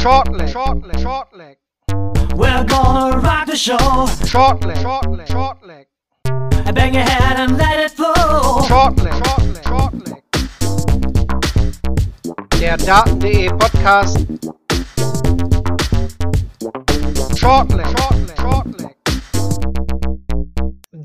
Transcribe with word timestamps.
Short 0.00 0.32
leg, 0.32 0.48
short 0.48 0.86
leg, 0.86 1.00
short 1.00 1.36
leg. 1.36 1.56
We're 2.36 2.64
gonna 2.64 3.18
rock 3.18 3.46
the 3.46 3.56
show. 3.56 4.06
Short 4.26 4.64
leg, 4.64 4.78
short 4.78 5.10
leg, 5.10 5.26
short 5.28 5.66
leg. 5.66 5.86
Bang 6.72 6.94
your 6.94 7.02
head 7.02 7.40
and 7.40 7.58
let 7.58 7.80
it 7.80 7.90
flow. 7.90 8.62
Short 8.68 8.96
leg, 8.98 9.12
short 9.12 9.42
leg, 9.42 9.64
short 9.66 9.94
leg. 10.06 10.22
Der 12.60 12.76
Daten.de 12.76 13.48
Podcast. 13.58 14.18
Short 17.36 17.68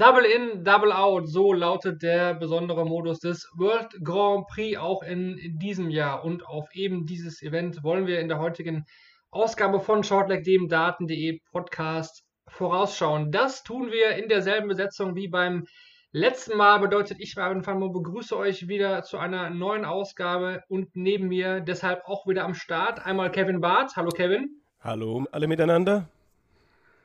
Double 0.03 0.25
in, 0.25 0.65
Double 0.65 0.91
out, 0.91 1.29
so 1.29 1.53
lautet 1.53 2.03
der 2.03 2.33
besondere 2.33 2.85
Modus 2.85 3.21
des 3.21 3.49
World 3.55 3.87
Grand 4.03 4.47
Prix 4.47 4.77
auch 4.77 5.01
in, 5.01 5.37
in 5.37 5.59
diesem 5.59 5.89
Jahr. 5.89 6.25
Und 6.25 6.45
auf 6.45 6.67
eben 6.73 7.05
dieses 7.05 7.41
Event 7.41 7.85
wollen 7.85 8.05
wir 8.05 8.19
in 8.19 8.27
der 8.27 8.37
heutigen 8.37 8.83
Ausgabe 9.31 9.79
von 9.79 10.03
Shortleg, 10.03 10.43
dem 10.43 10.67
Daten.de 10.67 11.39
Podcast, 11.53 12.25
vorausschauen. 12.49 13.31
Das 13.31 13.63
tun 13.63 13.93
wir 13.93 14.17
in 14.21 14.27
derselben 14.27 14.67
Besetzung 14.67 15.15
wie 15.15 15.29
beim 15.29 15.63
letzten 16.11 16.57
Mal. 16.57 16.79
Bedeutet, 16.79 17.21
ich, 17.21 17.37
Marvin 17.37 17.65
van 17.65 17.79
Mo, 17.79 17.89
begrüße 17.89 18.35
euch 18.35 18.67
wieder 18.67 19.03
zu 19.03 19.17
einer 19.17 19.51
neuen 19.51 19.85
Ausgabe 19.85 20.63
und 20.67 20.97
neben 20.97 21.29
mir 21.29 21.61
deshalb 21.61 22.01
auch 22.07 22.27
wieder 22.27 22.43
am 22.43 22.55
Start 22.55 23.05
einmal 23.05 23.31
Kevin 23.31 23.61
Barth. 23.61 23.95
Hallo 23.95 24.09
Kevin. 24.09 24.49
Hallo 24.81 25.23
alle 25.31 25.47
miteinander. 25.47 26.09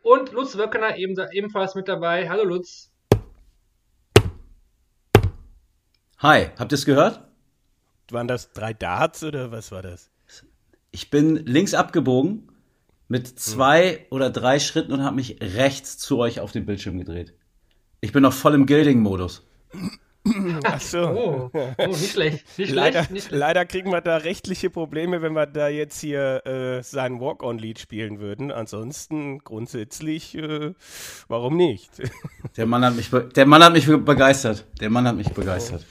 Und 0.08 0.32
Lutz 0.32 0.56
Wöckener 0.56 0.96
eben, 0.96 1.14
ebenfalls 1.32 1.74
mit 1.74 1.86
dabei. 1.86 2.30
Hallo 2.30 2.42
Lutz. 2.42 2.90
Hi, 6.16 6.46
habt 6.58 6.72
ihr 6.72 6.76
es 6.76 6.86
gehört? 6.86 7.20
Waren 8.10 8.26
das 8.26 8.52
drei 8.52 8.72
Darts 8.72 9.22
oder 9.22 9.52
was 9.52 9.70
war 9.70 9.82
das? 9.82 10.10
Ich 10.92 11.10
bin 11.10 11.36
links 11.44 11.74
abgebogen 11.74 12.50
mit 13.08 13.38
zwei 13.38 13.96
hm. 13.96 13.98
oder 14.08 14.30
drei 14.30 14.60
Schritten 14.60 14.92
und 14.92 15.04
habe 15.04 15.16
mich 15.16 15.42
rechts 15.42 15.98
zu 15.98 16.16
euch 16.16 16.40
auf 16.40 16.52
den 16.52 16.64
Bildschirm 16.64 16.96
gedreht. 16.96 17.34
Ich 18.00 18.12
bin 18.12 18.22
noch 18.22 18.32
voll 18.32 18.54
im 18.54 18.64
Gilding-Modus. 18.64 19.46
Ach 20.64 20.80
so. 20.80 21.00
Oh, 21.00 21.50
oh 21.52 21.86
nicht 21.86 22.12
schlecht. 22.12 22.58
Nicht 22.58 22.72
leider, 22.72 22.98
schlecht, 22.98 23.10
nicht 23.10 23.26
schlecht. 23.28 23.38
leider 23.38 23.64
kriegen 23.66 23.90
wir 23.90 24.00
da 24.00 24.16
rechtliche 24.16 24.70
Probleme, 24.70 25.22
wenn 25.22 25.32
wir 25.32 25.46
da 25.46 25.68
jetzt 25.68 26.00
hier 26.00 26.46
äh, 26.46 26.82
sein 26.82 27.20
Walk-on-Lied 27.20 27.78
spielen 27.78 28.20
würden. 28.20 28.50
Ansonsten 28.50 29.38
grundsätzlich, 29.38 30.36
äh, 30.36 30.74
warum 31.28 31.56
nicht? 31.56 31.90
Der 32.56 32.66
Mann 32.66 32.84
hat 32.84 32.96
mich, 32.96 33.10
der 33.10 33.46
Mann 33.46 33.62
hat 33.62 33.72
mich 33.72 33.86
begeistert. 33.86 34.64
Der 34.80 34.90
Mann 34.90 35.06
hat 35.06 35.16
mich 35.16 35.30
begeistert. 35.32 35.84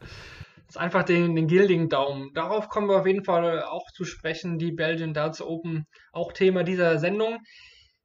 Das 0.00 0.70
ist 0.70 0.76
einfach 0.76 1.04
den, 1.04 1.34
den 1.36 1.46
gildigen 1.46 1.88
Daumen. 1.88 2.32
Darauf 2.34 2.68
kommen 2.68 2.88
wir 2.88 2.96
auf 2.98 3.06
jeden 3.06 3.24
Fall 3.24 3.62
auch 3.62 3.90
zu 3.92 4.04
sprechen. 4.04 4.58
Die 4.58 4.72
Belgian 4.72 5.14
Darts 5.14 5.40
Open, 5.40 5.86
auch 6.12 6.32
Thema 6.32 6.64
dieser 6.64 6.98
Sendung. 6.98 7.38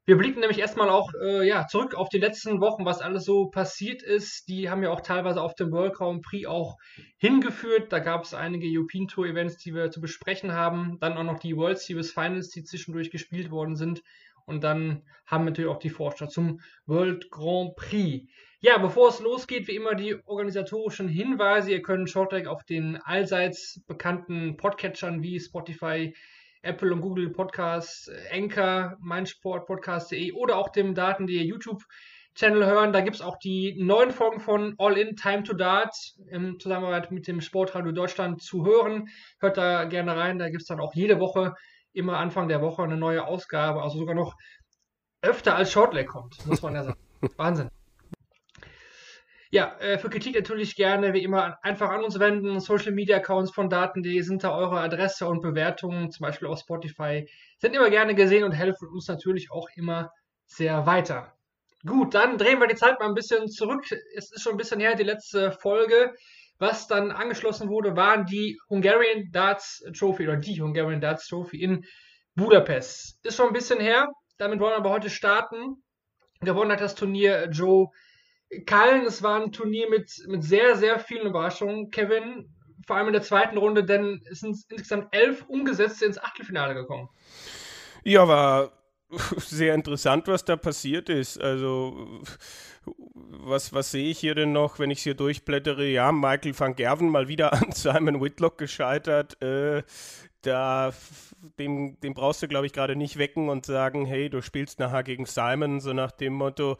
Wir 0.05 0.17
blicken 0.17 0.39
nämlich 0.39 0.57
erstmal 0.57 0.89
auch 0.89 1.11
äh, 1.23 1.47
ja, 1.47 1.67
zurück 1.67 1.93
auf 1.93 2.09
die 2.09 2.17
letzten 2.17 2.59
Wochen, 2.59 2.85
was 2.85 3.01
alles 3.01 3.23
so 3.23 3.49
passiert 3.49 4.01
ist. 4.01 4.47
Die 4.47 4.67
haben 4.67 4.81
ja 4.81 4.89
auch 4.89 5.01
teilweise 5.01 5.41
auf 5.41 5.53
dem 5.53 5.71
World 5.71 5.93
Grand 5.93 6.23
Prix 6.23 6.47
auch 6.47 6.77
hingeführt. 7.17 7.93
Da 7.93 7.99
gab 7.99 8.23
es 8.23 8.33
einige 8.33 8.67
European 8.67 9.07
Tour 9.07 9.27
Events, 9.27 9.57
die 9.57 9.75
wir 9.75 9.91
zu 9.91 10.01
besprechen 10.01 10.53
haben. 10.53 10.97
Dann 10.99 11.17
auch 11.17 11.23
noch 11.23 11.37
die 11.37 11.55
World 11.55 11.77
Series 11.77 12.11
Finals, 12.11 12.49
die 12.49 12.63
zwischendurch 12.63 13.11
gespielt 13.11 13.51
worden 13.51 13.75
sind. 13.75 14.01
Und 14.45 14.63
dann 14.63 15.03
haben 15.27 15.45
wir 15.45 15.51
natürlich 15.51 15.69
auch 15.69 15.79
die 15.79 15.91
Vorschau 15.91 16.25
zum 16.25 16.61
World 16.87 17.29
Grand 17.29 17.75
Prix. 17.75 18.27
Ja, 18.59 18.79
bevor 18.79 19.09
es 19.09 19.19
losgeht, 19.19 19.67
wie 19.67 19.75
immer 19.75 19.93
die 19.93 20.15
organisatorischen 20.25 21.07
Hinweise. 21.07 21.71
Ihr 21.71 21.83
könnt 21.83 22.09
Shorttrack 22.09 22.47
auf 22.47 22.63
den 22.63 22.97
allseits 22.97 23.81
bekannten 23.87 24.57
Podcatchern 24.57 25.21
wie 25.21 25.39
Spotify, 25.39 26.15
Apple 26.61 26.93
und 26.93 27.01
Google 27.01 27.29
Podcasts, 27.29 28.09
Anchor, 28.31 28.97
meinsportpodcast.de 28.99 30.33
oder 30.33 30.57
auch 30.57 30.69
dem 30.69 30.93
Daten.de 30.93 31.41
YouTube-Channel 31.41 32.65
hören. 32.65 32.93
Da 32.93 33.01
gibt 33.01 33.15
es 33.15 33.21
auch 33.21 33.37
die 33.39 33.75
neuen 33.81 34.11
Folgen 34.11 34.39
von 34.39 34.75
All 34.77 34.97
In 34.97 35.15
Time 35.15 35.43
to 35.43 35.53
Dart 35.53 35.95
in 36.27 36.59
Zusammenarbeit 36.59 37.11
mit 37.11 37.27
dem 37.27 37.41
Sportradio 37.41 37.91
Deutschland 37.91 38.41
zu 38.41 38.65
hören. 38.65 39.09
Hört 39.39 39.57
da 39.57 39.85
gerne 39.85 40.15
rein. 40.15 40.37
Da 40.37 40.49
gibt 40.49 40.61
es 40.61 40.67
dann 40.67 40.79
auch 40.79 40.93
jede 40.93 41.19
Woche, 41.19 41.55
immer 41.93 42.17
Anfang 42.17 42.47
der 42.47 42.61
Woche, 42.61 42.83
eine 42.83 42.97
neue 42.97 43.25
Ausgabe. 43.25 43.81
Also 43.81 43.97
sogar 43.97 44.15
noch 44.15 44.35
öfter 45.21 45.55
als 45.55 45.71
Shortleg 45.71 46.07
kommt, 46.07 46.45
muss 46.45 46.61
man 46.61 46.75
ja 46.75 46.83
sagen. 46.83 46.99
Wahnsinn. 47.37 47.69
Ja, 49.53 49.75
äh, 49.79 49.97
für 49.97 50.09
Kritik 50.09 50.35
natürlich 50.35 50.77
gerne 50.77 51.11
wie 51.13 51.23
immer 51.23 51.57
einfach 51.61 51.89
an 51.89 52.05
uns 52.05 52.17
wenden. 52.19 52.61
Social 52.61 52.93
Media 52.93 53.17
Accounts 53.17 53.51
von 53.51 53.69
Daten.de 53.69 54.21
sind 54.21 54.45
da 54.45 54.55
eure 54.55 54.79
Adresse 54.79 55.27
und 55.27 55.41
Bewertungen, 55.41 56.09
zum 56.09 56.25
Beispiel 56.25 56.47
auf 56.47 56.59
Spotify, 56.59 57.29
sind 57.57 57.75
immer 57.75 57.89
gerne 57.89 58.15
gesehen 58.15 58.45
und 58.45 58.53
helfen 58.53 58.87
uns 58.87 59.09
natürlich 59.09 59.51
auch 59.51 59.67
immer 59.75 60.13
sehr 60.45 60.85
weiter. 60.85 61.35
Gut, 61.85 62.13
dann 62.13 62.37
drehen 62.37 62.59
wir 62.59 62.67
die 62.67 62.75
Zeit 62.75 62.97
mal 63.01 63.09
ein 63.09 63.13
bisschen 63.13 63.49
zurück. 63.49 63.83
Es 64.15 64.31
ist 64.31 64.41
schon 64.41 64.53
ein 64.53 64.57
bisschen 64.57 64.79
her, 64.79 64.95
die 64.95 65.03
letzte 65.03 65.51
Folge. 65.51 66.13
Was 66.57 66.87
dann 66.87 67.11
angeschlossen 67.11 67.67
wurde, 67.67 67.97
waren 67.97 68.25
die 68.25 68.57
Hungarian 68.69 69.31
Darts 69.31 69.83
Trophy 69.97 70.29
oder 70.29 70.37
die 70.37 70.61
Hungarian 70.61 71.01
Darts 71.01 71.27
Trophy 71.27 71.61
in 71.61 71.83
Budapest. 72.35 73.19
Ist 73.25 73.35
schon 73.35 73.47
ein 73.47 73.53
bisschen 73.53 73.81
her. 73.81 74.07
Damit 74.37 74.61
wollen 74.61 74.71
wir 74.71 74.77
aber 74.77 74.91
heute 74.91 75.09
starten. 75.09 75.83
Gewonnen 76.39 76.71
hat 76.71 76.79
das 76.79 76.95
Turnier 76.95 77.49
Joe 77.49 77.89
Kallen, 78.65 79.05
es 79.05 79.23
war 79.23 79.41
ein 79.41 79.51
Turnier 79.51 79.89
mit, 79.89 80.23
mit 80.27 80.43
sehr, 80.43 80.75
sehr 80.75 80.99
vielen 80.99 81.27
Überraschungen. 81.27 81.89
Kevin, 81.89 82.49
vor 82.85 82.97
allem 82.97 83.07
in 83.07 83.13
der 83.13 83.21
zweiten 83.21 83.57
Runde, 83.57 83.83
denn 83.83 84.21
es 84.29 84.41
sind 84.41 84.57
insgesamt 84.69 85.07
elf 85.11 85.45
Umgesetzte 85.47 86.05
ins 86.05 86.17
Achtelfinale 86.17 86.73
gekommen. 86.73 87.09
Ja, 88.03 88.27
war 88.27 88.71
sehr 89.37 89.75
interessant, 89.75 90.27
was 90.27 90.43
da 90.45 90.55
passiert 90.55 91.09
ist. 91.09 91.39
Also, 91.39 92.21
was, 92.85 93.73
was 93.73 93.91
sehe 93.91 94.09
ich 94.09 94.19
hier 94.19 94.35
denn 94.35 94.51
noch, 94.51 94.79
wenn 94.79 94.91
ich 94.91 95.03
hier 95.03 95.13
durchblättere? 95.13 95.85
Ja, 95.87 96.11
Michael 96.11 96.57
van 96.57 96.75
Gerven 96.75 97.09
mal 97.09 97.27
wieder 97.27 97.53
an 97.53 97.71
Simon 97.71 98.21
Whitlock 98.21 98.57
gescheitert. 98.57 99.41
Äh, 99.41 99.83
da, 100.41 100.91
dem, 101.59 101.99
dem 101.99 102.13
brauchst 102.13 102.41
du, 102.41 102.47
glaube 102.47 102.65
ich, 102.65 102.73
gerade 102.73 102.95
nicht 102.95 103.17
wecken 103.17 103.49
und 103.49 103.65
sagen, 103.65 104.05
hey, 104.05 104.29
du 104.29 104.41
spielst 104.41 104.79
nachher 104.79 105.03
gegen 105.03 105.25
Simon, 105.25 105.79
so 105.79 105.93
nach 105.93 106.11
dem 106.11 106.33
Motto, 106.33 106.77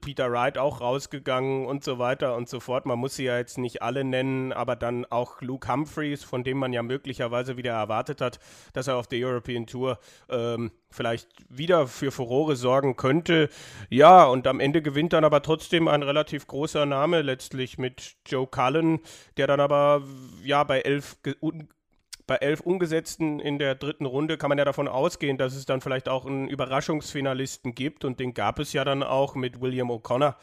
Peter 0.00 0.30
Wright 0.30 0.58
auch 0.58 0.80
rausgegangen 0.80 1.66
und 1.66 1.84
so 1.84 1.98
weiter 1.98 2.36
und 2.36 2.48
so 2.48 2.60
fort. 2.60 2.86
Man 2.86 2.98
muss 2.98 3.16
sie 3.16 3.24
ja 3.24 3.38
jetzt 3.38 3.58
nicht 3.58 3.82
alle 3.82 4.04
nennen, 4.04 4.52
aber 4.52 4.76
dann 4.76 5.04
auch 5.06 5.40
Luke 5.40 5.70
Humphreys, 5.70 6.24
von 6.24 6.44
dem 6.44 6.58
man 6.58 6.72
ja 6.72 6.82
möglicherweise 6.82 7.56
wieder 7.56 7.72
erwartet 7.72 8.20
hat, 8.20 8.38
dass 8.72 8.88
er 8.88 8.96
auf 8.96 9.06
der 9.06 9.26
European 9.26 9.66
Tour 9.66 9.98
ähm, 10.28 10.72
vielleicht 10.90 11.28
wieder 11.48 11.86
für 11.86 12.10
Furore 12.10 12.56
sorgen 12.56 12.96
könnte. 12.96 13.48
Ja, 13.88 14.24
und 14.24 14.46
am 14.46 14.60
Ende 14.60 14.82
gewinnt 14.82 15.12
dann 15.12 15.24
aber 15.24 15.42
trotzdem 15.42 15.88
ein 15.88 16.02
relativ 16.02 16.46
großer 16.46 16.86
Name 16.86 17.22
letztlich 17.22 17.78
mit 17.78 18.16
Joe 18.26 18.46
Cullen, 18.46 19.00
der 19.36 19.46
dann 19.46 19.60
aber 19.60 20.02
ja 20.44 20.64
bei 20.64 20.80
elf 20.80 21.16
bei 22.32 22.38
elf 22.38 22.60
Umgesetzten 22.60 23.40
in 23.40 23.58
der 23.58 23.74
dritten 23.74 24.06
Runde 24.06 24.38
kann 24.38 24.48
man 24.48 24.56
ja 24.56 24.64
davon 24.64 24.88
ausgehen, 24.88 25.36
dass 25.36 25.54
es 25.54 25.66
dann 25.66 25.82
vielleicht 25.82 26.08
auch 26.08 26.24
einen 26.24 26.48
Überraschungsfinalisten 26.48 27.74
gibt 27.74 28.06
und 28.06 28.20
den 28.20 28.32
gab 28.32 28.58
es 28.58 28.72
ja 28.72 28.86
dann 28.86 29.02
auch 29.02 29.34
mit 29.34 29.60
William 29.60 29.90
O'Connor. 29.90 30.36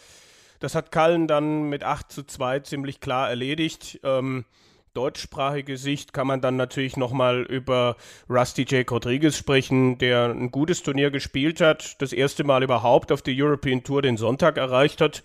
Das 0.60 0.76
hat 0.76 0.92
Cullen 0.92 1.28
dann 1.28 1.64
mit 1.64 1.84
8 1.84 2.12
zu 2.12 2.22
2 2.22 2.60
ziemlich 2.60 3.00
klar 3.00 3.28
erledigt. 3.28 4.00
Ähm, 4.04 4.46
deutschsprachige 4.94 5.78
Sicht 5.78 6.14
kann 6.14 6.28
man 6.28 6.42
dann 6.42 6.58
natürlich 6.58 6.96
nochmal 6.96 7.42
über 7.42 7.96
Rusty 8.30 8.66
J. 8.66 8.92
Rodriguez 8.92 9.36
sprechen, 9.36 9.98
der 9.98 10.30
ein 10.30 10.52
gutes 10.52 10.84
Turnier 10.84 11.10
gespielt 11.10 11.60
hat, 11.60 12.00
das 12.04 12.14
erste 12.14 12.44
Mal 12.44 12.62
überhaupt 12.62 13.12
auf 13.12 13.24
der 13.24 13.34
European 13.36 13.84
Tour 13.84 14.04
den 14.04 14.18
Sonntag 14.18 14.58
erreicht 14.58 15.02
hat, 15.02 15.24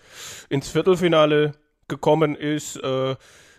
ins 0.48 0.70
Viertelfinale 0.70 1.52
gekommen 1.88 2.34
ist. 2.34 2.76
Äh, 2.76 3.16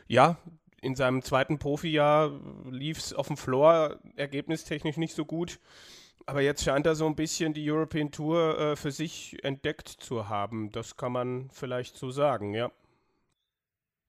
ja, 0.07 0.37
in 0.85 0.95
seinem 0.95 1.23
zweiten 1.23 1.57
Profijahr 1.57 2.39
lief 2.69 2.99
es 2.99 3.13
auf 3.13 3.27
dem 3.27 3.37
Floor 3.37 3.99
ergebnistechnisch 4.15 4.97
nicht 4.97 5.15
so 5.15 5.25
gut. 5.25 5.59
Aber 6.27 6.41
jetzt 6.41 6.63
scheint 6.63 6.85
er 6.85 6.95
so 6.95 7.05
ein 7.07 7.15
bisschen 7.15 7.53
die 7.53 7.69
European 7.69 8.11
Tour 8.11 8.59
äh, 8.59 8.75
für 8.75 8.91
sich 8.91 9.43
entdeckt 9.43 9.87
zu 9.87 10.29
haben. 10.29 10.71
Das 10.71 10.95
kann 10.95 11.11
man 11.11 11.49
vielleicht 11.51 11.97
so 11.97 12.09
sagen, 12.09 12.53
ja. 12.53 12.71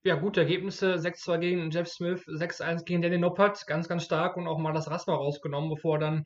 Ja, 0.04 0.14
gute 0.14 0.40
Ergebnisse. 0.40 0.94
6-2 0.94 1.38
gegen 1.38 1.70
Jeff 1.70 1.88
Smith, 1.88 2.24
6-1 2.26 2.84
gegen 2.84 3.02
Danny 3.02 3.18
Noppert. 3.18 3.66
Ganz, 3.66 3.88
ganz 3.88 4.04
stark 4.04 4.36
und 4.36 4.46
auch 4.46 4.58
mal 4.58 4.72
das 4.72 4.90
Rasma 4.90 5.14
rausgenommen, 5.14 5.70
bevor 5.70 5.96
er 5.96 6.00
dann 6.00 6.24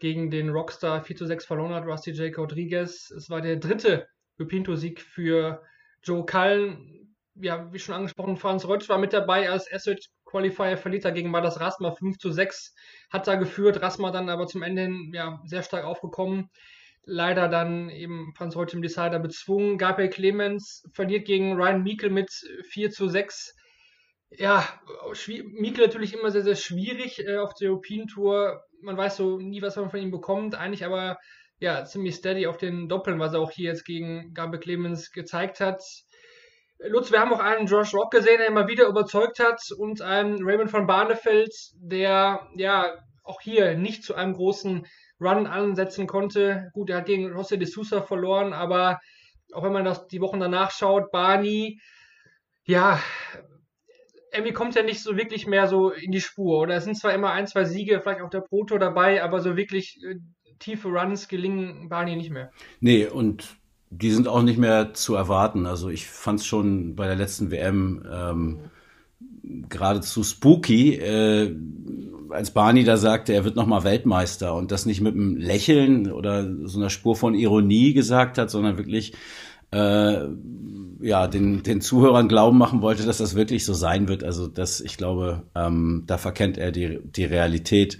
gegen 0.00 0.30
den 0.30 0.50
Rockstar 0.50 1.02
4-6 1.04 1.46
verloren 1.46 1.74
hat, 1.74 1.86
Rusty 1.86 2.10
J. 2.10 2.36
Rodriguez. 2.36 3.10
Es 3.10 3.30
war 3.30 3.40
der 3.40 3.56
dritte 3.56 4.06
Lupinto-Sieg 4.36 5.00
für 5.00 5.62
Joe 6.02 6.26
Cullen 6.26 7.01
ja, 7.34 7.72
wie 7.72 7.78
schon 7.78 7.94
angesprochen, 7.94 8.36
Franz 8.36 8.66
Rötsch 8.66 8.88
war 8.88 8.98
mit 8.98 9.12
dabei 9.12 9.50
als 9.50 9.70
Asset 9.72 10.06
Qualifier, 10.24 10.76
verliert 10.76 11.04
er 11.04 11.12
gegen 11.12 11.30
Madas 11.30 11.60
Rasma 11.60 11.92
5 11.92 12.18
zu 12.18 12.30
6, 12.30 12.74
hat 13.10 13.26
da 13.26 13.36
geführt, 13.36 13.82
Rasma 13.82 14.10
dann 14.10 14.28
aber 14.28 14.46
zum 14.46 14.62
Ende 14.62 14.82
hin 14.82 15.12
ja, 15.14 15.40
sehr 15.44 15.62
stark 15.62 15.84
aufgekommen. 15.84 16.50
Leider 17.04 17.48
dann 17.48 17.90
eben 17.90 18.32
Franz 18.36 18.54
Rötsch 18.54 18.74
im 18.74 18.82
Decider 18.82 19.18
bezwungen. 19.18 19.76
Gabriel 19.76 20.08
Clemens 20.08 20.84
verliert 20.92 21.26
gegen 21.26 21.54
Ryan 21.54 21.82
Meikle 21.82 22.10
mit 22.10 22.30
4 22.70 22.90
zu 22.90 23.08
6. 23.08 23.56
Ja, 24.30 24.66
Mikel 25.26 25.84
natürlich 25.84 26.14
immer 26.14 26.30
sehr, 26.30 26.42
sehr 26.42 26.54
schwierig 26.54 27.26
äh, 27.26 27.38
auf 27.38 27.54
der 27.54 27.70
European 27.70 28.06
Tour. 28.06 28.62
Man 28.80 28.96
weiß 28.96 29.16
so 29.16 29.38
nie, 29.38 29.60
was 29.62 29.76
man 29.76 29.90
von 29.90 30.00
ihm 30.00 30.12
bekommt. 30.12 30.54
Eigentlich 30.54 30.84
aber 30.84 31.18
ja 31.58 31.84
ziemlich 31.84 32.14
steady 32.14 32.46
auf 32.46 32.56
den 32.56 32.88
Doppeln, 32.88 33.18
was 33.18 33.34
er 33.34 33.40
auch 33.40 33.50
hier 33.50 33.70
jetzt 33.70 33.84
gegen 33.84 34.32
Gabe 34.32 34.58
Clemens 34.58 35.10
gezeigt 35.10 35.60
hat. 35.60 35.82
Lutz, 36.88 37.12
wir 37.12 37.20
haben 37.20 37.32
auch 37.32 37.40
einen 37.40 37.66
Josh 37.66 37.94
Rock 37.94 38.10
gesehen, 38.10 38.38
der 38.38 38.48
immer 38.48 38.66
wieder 38.66 38.86
überzeugt 38.86 39.38
hat 39.38 39.60
und 39.76 40.02
einen 40.02 40.42
Raymond 40.42 40.70
von 40.70 40.86
Barnefeld, 40.86 41.54
der 41.76 42.48
ja 42.56 42.94
auch 43.22 43.40
hier 43.40 43.76
nicht 43.76 44.02
zu 44.02 44.14
einem 44.14 44.32
großen 44.32 44.86
Run 45.20 45.46
ansetzen 45.46 46.06
konnte. 46.06 46.70
Gut, 46.72 46.90
er 46.90 46.98
hat 46.98 47.06
gegen 47.06 47.32
José 47.32 47.56
de 47.56 47.66
Sousa 47.66 48.02
verloren, 48.02 48.52
aber 48.52 48.98
auch 49.52 49.62
wenn 49.62 49.72
man 49.72 49.84
das 49.84 50.08
die 50.08 50.20
Wochen 50.20 50.40
danach 50.40 50.72
schaut, 50.72 51.12
Barney, 51.12 51.80
ja, 52.64 53.00
irgendwie 54.32 54.52
kommt 54.52 54.76
er 54.76 54.82
nicht 54.82 55.02
so 55.02 55.16
wirklich 55.16 55.46
mehr 55.46 55.68
so 55.68 55.90
in 55.90 56.10
die 56.10 56.20
Spur. 56.20 56.58
Oder 56.60 56.76
es 56.76 56.84
sind 56.84 56.96
zwar 56.96 57.14
immer 57.14 57.30
ein, 57.32 57.46
zwei 57.46 57.64
Siege, 57.64 58.00
vielleicht 58.00 58.22
auch 58.22 58.30
der 58.30 58.40
Proto 58.40 58.78
dabei, 58.78 59.22
aber 59.22 59.40
so 59.40 59.56
wirklich 59.56 60.00
äh, 60.04 60.16
tiefe 60.58 60.88
Runs 60.88 61.28
gelingen 61.28 61.88
Barney 61.88 62.16
nicht 62.16 62.30
mehr. 62.30 62.50
Nee, 62.80 63.06
und 63.06 63.56
die 63.92 64.10
sind 64.10 64.26
auch 64.26 64.42
nicht 64.42 64.58
mehr 64.58 64.94
zu 64.94 65.14
erwarten. 65.14 65.66
Also 65.66 65.90
ich 65.90 66.06
fand 66.06 66.40
es 66.40 66.46
schon 66.46 66.96
bei 66.96 67.06
der 67.06 67.16
letzten 67.16 67.50
WM 67.50 68.02
ähm, 68.10 68.58
geradezu 69.68 70.24
spooky, 70.24 70.94
äh, 70.94 71.54
als 72.30 72.52
Barney 72.52 72.84
da 72.84 72.96
sagte, 72.96 73.34
er 73.34 73.44
wird 73.44 73.56
nochmal 73.56 73.84
Weltmeister 73.84 74.54
und 74.54 74.72
das 74.72 74.86
nicht 74.86 75.02
mit 75.02 75.14
einem 75.14 75.36
Lächeln 75.36 76.10
oder 76.10 76.48
so 76.64 76.78
einer 76.78 76.88
Spur 76.88 77.14
von 77.14 77.34
Ironie 77.34 77.92
gesagt 77.92 78.38
hat, 78.38 78.50
sondern 78.50 78.78
wirklich 78.78 79.12
äh, 79.70 80.28
ja, 81.00 81.26
den, 81.26 81.62
den 81.62 81.80
Zuhörern 81.80 82.28
glauben 82.28 82.56
machen 82.56 82.80
wollte, 82.80 83.04
dass 83.04 83.18
das 83.18 83.34
wirklich 83.34 83.64
so 83.66 83.74
sein 83.74 84.08
wird. 84.08 84.24
Also 84.24 84.46
das, 84.46 84.80
ich 84.80 84.96
glaube, 84.96 85.42
ähm, 85.54 86.04
da 86.06 86.16
verkennt 86.16 86.56
er 86.56 86.72
die, 86.72 87.00
die 87.04 87.24
Realität. 87.24 87.98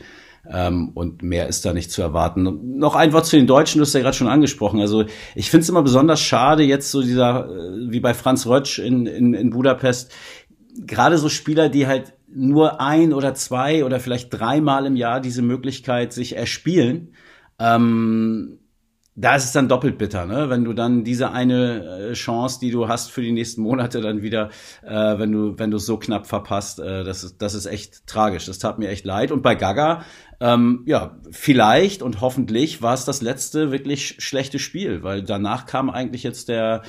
Ähm, 0.48 0.90
und 0.94 1.22
mehr 1.22 1.46
ist 1.46 1.64
da 1.64 1.72
nicht 1.72 1.92
zu 1.92 2.02
erwarten. 2.02 2.78
Noch 2.78 2.96
ein 2.96 3.12
Wort 3.12 3.26
zu 3.26 3.36
den 3.36 3.46
Deutschen, 3.46 3.78
du 3.78 3.84
hast 3.84 3.94
ja 3.94 4.00
gerade 4.00 4.16
schon 4.16 4.26
angesprochen. 4.26 4.80
Also 4.80 5.04
ich 5.36 5.50
finde 5.50 5.62
es 5.62 5.68
immer 5.68 5.82
besonders 5.82 6.20
schade, 6.20 6.64
jetzt 6.64 6.90
so 6.90 7.00
dieser, 7.02 7.48
äh, 7.48 7.90
wie 7.90 8.00
bei 8.00 8.12
Franz 8.12 8.46
Rötsch 8.46 8.78
in, 8.78 9.06
in, 9.06 9.34
in 9.34 9.50
Budapest, 9.50 10.12
gerade 10.78 11.18
so 11.18 11.28
Spieler, 11.28 11.68
die 11.68 11.86
halt 11.86 12.14
nur 12.34 12.80
ein 12.80 13.12
oder 13.12 13.34
zwei 13.34 13.84
oder 13.84 14.00
vielleicht 14.00 14.32
dreimal 14.32 14.86
im 14.86 14.96
Jahr 14.96 15.20
diese 15.20 15.42
Möglichkeit 15.42 16.12
sich 16.12 16.36
erspielen. 16.36 17.14
Ähm, 17.58 18.58
da 19.14 19.36
ist 19.36 19.44
es 19.44 19.52
dann 19.52 19.68
doppelt 19.68 19.98
bitter, 19.98 20.24
ne? 20.24 20.48
wenn 20.48 20.64
du 20.64 20.72
dann 20.72 21.04
diese 21.04 21.32
eine 21.32 22.10
äh, 22.10 22.12
Chance, 22.14 22.60
die 22.60 22.70
du 22.70 22.88
hast 22.88 23.10
für 23.10 23.20
die 23.20 23.32
nächsten 23.32 23.60
Monate, 23.60 24.00
dann 24.00 24.22
wieder, 24.22 24.48
äh, 24.82 25.18
wenn 25.18 25.30
du 25.30 25.58
wenn 25.58 25.70
du 25.70 25.78
so 25.78 25.98
knapp 25.98 26.26
verpasst, 26.26 26.80
äh, 26.80 27.04
das 27.04 27.22
ist 27.22 27.42
das 27.42 27.54
ist 27.54 27.66
echt 27.66 28.06
tragisch. 28.06 28.46
Das 28.46 28.58
tat 28.58 28.78
mir 28.78 28.88
echt 28.88 29.04
leid. 29.04 29.30
Und 29.30 29.42
bei 29.42 29.54
Gaga, 29.54 30.04
ähm, 30.40 30.82
ja, 30.86 31.18
vielleicht 31.30 32.02
und 32.02 32.22
hoffentlich 32.22 32.80
war 32.80 32.94
es 32.94 33.04
das 33.04 33.20
letzte 33.20 33.70
wirklich 33.70 34.16
schlechte 34.18 34.58
Spiel, 34.58 35.02
weil 35.02 35.22
danach 35.22 35.66
kam 35.66 35.90
eigentlich 35.90 36.22
jetzt 36.22 36.48
der 36.48 36.82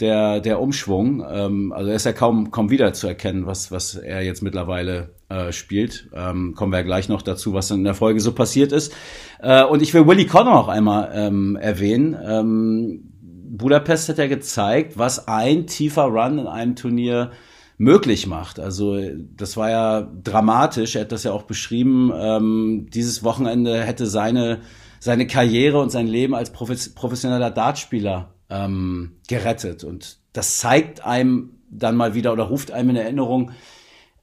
der, 0.00 0.40
der 0.40 0.60
Umschwung. 0.60 1.24
Ähm, 1.26 1.72
also 1.72 1.88
er 1.88 1.96
ist 1.96 2.04
ja 2.04 2.12
kaum, 2.12 2.50
kaum 2.50 2.70
wieder 2.70 2.92
zu 2.92 3.06
erkennen, 3.06 3.46
was, 3.46 3.70
was 3.70 3.94
er 3.94 4.22
jetzt 4.22 4.42
mittlerweile 4.42 5.14
äh, 5.32 5.52
spielt. 5.52 6.08
Ähm, 6.14 6.54
kommen 6.54 6.72
wir 6.72 6.78
ja 6.78 6.84
gleich 6.84 7.08
noch 7.08 7.22
dazu, 7.22 7.54
was 7.54 7.70
in 7.70 7.84
der 7.84 7.94
Folge 7.94 8.20
so 8.20 8.32
passiert 8.32 8.72
ist. 8.72 8.92
Äh, 9.40 9.64
und 9.64 9.82
ich 9.82 9.94
will 9.94 10.06
Willy 10.06 10.26
Connor 10.26 10.54
noch 10.54 10.68
einmal 10.68 11.10
ähm, 11.14 11.56
erwähnen. 11.56 12.16
Ähm, 12.22 13.12
Budapest 13.22 14.08
hat 14.08 14.18
ja 14.18 14.26
gezeigt, 14.26 14.98
was 14.98 15.28
ein 15.28 15.66
tiefer 15.66 16.04
Run 16.04 16.38
in 16.38 16.46
einem 16.46 16.76
Turnier 16.76 17.30
möglich 17.78 18.26
macht. 18.26 18.60
Also 18.60 18.98
das 19.36 19.56
war 19.56 19.70
ja 19.70 20.08
dramatisch. 20.22 20.96
Er 20.96 21.02
hat 21.02 21.12
das 21.12 21.24
ja 21.24 21.32
auch 21.32 21.44
beschrieben. 21.44 22.12
Ähm, 22.14 22.86
dieses 22.92 23.24
Wochenende 23.24 23.82
hätte 23.82 24.06
seine 24.06 24.60
seine 25.02 25.26
Karriere 25.26 25.80
und 25.80 25.90
sein 25.90 26.06
Leben 26.06 26.32
als 26.32 26.52
professioneller 26.52 27.50
Dartspieler 27.50 28.34
ähm, 28.48 29.16
gerettet. 29.26 29.82
Und 29.82 30.18
das 30.32 30.58
zeigt 30.58 31.04
einem 31.04 31.54
dann 31.70 31.96
mal 31.96 32.14
wieder 32.14 32.32
oder 32.32 32.44
ruft 32.44 32.70
einem 32.70 32.90
in 32.90 32.96
Erinnerung, 32.96 33.50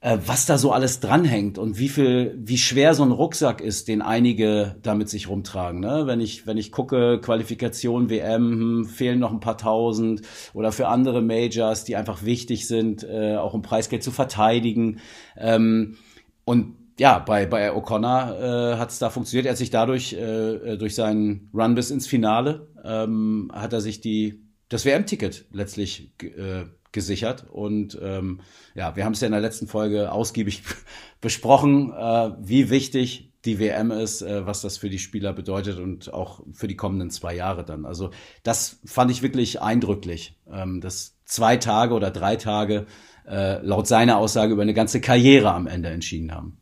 was 0.02 0.46
da 0.46 0.56
so 0.56 0.72
alles 0.72 1.00
dranhängt 1.00 1.58
und 1.58 1.78
wie 1.78 1.90
viel, 1.90 2.34
wie 2.38 2.56
schwer 2.56 2.94
so 2.94 3.02
ein 3.02 3.10
Rucksack 3.10 3.60
ist, 3.60 3.86
den 3.86 4.00
einige 4.00 4.76
damit 4.82 5.10
sich 5.10 5.28
rumtragen. 5.28 5.78
Ne? 5.80 6.06
Wenn 6.06 6.20
ich, 6.20 6.46
wenn 6.46 6.56
ich 6.56 6.72
gucke, 6.72 7.20
Qualifikation, 7.20 8.08
WM, 8.08 8.50
hm, 8.50 8.84
fehlen 8.86 9.18
noch 9.18 9.30
ein 9.30 9.40
paar 9.40 9.58
tausend 9.58 10.22
oder 10.54 10.72
für 10.72 10.88
andere 10.88 11.20
Majors, 11.20 11.84
die 11.84 11.96
einfach 11.96 12.24
wichtig 12.24 12.66
sind, 12.66 13.04
äh, 13.04 13.36
auch 13.36 13.52
um 13.52 13.60
Preisgeld 13.60 14.02
zu 14.02 14.10
verteidigen. 14.10 15.00
Ähm, 15.36 15.98
und 16.46 16.76
ja, 16.98 17.18
bei, 17.18 17.44
bei 17.44 17.70
O'Connor 17.70 18.74
äh, 18.74 18.76
hat 18.78 18.90
es 18.90 18.98
da 18.98 19.10
funktioniert. 19.10 19.46
Er 19.46 19.52
hat 19.52 19.58
sich 19.58 19.70
dadurch, 19.70 20.14
äh, 20.14 20.78
durch 20.78 20.94
seinen 20.94 21.50
Run 21.52 21.74
bis 21.74 21.90
ins 21.90 22.06
Finale, 22.06 22.68
ähm, 22.84 23.50
hat 23.54 23.74
er 23.74 23.82
sich 23.82 24.00
die, 24.00 24.46
das 24.70 24.86
WM-Ticket 24.86 25.46
letztlich 25.52 26.14
äh, 26.22 26.64
gesichert. 26.92 27.46
Und 27.50 27.98
ähm, 28.02 28.40
ja, 28.74 28.96
wir 28.96 29.04
haben 29.04 29.12
es 29.12 29.20
ja 29.20 29.26
in 29.26 29.32
der 29.32 29.40
letzten 29.40 29.66
Folge 29.66 30.12
ausgiebig 30.12 30.62
besprochen, 31.20 31.92
äh, 31.92 32.30
wie 32.40 32.70
wichtig 32.70 33.32
die 33.44 33.58
WM 33.58 33.90
ist, 33.90 34.22
äh, 34.22 34.46
was 34.46 34.60
das 34.60 34.76
für 34.76 34.90
die 34.90 34.98
Spieler 34.98 35.32
bedeutet 35.32 35.78
und 35.78 36.12
auch 36.12 36.42
für 36.52 36.68
die 36.68 36.76
kommenden 36.76 37.10
zwei 37.10 37.34
Jahre 37.34 37.64
dann. 37.64 37.86
Also 37.86 38.10
das 38.42 38.80
fand 38.84 39.10
ich 39.10 39.22
wirklich 39.22 39.62
eindrücklich, 39.62 40.38
ähm, 40.50 40.80
dass 40.80 41.16
zwei 41.24 41.56
Tage 41.56 41.94
oder 41.94 42.10
drei 42.10 42.36
Tage 42.36 42.86
äh, 43.26 43.64
laut 43.64 43.86
seiner 43.86 44.18
Aussage 44.18 44.52
über 44.52 44.62
eine 44.62 44.74
ganze 44.74 45.00
Karriere 45.00 45.52
am 45.52 45.66
Ende 45.66 45.88
entschieden 45.88 46.34
haben. 46.34 46.58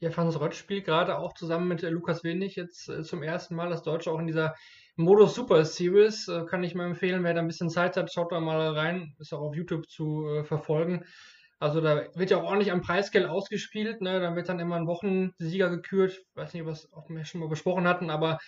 Ja, 0.00 0.10
Franz 0.10 0.38
Rott 0.38 0.54
spielt 0.54 0.84
gerade 0.84 1.18
auch 1.18 1.32
zusammen 1.34 1.68
mit 1.68 1.82
äh, 1.82 1.88
Lukas 1.88 2.22
Wenig 2.22 2.56
jetzt 2.56 2.88
äh, 2.88 3.02
zum 3.02 3.22
ersten 3.22 3.54
Mal 3.54 3.70
das 3.70 3.82
Deutsche 3.82 4.10
auch 4.10 4.18
in 4.18 4.26
dieser 4.26 4.54
Modus 4.96 5.34
Super 5.34 5.64
Series. 5.64 6.28
Äh, 6.28 6.44
kann 6.46 6.64
ich 6.64 6.74
mal 6.74 6.86
empfehlen, 6.86 7.22
wer 7.22 7.34
da 7.34 7.40
ein 7.40 7.46
bisschen 7.46 7.70
Zeit 7.70 7.96
hat, 7.96 8.12
schaut 8.12 8.32
da 8.32 8.40
mal 8.40 8.68
rein. 8.70 9.14
Ist 9.18 9.32
auch 9.32 9.40
auf 9.40 9.54
YouTube 9.54 9.88
zu 9.88 10.26
äh, 10.28 10.44
verfolgen. 10.44 11.04
Also 11.58 11.80
da 11.80 12.06
wird 12.14 12.30
ja 12.30 12.38
auch 12.38 12.44
ordentlich 12.44 12.72
am 12.72 12.82
Preisgeld 12.82 13.26
ausgespielt. 13.26 14.00
Ne? 14.00 14.20
Da 14.20 14.36
wird 14.36 14.48
dann 14.48 14.60
immer 14.60 14.76
ein 14.76 14.86
Wochensieger 14.86 15.70
gekürt. 15.70 16.22
Weiß 16.34 16.52
nicht, 16.54 16.66
was 16.66 16.92
auch 16.92 17.08
wir 17.08 17.24
schon 17.24 17.40
mal 17.40 17.48
besprochen 17.48 17.86
hatten, 17.86 18.10
aber 18.10 18.38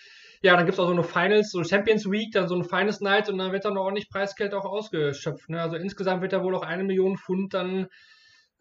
ja, 0.43 0.55
dann 0.57 0.67
gibt 0.67 0.75
es 0.75 0.81
auch 0.81 0.87
so 0.87 0.93
eine 0.93 1.03
Finals, 1.03 1.51
so 1.51 1.65
Champions 1.65 2.11
Week, 2.11 2.33
dann 2.33 2.49
so 2.49 2.55
eine 2.55 2.65
Finals 2.65 3.01
Night 3.01 3.29
und 3.29 3.39
dann 3.39 3.53
wird 3.53 3.65
dann 3.65 3.77
auch 3.77 3.85
ordentlich 3.85 4.09
Preisgeld 4.09 4.55
auch 4.55 4.65
ausgeschöpft. 4.65 5.49
Ne? 5.49 5.61
Also 5.61 5.77
insgesamt 5.77 6.23
wird 6.23 6.33
da 6.33 6.43
wohl 6.45 6.55
auch 6.55 6.63
eine 6.63 6.85
Million 6.85 7.17
Pfund 7.17 7.55
dann 7.55 7.89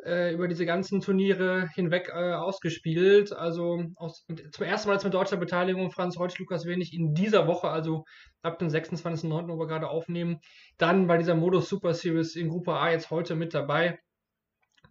äh, 0.07 0.33
über 0.33 0.47
diese 0.47 0.65
ganzen 0.65 1.01
Turniere 1.01 1.67
hinweg 1.75 2.09
äh, 2.09 2.33
ausgespielt. 2.33 3.33
Also 3.33 3.83
aus, 3.95 4.25
zum 4.51 4.65
ersten 4.65 4.87
Mal 4.87 4.95
jetzt 4.95 5.03
mit 5.03 5.13
deutscher 5.13 5.37
Beteiligung 5.37 5.91
Franz 5.91 6.17
Reutsch, 6.17 6.39
Lukas 6.39 6.65
Wenig 6.65 6.93
in 6.93 7.13
dieser 7.13 7.45
Woche, 7.45 7.69
also 7.69 8.05
ab 8.41 8.57
dem 8.59 8.69
26.09., 8.69 9.47
wo 9.47 9.59
wir 9.59 9.67
gerade 9.67 9.89
aufnehmen, 9.89 10.39
dann 10.77 11.07
bei 11.07 11.17
dieser 11.17 11.35
Modus 11.35 11.69
Super 11.69 11.93
Series 11.93 12.35
in 12.35 12.49
Gruppe 12.49 12.73
A 12.73 12.91
jetzt 12.91 13.11
heute 13.11 13.35
mit 13.35 13.53
dabei. 13.53 13.99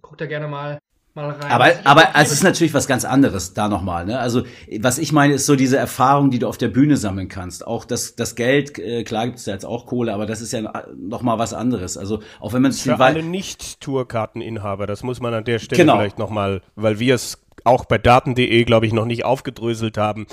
Guckt 0.03 0.21
da 0.21 0.27
gerne 0.27 0.49
mal 0.49 0.79
mal 1.17 1.31
rein. 1.31 1.51
Aber, 1.51 1.73
aber 1.85 2.09
es 2.15 2.31
ist 2.31 2.45
natürlich 2.45 2.75
was 2.75 2.87
ganz 2.87 3.05
anderes 3.05 3.55
da 3.55 3.69
nochmal. 3.69 4.07
Ne? 4.07 4.19
Also 4.19 4.45
was 4.81 4.99
ich 4.99 5.13
meine, 5.13 5.35
ist 5.35 5.47
so 5.47 5.57
diese 5.57 5.77
Erfahrung, 5.77 6.31
die 6.31 6.39
du 6.39 6.47
auf 6.47 6.59
der 6.59 6.69
Bühne 6.69 6.97
sammeln 6.97 7.29
kannst. 7.29 7.67
Auch 7.67 7.85
das, 7.85 8.15
das 8.15 8.37
Geld, 8.37 8.79
äh, 8.79 9.03
klar 9.03 9.27
gibt 9.27 9.39
es 9.39 9.47
ja 9.47 9.55
jetzt 9.55 9.67
auch 9.67 9.87
Kohle, 9.87 10.15
aber 10.15 10.27
das 10.27 10.41
ist 10.41 10.53
ja 10.53 10.85
nochmal 10.97 11.39
was 11.39 11.53
anderes. 11.53 11.97
Also 11.97 12.21
auch 12.39 12.53
wenn 12.53 12.63
man 12.63 12.71
es 12.71 12.83
für 12.83 12.99
alle 13.01 13.23
Nicht-Tourkarteninhaber, 13.23 14.87
das 14.87 15.03
muss 15.03 15.21
man 15.21 15.35
an 15.35 15.45
der 15.45 15.59
Stelle 15.59 15.83
genau. 15.83 15.97
vielleicht 15.97 16.19
nochmal, 16.19 16.63
weil 16.77 17.01
wir 17.01 17.15
es 17.15 17.39
auch 17.65 17.87
bei 17.87 17.99
daten.de, 17.99 18.65
glaube 18.65 18.87
ich, 18.87 18.93
noch 18.93 19.07
nicht 19.07 19.25
aufgedröselt 19.25 19.99
haben 19.99 20.27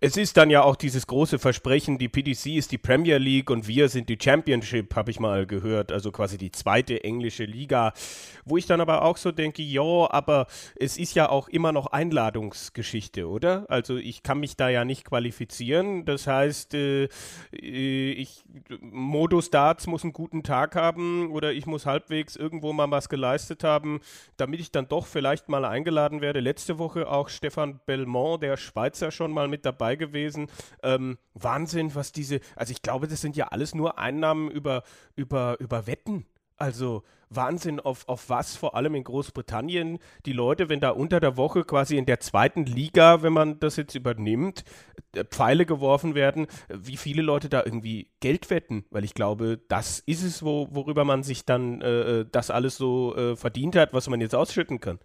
es 0.00 0.16
ist 0.16 0.36
dann 0.36 0.50
ja 0.50 0.62
auch 0.62 0.76
dieses 0.76 1.06
große 1.06 1.38
Versprechen, 1.38 1.98
die 1.98 2.08
PDC 2.08 2.46
ist 2.56 2.72
die 2.72 2.78
Premier 2.78 3.18
League 3.18 3.50
und 3.50 3.66
wir 3.66 3.88
sind 3.88 4.08
die 4.08 4.18
Championship, 4.20 4.94
habe 4.94 5.10
ich 5.10 5.18
mal 5.18 5.46
gehört, 5.46 5.90
also 5.90 6.12
quasi 6.12 6.38
die 6.38 6.52
zweite 6.52 7.02
englische 7.02 7.44
Liga, 7.44 7.92
wo 8.44 8.56
ich 8.56 8.66
dann 8.66 8.80
aber 8.80 9.02
auch 9.02 9.16
so 9.16 9.32
denke, 9.32 9.62
ja, 9.62 10.10
aber 10.10 10.46
es 10.76 10.96
ist 10.96 11.14
ja 11.14 11.28
auch 11.28 11.48
immer 11.48 11.72
noch 11.72 11.86
Einladungsgeschichte, 11.86 13.28
oder? 13.28 13.66
Also 13.68 13.96
ich 13.96 14.22
kann 14.22 14.38
mich 14.38 14.56
da 14.56 14.68
ja 14.68 14.84
nicht 14.84 15.04
qualifizieren, 15.04 16.04
das 16.04 16.26
heißt, 16.26 16.74
äh, 16.74 17.08
äh 17.52 18.12
ich, 18.12 18.44
Modus 18.80 19.50
Darts 19.50 19.86
muss 19.86 20.04
einen 20.04 20.12
guten 20.12 20.42
Tag 20.42 20.76
haben 20.76 21.30
oder 21.32 21.52
ich 21.52 21.66
muss 21.66 21.86
halbwegs 21.86 22.36
irgendwo 22.36 22.72
mal 22.72 22.90
was 22.90 23.08
geleistet 23.08 23.64
haben, 23.64 24.00
damit 24.36 24.60
ich 24.60 24.70
dann 24.70 24.88
doch 24.88 25.06
vielleicht 25.06 25.48
mal 25.48 25.64
eingeladen 25.64 26.20
werde. 26.20 26.40
Letzte 26.40 26.78
Woche 26.78 27.08
auch 27.08 27.28
Stefan 27.28 27.80
Belmont, 27.86 28.42
der 28.42 28.56
Schweizer, 28.56 29.10
schon 29.10 29.32
mal 29.32 29.48
mit 29.48 29.64
dabei 29.64 29.87
dabei 29.88 29.96
gewesen. 29.96 30.48
Ähm, 30.82 31.18
Wahnsinn, 31.34 31.94
was 31.94 32.12
diese, 32.12 32.40
also 32.56 32.72
ich 32.72 32.82
glaube, 32.82 33.08
das 33.08 33.20
sind 33.20 33.36
ja 33.36 33.48
alles 33.48 33.74
nur 33.74 33.98
Einnahmen 33.98 34.50
über, 34.50 34.82
über, 35.16 35.56
über 35.60 35.86
Wetten. 35.86 36.26
Also 36.56 37.04
Wahnsinn, 37.30 37.78
auf, 37.78 38.08
auf 38.08 38.30
was 38.30 38.56
vor 38.56 38.74
allem 38.74 38.96
in 38.96 39.04
Großbritannien 39.04 39.98
die 40.26 40.32
Leute, 40.32 40.68
wenn 40.68 40.80
da 40.80 40.90
unter 40.90 41.20
der 41.20 41.36
Woche 41.36 41.62
quasi 41.62 41.96
in 41.96 42.06
der 42.06 42.18
zweiten 42.18 42.66
Liga, 42.66 43.22
wenn 43.22 43.32
man 43.32 43.60
das 43.60 43.76
jetzt 43.76 43.94
übernimmt, 43.94 44.64
äh, 45.14 45.24
Pfeile 45.24 45.64
geworfen 45.64 46.14
werden, 46.14 46.48
wie 46.68 46.96
viele 46.96 47.22
Leute 47.22 47.48
da 47.48 47.62
irgendwie 47.64 48.10
Geld 48.20 48.50
wetten, 48.50 48.84
weil 48.90 49.04
ich 49.04 49.14
glaube, 49.14 49.60
das 49.68 50.00
ist 50.00 50.24
es, 50.24 50.42
wo, 50.42 50.68
worüber 50.72 51.04
man 51.04 51.22
sich 51.22 51.44
dann 51.44 51.80
äh, 51.80 52.20
äh 52.20 52.26
das 52.30 52.50
alles 52.50 52.76
so 52.76 53.14
äh, 53.14 53.36
verdient 53.36 53.76
hat, 53.76 53.92
was 53.92 54.08
man 54.08 54.20
jetzt 54.20 54.34
ausschütten 54.34 54.80
kann. 54.80 54.98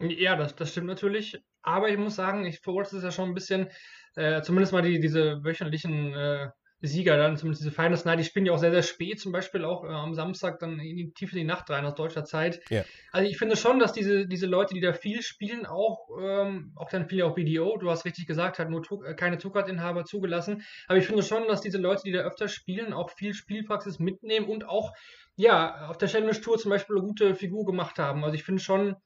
Ja, 0.00 0.36
das, 0.36 0.54
das 0.54 0.70
stimmt 0.70 0.86
natürlich. 0.86 1.40
Aber 1.64 1.88
ich 1.88 1.98
muss 1.98 2.14
sagen, 2.14 2.44
ich 2.44 2.60
verurteile 2.60 2.98
es 2.98 3.04
ja 3.04 3.10
schon 3.10 3.30
ein 3.30 3.34
bisschen, 3.34 3.68
äh, 4.16 4.42
zumindest 4.42 4.72
mal 4.72 4.82
die, 4.82 5.00
diese 5.00 5.42
wöchentlichen 5.42 6.14
äh, 6.14 6.48
Sieger 6.86 7.16
dann, 7.16 7.36
zumindest 7.36 7.62
diese 7.62 7.74
Finals 7.74 8.04
Night, 8.04 8.18
die 8.18 8.24
spielen 8.24 8.46
ja 8.46 8.52
auch 8.52 8.58
sehr, 8.58 8.70
sehr 8.70 8.82
spät, 8.82 9.18
zum 9.18 9.32
Beispiel 9.32 9.64
auch 9.64 9.84
äh, 9.84 9.88
am 9.88 10.14
Samstag 10.14 10.58
dann 10.58 10.78
in 10.80 10.96
die, 10.96 11.12
tief 11.12 11.32
in 11.32 11.38
die 11.38 11.44
Nacht 11.44 11.70
rein 11.70 11.86
aus 11.86 11.94
deutscher 11.94 12.24
Zeit. 12.24 12.60
Ja. 12.68 12.84
Also 13.10 13.28
ich 13.28 13.38
finde 13.38 13.56
schon, 13.56 13.78
dass 13.78 13.92
diese, 13.92 14.26
diese 14.26 14.46
Leute, 14.46 14.74
die 14.74 14.80
da 14.80 14.92
viel 14.92 15.22
spielen, 15.22 15.66
auch, 15.66 16.08
ähm, 16.20 16.72
auch 16.76 16.90
dann 16.90 17.08
viel 17.08 17.22
auch 17.22 17.34
BDO, 17.34 17.78
du 17.78 17.90
hast 17.90 18.04
richtig 18.04 18.26
gesagt, 18.26 18.58
hat 18.58 18.70
nur 18.70 18.82
äh, 19.04 19.14
keine 19.14 19.38
Zuckertinhaber 19.38 20.04
zugelassen. 20.04 20.62
Aber 20.86 20.98
ich 20.98 21.06
finde 21.06 21.22
schon, 21.22 21.48
dass 21.48 21.62
diese 21.62 21.78
Leute, 21.78 22.02
die 22.04 22.12
da 22.12 22.20
öfter 22.20 22.48
spielen, 22.48 22.92
auch 22.92 23.10
viel 23.10 23.34
Spielpraxis 23.34 23.98
mitnehmen 23.98 24.46
und 24.46 24.68
auch, 24.68 24.92
ja, 25.36 25.88
auf 25.88 25.96
der 25.96 26.08
Challenge 26.08 26.38
Tour 26.40 26.58
zum 26.58 26.70
Beispiel 26.70 26.96
eine 26.96 27.06
gute 27.06 27.34
Figur 27.34 27.64
gemacht 27.64 27.98
haben. 27.98 28.24
Also 28.24 28.34
ich 28.34 28.44
finde 28.44 28.62
schon, 28.62 28.96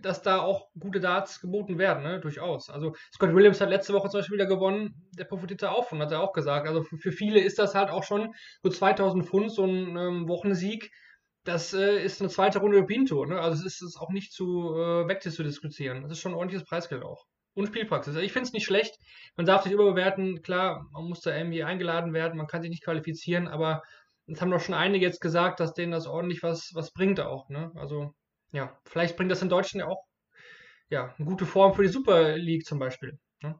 dass 0.00 0.22
da 0.22 0.40
auch 0.40 0.68
gute 0.78 1.00
Darts 1.00 1.40
geboten 1.40 1.78
werden, 1.78 2.02
ne? 2.02 2.20
durchaus. 2.20 2.70
Also 2.70 2.94
Scott 3.14 3.34
Williams 3.34 3.60
hat 3.60 3.70
letzte 3.70 3.92
Woche 3.92 4.08
zum 4.08 4.20
Beispiel 4.20 4.36
wieder 4.36 4.46
gewonnen, 4.46 5.08
der 5.16 5.24
profitierte 5.24 5.70
auch 5.70 5.88
von, 5.88 6.00
hat 6.00 6.12
er 6.12 6.20
auch 6.20 6.32
gesagt. 6.32 6.66
Also 6.66 6.82
für, 6.82 7.12
viele 7.12 7.40
ist 7.40 7.58
das 7.58 7.74
halt 7.74 7.90
auch 7.90 8.04
schon 8.04 8.34
so 8.62 8.70
2000 8.70 9.24
Pfund, 9.26 9.52
so 9.52 9.64
ein 9.64 9.96
ähm, 9.96 10.28
Wochensieg. 10.28 10.90
Das 11.44 11.72
äh, 11.72 12.02
ist 12.02 12.20
eine 12.20 12.30
zweite 12.30 12.58
Runde 12.58 12.84
Pinto, 12.84 13.24
ne? 13.24 13.40
Also 13.40 13.58
es 13.60 13.80
ist, 13.80 13.82
ist 13.82 13.96
auch 13.98 14.10
nicht 14.10 14.32
zu 14.32 14.74
äh, 14.74 15.08
wegzudiskutieren. 15.08 16.02
Das 16.02 16.12
ist 16.12 16.20
schon 16.20 16.32
ein 16.32 16.36
ordentliches 16.36 16.66
Preisgeld 16.66 17.02
auch. 17.02 17.24
Und 17.54 17.66
Spielpraxis. 17.66 18.14
Also 18.14 18.24
ich 18.24 18.32
finde 18.32 18.46
es 18.46 18.52
nicht 18.52 18.66
schlecht. 18.66 18.94
Man 19.36 19.46
darf 19.46 19.62
sich 19.62 19.72
überbewerten. 19.72 20.42
Klar, 20.42 20.86
man 20.92 21.04
muss 21.04 21.20
da 21.20 21.34
irgendwie 21.34 21.64
eingeladen 21.64 22.12
werden, 22.12 22.36
man 22.36 22.46
kann 22.46 22.62
sich 22.62 22.70
nicht 22.70 22.84
qualifizieren, 22.84 23.48
aber 23.48 23.82
es 24.26 24.40
haben 24.40 24.50
doch 24.50 24.60
schon 24.60 24.74
einige 24.74 25.04
jetzt 25.04 25.20
gesagt, 25.20 25.60
dass 25.60 25.72
denen 25.72 25.92
das 25.92 26.06
ordentlich 26.06 26.42
was, 26.42 26.70
was 26.74 26.92
bringt 26.92 27.20
auch. 27.20 27.48
Ne? 27.48 27.72
Also 27.74 28.14
ja, 28.52 28.78
vielleicht 28.84 29.16
bringt 29.16 29.30
das 29.30 29.42
in 29.42 29.48
Deutschland 29.48 29.86
auch 29.86 30.04
ja, 30.88 31.14
eine 31.16 31.26
gute 31.26 31.46
Form 31.46 31.74
für 31.74 31.82
die 31.82 31.88
Super 31.88 32.36
League 32.36 32.64
zum 32.64 32.78
Beispiel. 32.78 33.18
Ne? 33.42 33.58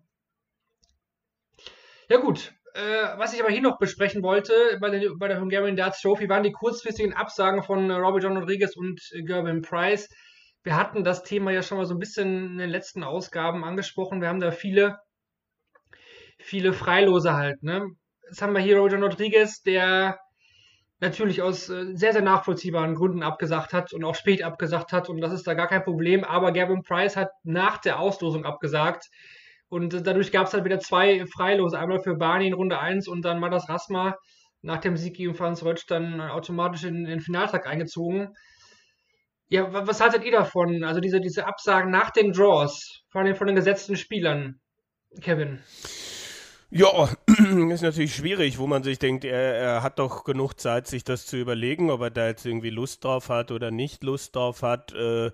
Ja 2.09 2.19
gut, 2.19 2.53
äh, 2.75 3.19
was 3.19 3.33
ich 3.33 3.41
aber 3.41 3.53
hier 3.53 3.63
noch 3.63 3.79
besprechen 3.79 4.23
wollte 4.23 4.53
bei 4.81 4.91
der, 4.91 5.11
bei 5.19 5.29
der 5.29 5.41
Hungarian 5.41 5.77
Darts 5.77 6.01
Trophy 6.01 6.29
waren 6.29 6.43
die 6.43 6.53
kurzfristigen 6.53 7.15
Absagen 7.15 7.63
von 7.63 7.91
Robert 7.91 8.25
John 8.25 8.37
Rodriguez 8.37 8.77
und 8.77 9.01
äh, 9.13 9.23
Gervin 9.23 9.63
Price. 9.63 10.09
Wir 10.63 10.77
hatten 10.77 11.05
das 11.05 11.23
Thema 11.23 11.53
ja 11.53 11.63
schon 11.63 11.79
mal 11.79 11.87
so 11.87 11.95
ein 11.95 12.01
bisschen 12.01 12.53
in 12.53 12.59
den 12.59 12.71
letzten 12.71 13.03
Ausgaben 13.03 13.65
angesprochen. 13.65 14.21
Wir 14.21 14.29
haben 14.29 14.41
da 14.41 14.51
viele, 14.51 14.99
viele 16.39 16.73
Freilose 16.73 17.35
halt. 17.35 17.63
Ne? 17.63 17.87
Jetzt 18.29 18.43
haben 18.43 18.55
wir 18.55 18.61
hier 18.61 18.77
Robert 18.77 18.93
John 18.93 19.03
Rodriguez, 19.03 19.63
der 19.63 20.19
natürlich 21.01 21.43
aus 21.43 21.69
äh, 21.69 21.97
sehr, 21.97 22.13
sehr 22.13 22.23
nachvollziehbaren 22.23 22.95
Gründen 22.95 23.23
abgesagt 23.23 23.73
hat 23.73 23.93
und 23.93 24.05
auch 24.05 24.15
spät 24.15 24.43
abgesagt 24.43 24.93
hat 24.93 25.09
und 25.09 25.21
das 25.21 25.33
ist 25.33 25.47
da 25.47 25.55
gar 25.55 25.67
kein 25.67 25.83
Problem. 25.83 26.25
Aber 26.25 26.53
Gavin 26.53 26.83
Price 26.83 27.17
hat 27.17 27.31
nach 27.43 27.79
der 27.79 27.99
Auslosung 27.99 28.45
abgesagt 28.45 29.09
und 29.69 29.95
äh, 29.95 30.03
dadurch 30.03 30.31
gab 30.31 30.47
es 30.47 30.53
halt 30.53 30.65
wieder 30.65 30.81
zwei 30.81 31.25
Freilose. 31.27 31.79
Einmal 31.79 32.01
für 32.03 32.17
Barney 32.17 32.47
in 32.47 32.55
Runde 32.55 32.79
1 32.79 33.09
und 33.09 33.23
dann 33.23 33.41
Madas 33.41 33.69
Rasma 33.69 34.17
nach 34.63 34.79
dem 34.79 34.97
Sieg 34.97 35.17
gegen 35.17 35.35
Franz 35.35 35.63
Rötsch 35.63 35.87
dann 35.89 36.21
automatisch 36.21 36.85
in, 36.85 36.97
in 36.97 37.07
den 37.07 37.21
Finaltag 37.21 37.67
eingezogen. 37.67 38.35
Ja, 39.49 39.73
was 39.73 40.01
haltet 40.01 40.25
ihr 40.25 40.33
davon? 40.33 40.85
Also 40.85 41.01
diese, 41.01 41.21
diese 41.21 41.47
Absagen 41.47 41.91
nach 41.91 42.11
den 42.11 42.33
Draws, 42.33 43.03
vor 43.09 43.23
allem 43.23 43.35
von 43.35 43.49
den 43.49 43.57
gesetzten 43.57 43.97
Spielern, 43.97 44.61
Kevin? 45.23 45.59
Ja, 46.71 47.09
ist 47.71 47.83
natürlich 47.83 48.15
schwierig, 48.15 48.59
wo 48.59 48.67
man 48.67 48.83
sich 48.83 48.99
denkt, 48.99 49.25
er, 49.25 49.55
er, 49.55 49.83
hat 49.83 49.99
doch 49.99 50.25
genug 50.25 50.55
Zeit, 50.55 50.87
sich 50.87 51.05
das 51.05 51.27
zu 51.27 51.37
überlegen, 51.37 51.91
ob 51.91 52.01
er 52.03 52.11
da 52.11 52.27
jetzt 52.27 52.45
irgendwie 52.45 52.71
Lust 52.71 53.05
drauf 53.05 53.29
hat 53.29 53.51
oder 53.51 53.71
nicht 53.71 54.05
Lust 54.05 54.37
drauf 54.37 54.63
hat. 54.63 54.93
Äh, 54.93 55.31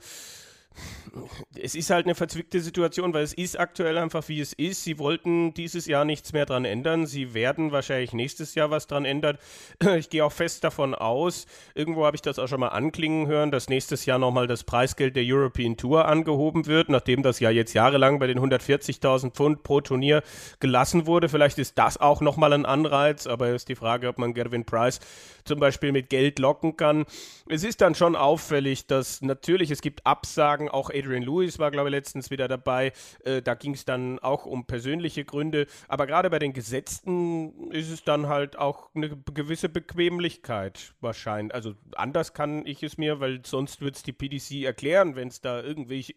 es 1.60 1.74
ist 1.74 1.90
halt 1.90 2.06
eine 2.06 2.14
verzwickte 2.14 2.60
Situation, 2.60 3.14
weil 3.14 3.22
es 3.22 3.32
ist 3.32 3.58
aktuell 3.58 3.98
einfach 3.98 4.28
wie 4.28 4.40
es 4.40 4.52
ist. 4.52 4.84
Sie 4.84 4.98
wollten 4.98 5.54
dieses 5.54 5.86
Jahr 5.86 6.04
nichts 6.04 6.32
mehr 6.32 6.46
dran 6.46 6.64
ändern. 6.64 7.06
Sie 7.06 7.34
werden 7.34 7.72
wahrscheinlich 7.72 8.12
nächstes 8.12 8.54
Jahr 8.54 8.70
was 8.70 8.86
dran 8.86 9.04
ändern. 9.04 9.38
Ich 9.96 10.10
gehe 10.10 10.24
auch 10.24 10.32
fest 10.32 10.62
davon 10.62 10.94
aus, 10.94 11.46
irgendwo 11.74 12.04
habe 12.04 12.16
ich 12.16 12.22
das 12.22 12.38
auch 12.38 12.48
schon 12.48 12.60
mal 12.60 12.68
anklingen 12.68 13.26
hören, 13.26 13.50
dass 13.50 13.68
nächstes 13.68 14.04
Jahr 14.04 14.18
nochmal 14.18 14.46
das 14.46 14.62
Preisgeld 14.62 15.16
der 15.16 15.24
European 15.26 15.76
Tour 15.76 16.06
angehoben 16.06 16.66
wird, 16.66 16.90
nachdem 16.90 17.22
das 17.22 17.40
ja 17.40 17.50
jetzt 17.50 17.72
jahrelang 17.72 18.18
bei 18.18 18.26
den 18.26 18.38
140.000 18.38 19.30
Pfund 19.30 19.62
pro 19.62 19.80
Turnier 19.80 20.22
gelassen 20.60 21.06
wurde. 21.06 21.28
Vielleicht 21.28 21.58
ist 21.58 21.78
das 21.78 21.98
auch 21.98 22.20
nochmal 22.20 22.52
ein 22.52 22.66
Anreiz, 22.66 23.26
aber 23.26 23.50
ist 23.50 23.68
die 23.68 23.74
Frage, 23.74 24.08
ob 24.08 24.18
man 24.18 24.34
Gervin 24.34 24.64
Price 24.64 25.00
zum 25.44 25.60
Beispiel 25.60 25.92
mit 25.92 26.10
Geld 26.10 26.38
locken 26.38 26.76
kann. 26.76 27.06
Es 27.48 27.64
ist 27.64 27.80
dann 27.80 27.94
schon 27.94 28.16
auffällig, 28.16 28.86
dass 28.86 29.22
natürlich 29.22 29.70
es 29.70 29.80
gibt 29.80 30.04
Absagen, 30.04 30.65
auch 30.68 30.90
Adrian 30.90 31.22
Lewis 31.22 31.58
war, 31.58 31.70
glaube 31.70 31.88
ich, 31.88 31.92
letztens 31.92 32.30
wieder 32.30 32.48
dabei. 32.48 32.92
Äh, 33.24 33.42
da 33.42 33.54
ging 33.54 33.74
es 33.74 33.84
dann 33.84 34.18
auch 34.18 34.46
um 34.46 34.66
persönliche 34.66 35.24
Gründe. 35.24 35.66
Aber 35.88 36.06
gerade 36.06 36.30
bei 36.30 36.38
den 36.38 36.52
Gesetzten 36.52 37.70
ist 37.70 37.90
es 37.90 38.04
dann 38.04 38.28
halt 38.28 38.58
auch 38.58 38.94
eine 38.94 39.10
gewisse 39.34 39.68
Bequemlichkeit 39.68 40.94
wahrscheinlich. 41.00 41.54
Also 41.54 41.74
anders 41.94 42.34
kann 42.34 42.66
ich 42.66 42.82
es 42.82 42.98
mir, 42.98 43.20
weil 43.20 43.44
sonst 43.44 43.80
wird 43.80 43.96
es 43.96 44.02
die 44.02 44.12
PDC 44.12 44.64
erklären, 44.64 45.16
wenn 45.16 45.28
es 45.28 45.40
da 45.40 45.62
irgendwelche 45.62 46.14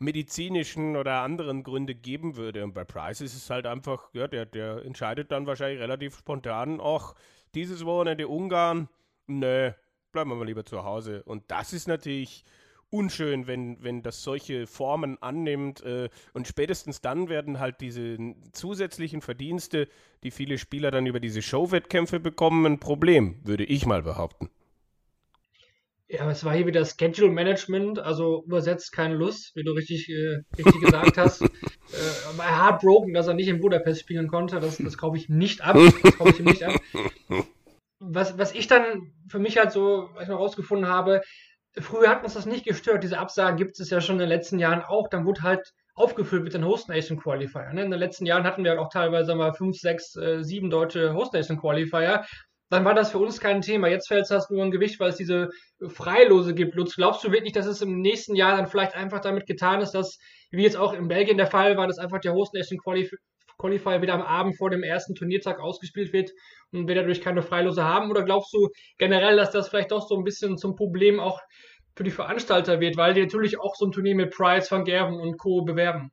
medizinischen 0.00 0.96
oder 0.96 1.20
anderen 1.20 1.62
Gründe 1.62 1.94
geben 1.94 2.36
würde. 2.36 2.64
Und 2.64 2.72
bei 2.72 2.84
Price 2.84 3.20
ist 3.20 3.36
es 3.36 3.50
halt 3.50 3.66
einfach, 3.66 4.08
ja, 4.14 4.26
der, 4.26 4.46
der 4.46 4.84
entscheidet 4.84 5.30
dann 5.30 5.46
wahrscheinlich 5.46 5.80
relativ 5.80 6.16
spontan, 6.16 6.80
ach, 6.82 7.14
dieses 7.54 7.84
Wochenende 7.84 8.26
Ungarn, 8.26 8.88
nö, 9.26 9.72
bleiben 10.12 10.30
wir 10.30 10.36
mal 10.36 10.46
lieber 10.46 10.64
zu 10.64 10.84
Hause. 10.84 11.22
Und 11.24 11.50
das 11.50 11.72
ist 11.72 11.86
natürlich 11.86 12.44
unschön, 12.90 13.46
wenn, 13.46 13.82
wenn 13.82 14.02
das 14.02 14.22
solche 14.22 14.66
Formen 14.66 15.20
annimmt. 15.22 15.82
Äh, 15.82 16.08
und 16.32 16.46
spätestens 16.46 17.00
dann 17.00 17.28
werden 17.28 17.60
halt 17.60 17.80
diese 17.80 18.18
zusätzlichen 18.52 19.20
Verdienste, 19.20 19.88
die 20.22 20.30
viele 20.30 20.58
Spieler 20.58 20.90
dann 20.90 21.06
über 21.06 21.20
diese 21.20 21.42
Showwettkämpfe 21.42 22.20
bekommen, 22.20 22.66
ein 22.66 22.80
Problem, 22.80 23.40
würde 23.44 23.64
ich 23.64 23.86
mal 23.86 24.02
behaupten. 24.02 24.50
Ja, 26.12 26.28
es 26.28 26.44
war 26.44 26.56
hier 26.56 26.66
wieder 26.66 26.84
Schedule 26.84 27.30
Management, 27.30 28.00
also 28.00 28.42
übersetzt 28.44 28.90
keine 28.90 29.14
Lust, 29.14 29.54
wie 29.54 29.62
du 29.62 29.70
richtig, 29.70 30.08
äh, 30.08 30.42
richtig 30.58 30.80
gesagt 30.80 31.16
hast. 31.16 31.42
Äh, 31.92 32.38
war 32.38 32.46
heartbroken, 32.46 33.12
dass 33.14 33.26
er 33.26 33.34
nicht 33.34 33.48
in 33.48 33.58
Budapest 33.58 34.02
spielen 34.02 34.28
konnte. 34.28 34.60
Das, 34.60 34.76
das 34.76 34.96
kaufe 34.96 35.16
ich 35.16 35.28
nicht 35.28 35.62
ab. 35.62 35.76
Das 36.04 36.16
kaufe 36.16 36.30
ich 36.30 36.38
ihm 36.38 36.44
nicht 36.44 36.62
ab. 36.62 36.80
Was, 37.98 38.38
was 38.38 38.54
ich 38.54 38.66
dann 38.66 39.12
für 39.28 39.38
mich 39.40 39.58
halt 39.58 39.72
so 39.72 40.08
was 40.14 40.22
ich 40.22 40.28
noch 40.30 40.38
rausgefunden 40.38 40.88
habe, 40.88 41.20
früher 41.78 42.08
hat 42.08 42.24
uns 42.24 42.34
das 42.34 42.46
nicht 42.46 42.64
gestört. 42.64 43.02
Diese 43.02 43.18
Absagen 43.18 43.56
gibt 43.56 43.78
es 43.78 43.90
ja 43.90 44.00
schon 44.00 44.16
in 44.16 44.20
den 44.20 44.28
letzten 44.28 44.58
Jahren 44.58 44.82
auch. 44.82 45.08
Dann 45.08 45.24
wurde 45.24 45.42
halt 45.42 45.72
aufgefüllt 45.94 46.44
mit 46.44 46.54
den 46.54 46.64
Host 46.64 46.88
Nation 46.88 47.18
Qualifier. 47.18 47.72
Ne? 47.72 47.84
In 47.84 47.90
den 47.90 48.00
letzten 48.00 48.26
Jahren 48.26 48.44
hatten 48.44 48.64
wir 48.64 48.70
halt 48.70 48.80
auch 48.80 48.90
teilweise 48.90 49.34
mal 49.34 49.52
fünf, 49.52 49.76
sechs, 49.76 50.16
äh, 50.16 50.42
sieben 50.42 50.70
deutsche 50.70 51.14
Host 51.14 51.32
Nation 51.32 51.58
Qualifier 51.58 52.24
dann 52.70 52.84
war 52.84 52.94
das 52.94 53.10
für 53.10 53.18
uns 53.18 53.40
kein 53.40 53.60
Thema. 53.60 53.88
Jetzt 53.88 54.08
fällt 54.08 54.30
es 54.30 54.50
nur 54.50 54.62
ein 54.62 54.70
Gewicht, 54.70 55.00
weil 55.00 55.10
es 55.10 55.16
diese 55.16 55.50
Freilose 55.88 56.54
gibt. 56.54 56.76
Lutz, 56.76 56.94
glaubst 56.94 57.22
du 57.24 57.32
wirklich, 57.32 57.52
dass 57.52 57.66
es 57.66 57.82
im 57.82 58.00
nächsten 58.00 58.36
Jahr 58.36 58.56
dann 58.56 58.68
vielleicht 58.68 58.94
einfach 58.94 59.20
damit 59.20 59.46
getan 59.46 59.80
ist, 59.80 59.90
dass, 59.90 60.18
wie 60.50 60.62
jetzt 60.62 60.76
auch 60.76 60.92
in 60.92 61.08
Belgien 61.08 61.36
der 61.36 61.48
Fall 61.48 61.76
war, 61.76 61.88
dass 61.88 61.98
einfach 61.98 62.20
der 62.20 62.32
Host 62.32 62.54
Nation 62.54 62.78
Qualif 62.78 63.10
Qualifier 63.58 64.00
wieder 64.00 64.14
am 64.14 64.22
Abend 64.22 64.56
vor 64.56 64.70
dem 64.70 64.82
ersten 64.82 65.14
Turniertag 65.14 65.60
ausgespielt 65.60 66.12
wird 66.14 66.30
und 66.72 66.88
wir 66.88 66.94
dadurch 66.94 67.20
keine 67.20 67.42
Freilose 67.42 67.84
haben? 67.84 68.10
Oder 68.10 68.24
glaubst 68.24 68.52
du 68.52 68.68
generell, 68.98 69.36
dass 69.36 69.50
das 69.50 69.68
vielleicht 69.68 69.92
doch 69.92 70.06
so 70.06 70.16
ein 70.16 70.24
bisschen 70.24 70.58
zum 70.58 70.76
Problem 70.76 71.20
auch 71.20 71.40
für 71.96 72.04
die 72.04 72.10
Veranstalter 72.10 72.80
wird, 72.80 72.96
weil 72.96 73.14
die 73.14 73.22
natürlich 73.22 73.60
auch 73.60 73.74
so 73.74 73.86
ein 73.86 73.92
Turnier 73.92 74.14
mit 74.14 74.30
Price, 74.30 74.70
Van 74.70 74.84
Gerven 74.84 75.20
und 75.20 75.38
Co. 75.38 75.62
bewerben? 75.62 76.12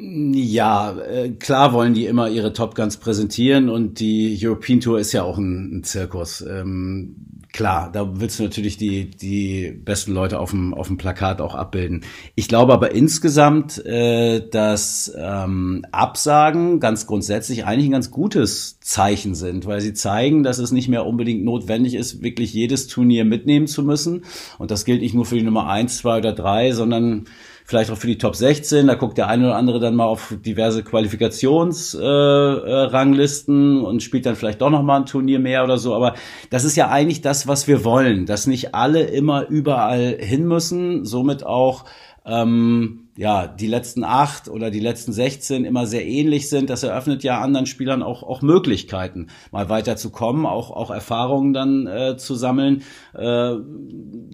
Ja, 0.00 0.96
äh, 0.96 1.30
klar 1.30 1.72
wollen 1.72 1.92
die 1.92 2.06
immer 2.06 2.28
ihre 2.28 2.52
Top 2.52 2.76
Guns 2.76 2.98
präsentieren 2.98 3.68
und 3.68 3.98
die 3.98 4.38
European 4.40 4.80
Tour 4.80 5.00
ist 5.00 5.12
ja 5.12 5.24
auch 5.24 5.38
ein, 5.38 5.82
Zirkus. 5.82 6.40
Ähm, 6.40 7.16
klar, 7.58 7.90
da 7.92 8.20
willst 8.20 8.38
du 8.38 8.44
natürlich 8.44 8.76
die, 8.76 9.10
die 9.10 9.72
besten 9.72 10.12
Leute 10.12 10.38
auf 10.38 10.50
dem, 10.50 10.72
auf 10.72 10.86
dem 10.86 10.96
Plakat 10.96 11.40
auch 11.40 11.56
abbilden. 11.56 12.04
Ich 12.36 12.46
glaube 12.46 12.72
aber 12.72 12.92
insgesamt, 12.92 13.84
äh, 13.84 14.48
dass 14.48 15.12
ähm, 15.18 15.84
Absagen 15.90 16.78
ganz 16.78 17.08
grundsätzlich 17.08 17.66
eigentlich 17.66 17.86
ein 17.88 17.90
ganz 17.90 18.12
gutes 18.12 18.78
Zeichen 18.78 19.34
sind, 19.34 19.66
weil 19.66 19.80
sie 19.80 19.92
zeigen, 19.92 20.44
dass 20.44 20.58
es 20.58 20.70
nicht 20.70 20.86
mehr 20.86 21.04
unbedingt 21.04 21.42
notwendig 21.42 21.94
ist, 21.94 22.22
wirklich 22.22 22.54
jedes 22.54 22.86
Turnier 22.86 23.24
mitnehmen 23.24 23.66
zu 23.66 23.82
müssen. 23.82 24.22
Und 24.58 24.70
das 24.70 24.84
gilt 24.84 25.02
nicht 25.02 25.14
nur 25.14 25.26
für 25.26 25.34
die 25.34 25.42
Nummer 25.42 25.68
eins, 25.68 25.98
zwei 25.98 26.18
oder 26.18 26.32
drei, 26.32 26.70
sondern 26.70 27.24
vielleicht 27.68 27.90
auch 27.90 27.98
für 27.98 28.06
die 28.06 28.16
Top 28.16 28.34
16. 28.34 28.86
Da 28.86 28.94
guckt 28.94 29.18
der 29.18 29.28
eine 29.28 29.44
oder 29.44 29.56
andere 29.56 29.78
dann 29.78 29.94
mal 29.94 30.06
auf 30.06 30.34
diverse 30.40 30.82
Qualifikationsranglisten 30.82 33.76
äh, 33.76 33.80
äh, 33.80 33.84
und 33.84 34.02
spielt 34.02 34.24
dann 34.24 34.36
vielleicht 34.36 34.62
doch 34.62 34.70
noch 34.70 34.82
mal 34.82 34.96
ein 34.96 35.04
Turnier 35.04 35.38
mehr 35.38 35.64
oder 35.64 35.76
so. 35.76 35.94
Aber 35.94 36.14
das 36.48 36.64
ist 36.64 36.76
ja 36.76 36.88
eigentlich 36.88 37.20
das, 37.20 37.46
was 37.46 37.68
wir 37.68 37.84
wollen, 37.84 38.24
dass 38.24 38.46
nicht 38.46 38.74
alle 38.74 39.02
immer 39.02 39.48
überall 39.48 40.16
hin 40.18 40.48
müssen, 40.48 41.04
somit 41.04 41.44
auch 41.44 41.84
ähm, 42.24 43.07
ja, 43.18 43.48
die 43.48 43.66
letzten 43.66 44.04
acht 44.04 44.48
oder 44.48 44.70
die 44.70 44.78
letzten 44.78 45.12
16 45.12 45.64
immer 45.64 45.86
sehr 45.86 46.06
ähnlich 46.06 46.48
sind, 46.48 46.70
das 46.70 46.84
eröffnet 46.84 47.24
ja 47.24 47.40
anderen 47.40 47.66
Spielern 47.66 48.00
auch, 48.00 48.22
auch 48.22 48.42
Möglichkeiten, 48.42 49.26
mal 49.50 49.68
weiterzukommen, 49.68 50.46
auch, 50.46 50.70
auch 50.70 50.92
Erfahrungen 50.92 51.52
dann 51.52 51.88
äh, 51.88 52.16
zu 52.16 52.36
sammeln, 52.36 52.84
äh, 53.14 53.56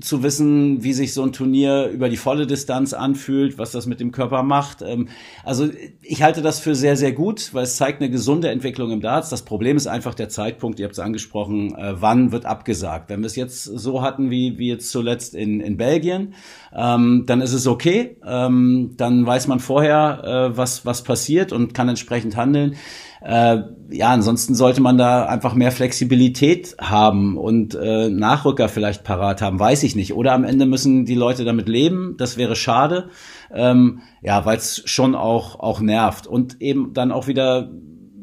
zu 0.02 0.22
wissen, 0.22 0.84
wie 0.84 0.92
sich 0.92 1.14
so 1.14 1.22
ein 1.22 1.32
Turnier 1.32 1.86
über 1.86 2.10
die 2.10 2.18
volle 2.18 2.46
Distanz 2.46 2.92
anfühlt, 2.92 3.56
was 3.56 3.72
das 3.72 3.86
mit 3.86 4.00
dem 4.00 4.12
Körper 4.12 4.42
macht. 4.42 4.82
Ähm, 4.82 5.08
also 5.44 5.66
ich 6.02 6.22
halte 6.22 6.42
das 6.42 6.60
für 6.60 6.74
sehr, 6.74 6.98
sehr 6.98 7.12
gut, 7.12 7.54
weil 7.54 7.64
es 7.64 7.76
zeigt 7.76 8.02
eine 8.02 8.10
gesunde 8.10 8.50
Entwicklung 8.50 8.90
im 8.90 9.00
Darts. 9.00 9.30
Das 9.30 9.46
Problem 9.46 9.78
ist 9.78 9.86
einfach 9.86 10.14
der 10.14 10.28
Zeitpunkt, 10.28 10.78
ihr 10.78 10.84
habt 10.84 10.92
es 10.92 10.98
angesprochen, 10.98 11.74
äh, 11.74 11.94
wann 12.02 12.32
wird 12.32 12.44
abgesagt. 12.44 13.08
Wenn 13.08 13.20
wir 13.20 13.28
es 13.28 13.36
jetzt 13.36 13.64
so 13.64 14.02
hatten 14.02 14.30
wie, 14.30 14.58
wie 14.58 14.68
jetzt 14.68 14.90
zuletzt 14.90 15.34
in, 15.34 15.60
in 15.60 15.78
Belgien, 15.78 16.34
ähm, 16.76 17.24
dann 17.26 17.40
ist 17.40 17.52
es 17.52 17.66
okay. 17.66 18.16
Ähm, 18.26 18.94
dann 18.96 19.24
weiß 19.24 19.46
man 19.46 19.60
vorher, 19.60 20.22
äh, 20.52 20.56
was, 20.56 20.84
was 20.84 21.02
passiert 21.02 21.52
und 21.52 21.74
kann 21.74 21.88
entsprechend 21.88 22.36
handeln. 22.36 22.76
Äh, 23.22 23.62
ja, 23.90 24.08
ansonsten 24.08 24.54
sollte 24.54 24.82
man 24.82 24.98
da 24.98 25.24
einfach 25.24 25.54
mehr 25.54 25.72
Flexibilität 25.72 26.76
haben 26.78 27.38
und 27.38 27.74
äh, 27.74 28.10
Nachrücker 28.10 28.68
vielleicht 28.68 29.02
parat 29.02 29.40
haben, 29.40 29.58
weiß 29.58 29.82
ich 29.84 29.96
nicht. 29.96 30.14
Oder 30.14 30.32
am 30.32 30.44
Ende 30.44 30.66
müssen 30.66 31.06
die 31.06 31.14
Leute 31.14 31.44
damit 31.44 31.68
leben, 31.68 32.16
das 32.18 32.36
wäre 32.36 32.54
schade. 32.54 33.08
Ähm, 33.52 34.00
ja, 34.20 34.44
weil 34.44 34.58
es 34.58 34.82
schon 34.84 35.14
auch, 35.14 35.58
auch 35.60 35.80
nervt. 35.80 36.26
Und 36.26 36.60
eben 36.60 36.92
dann 36.92 37.12
auch 37.12 37.26
wieder 37.26 37.70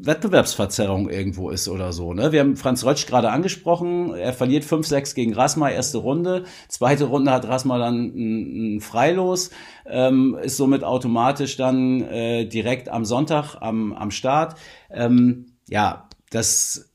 Wettbewerbsverzerrung 0.04 1.08
irgendwo 1.08 1.50
ist 1.50 1.68
oder 1.68 1.92
so. 1.92 2.12
Ne? 2.12 2.32
Wir 2.32 2.40
haben 2.40 2.56
Franz 2.56 2.84
Rötsch 2.84 3.06
gerade 3.06 3.30
angesprochen. 3.30 4.14
Er 4.14 4.32
verliert 4.32 4.64
5-6 4.64 5.14
gegen 5.14 5.34
Rasma, 5.34 5.70
erste 5.70 5.98
Runde. 5.98 6.44
Zweite 6.68 7.04
Runde 7.04 7.30
hat 7.30 7.46
Rasma 7.46 7.78
dann 7.78 8.06
ein, 8.06 8.76
ein 8.76 8.80
Freilos, 8.80 9.50
ähm, 9.86 10.36
ist 10.42 10.56
somit 10.56 10.82
automatisch 10.84 11.56
dann 11.56 12.02
äh, 12.02 12.46
direkt 12.46 12.88
am 12.88 13.04
Sonntag 13.04 13.56
am, 13.60 13.92
am 13.92 14.10
Start. 14.10 14.58
Ähm, 14.90 15.46
ja, 15.68 16.08
das 16.30 16.92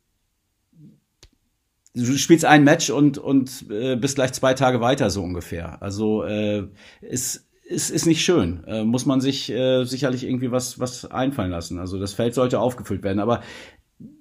du 1.94 2.18
spielst 2.18 2.46
ein 2.46 2.64
Match 2.64 2.90
und 2.90 3.18
und 3.18 3.66
äh, 3.72 3.96
bist 3.96 4.16
gleich 4.16 4.34
zwei 4.34 4.54
Tage 4.54 4.82
weiter 4.82 5.10
so 5.10 5.24
ungefähr. 5.24 5.82
Also 5.82 6.24
äh, 6.24 6.68
ist 7.02 7.47
ist, 7.68 7.90
ist 7.90 8.06
nicht 8.06 8.24
schön. 8.24 8.64
Äh, 8.66 8.84
muss 8.84 9.06
man 9.06 9.22
sich 9.22 9.50
äh, 9.50 9.84
sicherlich 9.84 10.24
irgendwie 10.24 10.52
was, 10.52 10.80
was 10.80 11.10
einfallen 11.12 11.52
lassen. 11.52 11.80
Also 11.80 12.00
das 12.00 12.14
Feld 12.14 12.34
sollte 12.34 12.60
aufgefüllt 12.60 13.04
werden. 13.04 13.20
Aber 13.20 13.42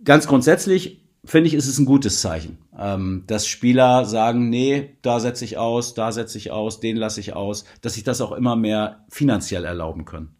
ganz 0.04 0.26
grundsätzlich 0.26 1.06
finde 1.24 1.48
ich, 1.48 1.54
ist 1.54 1.66
es 1.66 1.78
ein 1.78 1.86
gutes 1.86 2.20
Zeichen, 2.20 2.58
ähm, 2.78 3.24
dass 3.26 3.46
Spieler 3.46 4.04
sagen, 4.04 4.48
nee, 4.48 4.96
da 5.02 5.20
setze 5.20 5.44
ich 5.44 5.58
aus, 5.58 5.94
da 5.94 6.12
setze 6.12 6.38
ich 6.38 6.50
aus, 6.50 6.80
den 6.80 6.96
lasse 6.96 7.20
ich 7.20 7.34
aus, 7.34 7.64
dass 7.80 7.94
sich 7.94 8.04
das 8.04 8.20
auch 8.20 8.32
immer 8.32 8.56
mehr 8.56 9.04
finanziell 9.08 9.64
erlauben 9.64 10.04
können. 10.04 10.36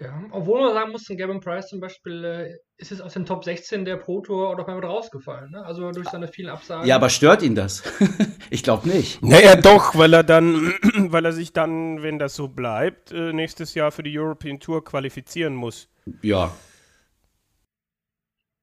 Ja, 0.00 0.24
obwohl 0.30 0.62
man 0.62 0.72
sagen 0.72 0.92
muss, 0.92 1.06
Gavin 1.08 1.40
Price 1.40 1.68
zum 1.68 1.78
Beispiel 1.78 2.24
äh, 2.24 2.56
ist 2.78 2.90
es 2.90 3.02
aus 3.02 3.12
dem 3.12 3.26
Top 3.26 3.44
16 3.44 3.84
der 3.84 3.98
Pro 3.98 4.22
Tour 4.22 4.56
doch 4.56 4.66
mal 4.66 4.78
rausgefallen. 4.78 5.50
Ne? 5.50 5.62
Also 5.62 5.90
durch 5.92 6.08
seine 6.08 6.26
vielen 6.26 6.48
Absagen. 6.48 6.86
Ja, 6.88 6.96
aber 6.96 7.10
stört 7.10 7.42
ihn 7.42 7.54
das? 7.54 7.82
ich 8.50 8.62
glaube 8.62 8.88
nicht. 8.88 9.22
Naja, 9.22 9.56
doch, 9.56 9.98
weil 9.98 10.14
er 10.14 10.24
dann, 10.24 10.72
weil 11.12 11.26
er 11.26 11.32
sich 11.32 11.52
dann, 11.52 12.02
wenn 12.02 12.18
das 12.18 12.34
so 12.34 12.48
bleibt, 12.48 13.12
äh, 13.12 13.34
nächstes 13.34 13.74
Jahr 13.74 13.92
für 13.92 14.02
die 14.02 14.18
European 14.18 14.58
Tour 14.58 14.82
qualifizieren 14.82 15.54
muss. 15.54 15.88
Ja. 16.22 16.50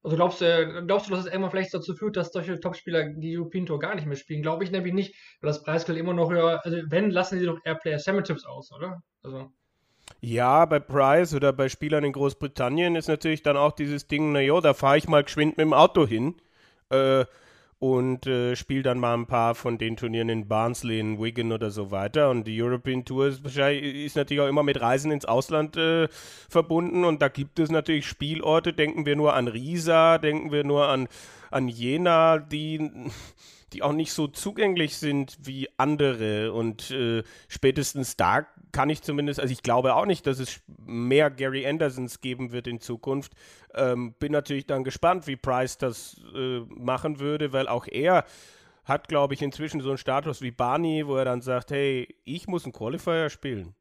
Also 0.02 0.16
glaubst 0.16 0.40
du, 0.40 0.82
glaubst 0.86 1.06
du, 1.06 1.10
dass 1.12 1.20
es 1.20 1.26
irgendwann 1.26 1.52
vielleicht 1.52 1.74
dazu 1.74 1.94
führt, 1.94 2.16
dass 2.16 2.32
solche 2.32 2.58
Topspieler 2.58 3.10
die 3.10 3.38
European 3.38 3.66
Tour 3.66 3.78
gar 3.78 3.94
nicht 3.94 4.06
mehr 4.06 4.16
spielen? 4.16 4.42
Glaube 4.42 4.64
ich 4.64 4.72
nämlich 4.72 4.94
nicht, 4.94 5.14
weil 5.40 5.48
das 5.48 5.62
Preisgeld 5.62 5.98
immer 5.98 6.14
noch 6.14 6.30
höher, 6.32 6.60
also 6.64 6.78
wenn, 6.88 7.10
lassen 7.10 7.38
sie 7.38 7.46
doch 7.46 7.58
eher 7.64 7.76
Player 7.76 8.00
Championships 8.00 8.44
aus, 8.44 8.72
oder? 8.72 9.02
Also. 9.22 9.52
Ja, 10.20 10.64
bei 10.64 10.80
Price 10.80 11.34
oder 11.34 11.52
bei 11.52 11.68
Spielern 11.68 12.04
in 12.04 12.12
Großbritannien 12.12 12.96
ist 12.96 13.08
natürlich 13.08 13.42
dann 13.42 13.56
auch 13.56 13.72
dieses 13.72 14.08
Ding, 14.08 14.32
naja, 14.32 14.60
da 14.60 14.74
fahre 14.74 14.98
ich 14.98 15.08
mal 15.08 15.22
geschwind 15.22 15.56
mit 15.56 15.64
dem 15.64 15.72
Auto 15.72 16.06
hin 16.06 16.34
äh, 16.90 17.24
und 17.78 18.26
äh, 18.26 18.56
spiele 18.56 18.82
dann 18.82 18.98
mal 18.98 19.14
ein 19.14 19.26
paar 19.26 19.54
von 19.54 19.78
den 19.78 19.96
Turnieren 19.96 20.28
in 20.28 20.48
Barnsley, 20.48 20.98
in 20.98 21.20
Wigan 21.20 21.52
oder 21.52 21.70
so 21.70 21.92
weiter. 21.92 22.30
Und 22.30 22.48
die 22.48 22.60
European 22.60 23.04
Tour 23.04 23.28
ist, 23.28 23.46
ist 23.46 24.16
natürlich 24.16 24.40
auch 24.40 24.48
immer 24.48 24.64
mit 24.64 24.80
Reisen 24.80 25.12
ins 25.12 25.24
Ausland 25.24 25.76
äh, 25.76 26.08
verbunden 26.48 27.04
und 27.04 27.22
da 27.22 27.28
gibt 27.28 27.60
es 27.60 27.70
natürlich 27.70 28.06
Spielorte, 28.06 28.72
denken 28.72 29.06
wir 29.06 29.14
nur 29.14 29.34
an 29.34 29.46
Riesa, 29.46 30.18
denken 30.18 30.50
wir 30.50 30.64
nur 30.64 30.88
an, 30.88 31.08
an 31.50 31.68
Jena, 31.68 32.38
die 32.38 32.90
die 33.72 33.82
auch 33.82 33.92
nicht 33.92 34.12
so 34.12 34.26
zugänglich 34.28 34.96
sind 34.96 35.36
wie 35.42 35.68
andere. 35.76 36.52
Und 36.52 36.90
äh, 36.90 37.22
spätestens 37.48 38.16
da 38.16 38.46
kann 38.72 38.90
ich 38.90 39.02
zumindest, 39.02 39.40
also 39.40 39.52
ich 39.52 39.62
glaube 39.62 39.94
auch 39.94 40.06
nicht, 40.06 40.26
dass 40.26 40.38
es 40.38 40.60
mehr 40.78 41.30
Gary 41.30 41.66
Andersons 41.66 42.20
geben 42.20 42.52
wird 42.52 42.66
in 42.66 42.80
Zukunft. 42.80 43.32
Ähm, 43.74 44.14
bin 44.18 44.32
natürlich 44.32 44.66
dann 44.66 44.84
gespannt, 44.84 45.26
wie 45.26 45.36
Price 45.36 45.78
das 45.78 46.20
äh, 46.34 46.60
machen 46.68 47.20
würde, 47.20 47.52
weil 47.52 47.68
auch 47.68 47.86
er 47.86 48.24
hat, 48.84 49.08
glaube 49.08 49.34
ich, 49.34 49.42
inzwischen 49.42 49.80
so 49.80 49.90
einen 49.90 49.98
Status 49.98 50.40
wie 50.40 50.50
Barney, 50.50 51.06
wo 51.06 51.16
er 51.16 51.26
dann 51.26 51.42
sagt, 51.42 51.70
hey, 51.70 52.16
ich 52.24 52.48
muss 52.48 52.64
einen 52.64 52.72
Qualifier 52.72 53.28
spielen. 53.28 53.74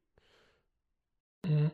Mhm. 1.45 1.71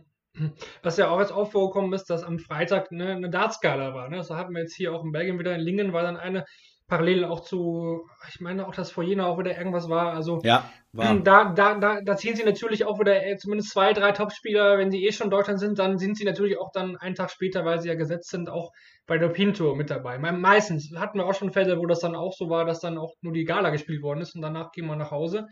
Was 0.81 0.97
ja 0.97 1.09
auch 1.09 1.19
jetzt 1.19 1.31
aufgekommen 1.31 1.93
ist, 1.93 2.09
dass 2.09 2.23
am 2.23 2.39
Freitag 2.39 2.91
ne, 2.91 3.11
eine 3.11 3.29
Dartskala 3.29 3.93
war. 3.93 4.09
Ne? 4.09 4.17
Das 4.17 4.31
hatten 4.31 4.53
wir 4.53 4.61
jetzt 4.61 4.75
hier 4.75 4.93
auch 4.93 5.03
in 5.03 5.11
Belgien 5.11 5.37
wieder. 5.37 5.53
In 5.53 5.61
Lingen 5.61 5.93
war 5.93 6.01
dann 6.01 6.17
eine 6.17 6.45
parallel 6.87 7.25
auch 7.25 7.39
zu, 7.39 8.07
ich 8.29 8.39
meine 8.41 8.67
auch, 8.67 8.75
dass 8.75 8.91
vor 8.91 9.03
Jena 9.03 9.25
auch 9.25 9.39
wieder 9.39 9.57
irgendwas 9.57 9.89
war. 9.89 10.13
Also 10.13 10.39
ja, 10.43 10.69
war. 10.91 11.15
Da, 11.23 11.53
da, 11.53 11.75
da, 11.79 12.01
da 12.01 12.17
ziehen 12.17 12.35
sie 12.35 12.43
natürlich 12.43 12.85
auch 12.85 12.99
wieder 12.99 13.25
äh, 13.25 13.37
zumindest 13.37 13.71
zwei, 13.71 13.93
drei 13.93 14.11
Topspieler, 14.11 14.77
wenn 14.77 14.91
sie 14.91 15.05
eh 15.05 15.11
schon 15.11 15.25
in 15.25 15.31
Deutschland 15.31 15.59
sind, 15.59 15.79
dann 15.79 15.97
sind 15.97 16.17
sie 16.17 16.25
natürlich 16.25 16.59
auch 16.59 16.71
dann 16.71 16.97
einen 16.97 17.15
Tag 17.15 17.31
später, 17.31 17.65
weil 17.65 17.79
sie 17.79 17.87
ja 17.89 17.95
gesetzt 17.95 18.29
sind, 18.29 18.49
auch 18.49 18.71
bei 19.07 19.17
der 19.17 19.29
Pinto 19.29 19.75
mit 19.75 19.89
dabei. 19.89 20.17
Meistens 20.17 20.93
hatten 20.95 21.17
wir 21.17 21.25
auch 21.25 21.33
schon 21.33 21.51
Fälle, 21.51 21.79
wo 21.79 21.85
das 21.85 21.99
dann 21.99 22.15
auch 22.15 22.33
so 22.33 22.49
war, 22.49 22.65
dass 22.65 22.79
dann 22.79 22.97
auch 22.97 23.13
nur 23.21 23.33
die 23.33 23.45
Gala 23.45 23.69
gespielt 23.69 24.01
worden 24.01 24.21
ist 24.21 24.35
und 24.35 24.41
danach 24.41 24.71
gehen 24.71 24.85
wir 24.85 24.95
nach 24.95 25.11
Hause. 25.11 25.47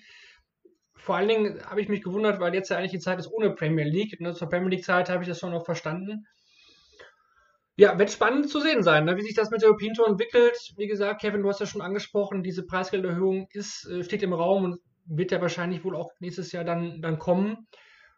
Vor 0.96 1.16
allen 1.16 1.30
Dingen 1.30 1.60
habe 1.66 1.82
ich 1.82 1.90
mich 1.90 2.04
gewundert, 2.04 2.40
weil 2.40 2.54
jetzt 2.54 2.70
ja 2.70 2.78
eigentlich 2.78 2.92
die 2.92 3.00
Zeit 3.00 3.18
ist 3.18 3.32
ohne 3.32 3.52
Premier 3.52 3.86
League. 3.86 4.22
Ne? 4.22 4.34
Zur 4.34 4.50
Premier 4.50 4.70
League 4.70 4.86
Zeit 4.86 5.10
habe 5.10 5.24
ich 5.24 5.30
das 5.30 5.40
schon 5.40 5.52
noch 5.52 5.66
verstanden. 5.66 6.26
Ja, 7.82 7.98
wird 7.98 8.12
spannend 8.12 8.48
zu 8.48 8.60
sehen 8.60 8.84
sein, 8.84 9.06
ne? 9.06 9.18
wie 9.18 9.24
sich 9.24 9.34
das 9.34 9.50
mit 9.50 9.64
der 9.64 9.72
Tour 9.72 10.08
entwickelt. 10.08 10.56
Wie 10.78 10.86
gesagt, 10.86 11.20
Kevin, 11.20 11.42
du 11.42 11.50
hast 11.50 11.62
ja 11.62 11.66
schon 11.66 11.82
angesprochen, 11.82 12.44
diese 12.44 12.64
Preisgelderhöhung 12.64 13.48
ist, 13.54 13.90
äh, 13.90 14.04
steht 14.04 14.22
im 14.22 14.34
Raum 14.34 14.66
und 14.66 14.80
wird 15.08 15.32
ja 15.32 15.42
wahrscheinlich 15.42 15.84
wohl 15.84 15.96
auch 15.96 16.12
nächstes 16.20 16.52
Jahr 16.52 16.64
dann, 16.64 17.02
dann 17.02 17.18
kommen. 17.18 17.66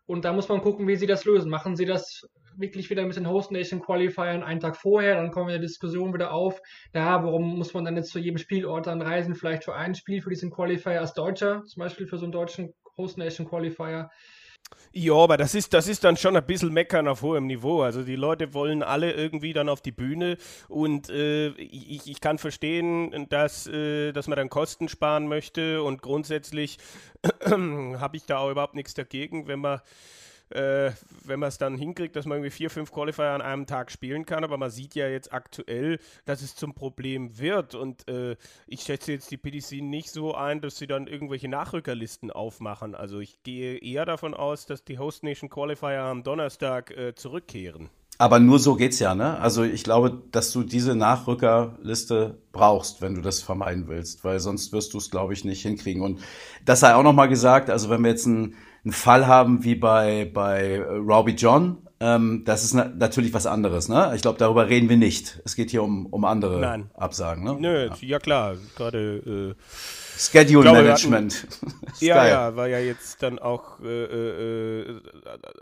Und 0.06 0.26
da 0.26 0.34
muss 0.34 0.50
man 0.50 0.60
gucken, 0.60 0.86
wie 0.90 0.98
sie 0.98 1.08
das 1.08 1.24
lösen. 1.24 1.50
Machen 1.50 1.78
sie 1.78 1.86
das 1.86 2.28
wirklich 2.58 2.90
wieder 2.90 3.06
mit 3.06 3.16
den 3.16 3.30
Host 3.30 3.54
Nation 3.54 3.80
Qualifiern 3.80 4.44
einen 4.44 4.60
Tag 4.60 4.76
vorher, 4.76 5.16
dann 5.16 5.32
kommen 5.32 5.48
wir 5.48 5.56
in 5.56 5.62
der 5.62 5.70
Diskussion 5.70 6.14
wieder 6.14 6.34
auf, 6.34 6.60
ja, 6.94 7.24
warum 7.24 7.58
muss 7.58 7.74
man 7.74 7.86
dann 7.86 7.96
jetzt 7.96 8.12
zu 8.12 8.20
jedem 8.20 8.40
Spielort 8.40 8.88
dann 8.88 9.02
reisen, 9.02 9.34
vielleicht 9.34 9.64
für 9.64 9.76
ein 9.76 9.96
Spiel 9.96 10.22
für 10.22 10.30
diesen 10.30 10.52
Qualifier 10.52 11.00
als 11.00 11.14
Deutscher, 11.14 11.64
zum 11.64 11.80
Beispiel 11.80 12.06
für 12.06 12.18
so 12.18 12.26
einen 12.26 12.34
deutschen 12.34 12.74
Host 12.98 13.18
Nation 13.18 13.48
Qualifier. 13.48 14.10
Ja, 14.92 15.16
aber 15.16 15.38
das 15.38 15.56
ist, 15.56 15.74
das 15.74 15.88
ist 15.88 16.04
dann 16.04 16.18
schon 16.18 16.36
ein 16.36 16.46
bisschen 16.46 16.72
meckern 16.72 17.08
auf 17.08 17.22
hohem 17.22 17.48
Niveau. 17.48 17.82
Also 17.82 18.04
die 18.04 18.16
Leute 18.16 18.54
wollen 18.54 18.84
alle 18.84 19.12
irgendwie 19.12 19.54
dann 19.54 19.70
auf 19.70 19.82
die 19.82 19.92
Bühne 19.92 20.38
und 20.68 21.10
äh, 21.10 21.50
ich, 21.50 22.08
ich 22.08 22.22
kann 22.22 22.38
verstehen, 22.38 23.28
dass, 23.30 23.68
äh, 23.68 24.12
dass 24.12 24.28
man 24.28 24.38
dann 24.38 24.50
Kosten 24.50 24.90
sparen 24.90 25.28
möchte 25.28 25.82
und 25.84 26.02
grundsätzlich 26.02 26.78
habe 27.46 28.18
ich 28.18 28.26
da 28.26 28.38
auch 28.38 28.52
überhaupt 28.52 28.76
nichts 28.76 28.94
dagegen, 28.94 29.48
wenn 29.48 29.60
man 29.60 29.82
äh, 30.54 30.92
wenn 31.26 31.40
man 31.40 31.50
es 31.50 31.58
dann 31.58 31.78
hinkriegt, 31.78 32.16
dass 32.16 32.26
man 32.26 32.38
irgendwie 32.38 32.52
vier, 32.52 32.70
fünf 32.70 32.92
Qualifier 32.92 33.32
an 33.32 33.42
einem 33.42 33.66
Tag 33.66 33.92
spielen 33.92 34.26
kann. 34.26 34.44
Aber 34.44 34.58
man 34.58 34.70
sieht 34.70 34.96
ja 34.96 35.08
jetzt 35.08 35.34
aktuell, 35.34 36.00
dass 36.26 36.42
es 36.42 36.56
zum 36.56 36.74
Problem 36.74 37.38
wird. 37.38 37.76
Und 37.76 38.08
äh, 38.08 38.36
ich 38.68 38.82
schätze 38.82 39.12
jetzt 39.14 39.32
die 39.32 39.38
PDC 39.38 39.82
nicht 39.82 40.10
so 40.10 40.36
ein, 40.36 40.62
dass 40.62 40.78
sie 40.78 40.88
dann 40.88 41.08
irgendwelche 41.08 41.48
Nachrückerlisten 41.48 42.32
aufmachen. 42.32 42.96
Also 42.96 43.20
ich 43.20 43.42
gehe 43.44 43.78
eher 43.78 44.06
davon 44.06 44.34
aus, 44.34 44.66
dass 44.66 44.84
die 44.84 45.00
Host 45.00 45.24
Nation 45.24 45.50
Qualifier 45.50 46.02
am 46.04 46.24
Donnerstag 46.24 46.92
äh, 46.92 47.16
zurückkehren. 47.16 47.90
Aber 48.20 48.40
nur 48.40 48.60
so 48.60 48.76
geht's 48.76 49.00
ja, 49.00 49.16
ne? 49.16 49.40
Also 49.40 49.64
ich 49.64 49.84
glaube, 49.84 50.22
dass 50.32 50.52
du 50.52 50.64
diese 50.64 50.96
Nachrückerliste 50.96 52.38
brauchst, 52.52 53.02
wenn 53.02 53.16
du 53.16 53.22
das 53.22 53.42
vermeiden 53.42 53.88
willst, 53.88 54.24
weil 54.24 54.40
sonst 54.40 54.72
wirst 54.72 54.94
du 54.94 55.00
es, 55.00 55.10
glaube 55.10 55.34
ich, 55.34 55.44
nicht 55.46 55.64
hinkriegen. 55.64 56.04
Und 56.04 56.22
das 56.64 56.82
sei 56.82 56.94
auch 56.94 57.04
nochmal 57.04 57.28
gesagt, 57.28 57.70
also 57.70 57.90
wenn 57.90 58.04
wir 58.04 58.12
jetzt 58.12 58.28
ein 58.28 58.56
einen 58.84 58.94
Fall 58.94 59.28
haben 59.28 59.64
wie 59.64 59.76
bei, 59.76 60.30
bei 60.32 60.76
äh, 60.76 60.82
Robbie 60.82 61.34
John, 61.34 61.78
ähm, 62.00 62.44
das 62.46 62.64
ist 62.64 62.74
na 62.74 62.86
natürlich 62.86 63.34
was 63.34 63.46
anderes. 63.46 63.88
Ne? 63.88 64.12
Ich 64.16 64.22
glaube, 64.22 64.38
darüber 64.38 64.68
reden 64.68 64.90
wir 64.90 64.98
nicht. 64.98 65.42
Es 65.46 65.56
geht 65.56 65.72
hier 65.72 65.84
um, 65.84 66.06
um 66.08 66.26
andere 66.26 66.60
Nein. 66.60 66.90
Absagen. 66.96 67.44
Ne? 67.44 67.56
Nö, 67.60 67.88
ja, 67.88 67.96
ja 68.02 68.20
klar. 68.20 68.56
Gerade 68.76 69.56
äh, 69.56 69.64
Schedule 70.18 70.62
glaube, 70.64 70.84
Management. 70.84 71.34
Ist 71.94 72.02
Ja, 72.02 72.28
ja, 72.28 72.56
war 72.56 72.68
ja 72.68 72.80
jetzt 72.80 73.22
dann 73.22 73.40
auch 73.40 73.80
äh, 73.82 73.86
äh, 73.86 74.82
äh, 74.82 75.02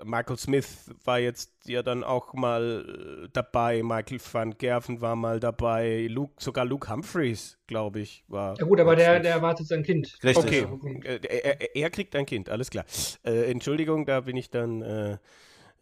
Michael 0.04 0.38
Smith 0.38 0.92
war 1.04 1.20
jetzt 1.20 1.52
ja 1.66 1.84
dann 1.84 2.04
auch 2.04 2.34
mal 2.34 3.26
äh, 3.26 3.30
dabei, 3.34 3.84
Michael 3.84 4.20
van 4.32 4.58
Gerven 4.58 5.02
war 5.02 5.16
mal 5.16 5.40
dabei, 5.40 6.08
Luke, 6.10 6.34
sogar 6.40 6.66
Luke 6.66 6.90
Humphreys, 6.90 7.58
glaube 7.68 8.00
ich, 8.00 8.24
war. 8.28 8.58
Ja 8.58 8.66
gut, 8.66 8.80
aber 8.80 8.96
der, 8.96 9.20
der 9.20 9.32
erwartet 9.32 9.68
sein 9.68 9.84
Kind. 9.84 10.18
Richtig. 10.24 10.66
Okay, 10.66 10.66
Okay. 10.72 11.00
äh, 11.04 11.20
er, 11.28 11.62
er, 11.62 11.76
er 11.76 11.90
kriegt 11.90 12.16
ein 12.16 12.26
Kind, 12.26 12.50
alles 12.50 12.70
klar. 12.70 12.86
Äh, 13.24 13.52
Entschuldigung, 13.52 14.06
da 14.06 14.22
bin 14.22 14.38
ich 14.38 14.50
dann. 14.50 14.82
Äh, 14.82 15.18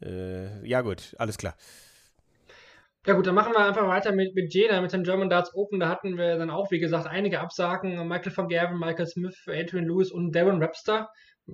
äh, 0.02 0.66
ja, 0.68 0.82
gut, 0.82 1.16
alles 1.18 1.38
klar. 1.38 1.56
Ja 3.06 3.14
gut, 3.14 3.26
dann 3.26 3.36
machen 3.36 3.54
wir 3.54 3.66
einfach 3.66 3.88
weiter 3.88 4.12
mit, 4.12 4.36
mit 4.36 4.54
Jena, 4.54 4.82
mit 4.82 4.92
den 4.92 5.04
German 5.04 5.30
Darts 5.30 5.56
Open. 5.56 5.80
Da 5.80 5.88
hatten 5.88 6.18
wir 6.18 6.38
dann 6.38 6.50
auch, 6.50 6.70
wie 6.70 6.80
gesagt, 6.80 7.08
einige 7.08 7.40
Absagen. 7.40 8.08
Michael 8.08 8.36
van 8.36 8.50
Gerven, 8.50 8.78
Michael 8.78 9.08
Smith, 9.08 9.38
Adrian 9.48 9.86
Lewis 9.86 10.12
und 10.12 10.34
Darren 10.36 10.60
Webster. 10.60 11.10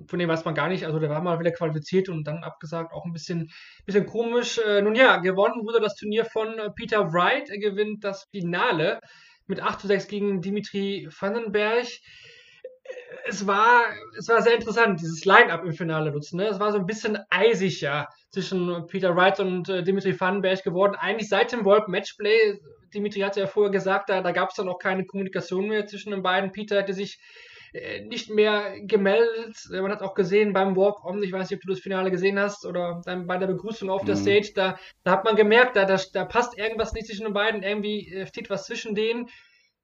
Von 0.08 0.18
dem 0.18 0.28
weiß 0.28 0.44
man 0.44 0.56
gar 0.56 0.68
nicht. 0.68 0.84
Also 0.84 0.98
der 0.98 1.08
war 1.08 1.22
mal 1.22 1.38
wieder 1.38 1.52
qualifiziert 1.52 2.08
und 2.08 2.24
dann 2.26 2.42
abgesagt. 2.42 2.92
Auch 2.92 3.04
ein 3.04 3.12
bisschen, 3.12 3.48
bisschen 3.86 4.06
komisch. 4.06 4.58
Äh, 4.58 4.82
nun 4.82 4.96
ja, 4.96 5.18
gewonnen 5.18 5.64
wurde 5.64 5.80
das 5.80 5.94
Turnier 5.94 6.24
von 6.24 6.58
äh, 6.58 6.70
Peter 6.70 7.12
Wright. 7.12 7.48
Er 7.48 7.58
gewinnt 7.58 8.02
das 8.02 8.24
Finale 8.32 8.98
mit 9.46 9.62
8 9.62 9.80
zu 9.80 9.86
6 9.86 10.08
gegen 10.08 10.40
Dimitri 10.40 11.08
Vandenberg. 11.16 11.86
Es 13.28 13.46
war, 13.46 13.82
es 14.16 14.28
war 14.28 14.40
sehr 14.40 14.54
interessant, 14.54 15.00
dieses 15.00 15.24
Line-Up 15.24 15.64
im 15.64 15.72
Finale 15.72 16.12
nutzen. 16.12 16.36
Ne? 16.36 16.46
Es 16.46 16.60
war 16.60 16.70
so 16.70 16.78
ein 16.78 16.86
bisschen 16.86 17.18
eisig 17.28 17.80
ja 17.80 18.08
zwischen 18.30 18.86
Peter 18.86 19.16
Wright 19.16 19.40
und 19.40 19.68
äh, 19.68 19.82
Dimitri 19.82 20.18
Vandenberg 20.18 20.62
geworden. 20.62 20.94
Eigentlich 20.94 21.28
seit 21.28 21.50
dem 21.50 21.64
World 21.64 21.88
Matchplay, 21.88 22.60
Dimitri 22.94 23.20
hatte 23.20 23.40
ja 23.40 23.46
vorher 23.48 23.72
gesagt, 23.72 24.10
da, 24.10 24.22
da 24.22 24.30
gab 24.30 24.50
es 24.50 24.56
dann 24.56 24.68
auch 24.68 24.78
keine 24.78 25.04
Kommunikation 25.04 25.68
mehr 25.68 25.86
zwischen 25.86 26.12
den 26.12 26.22
beiden. 26.22 26.52
Peter 26.52 26.78
hatte 26.78 26.94
sich 26.94 27.18
äh, 27.72 28.02
nicht 28.02 28.30
mehr 28.30 28.80
gemeldet. 28.80 29.56
Man 29.70 29.90
hat 29.90 30.02
auch 30.02 30.14
gesehen 30.14 30.52
beim 30.52 30.76
Walk-On, 30.76 31.20
ich 31.22 31.32
weiß 31.32 31.50
nicht, 31.50 31.58
ob 31.58 31.62
du 31.62 31.72
das 31.72 31.80
Finale 31.80 32.12
gesehen 32.12 32.38
hast 32.38 32.64
oder 32.64 33.02
dann 33.04 33.26
bei 33.26 33.38
der 33.38 33.48
Begrüßung 33.48 33.90
auf 33.90 34.04
der 34.04 34.14
Mhm. 34.14 34.20
Stage, 34.20 34.52
da, 34.54 34.78
da 35.02 35.10
hat 35.10 35.24
man 35.24 35.34
gemerkt, 35.34 35.74
da, 35.74 35.84
da, 35.84 35.98
da 36.12 36.24
passt 36.24 36.56
irgendwas 36.56 36.92
nicht 36.92 37.08
zwischen 37.08 37.24
den 37.24 37.34
beiden, 37.34 37.64
irgendwie 37.64 38.08
äh, 38.12 38.26
steht 38.26 38.50
was 38.50 38.66
zwischen 38.66 38.94
denen. 38.94 39.28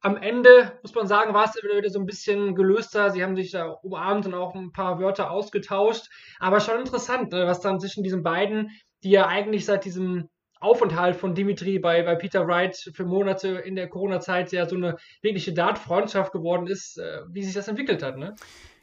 Am 0.05 0.17
Ende, 0.17 0.73
muss 0.83 0.95
man 0.95 1.07
sagen, 1.07 1.33
war 1.33 1.45
es 1.45 1.55
wieder, 1.55 1.89
so 1.89 2.01
ein 2.01 2.07
bisschen 2.07 2.57
gelöster. 2.57 3.11
Sie 3.11 3.23
haben 3.23 3.37
sich 3.37 3.53
da 3.53 3.69
umarmt 3.69 4.27
und 4.27 4.35
auch 4.35 4.55
ein 4.55 4.73
paar 4.73 4.99
Wörter 4.99 5.31
ausgetauscht. 5.31 6.09
Aber 6.41 6.59
schon 6.59 6.81
interessant, 6.81 7.33
ne, 7.33 7.47
was 7.47 7.61
dann 7.61 7.79
zwischen 7.79 8.03
diesen 8.03 8.25
beiden, 8.25 8.71
die 9.05 9.11
ja 9.11 9.29
eigentlich 9.29 9.65
seit 9.65 9.85
diesem 9.85 10.29
Aufenthalt 10.59 11.17
von 11.17 11.35
Dimitri 11.35 11.79
bei, 11.79 12.03
bei 12.03 12.15
Peter 12.15 12.47
Wright 12.47 12.77
für 12.95 13.05
Monate 13.05 13.49
in 13.49 13.75
der 13.75 13.89
Corona-Zeit 13.89 14.53
ja 14.53 14.67
so 14.67 14.77
eine 14.77 14.97
wirkliche 15.21 15.53
Dart-Freundschaft 15.53 16.33
geworden 16.33 16.67
ist, 16.67 16.99
äh, 16.99 17.23
wie 17.31 17.43
sich 17.43 17.55
das 17.55 17.69
entwickelt 17.69 18.03
hat. 18.03 18.17
Ne? 18.17 18.35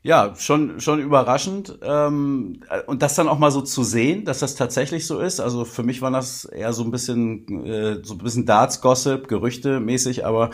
Ja, 0.01 0.33
schon, 0.37 0.79
schon 0.79 0.99
überraschend. 1.01 1.77
Ähm, 1.81 2.61
und 2.87 3.01
das 3.01 3.15
dann 3.15 3.27
auch 3.27 3.37
mal 3.37 3.51
so 3.51 3.61
zu 3.61 3.83
sehen, 3.83 4.23
dass 4.23 4.39
das 4.39 4.55
tatsächlich 4.55 5.05
so 5.05 5.19
ist. 5.19 5.41
Also 5.41 5.65
für 5.65 5.83
mich 5.83 6.01
war 6.01 6.09
das 6.09 6.45
eher 6.45 6.71
so 6.71 6.83
ein 6.83 6.91
bisschen, 6.91 7.65
äh, 7.65 7.99
so 8.03 8.13
ein 8.13 8.19
bisschen 8.19 8.45
Darts-Gossip, 8.45 9.27
Gerüchte 9.27 9.81
mäßig, 9.81 10.25
aber 10.25 10.51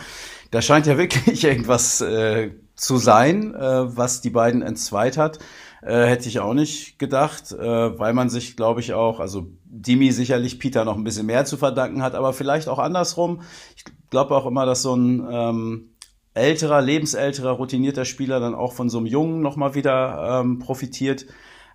da 0.49 0.61
scheint 0.63 0.87
ja 0.87 0.97
wirklich 0.97 1.43
irgendwas 1.43 2.01
äh, 2.01 2.53
zu 2.75 2.97
sein, 2.97 3.53
äh, 3.53 3.95
was 3.95 4.21
die 4.21 4.31
beiden 4.31 4.63
entzweit 4.63 5.17
hat. 5.17 5.37
Äh, 5.83 6.07
hätte 6.07 6.27
ich 6.27 6.39
auch 6.39 6.55
nicht 6.55 6.97
gedacht, 6.97 7.51
äh, 7.51 7.99
weil 7.99 8.13
man 8.13 8.29
sich, 8.29 8.57
glaube 8.57 8.79
ich, 8.79 8.93
auch, 8.93 9.19
also 9.19 9.45
Dimi 9.65 10.11
sicherlich 10.11 10.57
Peter 10.59 10.83
noch 10.85 10.97
ein 10.97 11.03
bisschen 11.03 11.27
mehr 11.27 11.45
zu 11.45 11.57
verdanken 11.57 12.01
hat, 12.01 12.15
aber 12.15 12.33
vielleicht 12.33 12.67
auch 12.67 12.79
andersrum. 12.79 13.43
Ich 13.75 13.83
glaube 14.09 14.35
auch 14.35 14.47
immer, 14.47 14.65
dass 14.65 14.81
so 14.81 14.95
ein 14.95 15.27
ähm, 15.29 15.94
älterer, 16.35 16.81
lebensälterer, 16.81 17.51
routinierter 17.51 18.05
Spieler 18.05 18.39
dann 18.39 18.53
auch 18.53 18.73
von 18.73 18.89
so 18.89 18.99
einem 18.99 19.07
Jungen 19.07 19.41
nochmal 19.41 19.73
wieder 19.73 20.41
ähm, 20.41 20.59
profitiert. 20.59 21.25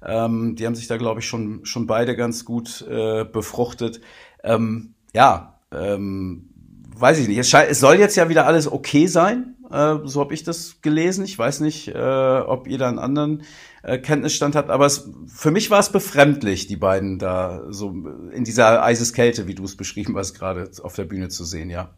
Ähm, 0.07 0.55
die 0.57 0.67
haben 0.67 0.75
sich 0.75 0.87
da, 0.87 0.97
glaube 0.97 1.21
ich, 1.21 1.27
schon, 1.27 1.65
schon 1.65 1.87
beide 1.87 2.15
ganz 2.15 2.45
gut 2.45 2.87
äh, 2.89 3.25
befruchtet. 3.25 4.01
Ähm, 4.45 4.95
ja, 5.15 5.59
ähm, 5.73 6.51
weiß 6.97 7.19
ich 7.19 7.29
nicht. 7.29 7.39
Es, 7.39 7.53
es 7.53 7.81
soll 7.81 7.97
jetzt 7.97 8.17
ja 8.17 8.29
wieder 8.29 8.47
alles 8.47 8.71
okay 8.71 9.07
sein. 9.07 9.57
Äh, 9.71 9.97
so 10.05 10.21
habe 10.21 10.35
ich 10.35 10.45
das 10.45 10.81
gelesen. 10.83 11.25
Ich 11.25 11.39
weiß 11.39 11.61
nicht, 11.61 11.89
äh, 11.89 11.93
ob 11.95 12.67
ihr 12.69 12.79
da 12.79 12.89
einen 12.89 12.99
anderen 12.99 13.43
äh, 13.83 13.99
Kenntnisstand 13.99 14.57
habt, 14.57 14.69
aber 14.69 14.87
es, 14.87 15.09
für 15.27 15.51
mich 15.51 15.71
war 15.71 15.81
es 15.81 15.91
befremdlich, 15.91 16.67
die 16.67 16.77
beiden 16.77 17.19
da 17.19 17.63
so 17.71 17.95
in 18.33 18.45
dieser 18.45 18.83
Eiseskälte, 18.83 19.47
wie 19.47 19.55
du 19.55 19.65
es 19.65 19.77
beschrieben 19.77 20.17
hast, 20.19 20.35
gerade 20.35 20.71
auf 20.83 20.95
der 20.95 21.05
Bühne 21.05 21.29
zu 21.29 21.45
sehen, 21.45 21.71
ja. 21.71 21.95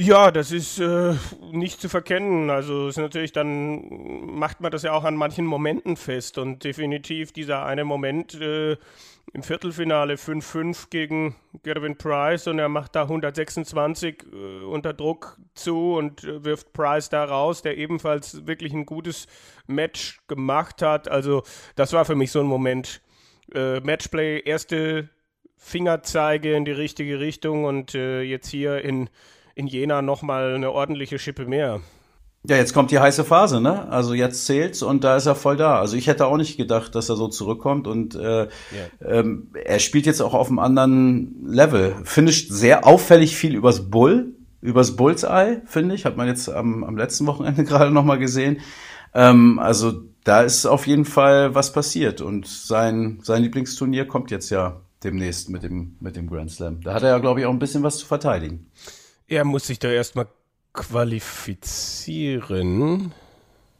Ja, 0.00 0.30
das 0.30 0.52
ist 0.52 0.78
äh, 0.78 1.14
nicht 1.50 1.80
zu 1.80 1.88
verkennen. 1.88 2.50
Also 2.50 2.86
ist 2.86 2.98
natürlich 2.98 3.32
dann 3.32 4.28
macht 4.38 4.60
man 4.60 4.70
das 4.70 4.84
ja 4.84 4.92
auch 4.92 5.02
an 5.02 5.16
manchen 5.16 5.44
Momenten 5.44 5.96
fest 5.96 6.38
und 6.38 6.62
definitiv 6.62 7.32
dieser 7.32 7.66
eine 7.66 7.84
Moment 7.84 8.40
äh, 8.40 8.76
im 9.32 9.42
Viertelfinale 9.42 10.14
5-5 10.14 10.90
gegen 10.90 11.34
Gervin 11.64 11.98
Price 11.98 12.46
und 12.46 12.60
er 12.60 12.68
macht 12.68 12.94
da 12.94 13.02
126 13.02 14.22
äh, 14.32 14.64
unter 14.66 14.92
Druck 14.92 15.36
zu 15.54 15.94
und 15.94 16.22
äh, 16.22 16.44
wirft 16.44 16.72
Price 16.72 17.08
da 17.08 17.24
raus, 17.24 17.62
der 17.62 17.76
ebenfalls 17.76 18.46
wirklich 18.46 18.72
ein 18.72 18.86
gutes 18.86 19.26
Match 19.66 20.20
gemacht 20.28 20.80
hat. 20.80 21.08
Also 21.08 21.42
das 21.74 21.92
war 21.92 22.04
für 22.04 22.14
mich 22.14 22.30
so 22.30 22.38
ein 22.38 22.46
Moment. 22.46 23.02
Äh, 23.52 23.80
Matchplay, 23.80 24.42
erste 24.44 25.08
Fingerzeige 25.56 26.54
in 26.54 26.64
die 26.64 26.70
richtige 26.70 27.18
Richtung 27.18 27.64
und 27.64 27.96
äh, 27.96 28.22
jetzt 28.22 28.46
hier 28.48 28.80
in 28.82 29.10
in 29.58 29.66
Jena 29.66 30.02
nochmal 30.02 30.54
eine 30.54 30.70
ordentliche 30.70 31.18
Schippe 31.18 31.44
mehr. 31.44 31.80
Ja, 32.46 32.56
jetzt 32.56 32.72
kommt 32.72 32.92
die 32.92 33.00
heiße 33.00 33.24
Phase, 33.24 33.60
ne? 33.60 33.90
Also 33.90 34.14
jetzt 34.14 34.46
zählt's 34.46 34.82
und 34.82 35.02
da 35.02 35.16
ist 35.16 35.26
er 35.26 35.34
voll 35.34 35.56
da. 35.56 35.80
Also 35.80 35.96
ich 35.96 36.06
hätte 36.06 36.26
auch 36.26 36.36
nicht 36.36 36.56
gedacht, 36.56 36.94
dass 36.94 37.08
er 37.08 37.16
so 37.16 37.26
zurückkommt 37.26 37.88
und 37.88 38.14
äh, 38.14 38.46
ähm, 39.04 39.50
er 39.52 39.80
spielt 39.80 40.06
jetzt 40.06 40.22
auch 40.22 40.34
auf 40.34 40.48
einem 40.48 40.60
anderen 40.60 41.44
Level. 41.48 41.96
Finisht 42.04 42.52
sehr 42.52 42.86
auffällig 42.86 43.36
viel 43.36 43.56
übers 43.56 43.90
Bull, 43.90 44.36
übers 44.62 44.94
Bullseye, 44.94 45.60
finde 45.66 45.96
ich. 45.96 46.04
Hat 46.04 46.16
man 46.16 46.28
jetzt 46.28 46.48
am, 46.48 46.84
am 46.84 46.96
letzten 46.96 47.26
Wochenende 47.26 47.64
gerade 47.64 47.90
nochmal 47.90 48.18
gesehen. 48.18 48.60
Ähm, 49.12 49.58
also 49.58 50.04
da 50.22 50.42
ist 50.42 50.66
auf 50.66 50.86
jeden 50.86 51.04
Fall 51.04 51.56
was 51.56 51.72
passiert 51.72 52.20
und 52.20 52.46
sein, 52.46 53.18
sein 53.22 53.42
Lieblingsturnier 53.42 54.06
kommt 54.06 54.30
jetzt 54.30 54.50
ja 54.50 54.80
demnächst 55.02 55.50
mit 55.50 55.64
dem, 55.64 55.96
mit 55.98 56.14
dem 56.14 56.28
Grand 56.28 56.52
Slam. 56.52 56.80
Da 56.82 56.94
hat 56.94 57.02
er 57.02 57.10
ja, 57.10 57.18
glaube 57.18 57.40
ich, 57.40 57.46
auch 57.46 57.52
ein 57.52 57.58
bisschen 57.58 57.82
was 57.82 57.98
zu 57.98 58.06
verteidigen. 58.06 58.70
Er 59.28 59.44
muss 59.44 59.66
sich 59.66 59.78
da 59.78 59.90
erstmal 59.90 60.26
qualifizieren. 60.72 63.12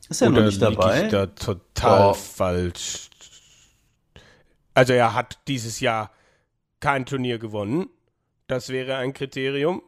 Ist 0.09 0.23
er 0.23 0.29
Oder 0.29 0.41
noch 0.41 0.47
nicht 0.47 0.63
dabei? 0.63 1.05
ich 1.07 1.11
da 1.11 1.27
total 1.27 2.11
Oh. 2.11 2.15
falsch? 2.15 3.11
Also 4.75 4.93
er 4.93 5.15
hat 5.15 5.39
dieses 5.49 5.81
Jahr 5.81 6.13
kein 6.81 7.05
Turnier 7.07 7.39
gewonnen. 7.39 7.89
Das 8.47 8.69
wäre 8.69 8.97
ein 8.97 9.13
Kriterium. 9.13 9.83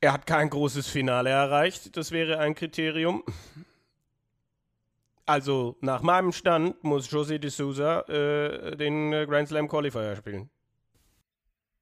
Er 0.00 0.12
hat 0.12 0.26
kein 0.26 0.50
großes 0.50 0.88
Finale 0.88 1.30
erreicht. 1.30 1.96
Das 1.96 2.10
wäre 2.10 2.38
ein 2.38 2.54
Kriterium. 2.54 3.22
Also 5.24 5.76
nach 5.80 6.02
meinem 6.02 6.32
Stand 6.32 6.82
muss 6.84 7.08
José 7.10 7.38
de 7.38 7.50
Souza 7.50 8.00
äh, 8.02 8.76
den 8.76 9.10
Grand 9.10 9.48
Slam 9.48 9.68
Qualifier 9.68 10.14
spielen. 10.16 10.50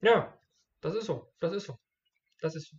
Ja, 0.01 0.33
das 0.81 0.95
ist 0.95 1.07
so. 1.07 1.29
Das 1.41 1.53
ist 1.53 1.67
so. 1.67 1.77
Das 2.45 2.55
ist. 2.55 2.75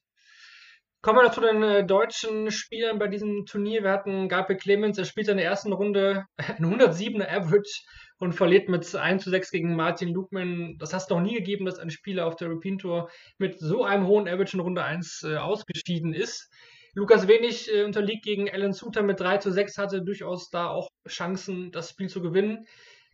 Kommen 1.01 1.19
wir 1.19 1.23
noch 1.23 1.33
zu 1.33 1.41
den 1.41 1.63
äh, 1.63 1.85
deutschen 1.85 2.51
Spielern 2.51 2.99
bei 2.99 3.07
diesem 3.07 3.45
Turnier. 3.45 3.81
Wir 3.81 3.91
hatten 3.91 4.29
Gabriel 4.29 4.59
Clemens, 4.59 4.97
er 4.99 5.05
spielt 5.05 5.27
in 5.27 5.37
der 5.37 5.45
ersten 5.45 5.73
Runde 5.73 6.25
ein 6.37 6.63
107er 6.63 7.27
Average 7.27 7.81
und 8.19 8.33
verliert 8.33 8.69
mit 8.69 8.95
1 8.95 9.23
zu 9.23 9.31
6 9.31 9.49
gegen 9.49 9.75
Martin 9.75 10.09
Lukman. 10.09 10.77
Das 10.77 10.93
hat 10.93 11.01
es 11.01 11.09
noch 11.09 11.19
nie 11.19 11.33
gegeben, 11.33 11.65
dass 11.65 11.79
ein 11.79 11.89
Spieler 11.89 12.27
auf 12.27 12.35
der 12.35 12.49
European 12.49 12.77
Tour 12.77 13.09
mit 13.39 13.57
so 13.57 13.83
einem 13.83 14.05
hohen 14.05 14.27
Average 14.27 14.55
in 14.55 14.61
Runde 14.61 14.83
1 14.83 15.23
äh, 15.23 15.37
ausgeschieden 15.37 16.13
ist. 16.13 16.47
Lukas 16.93 17.27
Wenig 17.27 17.73
äh, 17.73 17.83
unterliegt 17.83 18.23
gegen 18.23 18.51
Alan 18.51 18.73
Suter 18.73 19.01
mit 19.01 19.19
3 19.19 19.37
zu 19.39 19.51
6, 19.51 19.79
hatte 19.79 20.03
durchaus 20.03 20.51
da 20.51 20.69
auch 20.69 20.89
Chancen, 21.07 21.71
das 21.71 21.89
Spiel 21.89 22.07
zu 22.07 22.21
gewinnen. 22.21 22.67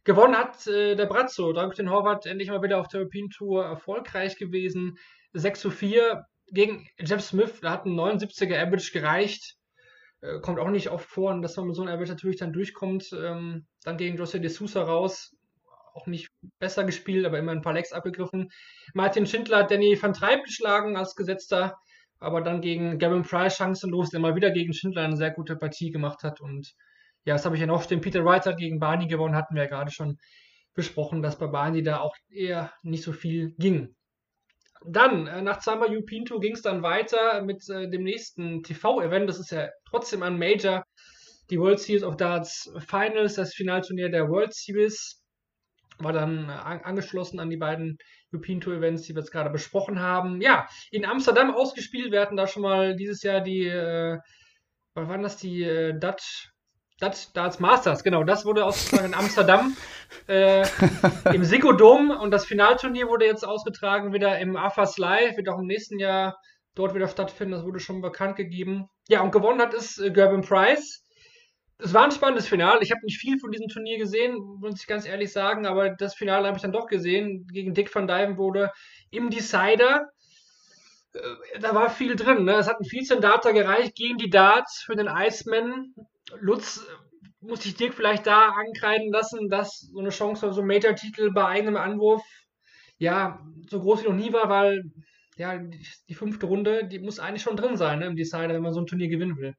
Gewonnen 0.03 0.35
hat 0.35 0.67
äh, 0.67 0.95
der 0.95 1.05
Brazzo, 1.05 1.53
Dragutin 1.53 1.89
Horvath, 1.89 2.25
endlich 2.25 2.49
mal 2.49 2.61
wieder 2.61 2.79
auf 2.79 2.89
der 2.89 3.01
European 3.01 3.29
Tour 3.29 3.63
erfolgreich 3.63 4.35
gewesen. 4.35 4.97
6 5.33 5.61
zu 5.61 5.71
4 5.71 6.25
gegen 6.51 6.87
Jeff 6.99 7.21
Smith, 7.21 7.59
da 7.61 7.71
hat 7.71 7.85
ein 7.85 7.99
79er 7.99 8.57
Average 8.57 8.91
gereicht. 8.91 9.55
Äh, 10.21 10.39
kommt 10.39 10.59
auch 10.59 10.69
nicht 10.69 10.89
oft 10.89 11.07
vor, 11.09 11.39
dass 11.41 11.57
man 11.57 11.67
mit 11.67 11.75
so 11.75 11.81
einem 11.81 11.93
Average 11.93 12.11
natürlich 12.11 12.37
dann 12.37 12.53
durchkommt. 12.53 13.11
Ähm, 13.13 13.65
dann 13.83 13.97
gegen 13.97 14.17
José 14.17 14.39
de 14.39 14.49
Sousa 14.49 14.83
raus, 14.83 15.35
auch 15.93 16.07
nicht 16.07 16.29
besser 16.59 16.83
gespielt, 16.83 17.25
aber 17.25 17.39
immer 17.39 17.51
ein 17.51 17.61
paar 17.61 17.73
Lecks 17.73 17.91
abgegriffen. 17.93 18.49
Martin 18.93 19.25
Schindler 19.25 19.59
hat 19.59 19.71
Danny 19.71 19.97
van 19.99 20.13
Treib 20.13 20.43
geschlagen 20.43 20.95
als 20.95 21.15
Gesetzter, 21.15 21.77
aber 22.19 22.41
dann 22.41 22.61
gegen 22.61 22.99
Gavin 22.99 23.23
Price 23.23 23.57
chancenlos, 23.57 24.09
der 24.09 24.19
mal 24.19 24.35
wieder 24.35 24.51
gegen 24.51 24.73
Schindler 24.73 25.03
eine 25.03 25.17
sehr 25.17 25.31
gute 25.31 25.55
Partie 25.55 25.91
gemacht 25.91 26.23
hat. 26.23 26.39
Und 26.39 26.73
ja, 27.25 27.33
das 27.33 27.45
habe 27.45 27.55
ich 27.55 27.61
ja 27.61 27.67
noch 27.67 27.83
stehen. 27.83 28.01
Peter 28.01 28.23
Wright 28.23 28.45
hat 28.45 28.57
gegen 28.57 28.79
Barney 28.79 29.07
gewonnen, 29.07 29.35
hatten 29.35 29.55
wir 29.55 29.63
ja 29.63 29.69
gerade 29.69 29.91
schon 29.91 30.17
besprochen, 30.73 31.21
dass 31.21 31.37
bei 31.37 31.47
Barney 31.47 31.83
da 31.83 31.99
auch 31.99 32.15
eher 32.29 32.71
nicht 32.83 33.03
so 33.03 33.11
viel 33.11 33.53
ging. 33.57 33.95
Dann, 34.85 35.27
äh, 35.27 35.41
nach 35.41 35.59
zweimal 35.59 35.89
European 35.89 36.25
Tour 36.25 36.39
ging 36.39 36.53
es 36.53 36.61
dann 36.61 36.81
weiter 36.81 37.41
mit 37.43 37.67
äh, 37.69 37.89
dem 37.89 38.03
nächsten 38.03 38.63
TV-Event. 38.63 39.29
Das 39.29 39.39
ist 39.39 39.51
ja 39.51 39.69
trotzdem 39.89 40.23
ein 40.23 40.39
Major. 40.39 40.83
Die 41.49 41.59
World 41.59 41.79
Series 41.79 42.03
of 42.03 42.17
Darts 42.17 42.71
Finals, 42.87 43.35
das 43.35 43.53
Finalturnier 43.53 44.09
der 44.09 44.29
World 44.29 44.53
Series, 44.53 45.21
war 45.99 46.13
dann 46.13 46.49
äh, 46.49 46.53
an 46.53 46.81
angeschlossen 46.81 47.39
an 47.39 47.49
die 47.49 47.57
beiden 47.57 47.97
European 48.33 48.61
Tour 48.61 48.75
Events, 48.75 49.03
die 49.03 49.13
wir 49.13 49.21
jetzt 49.21 49.31
gerade 49.31 49.49
besprochen 49.49 49.99
haben. 49.99 50.41
Ja, 50.41 50.67
in 50.89 51.05
Amsterdam 51.05 51.53
ausgespielt. 51.53 52.11
Wir 52.11 52.21
hatten 52.21 52.37
da 52.37 52.47
schon 52.47 52.63
mal 52.63 52.95
dieses 52.95 53.21
Jahr 53.23 53.41
die, 53.41 53.65
äh, 53.65 54.17
waren 54.95 55.23
das, 55.23 55.37
die 55.37 55.63
äh, 55.63 55.97
Dutch, 55.99 56.50
Dutch 57.01 57.33
Darts 57.33 57.59
Masters, 57.59 58.03
genau, 58.03 58.23
das 58.23 58.45
wurde 58.45 58.63
ausgetragen 58.63 59.07
in 59.07 59.13
Amsterdam 59.15 59.75
äh, 60.27 60.63
im 61.33 61.43
Ziggo 61.43 61.71
Dome 61.71 62.19
und 62.19 62.29
das 62.29 62.45
Finalturnier 62.45 63.07
wurde 63.07 63.25
jetzt 63.25 63.43
ausgetragen 63.43 64.13
wieder 64.13 64.37
im 64.39 64.55
AFAS 64.55 64.99
Live, 64.99 65.35
wird 65.35 65.49
auch 65.49 65.57
im 65.57 65.65
nächsten 65.65 65.97
Jahr 65.97 66.37
dort 66.75 66.93
wieder 66.93 67.07
stattfinden, 67.07 67.53
das 67.53 67.63
wurde 67.63 67.79
schon 67.79 68.01
bekannt 68.01 68.35
gegeben. 68.35 68.87
Ja, 69.07 69.21
und 69.21 69.31
gewonnen 69.31 69.61
hat 69.61 69.73
es 69.73 69.97
äh, 69.97 70.11
Gerben 70.11 70.41
Price. 70.41 71.03
Es 71.79 71.93
war 71.95 72.03
ein 72.03 72.11
spannendes 72.11 72.47
Finale. 72.47 72.81
Ich 72.83 72.91
habe 72.91 73.03
nicht 73.03 73.17
viel 73.17 73.39
von 73.39 73.49
diesem 73.51 73.67
Turnier 73.67 73.97
gesehen, 73.97 74.37
muss 74.59 74.79
ich 74.79 74.85
ganz 74.85 75.07
ehrlich 75.07 75.33
sagen, 75.33 75.65
aber 75.65 75.89
das 75.89 76.13
Finale 76.13 76.45
habe 76.45 76.57
ich 76.57 76.61
dann 76.61 76.71
doch 76.71 76.85
gesehen. 76.85 77.47
Gegen 77.51 77.73
Dick 77.73 77.93
van 77.93 78.07
Dijven 78.07 78.37
wurde 78.37 78.71
im 79.09 79.31
Decider. 79.31 80.07
Äh, 81.13 81.59
da 81.59 81.73
war 81.73 81.89
viel 81.89 82.15
drin. 82.15 82.45
Ne? 82.45 82.53
Es 82.53 82.67
hat 82.67 82.79
ein 82.79 82.85
14 82.85 83.21
Data 83.21 83.51
gereicht 83.51 83.95
gegen 83.95 84.17
die 84.17 84.29
Darts 84.29 84.83
für 84.85 84.95
den 84.95 85.07
Iceman. 85.07 85.95
Lutz 86.39 86.77
äh, 86.77 87.45
muss 87.45 87.65
ich 87.65 87.75
Dirk 87.75 87.93
vielleicht 87.93 88.27
da 88.27 88.49
ankreiden 88.49 89.11
lassen, 89.11 89.49
dass 89.49 89.79
so 89.79 89.99
eine 89.99 90.09
Chance 90.09 90.47
auf 90.47 90.53
so 90.53 90.61
einen 90.61 90.67
Major-Titel 90.67 91.31
bei 91.31 91.45
eigenem 91.45 91.77
Anwurf 91.77 92.23
ja 92.97 93.39
so 93.69 93.79
groß 93.79 94.03
wie 94.03 94.07
noch 94.07 94.15
nie 94.15 94.31
war, 94.31 94.47
weil 94.47 94.83
ja 95.37 95.57
die, 96.07 96.13
fünfte 96.13 96.45
Runde, 96.45 96.87
die 96.87 96.99
muss 96.99 97.19
eigentlich 97.19 97.41
schon 97.41 97.57
drin 97.57 97.77
sein 97.77 97.99
ne, 97.99 98.05
im 98.05 98.15
Decider, 98.15 98.49
wenn 98.49 98.61
man 98.61 98.73
so 98.73 98.79
ein 98.79 98.85
Turnier 98.85 99.07
gewinnen 99.07 99.37
will. 99.37 99.55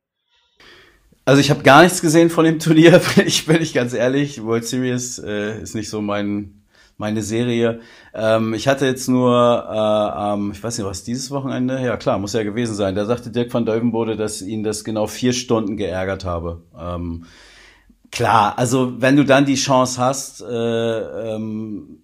Also 1.25 1.41
ich 1.41 1.51
habe 1.51 1.63
gar 1.63 1.83
nichts 1.83 2.01
gesehen 2.01 2.31
von 2.31 2.45
dem 2.45 2.59
Turnier, 2.59 3.01
ich 3.25 3.47
bin 3.47 3.61
ich 3.61 3.75
ganz 3.75 3.93
ehrlich. 3.93 4.43
World 4.43 4.65
Series 4.65 5.19
äh, 5.19 5.61
ist 5.61 5.75
nicht 5.75 5.91
so 5.91 6.01
mein 6.01 6.62
meine 7.03 7.23
Serie. 7.23 7.81
Ähm, 8.15 8.55
ich 8.55 8.69
hatte 8.69 8.87
jetzt 8.87 9.09
nur, 9.09 9.33
äh, 9.33 10.35
ähm, 10.35 10.53
ich 10.53 10.62
weiß 10.62 10.79
nicht, 10.79 10.87
was 10.87 11.03
dieses 11.03 11.33
Wochenende? 11.33 11.83
Ja 11.83 11.97
klar, 11.97 12.21
muss 12.21 12.33
ja 12.33 12.45
gewesen 12.45 12.77
sein. 12.77 12.95
Da 12.95 13.07
sagte 13.07 13.33
Dirk 13.33 13.53
van 13.53 13.67
Deuvenbode, 13.67 14.17
dass 14.17 14.41
ihn 14.41 14.62
das 14.62 14.85
genau 14.85 15.09
vier 15.09 15.33
Stunden 15.33 15.77
geärgert 15.77 16.25
habe. 16.25 16.62
Ähm, 16.79 17.25
klar, 18.12 18.57
also 18.57 19.01
wenn 19.01 19.17
du 19.17 19.25
dann 19.25 19.47
die 19.47 19.57
Chance 19.57 20.01
hast, 20.01 20.43
äh, 20.43 21.35
ähm, 21.35 21.99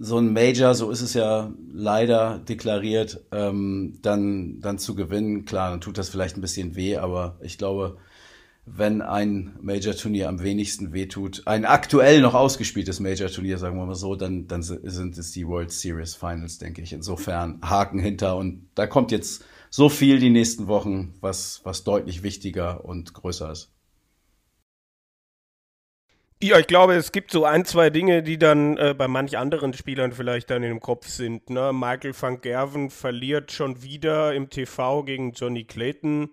so 0.00 0.16
ein 0.16 0.32
Major, 0.32 0.72
so 0.74 0.90
ist 0.90 1.02
es 1.02 1.12
ja 1.12 1.52
leider 1.70 2.38
deklariert, 2.38 3.20
ähm, 3.32 3.98
dann, 4.00 4.58
dann 4.62 4.78
zu 4.78 4.94
gewinnen, 4.94 5.44
klar, 5.44 5.68
dann 5.68 5.82
tut 5.82 5.98
das 5.98 6.08
vielleicht 6.08 6.38
ein 6.38 6.40
bisschen 6.40 6.76
weh, 6.76 6.96
aber 6.96 7.36
ich 7.42 7.58
glaube, 7.58 7.98
wenn 8.76 9.02
ein 9.02 9.56
Major-Turnier 9.60 10.28
am 10.28 10.42
wenigsten 10.42 10.92
wehtut, 10.92 11.42
ein 11.46 11.64
aktuell 11.64 12.20
noch 12.20 12.34
ausgespieltes 12.34 13.00
Major-Turnier, 13.00 13.58
sagen 13.58 13.76
wir 13.76 13.86
mal 13.86 13.94
so, 13.94 14.14
dann, 14.14 14.46
dann 14.46 14.62
sind 14.62 15.18
es 15.18 15.32
die 15.32 15.46
World 15.46 15.72
Series 15.72 16.14
Finals, 16.14 16.58
denke 16.58 16.82
ich. 16.82 16.92
Insofern 16.92 17.60
Haken 17.62 17.98
hinter 17.98 18.36
und 18.36 18.68
da 18.74 18.86
kommt 18.86 19.10
jetzt 19.12 19.44
so 19.70 19.88
viel 19.88 20.18
die 20.18 20.30
nächsten 20.30 20.66
Wochen, 20.66 21.14
was, 21.20 21.60
was 21.64 21.84
deutlich 21.84 22.22
wichtiger 22.22 22.84
und 22.84 23.14
größer 23.14 23.50
ist. 23.52 23.72
Ja, 26.42 26.58
ich 26.58 26.66
glaube, 26.66 26.94
es 26.94 27.12
gibt 27.12 27.32
so 27.32 27.44
ein, 27.44 27.66
zwei 27.66 27.90
Dinge, 27.90 28.22
die 28.22 28.38
dann 28.38 28.78
äh, 28.78 28.94
bei 28.96 29.08
manch 29.08 29.36
anderen 29.36 29.74
Spielern 29.74 30.12
vielleicht 30.12 30.48
dann 30.48 30.62
im 30.62 30.80
Kopf 30.80 31.06
sind. 31.06 31.50
Ne? 31.50 31.72
Michael 31.74 32.14
van 32.18 32.40
Gerven 32.40 32.88
verliert 32.88 33.52
schon 33.52 33.82
wieder 33.82 34.32
im 34.32 34.48
TV 34.48 35.02
gegen 35.02 35.32
Johnny 35.32 35.64
Clayton. 35.64 36.30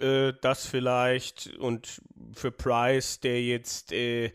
Äh, 0.00 0.32
das 0.40 0.66
vielleicht. 0.66 1.56
Und 1.58 2.00
für 2.34 2.50
Price, 2.50 3.20
der 3.20 3.42
jetzt 3.42 3.92
äh, 3.92 4.32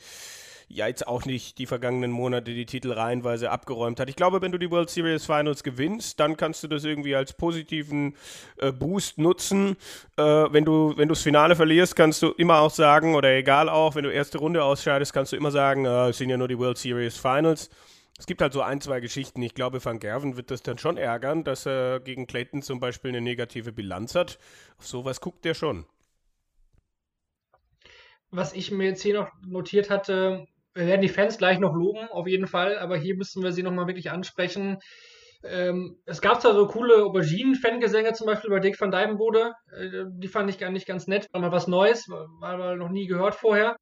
ja 0.74 0.88
jetzt 0.88 1.08
auch 1.08 1.26
nicht 1.26 1.58
die 1.58 1.66
vergangenen 1.66 2.12
Monate 2.12 2.54
die 2.54 2.66
Titel 2.66 2.92
reihenweise 2.92 3.52
abgeräumt 3.52 4.00
hat. 4.00 4.10
Ich 4.10 4.16
glaube, 4.16 4.42
wenn 4.42 4.52
du 4.52 4.58
die 4.58 4.72
World 4.72 4.90
Series 4.90 5.26
Finals 5.26 5.64
gewinnst, 5.64 6.20
dann 6.20 6.38
kannst 6.38 6.64
du 6.64 6.68
das 6.68 6.84
irgendwie 6.84 7.16
als 7.16 7.34
positiven 7.34 8.16
äh, 8.58 8.72
Boost 8.72 9.18
nutzen. 9.18 9.78
Äh, 10.18 10.24
wenn 10.24 10.66
du 10.66 10.94
wenn 10.98 11.08
du 11.08 11.14
das 11.14 11.22
Finale 11.22 11.56
verlierst, 11.56 11.96
kannst 11.96 12.22
du 12.22 12.32
immer 12.32 12.60
auch 12.60 12.72
sagen, 12.72 13.16
oder 13.16 13.36
egal 13.36 13.70
auch, 13.70 13.96
wenn 13.96 14.04
du 14.04 14.12
erste 14.12 14.40
Runde 14.40 14.64
ausscheidest, 14.64 15.14
kannst 15.14 15.32
du 15.32 15.36
immer 15.36 15.52
sagen, 15.52 15.86
äh, 15.86 16.10
es 16.10 16.18
sind 16.18 16.30
ja 16.30 16.38
nur 16.38 16.48
die 16.48 16.58
World 16.58 16.78
Series 16.78 17.18
Finals. 17.18 17.70
Es 18.18 18.28
gibt 18.28 18.42
halt 18.42 18.54
so 18.54 18.62
ein, 18.62 18.80
zwei 18.80 19.00
Geschichten. 19.00 19.42
Ich 19.42 19.56
glaube, 19.56 19.84
Van 19.84 20.00
Gerven 20.00 20.38
wird 20.38 20.52
das 20.52 20.62
dann 20.62 20.78
schon 20.78 20.98
ärgern, 20.98 21.44
dass 21.44 21.66
er 21.66 22.00
gegen 22.00 22.28
Clayton 22.28 22.62
zum 22.62 22.80
Beispiel 22.80 23.10
eine 23.10 23.22
negative 23.22 23.72
Bilanz 23.72 24.16
hat. 24.16 24.38
Auf 24.78 24.88
sowas 24.88 25.20
guckt 25.20 25.46
er 25.46 25.56
schon. 25.56 25.86
Was 28.30 28.54
ich 28.54 28.72
mir 28.72 28.86
jetzt 28.86 29.02
hier 29.02 29.16
noch 29.16 29.30
notiert 29.46 29.90
hatte, 29.90 30.46
wir 30.74 30.88
werden 30.88 31.02
die 31.02 31.10
Fans 31.10 31.38
gleich 31.38 31.60
noch 31.60 31.74
loben, 31.74 32.08
auf 32.10 32.28
jeden 32.28 32.48
Fall, 32.48 32.80
aber 32.80 32.98
hier 32.98 33.16
müssen 33.16 33.44
wir 33.44 33.52
sie 33.52 33.64
nochmal 33.64 33.88
wirklich 33.88 34.10
ansprechen. 34.12 34.80
Ähm, 35.44 35.98
es 36.06 36.22
gab 36.22 36.42
zwar 36.42 36.54
so 36.54 36.68
coole 36.68 37.04
Auberginen-Fangesänge 37.04 38.14
zum 38.14 38.28
Beispiel 38.28 38.50
bei 38.50 38.60
Dick 38.60 38.80
van 38.80 38.92
Dijvenbode, 38.92 39.54
äh, 39.76 40.06
die 40.10 40.28
fand 40.28 40.50
ich 40.50 40.58
gar 40.58 40.72
nicht 40.72 40.88
ganz 40.88 41.06
nett, 41.06 41.28
war 41.32 41.42
mal 41.42 41.52
was 41.52 41.68
Neues, 41.68 42.08
war, 42.08 42.28
war 42.40 42.76
noch 42.76 42.90
nie 42.90 43.08
gehört 43.08 43.36
vorher. 43.36 43.76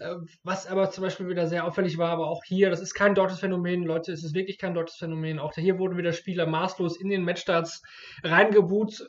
Äh, 0.00 0.16
was 0.42 0.66
aber 0.66 0.90
zum 0.90 1.04
Beispiel 1.04 1.28
wieder 1.28 1.46
sehr 1.46 1.64
auffällig 1.64 1.98
war, 1.98 2.10
aber 2.10 2.28
auch 2.28 2.44
hier, 2.44 2.70
das 2.70 2.80
ist 2.80 2.94
kein 2.94 3.14
deutsches 3.14 3.40
Phänomen, 3.40 3.84
Leute, 3.84 4.12
es 4.12 4.24
ist 4.24 4.34
wirklich 4.34 4.58
kein 4.58 4.74
deutsches 4.74 4.98
Phänomen. 4.98 5.38
Auch 5.38 5.52
hier 5.54 5.78
wurden 5.78 5.96
wieder 5.96 6.12
Spieler 6.12 6.46
maßlos 6.46 7.00
in 7.00 7.08
den 7.08 7.24
Matchstarts 7.24 7.82
reingebuht. 8.22 9.06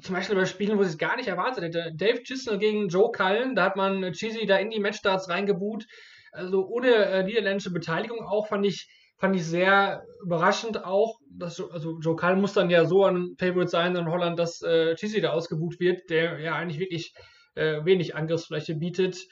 Zum 0.00 0.14
Beispiel 0.14 0.36
bei 0.36 0.44
Spielen, 0.44 0.78
wo 0.78 0.84
sie 0.84 0.90
es 0.90 0.98
gar 0.98 1.16
nicht 1.16 1.28
erwartet 1.28 1.64
hätte. 1.64 1.92
Dave 1.94 2.22
Chisnell 2.22 2.58
gegen 2.58 2.88
Joe 2.88 3.10
Cullen, 3.10 3.56
da 3.56 3.64
hat 3.64 3.76
man 3.76 4.12
Cheesy 4.12 4.46
da 4.46 4.56
in 4.56 4.70
die 4.70 4.80
Matchstarts 4.80 5.28
reingebuht. 5.28 5.86
Also 6.30 6.66
ohne 6.68 6.88
äh, 6.88 7.24
niederländische 7.24 7.72
Beteiligung 7.72 8.20
auch 8.20 8.46
fand 8.46 8.64
ich, 8.64 8.88
fand 9.16 9.34
ich 9.34 9.44
sehr 9.44 10.04
überraschend 10.22 10.84
auch. 10.84 11.18
Dass, 11.30 11.60
also 11.60 11.98
Joe 11.98 12.14
Cullen 12.14 12.40
muss 12.40 12.52
dann 12.52 12.70
ja 12.70 12.84
so 12.84 13.04
ein 13.04 13.34
Favorite 13.38 13.70
sein 13.70 13.96
in 13.96 14.08
Holland, 14.08 14.38
dass 14.38 14.62
äh, 14.62 14.94
Cheesy 14.94 15.20
da 15.20 15.30
ausgebucht 15.30 15.80
wird, 15.80 16.08
der 16.10 16.38
ja 16.38 16.54
eigentlich 16.54 16.78
wirklich 16.78 17.12
äh, 17.56 17.84
wenig 17.84 18.14
Angriffsfläche 18.14 18.76
bietet. 18.76 19.26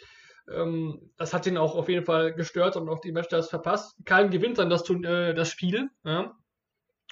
Ähm, 0.52 1.10
das 1.16 1.34
hat 1.34 1.46
ihn 1.46 1.56
auch 1.56 1.74
auf 1.74 1.88
jeden 1.88 2.04
Fall 2.04 2.34
gestört 2.34 2.76
und 2.76 2.88
auch 2.88 3.00
die 3.00 3.12
Matchstars 3.12 3.48
verpasst. 3.48 3.96
Cullen 4.04 4.30
gewinnt 4.30 4.58
dann 4.58 4.70
das, 4.70 4.88
äh, 4.90 5.34
das 5.34 5.50
Spiel. 5.50 5.90
Ja? 6.04 6.34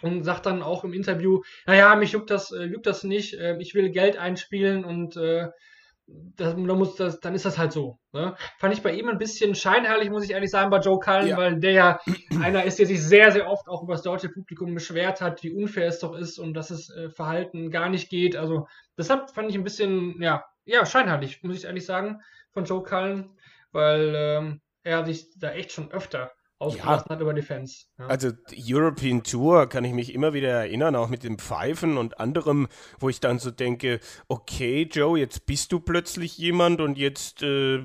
und 0.03 0.25
sagt 0.25 0.47
dann 0.47 0.63
auch 0.63 0.85
im 0.85 0.93
Interview, 0.93 1.43
naja, 1.67 1.95
mich 1.97 2.13
juckt 2.13 2.31
das, 2.31 2.51
äh, 2.53 2.65
juckt 2.65 2.87
das 2.87 3.05
nicht, 3.05 3.35
äh, 3.35 3.57
ich 3.59 3.75
will 3.75 3.91
Geld 3.91 4.17
einspielen 4.17 4.85
und 4.85 5.17
äh, 5.17 5.49
das, 6.07 6.55
dann, 6.55 6.67
muss 6.67 6.97
das, 6.97 7.21
dann 7.21 7.35
ist 7.35 7.47
das 7.47 7.57
halt 7.57 7.73
so. 7.73 7.99
Ne? 8.13 8.37
Fand 8.59 8.75
ich 8.75 8.83
bei 8.83 8.93
ihm 8.93 9.09
ein 9.09 9.17
bisschen 9.17 9.55
scheinheilig, 9.55 10.11
muss 10.11 10.25
ich 10.25 10.33
ehrlich 10.33 10.51
sagen, 10.51 10.71
bei 10.71 10.81
Joe 10.81 10.99
Cullen, 10.99 11.29
ja. 11.29 11.37
weil 11.37 11.59
der 11.59 11.73
ja 11.73 12.01
einer 12.43 12.65
ist, 12.65 12.79
der 12.79 12.87
sich 12.87 13.03
sehr, 13.03 13.33
sehr 13.33 13.49
oft 13.49 13.69
auch 13.69 13.83
über 13.83 13.95
das 13.95 14.03
deutsche 14.03 14.29
Publikum 14.29 14.75
beschwert 14.75 15.21
hat, 15.21 15.43
wie 15.43 15.53
unfair 15.53 15.89
es 15.89 16.01
doch 16.01 16.15
ist 16.15 16.39
und 16.39 16.55
dass 16.55 16.69
das 16.69 16.91
äh, 16.91 17.09
Verhalten 17.09 17.71
gar 17.71 17.89
nicht 17.89 18.11
geht. 18.11 18.37
Also 18.37 18.69
deshalb 18.99 19.31
fand 19.31 19.49
ich 19.49 19.57
ein 19.57 19.65
bisschen, 19.65 20.21
ja, 20.21 20.45
ja, 20.67 20.85
scheinheilig, 20.85 21.43
muss 21.43 21.57
ich 21.57 21.65
ehrlich 21.65 21.87
sagen, 21.87 22.21
von 22.55 22.65
Joe 22.65 22.83
Cullen, 22.83 23.31
weil 23.73 24.15
ähm, 24.17 24.61
er 24.83 25.05
sich 25.05 25.39
da 25.39 25.51
echt 25.53 25.73
schon 25.73 25.91
öfter 25.91 26.33
ausgelassen 26.59 27.07
ja. 27.09 27.15
hat 27.15 27.21
über 27.21 27.35
Defense. 27.35 27.87
Ja. 27.99 28.07
Also 28.07 28.31
European 28.57 29.23
Tour 29.23 29.69
kann 29.69 29.85
ich 29.85 29.93
mich 29.93 30.15
immer 30.15 30.33
wieder 30.33 30.51
erinnern, 30.51 30.97
auch 30.97 31.09
mit 31.09 31.25
dem 31.25 31.39
Pfeifen 31.39 31.99
und 31.99 32.21
anderem, 32.21 32.69
wo 32.99 33.09
ich 33.09 33.21
dann 33.21 33.39
so 33.39 33.51
denke, 33.51 34.01
okay, 34.29 34.89
Joe, 34.91 35.19
jetzt 35.19 35.47
bist 35.47 35.73
du 35.73 35.81
plötzlich 35.81 36.39
jemand 36.39 36.81
und 36.81 36.97
jetzt 36.97 37.43
äh, 37.43 37.85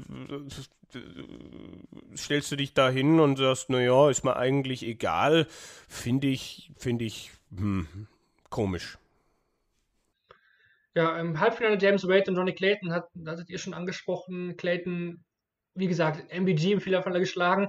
stellst 2.16 2.52
du 2.52 2.56
dich 2.56 2.74
da 2.74 2.90
hin 2.90 3.20
und 3.20 3.38
sagst, 3.38 3.70
naja, 3.70 4.10
ist 4.10 4.24
mir 4.24 4.38
eigentlich 4.38 4.84
egal, 4.84 5.48
finde 5.88 6.28
ich, 6.28 6.72
finde 6.78 7.06
ich 7.06 7.32
hm, 7.56 8.08
komisch. 8.50 8.98
Ja, 10.96 11.20
im 11.20 11.40
Halbfinale 11.40 11.78
James 11.80 12.08
Wade 12.08 12.32
und 12.32 12.38
Johnny 12.38 12.54
Clayton 12.54 12.92
hat, 12.92 13.06
hattet 13.26 13.50
ihr 13.50 13.60
schon 13.60 13.74
angesprochen, 13.74 14.58
Clayton, 14.58 15.24
wie 15.76 15.88
gesagt, 15.88 16.32
MBG 16.32 16.74
im 16.74 16.82
Fehlerfalle 16.82 17.20
geschlagen. 17.20 17.68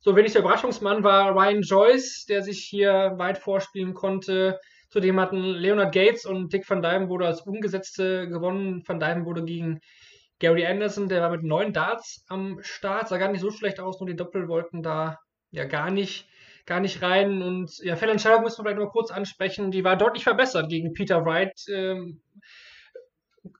So 0.00 0.14
wenig 0.14 0.32
der 0.32 0.42
Überraschungsmann 0.42 1.02
war 1.02 1.34
Ryan 1.34 1.62
Joyce, 1.62 2.26
der 2.28 2.42
sich 2.42 2.60
hier 2.60 3.14
weit 3.16 3.38
vorspielen 3.38 3.94
konnte. 3.94 4.60
Zudem 4.90 5.18
hatten 5.18 5.42
Leonard 5.42 5.92
Gates 5.92 6.24
und 6.24 6.52
Dick 6.52 6.68
Van 6.68 6.82
Dyven 6.82 7.08
wurde 7.08 7.26
als 7.26 7.42
Umgesetzte 7.42 8.28
gewonnen. 8.28 8.82
Van 8.86 9.00
Dyven 9.00 9.24
wurde 9.24 9.44
gegen 9.44 9.80
Gary 10.38 10.66
Anderson, 10.66 11.08
der 11.08 11.22
war 11.22 11.30
mit 11.30 11.42
neun 11.42 11.72
Darts 11.72 12.24
am 12.28 12.58
Start, 12.62 13.08
sah 13.08 13.18
gar 13.18 13.32
nicht 13.32 13.40
so 13.40 13.50
schlecht 13.50 13.80
aus, 13.80 13.98
nur 13.98 14.08
die 14.08 14.16
Doppel 14.16 14.46
wollten 14.46 14.82
da 14.82 15.18
ja 15.50 15.64
gar 15.64 15.90
nicht, 15.90 16.28
gar 16.68 16.80
nicht 16.80 17.02
rein. 17.02 17.42
Und 17.42 17.78
ja, 17.78 17.96
Fehlentscheidung 17.96 18.42
müssen 18.42 18.58
wir 18.58 18.64
vielleicht 18.64 18.78
nur 18.78 18.90
kurz 18.90 19.10
ansprechen, 19.10 19.72
die 19.72 19.82
war 19.82 19.96
deutlich 19.96 20.22
verbessert 20.22 20.68
gegen 20.68 20.92
Peter 20.92 21.24
Wright. 21.24 21.60
Ähm, 21.68 22.20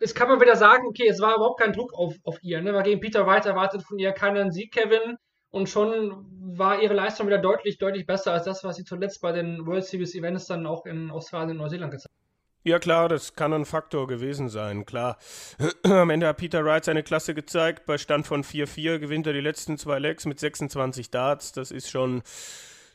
es 0.00 0.14
kann 0.14 0.28
man 0.28 0.40
wieder 0.40 0.56
sagen, 0.56 0.86
okay, 0.86 1.08
es 1.08 1.20
war 1.20 1.34
überhaupt 1.34 1.60
kein 1.60 1.72
Druck 1.72 1.92
auf, 1.94 2.14
auf 2.22 2.38
ihr. 2.42 2.60
Ne? 2.60 2.72
Weil 2.74 2.84
gegen 2.84 3.00
Peter 3.00 3.26
Wright 3.26 3.46
erwartet 3.46 3.82
von 3.82 3.98
ihr 3.98 4.12
keinen 4.12 4.52
Sieg, 4.52 4.72
Kevin 4.72 5.16
und 5.50 5.68
schon 5.68 6.26
war 6.56 6.82
ihre 6.82 6.94
Leistung 6.94 7.26
wieder 7.26 7.38
deutlich, 7.38 7.78
deutlich 7.78 8.06
besser 8.06 8.32
als 8.32 8.44
das, 8.44 8.64
was 8.64 8.76
sie 8.76 8.84
zuletzt 8.84 9.20
bei 9.20 9.32
den 9.32 9.66
World 9.66 9.84
Series 9.84 10.14
Events 10.14 10.46
dann 10.46 10.66
auch 10.66 10.84
in 10.84 11.10
Australien 11.10 11.52
und 11.52 11.58
Neuseeland 11.58 11.90
gezeigt 11.90 12.12
hat. 12.12 12.18
Ja 12.64 12.78
klar, 12.78 13.08
das 13.08 13.34
kann 13.34 13.52
ein 13.54 13.64
Faktor 13.64 14.06
gewesen 14.06 14.48
sein, 14.48 14.84
klar. 14.84 15.16
Am 15.84 16.10
Ende 16.10 16.26
hat 16.26 16.36
Peter 16.36 16.64
Wright 16.64 16.84
seine 16.84 17.02
Klasse 17.02 17.34
gezeigt. 17.34 17.86
Bei 17.86 17.96
Stand 17.96 18.26
von 18.26 18.44
4-4 18.44 18.98
gewinnt 18.98 19.26
er 19.26 19.32
die 19.32 19.40
letzten 19.40 19.78
zwei 19.78 19.98
Legs 19.98 20.26
mit 20.26 20.38
26 20.38 21.10
Darts. 21.10 21.52
Das 21.52 21.70
ist 21.70 21.88
schon 21.88 22.22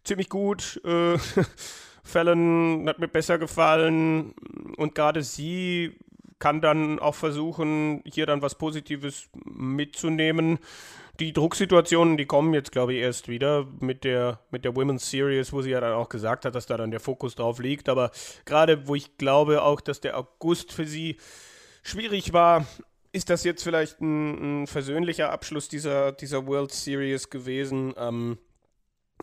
ziemlich 0.04 0.30
gut. 0.30 0.82
Äh, 0.86 1.18
Fallon 2.04 2.86
hat 2.88 3.00
mir 3.00 3.08
besser 3.08 3.38
gefallen 3.38 4.34
und 4.78 4.96
gerade 4.96 5.24
sie 5.24 5.96
kann 6.39 6.60
dann 6.60 7.00
auch 7.00 7.16
versuchen, 7.16 8.02
hier 8.06 8.26
dann 8.26 8.42
was 8.42 8.56
Positives 8.56 9.30
mitzunehmen 9.46 10.60
die 11.20 11.32
Drucksituationen, 11.32 12.18
die 12.18 12.26
kommen 12.26 12.54
jetzt, 12.54 12.72
glaube 12.72 12.94
ich, 12.94 13.02
erst 13.02 13.28
wieder 13.28 13.68
mit 13.80 14.04
der, 14.04 14.39
mit 14.50 14.66
der 14.66 14.76
Women's 14.76 15.10
Series, 15.10 15.54
wo 15.54 15.62
sie 15.62 15.70
ja 15.70 15.80
dann 15.80 15.94
auch 15.94 16.10
gesagt 16.10 16.46
hat, 16.46 16.56
dass 16.56 16.66
da 16.66 16.78
dann 16.78 16.92
der 16.92 17.00
Fokus 17.00 17.36
drauf 17.36 17.60
liegt. 17.60 17.88
Aber 17.88 18.12
gerade, 18.46 18.88
wo 18.88 18.96
ich 18.96 19.18
glaube 19.18 19.62
auch, 19.62 19.80
dass 19.80 20.02
der 20.02 20.18
August 20.18 20.74
für 20.74 20.86
sie 20.86 21.18
schwierig 21.84 22.34
war, 22.34 22.66
ist 23.12 23.30
das 23.30 23.44
jetzt 23.44 23.63
vielleicht 23.63 24.02
ein, 24.02 24.63
ein 24.63 24.68
versöhnlicher 24.68 25.32
Abschluss 25.32 25.70
dieser, 25.70 26.13
dieser 26.13 26.48
World 26.48 26.72
Series 26.72 27.30
gewesen. 27.30 27.94
Ähm, 27.96 28.39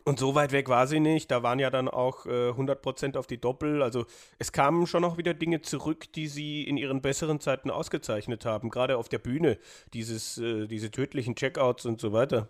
und 0.04 0.18
so 0.18 0.34
weit 0.34 0.52
weg 0.52 0.68
war 0.68 0.86
sie 0.86 1.00
nicht. 1.00 1.30
Da 1.30 1.42
waren 1.42 1.58
ja 1.58 1.70
dann 1.70 1.88
auch 1.88 2.26
äh, 2.26 2.50
100% 2.50 3.16
auf 3.16 3.26
die 3.26 3.40
Doppel. 3.40 3.82
Also 3.82 4.06
es 4.38 4.52
kamen 4.52 4.86
schon 4.86 5.04
auch 5.04 5.18
wieder 5.18 5.34
Dinge 5.34 5.60
zurück, 5.60 6.12
die 6.12 6.26
sie 6.26 6.64
in 6.64 6.76
ihren 6.76 7.02
besseren 7.02 7.40
Zeiten 7.40 7.70
ausgezeichnet 7.70 8.44
haben. 8.44 8.70
Gerade 8.70 8.96
auf 8.96 9.08
der 9.08 9.18
Bühne. 9.18 9.58
Dieses, 9.92 10.38
äh, 10.38 10.66
diese 10.66 10.90
tödlichen 10.90 11.34
Checkouts 11.34 11.86
und 11.86 12.00
so 12.00 12.12
weiter. 12.12 12.48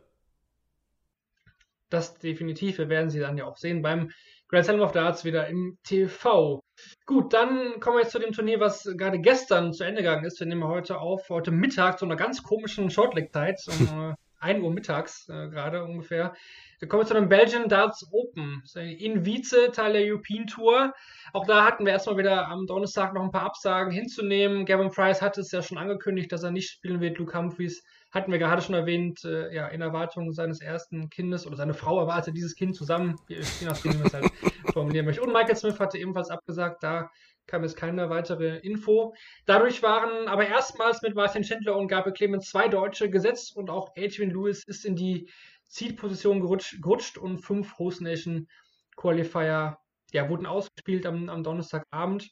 Das 1.88 2.18
definitiv. 2.18 2.78
Wir 2.78 2.88
werden 2.88 3.10
sie 3.10 3.20
dann 3.20 3.36
ja 3.36 3.46
auch 3.46 3.56
sehen 3.56 3.82
beim 3.82 4.10
Grand 4.48 4.64
Slam 4.64 4.80
of 4.80 4.92
Darts 4.92 5.24
wieder 5.24 5.46
im 5.46 5.78
TV. 5.84 6.60
Gut, 7.06 7.32
dann 7.32 7.78
kommen 7.78 7.96
wir 7.96 8.02
jetzt 8.02 8.12
zu 8.12 8.18
dem 8.18 8.32
Turnier, 8.32 8.58
was 8.58 8.82
gerade 8.96 9.20
gestern 9.20 9.72
zu 9.72 9.84
Ende 9.84 10.02
gegangen 10.02 10.24
ist. 10.24 10.40
Wir 10.40 10.46
nehmen 10.46 10.64
heute 10.64 10.98
auf, 10.98 11.28
heute 11.28 11.52
Mittag 11.52 11.98
zu 11.98 12.04
einer 12.04 12.16
ganz 12.16 12.42
komischen 12.42 12.90
Shortleg-Zeit, 12.90 13.60
um 13.68 14.10
äh, 14.10 14.14
1 14.40 14.62
Uhr 14.62 14.72
mittags 14.72 15.28
äh, 15.28 15.48
gerade 15.48 15.84
ungefähr. 15.84 16.34
Wir 16.80 16.88
kommen 16.88 17.04
zu 17.04 17.12
dem 17.12 17.28
Belgian 17.28 17.68
Darts 17.68 18.08
Open 18.10 18.62
in 18.74 19.26
Wietze, 19.26 19.70
Teil 19.70 19.92
der 19.92 20.02
European 20.02 20.46
Tour. 20.46 20.94
Auch 21.34 21.46
da 21.46 21.66
hatten 21.66 21.84
wir 21.84 21.92
erstmal 21.92 22.16
wieder 22.16 22.48
am 22.48 22.66
Donnerstag 22.66 23.12
noch 23.12 23.22
ein 23.22 23.30
paar 23.30 23.44
Absagen 23.44 23.92
hinzunehmen. 23.92 24.64
Gavin 24.64 24.90
Price 24.90 25.20
hat 25.20 25.36
es 25.36 25.52
ja 25.52 25.60
schon 25.60 25.76
angekündigt, 25.76 26.32
dass 26.32 26.42
er 26.42 26.52
nicht 26.52 26.70
spielen 26.70 27.02
wird. 27.02 27.18
Luke 27.18 27.36
Humphreys 27.36 27.84
hatten 28.12 28.32
wir 28.32 28.38
gerade 28.38 28.62
schon 28.62 28.74
erwähnt, 28.74 29.22
äh, 29.26 29.54
ja, 29.54 29.68
in 29.68 29.82
Erwartung 29.82 30.32
seines 30.32 30.62
ersten 30.62 31.10
Kindes 31.10 31.46
oder 31.46 31.56
seine 31.56 31.74
Frau 31.74 32.00
erwartet 32.00 32.34
dieses 32.34 32.54
Kind 32.54 32.74
zusammen, 32.74 33.16
je 33.28 33.66
nachdem, 33.66 33.92
wie 33.92 33.98
man 33.98 34.06
es 34.06 34.14
halt 34.14 34.30
formulieren 34.72 35.04
möchte. 35.04 35.20
Und 35.20 35.34
Michael 35.34 35.56
Smith 35.56 35.78
hatte 35.78 35.98
ebenfalls 35.98 36.30
abgesagt, 36.30 36.82
da 36.82 37.10
kam 37.46 37.62
jetzt 37.62 37.76
keine 37.76 38.08
weitere 38.08 38.56
Info. 38.58 39.12
Dadurch 39.44 39.82
waren 39.82 40.28
aber 40.28 40.46
erstmals 40.46 41.02
mit 41.02 41.14
Martin 41.14 41.44
Schindler 41.44 41.76
und 41.76 41.88
Gabriel 41.88 42.14
Clemens 42.14 42.48
zwei 42.48 42.68
Deutsche 42.68 43.10
gesetzt 43.10 43.54
und 43.54 43.68
auch 43.68 43.90
Adrian 43.98 44.30
Lewis 44.30 44.64
ist 44.64 44.86
in 44.86 44.96
die 44.96 45.28
Zielposition 45.70 46.40
gerutscht, 46.40 46.82
gerutscht 46.82 47.16
und 47.16 47.38
fünf 47.38 47.78
Host 47.78 48.02
Nation 48.02 48.48
Qualifier 48.96 49.78
ja, 50.12 50.28
wurden 50.28 50.46
ausgespielt 50.46 51.06
am, 51.06 51.28
am 51.28 51.42
Donnerstagabend. 51.42 52.28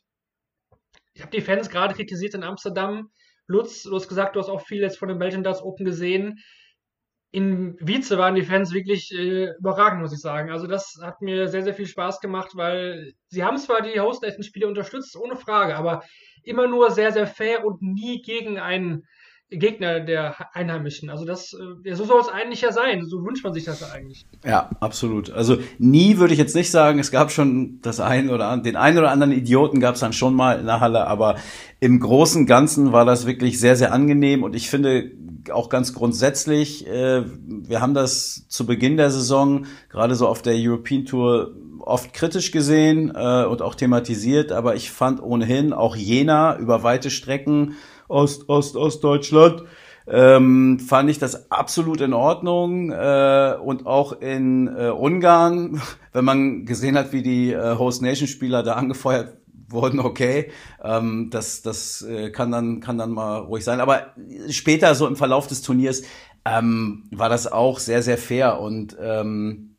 Ich 1.15 1.23
habe 1.23 1.31
die 1.31 1.41
Fans 1.41 1.71
gerade 1.71 1.95
kritisiert 1.95 2.35
in 2.35 2.43
Amsterdam. 2.43 3.11
Lutz, 3.47 3.85
du 3.85 3.95
hast 3.95 4.09
gesagt, 4.09 4.37
du 4.37 4.41
hast 4.41 4.49
auch 4.49 4.61
viel 4.61 4.83
jetzt 4.83 4.99
von 4.99 5.09
den 5.09 5.19
Belgian 5.19 5.43
Darts 5.43 5.63
Open 5.63 5.87
gesehen. 5.87 6.39
In 7.31 7.77
Wietze 7.81 8.19
waren 8.19 8.35
die 8.35 8.43
Fans 8.43 8.73
wirklich 8.73 9.13
äh, 9.13 9.53
überragend, 9.59 10.01
muss 10.01 10.13
ich 10.13 10.21
sagen. 10.21 10.51
Also 10.51 10.67
das 10.67 10.99
hat 11.03 11.21
mir 11.21 11.49
sehr, 11.49 11.63
sehr 11.63 11.75
viel 11.75 11.87
Spaß 11.87 12.21
gemacht, 12.21 12.53
weil 12.55 13.13
sie 13.29 13.45
haben 13.45 13.59
zwar 13.59 13.83
die 13.83 14.01
Host 14.01 14.23
Nation 14.23 14.43
Spiele 14.43 14.67
unterstützt, 14.67 15.17
ohne 15.17 15.37
Frage, 15.37 15.77
aber 15.77 16.03
immer 16.43 16.67
nur 16.67 16.91
sehr, 16.91 17.13
sehr 17.13 17.27
fair 17.27 17.65
und 17.65 17.83
nie 17.83 18.23
gegen 18.23 18.59
einen 18.59 19.07
Gegner 19.51 20.01
der 20.01 20.55
Einheimischen. 20.55 21.09
Also 21.09 21.25
das, 21.25 21.55
äh, 21.85 21.95
so 21.95 22.05
soll 22.05 22.21
es 22.21 22.29
eigentlich 22.29 22.61
ja 22.61 22.73
sein. 22.73 23.07
So 23.07 23.25
wünscht 23.25 23.45
man 23.45 23.55
sich 23.55 23.65
das 23.65 23.81
ja 23.81 23.89
eigentlich. 23.89 24.27
Ja, 24.45 24.71
absolut. 24.81 25.31
Also 25.31 25.59
nie 25.79 26.19
würde 26.19 26.35
ich 26.35 26.39
jetzt 26.39 26.55
nicht 26.55 26.71
sagen, 26.71 26.99
es 26.99 27.11
gab 27.11 27.31
schon 27.31 27.81
das 27.81 28.01
ein 28.01 28.29
oder 28.29 28.57
den 28.59 28.77
einen 28.77 28.99
oder 28.99 29.11
anderen 29.11 29.33
Idioten 29.33 29.81
gab 29.81 29.95
es 29.95 30.01
dann 30.01 30.13
schon 30.13 30.35
mal 30.35 30.61
in 30.61 30.67
der 30.67 30.81
Halle, 30.81 31.07
aber 31.07 31.37
im 31.81 31.99
Großen 32.01 32.43
und 32.43 32.47
Ganzen 32.47 32.93
war 32.93 33.05
das 33.05 33.27
wirklich 33.27 33.59
sehr, 33.59 33.77
sehr 33.77 33.93
angenehm 33.93 34.43
und 34.43 34.55
ich 34.55 34.69
finde 34.69 35.13
auch 35.51 35.71
ganz 35.71 35.95
grundsätzlich, 35.95 36.87
äh, 36.87 37.25
wir 37.25 37.81
haben 37.81 37.95
das 37.95 38.47
zu 38.49 38.67
Beginn 38.67 38.97
der 38.97 39.11
Saison, 39.11 39.67
gerade 39.89 40.15
so 40.15 40.29
auf 40.29 40.43
der 40.43 40.55
European 40.57 41.05
Tour, 41.05 41.55
oft 41.81 42.13
kritisch 42.13 42.51
gesehen 42.51 43.13
äh, 43.15 43.45
und 43.45 43.63
auch 43.63 43.75
thematisiert, 43.75 44.53
aber 44.53 44.75
ich 44.75 44.91
fand 44.91 45.23
ohnehin 45.23 45.73
auch 45.73 45.97
Jena 45.97 46.59
über 46.59 46.83
weite 46.83 47.11
Strecken 47.11 47.77
Ost, 48.09 48.49
Ost, 48.49 48.77
Ostdeutschland, 48.77 49.63
ähm, 50.07 50.81
fand 50.81 51.11
ich 51.11 51.19
das 51.19 51.51
absolut 51.51 52.01
in 52.01 52.13
Ordnung. 52.13 52.91
Äh, 52.91 53.57
und 53.63 53.87
auch 53.87 54.21
in 54.21 54.69
äh, 54.69 54.89
Ungarn, 54.89 55.81
wenn 56.13 56.25
man 56.25 56.65
gesehen 56.65 56.97
hat, 56.97 57.13
wie 57.13 57.23
die 57.23 57.53
äh, 57.53 57.77
Host 57.79 58.03
Nation 58.03 58.29
Spieler 58.29 58.63
da 58.63 58.75
angefeuert 58.75 59.37
wurden, 59.71 60.01
okay, 60.01 60.51
ähm, 60.83 61.29
das, 61.31 61.63
das 61.63 62.03
äh, 62.03 62.31
kann, 62.31 62.51
dann, 62.51 62.81
kann 62.81 62.97
dann 62.97 63.11
mal 63.11 63.39
ruhig 63.39 63.65
sein. 63.65 63.81
Aber 63.81 64.15
später, 64.49 64.95
so 64.95 65.07
im 65.07 65.17
Verlauf 65.17 65.47
des 65.47 65.61
Turniers, 65.61 66.03
ähm, 66.45 67.05
war 67.11 67.29
das 67.29 67.51
auch 67.51 67.79
sehr, 67.79 68.03
sehr 68.03 68.17
fair. 68.17 68.61
Und 68.61 68.97
ähm, 68.99 69.77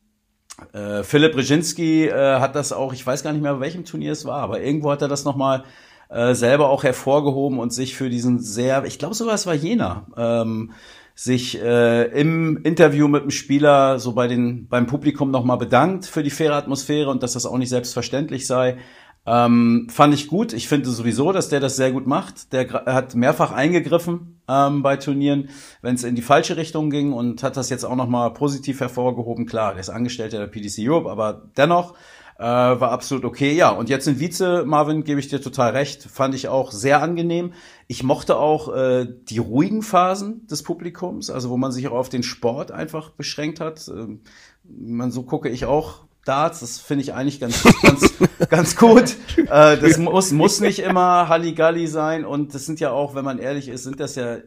äh, 0.74 1.04
Philipp 1.04 1.34
Brzezinski 1.34 2.06
äh, 2.08 2.40
hat 2.40 2.56
das 2.56 2.72
auch, 2.72 2.94
ich 2.94 3.06
weiß 3.06 3.24
gar 3.24 3.34
nicht 3.34 3.42
mehr, 3.42 3.56
bei 3.56 3.62
welchem 3.62 3.86
Turnier 3.86 4.12
es 4.12 4.26
war, 4.26 4.42
aber 4.42 4.62
irgendwo 4.62 4.92
hat 4.92 5.02
er 5.02 5.08
das 5.08 5.26
nochmal 5.26 5.64
äh, 6.10 6.34
selber 6.34 6.70
auch 6.70 6.84
hervorgehoben 6.84 7.60
und 7.60 7.72
sich 7.72 7.96
für 7.96 8.10
diesen 8.10 8.40
sehr, 8.40 8.84
ich 8.86 9.00
glaube 9.00 9.16
sogar 9.16 9.36
es 9.36 9.46
war 9.46 9.54
Jena, 9.54 10.08
ähm, 10.18 10.72
sich 11.16 11.62
äh, 11.62 12.06
im 12.20 12.58
Interview 12.64 13.08
mit 13.08 13.24
dem 13.24 13.32
Spieler 13.32 14.00
so 14.00 14.14
bei 14.14 14.28
den 14.28 14.68
beim 14.68 14.88
Publikum 14.88 15.32
nochmal 15.32 15.58
bedankt 15.58 16.06
für 16.06 16.24
die 16.24 16.30
faire 16.30 16.56
Atmosphäre 16.56 17.10
und 17.10 17.24
dass 17.24 17.34
das 17.34 17.46
auch 17.46 17.58
nicht 17.58 17.70
selbstverständlich 17.70 18.48
sei. 18.48 18.78
Ähm, 19.26 19.88
fand 19.92 20.14
ich 20.14 20.28
gut. 20.28 20.54
Ich 20.54 20.68
finde 20.68 20.90
sowieso, 20.90 21.32
dass 21.32 21.50
der 21.50 21.60
das 21.60 21.76
sehr 21.76 21.92
gut 21.92 22.08
macht. 22.08 22.54
Der 22.54 22.72
hat 22.72 23.16
mehrfach 23.16 23.52
eingegriffen 23.52 24.42
ähm, 24.48 24.82
bei 24.82 24.96
Turnieren, 24.96 25.50
wenn 25.82 25.96
es 25.96 26.04
in 26.04 26.16
die 26.16 26.22
falsche 26.22 26.58
Richtung 26.58 26.90
ging 26.90 27.12
und 27.12 27.44
hat 27.44 27.58
das 27.58 27.70
jetzt 27.70 27.84
auch 27.84 27.96
nochmal 27.96 28.34
positiv 28.34 28.80
hervorgehoben. 28.80 29.46
Klar, 29.46 29.74
der 29.74 29.82
ist 29.82 29.90
Angestellter 29.90 30.40
der 30.40 30.48
PDC 30.48 30.80
Europe, 30.80 31.12
aber 31.12 31.50
dennoch 31.58 31.94
äh, 32.40 32.44
war 32.44 32.92
absolut 32.92 33.26
okay. 33.26 33.52
Ja, 33.52 33.70
und 33.70 33.90
jetzt 33.90 34.08
in 34.08 34.20
Vize, 34.20 34.64
Marvin, 34.66 35.04
gebe 35.04 35.20
ich 35.20 35.28
dir 35.28 35.42
total 35.42 35.72
recht. 35.72 36.04
Fand 36.04 36.34
ich 36.34 36.48
auch 36.48 36.72
sehr 36.72 37.02
angenehm. 37.02 37.52
Ich 37.88 38.02
mochte 38.02 38.38
auch 38.38 38.74
äh, 38.74 39.08
die 39.24 39.40
ruhigen 39.40 39.82
Phasen 39.82 40.48
des 40.48 40.64
Publikums, 40.64 41.30
also 41.30 41.50
wo 41.50 41.58
man 41.58 41.74
sich 41.74 41.90
auch 41.90 41.98
auf 41.98 42.08
den 42.08 42.24
Sport 42.24 42.72
einfach 42.72 43.10
beschränkt 43.10 43.60
hat. 43.60 43.90
Ähm, 43.90 44.22
man, 44.64 45.12
so 45.12 45.24
gucke 45.24 45.50
ich 45.50 45.66
auch 45.66 46.06
Darts, 46.24 46.62
das 46.62 46.80
finde 46.80 47.04
ich 47.04 47.14
eigentlich 47.14 47.42
ganz, 47.42 47.62
ganz, 47.82 48.14
ganz 48.50 48.76
gut. 48.78 49.18
Äh, 49.36 49.78
das 49.78 49.98
muss, 49.98 50.32
muss 50.32 50.62
nicht 50.62 50.80
immer 50.80 51.28
Halligalli 51.28 51.88
sein 51.88 52.24
und 52.24 52.54
das 52.54 52.66
sind 52.66 52.80
ja 52.80 52.92
auch, 52.92 53.16
wenn 53.16 53.26
man 53.26 53.40
ehrlich 53.40 53.68
ist, 53.68 53.84
sind 53.84 54.00
das 54.00 54.16
ja 54.16 54.38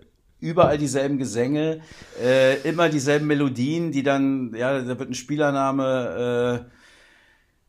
überall 0.41 0.79
dieselben 0.79 1.19
Gesänge, 1.19 1.81
äh, 2.23 2.57
immer 2.67 2.89
dieselben 2.89 3.27
Melodien, 3.27 3.93
die 3.93 4.03
dann, 4.03 4.55
ja, 4.57 4.81
da 4.81 4.99
wird 4.99 5.11
ein 5.11 5.15
Spielername, 5.15 6.67
äh, 6.69 6.82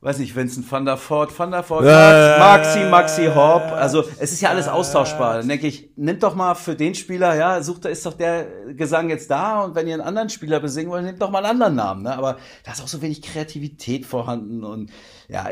weiß 0.04 0.20
nicht, 0.20 0.36
Vincent 0.36 0.70
van 0.70 0.86
der 0.86 0.98
Voort, 0.98 1.38
van 1.38 1.52
der 1.52 1.68
Voort, 1.68 1.86
Max, 1.86 2.76
Maxi, 2.76 2.90
Maxi 2.90 3.26
Hopp. 3.34 3.72
Also 3.72 4.04
es 4.20 4.34
ist 4.34 4.42
ja 4.42 4.50
alles 4.50 4.68
austauschbar. 4.68 5.38
Dann 5.38 5.48
denke 5.48 5.68
ich, 5.68 5.92
nimmt 5.96 6.24
doch 6.24 6.36
mal 6.36 6.56
für 6.56 6.76
den 6.76 6.94
Spieler, 6.94 7.36
ja, 7.36 7.62
sucht, 7.64 7.86
da 7.86 7.90
ist 7.90 8.06
doch 8.06 8.14
der 8.14 8.46
Gesang 8.76 9.10
jetzt 9.10 9.32
da 9.32 9.62
und 9.62 9.76
wenn 9.76 9.88
ihr 9.88 9.94
einen 9.94 10.04
anderen 10.04 10.30
Spieler 10.30 10.60
besingen 10.60 10.92
wollt, 10.92 11.06
nehmt 11.06 11.22
doch 11.22 11.32
mal 11.32 11.40
einen 11.40 11.62
anderen 11.62 11.76
Namen. 11.76 12.04
Ne? 12.04 12.18
Aber 12.18 12.38
da 12.66 12.74
ist 12.74 12.82
auch 12.82 12.88
so 12.88 13.02
wenig 13.02 13.22
Kreativität 13.22 14.06
vorhanden 14.06 14.64
und 14.64 14.92
ja, 15.30 15.50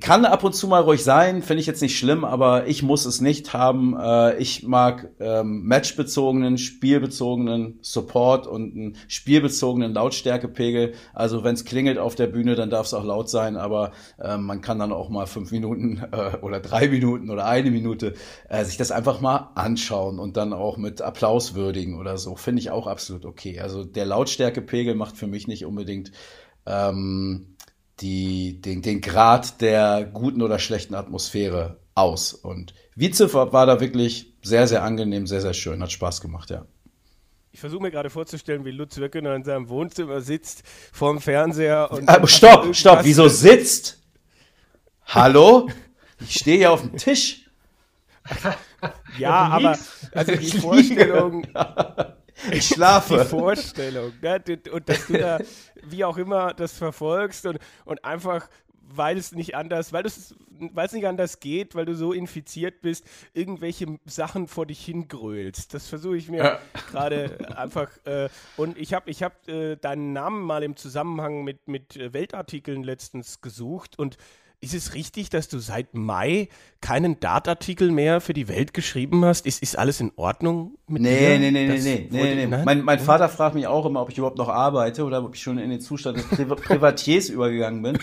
kann 0.00 0.24
ab 0.24 0.44
und 0.44 0.54
zu 0.54 0.66
mal 0.66 0.80
ruhig 0.82 1.04
sein, 1.04 1.42
finde 1.42 1.60
ich 1.60 1.66
jetzt 1.66 1.82
nicht 1.82 1.98
schlimm, 1.98 2.24
aber 2.24 2.66
ich 2.66 2.82
muss 2.82 3.04
es 3.04 3.20
nicht 3.20 3.52
haben. 3.52 3.96
Äh, 4.00 4.38
ich 4.38 4.62
mag 4.62 5.10
ähm, 5.20 5.66
matchbezogenen, 5.66 6.58
spielbezogenen 6.58 7.78
Support 7.82 8.46
und 8.46 8.74
einen 8.74 8.96
spielbezogenen 9.08 9.92
Lautstärkepegel. 9.92 10.94
Also 11.12 11.44
wenn 11.44 11.54
es 11.54 11.64
klingelt 11.64 11.98
auf 11.98 12.14
der 12.14 12.28
Bühne, 12.28 12.54
dann 12.54 12.70
darf 12.70 12.86
es 12.86 12.94
auch 12.94 13.04
laut 13.04 13.28
sein, 13.28 13.41
aber 13.42 13.92
äh, 14.18 14.36
man 14.36 14.60
kann 14.60 14.78
dann 14.78 14.92
auch 14.92 15.08
mal 15.08 15.26
fünf 15.26 15.52
Minuten 15.52 16.02
äh, 16.12 16.36
oder 16.38 16.60
drei 16.60 16.88
Minuten 16.88 17.30
oder 17.30 17.46
eine 17.46 17.70
Minute 17.70 18.14
äh, 18.48 18.64
sich 18.64 18.76
das 18.76 18.90
einfach 18.90 19.20
mal 19.20 19.50
anschauen 19.54 20.18
und 20.18 20.36
dann 20.36 20.52
auch 20.52 20.76
mit 20.76 21.02
Applaus 21.02 21.54
würdigen 21.54 21.98
oder 21.98 22.18
so. 22.18 22.36
Finde 22.36 22.60
ich 22.60 22.70
auch 22.70 22.86
absolut 22.86 23.24
okay. 23.24 23.60
Also 23.60 23.84
der 23.84 24.06
Lautstärkepegel 24.06 24.94
macht 24.94 25.16
für 25.16 25.26
mich 25.26 25.48
nicht 25.48 25.64
unbedingt 25.64 26.12
ähm, 26.66 27.56
die, 28.00 28.60
den, 28.60 28.82
den 28.82 29.00
Grad 29.00 29.60
der 29.60 30.04
guten 30.04 30.42
oder 30.42 30.58
schlechten 30.58 30.94
Atmosphäre 30.94 31.78
aus. 31.94 32.32
Und 32.32 32.74
Vize 32.94 33.32
war 33.32 33.66
da 33.66 33.80
wirklich 33.80 34.34
sehr, 34.42 34.66
sehr 34.66 34.82
angenehm, 34.82 35.26
sehr, 35.26 35.40
sehr 35.40 35.54
schön. 35.54 35.82
Hat 35.82 35.92
Spaß 35.92 36.20
gemacht, 36.20 36.50
ja. 36.50 36.66
Ich 37.54 37.60
versuche 37.60 37.82
mir 37.82 37.90
gerade 37.90 38.08
vorzustellen, 38.08 38.64
wie 38.64 38.70
Lutz 38.70 38.98
Wöckener 38.98 39.34
in 39.34 39.44
seinem 39.44 39.68
Wohnzimmer 39.68 40.22
sitzt, 40.22 40.62
vorm 40.90 41.20
Fernseher 41.20 41.90
und. 41.90 42.08
Aber 42.08 42.26
stopp, 42.26 42.74
stopp, 42.74 43.00
wieso 43.02 43.28
sitzt? 43.28 44.02
Hallo? 45.04 45.68
Ich 46.18 46.38
stehe 46.38 46.58
ja 46.58 46.70
auf 46.70 46.80
dem 46.80 46.96
Tisch. 46.96 47.50
Ja, 49.18 49.32
aber 49.48 49.78
also 50.12 50.34
die 50.34 50.58
Vorstellung, 50.58 51.46
Ich 52.50 52.68
die 52.68 52.74
schlafe. 52.74 53.24
Vorstellung, 53.26 54.12
ne? 54.22 54.42
und 54.72 54.88
dass 54.88 55.06
du 55.06 55.18
da 55.18 55.38
wie 55.82 56.04
auch 56.04 56.16
immer 56.16 56.54
das 56.54 56.72
verfolgst 56.72 57.44
und, 57.44 57.58
und 57.84 58.02
einfach, 58.04 58.48
weil 58.88 59.16
es 59.16 59.32
nicht 59.32 59.54
anders, 59.54 59.92
weil 59.92 60.04
es, 60.06 60.34
weil 60.48 60.86
es 60.86 60.92
nicht 60.92 61.06
anders 61.06 61.40
geht, 61.40 61.74
weil 61.74 61.84
du 61.86 61.94
so 61.94 62.12
infiziert 62.12 62.80
bist, 62.82 63.04
irgendwelche 63.32 63.98
Sachen 64.04 64.48
vor 64.48 64.66
dich 64.66 64.84
hingrölst. 64.84 65.72
Das 65.74 65.88
versuche 65.88 66.16
ich 66.16 66.28
mir 66.30 66.38
Ja. 66.44 66.58
gerade 66.90 67.56
einfach. 67.56 67.90
Äh, 68.04 68.28
und 68.56 68.76
ich 68.78 68.94
habe 68.94 69.10
ich 69.10 69.22
hab, 69.22 69.48
äh, 69.48 69.76
deinen 69.76 70.12
Namen 70.12 70.42
mal 70.42 70.62
im 70.62 70.76
Zusammenhang 70.76 71.44
mit, 71.44 71.68
mit 71.68 71.96
äh, 71.96 72.12
Weltartikeln 72.12 72.82
letztens 72.82 73.40
gesucht 73.40 73.98
und 73.98 74.16
ist 74.62 74.74
es 74.74 74.94
richtig, 74.94 75.28
dass 75.28 75.48
du 75.48 75.58
seit 75.58 75.94
Mai 75.94 76.48
keinen 76.80 77.18
Dartartikel 77.20 77.90
mehr 77.90 78.20
für 78.20 78.32
die 78.32 78.46
Welt 78.48 78.72
geschrieben 78.72 79.24
hast? 79.24 79.44
Ist, 79.44 79.62
ist 79.62 79.76
alles 79.76 80.00
in 80.00 80.12
Ordnung 80.16 80.76
mit 80.86 81.02
Nee, 81.02 81.18
dir? 81.18 81.38
nee, 81.40 81.50
nee, 81.50 81.66
nee, 81.66 81.74
Das 81.74 81.84
nee, 81.84 82.08
nee, 82.10 82.34
nee. 82.36 82.46
Nein? 82.46 82.64
Mein, 82.64 82.82
mein 82.82 82.98
Vater 83.00 83.28
fragt 83.28 83.54
mich 83.56 83.66
auch 83.66 83.84
immer, 83.86 84.00
ob 84.02 84.10
ich 84.10 84.18
überhaupt 84.18 84.38
noch 84.38 84.48
arbeite 84.48 85.04
oder 85.04 85.24
ob 85.24 85.34
ich 85.34 85.42
schon 85.42 85.58
in 85.58 85.70
den 85.70 85.80
Zustand 85.80 86.18
des 86.18 86.26
Pri 86.26 86.44
Privatiers 86.56 87.28
übergegangen 87.28 87.82
bin. 87.82 87.98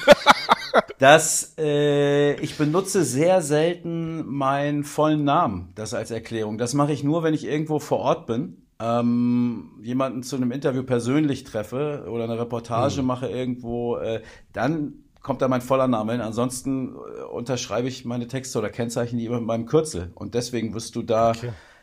Das, 0.99 1.55
äh, 1.57 2.33
ich 2.41 2.57
benutze 2.57 3.03
sehr 3.03 3.41
selten 3.41 4.25
meinen 4.27 4.83
vollen 4.83 5.23
Namen, 5.23 5.69
das 5.75 5.93
als 5.93 6.11
Erklärung. 6.11 6.57
Das 6.57 6.73
mache 6.73 6.91
ich 6.91 7.03
nur, 7.03 7.23
wenn 7.23 7.33
ich 7.33 7.45
irgendwo 7.45 7.79
vor 7.79 7.99
Ort 7.99 8.27
bin, 8.27 8.65
ähm, 8.81 9.71
jemanden 9.81 10.23
zu 10.23 10.35
einem 10.35 10.51
Interview 10.51 10.83
persönlich 10.83 11.43
treffe 11.43 12.05
oder 12.09 12.25
eine 12.25 12.39
Reportage 12.39 13.01
mache 13.01 13.27
irgendwo, 13.27 13.97
äh, 13.97 14.21
dann 14.53 14.93
kommt 15.21 15.41
da 15.41 15.47
mein 15.47 15.61
voller 15.61 15.87
Name 15.87 16.13
hin. 16.13 16.21
Ansonsten 16.21 16.95
äh, 16.95 17.23
unterschreibe 17.23 17.87
ich 17.87 18.05
meine 18.05 18.27
Texte 18.27 18.57
oder 18.59 18.69
Kennzeichen 18.69 19.17
die 19.17 19.25
immer 19.25 19.37
mit 19.37 19.47
meinem 19.47 19.65
Kürzel. 19.65 20.11
Und 20.15 20.33
deswegen 20.35 20.73
wirst 20.73 20.95
du 20.95 21.01
da 21.01 21.33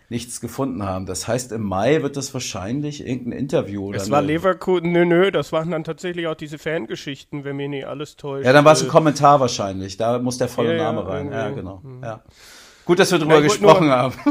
nichts 0.08 0.40
gefunden 0.40 0.84
haben. 0.84 1.04
Das 1.06 1.26
heißt, 1.26 1.50
im 1.50 1.62
Mai 1.62 2.02
wird 2.02 2.16
das 2.16 2.32
wahrscheinlich 2.32 3.04
irgendein 3.04 3.38
Interview 3.40 3.86
oder 3.86 3.96
Es 3.98 4.08
war 4.08 4.22
Leverkusen, 4.22 4.92
nö, 4.92 5.04
nö, 5.04 5.32
das 5.32 5.50
waren 5.50 5.72
dann 5.72 5.82
tatsächlich 5.82 6.28
auch 6.28 6.36
diese 6.36 6.58
Fangeschichten, 6.58 7.42
wenn 7.42 7.56
mir 7.56 7.68
nicht 7.68 7.86
alles 7.88 8.14
täuscht. 8.14 8.46
Ja, 8.46 8.52
dann 8.52 8.64
war 8.64 8.74
es 8.74 8.82
ein 8.82 8.86
Äh, 8.86 8.90
Kommentar 8.90 9.40
wahrscheinlich. 9.40 9.96
Da 9.96 10.20
muss 10.20 10.38
der 10.38 10.48
volle 10.48 10.76
Ja, 10.76 10.84
Name 10.92 11.08
rein. 11.08 11.32
Ja, 11.32 11.50
genau. 11.50 11.82
Ja. 12.02 12.22
Gut, 12.86 12.98
dass 12.98 13.10
wir 13.12 13.18
drüber 13.18 13.34
Ja, 13.34 13.40
gesprochen 13.42 13.88
nur- 13.88 13.96
haben. 13.96 14.14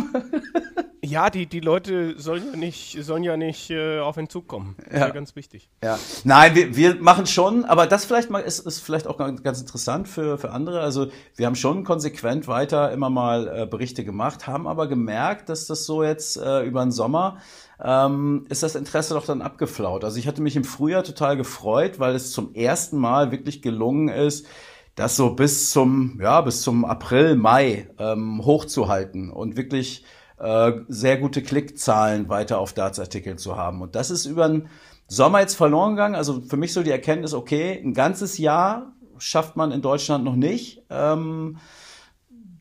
Ja, 1.07 1.29
die, 1.29 1.45
die 1.45 1.59
Leute 1.59 2.19
sollen 2.19 2.43
ja 2.51 2.57
nicht, 2.57 2.97
sollen 3.03 3.21
ja 3.23 3.37
nicht 3.37 3.69
äh, 3.69 3.99
auf 3.99 4.15
den 4.15 4.27
Zug 4.27 4.47
kommen. 4.47 4.73
Das 4.79 4.87
ist 4.87 4.93
Ja. 4.93 5.07
ja 5.07 5.13
ganz 5.13 5.35
wichtig. 5.35 5.69
Ja. 5.83 5.99
Nein, 6.23 6.55
wir, 6.55 6.75
wir 6.75 6.95
machen 6.95 7.27
schon, 7.27 7.63
aber 7.63 7.85
das 7.85 8.05
vielleicht 8.05 8.31
mal 8.31 8.39
ist, 8.39 8.57
ist 8.65 8.79
vielleicht 8.79 9.05
auch 9.05 9.17
ganz, 9.17 9.43
ganz 9.43 9.61
interessant 9.61 10.07
für, 10.07 10.39
für 10.39 10.49
andere. 10.49 10.79
Also 10.79 11.09
wir 11.35 11.45
haben 11.45 11.53
schon 11.55 11.83
konsequent 11.83 12.47
weiter 12.47 12.91
immer 12.91 13.11
mal 13.11 13.47
äh, 13.55 13.65
Berichte 13.67 14.03
gemacht, 14.03 14.47
haben 14.47 14.65
aber 14.67 14.87
gemerkt, 14.87 15.49
dass 15.49 15.67
das 15.67 15.85
so 15.85 16.01
jetzt 16.03 16.37
äh, 16.37 16.63
über 16.63 16.81
den 16.83 16.91
Sommer 16.91 17.37
ähm, 17.83 18.47
ist 18.49 18.63
das 18.63 18.73
Interesse 18.73 19.13
doch 19.13 19.27
dann 19.27 19.43
abgeflaut. 19.43 20.03
Also 20.03 20.17
ich 20.17 20.27
hatte 20.27 20.41
mich 20.41 20.55
im 20.55 20.63
Frühjahr 20.63 21.03
total 21.03 21.37
gefreut, 21.37 21.99
weil 21.99 22.15
es 22.15 22.31
zum 22.31 22.55
ersten 22.55 22.97
Mal 22.97 23.31
wirklich 23.31 23.61
gelungen 23.61 24.07
ist, 24.07 24.47
das 24.95 25.15
so 25.17 25.31
bis 25.31 25.71
zum, 25.71 26.19
ja, 26.21 26.41
bis 26.41 26.61
zum 26.61 26.85
April, 26.85 27.35
Mai 27.35 27.89
ähm, 27.99 28.43
hochzuhalten 28.43 29.29
und 29.29 29.57
wirklich 29.57 30.05
äh, 30.37 30.71
sehr 30.87 31.17
gute 31.17 31.41
Klickzahlen 31.43 32.29
weiter 32.29 32.59
auf 32.59 32.73
Darts-Artikeln 32.73 33.37
zu 33.37 33.57
haben. 33.57 33.81
Und 33.81 33.95
das 33.95 34.09
ist 34.09 34.25
über 34.25 34.47
den 34.47 34.69
Sommer 35.07 35.41
jetzt 35.41 35.55
verloren 35.55 35.91
gegangen. 35.91 36.15
Also 36.15 36.41
für 36.41 36.57
mich 36.57 36.73
so 36.73 36.81
die 36.81 36.91
Erkenntnis, 36.91 37.33
okay, 37.33 37.79
ein 37.83 37.93
ganzes 37.93 38.37
Jahr 38.37 38.93
schafft 39.17 39.55
man 39.55 39.71
in 39.71 39.81
Deutschland 39.81 40.23
noch 40.23 40.35
nicht, 40.35 40.83
ähm, 40.89 41.57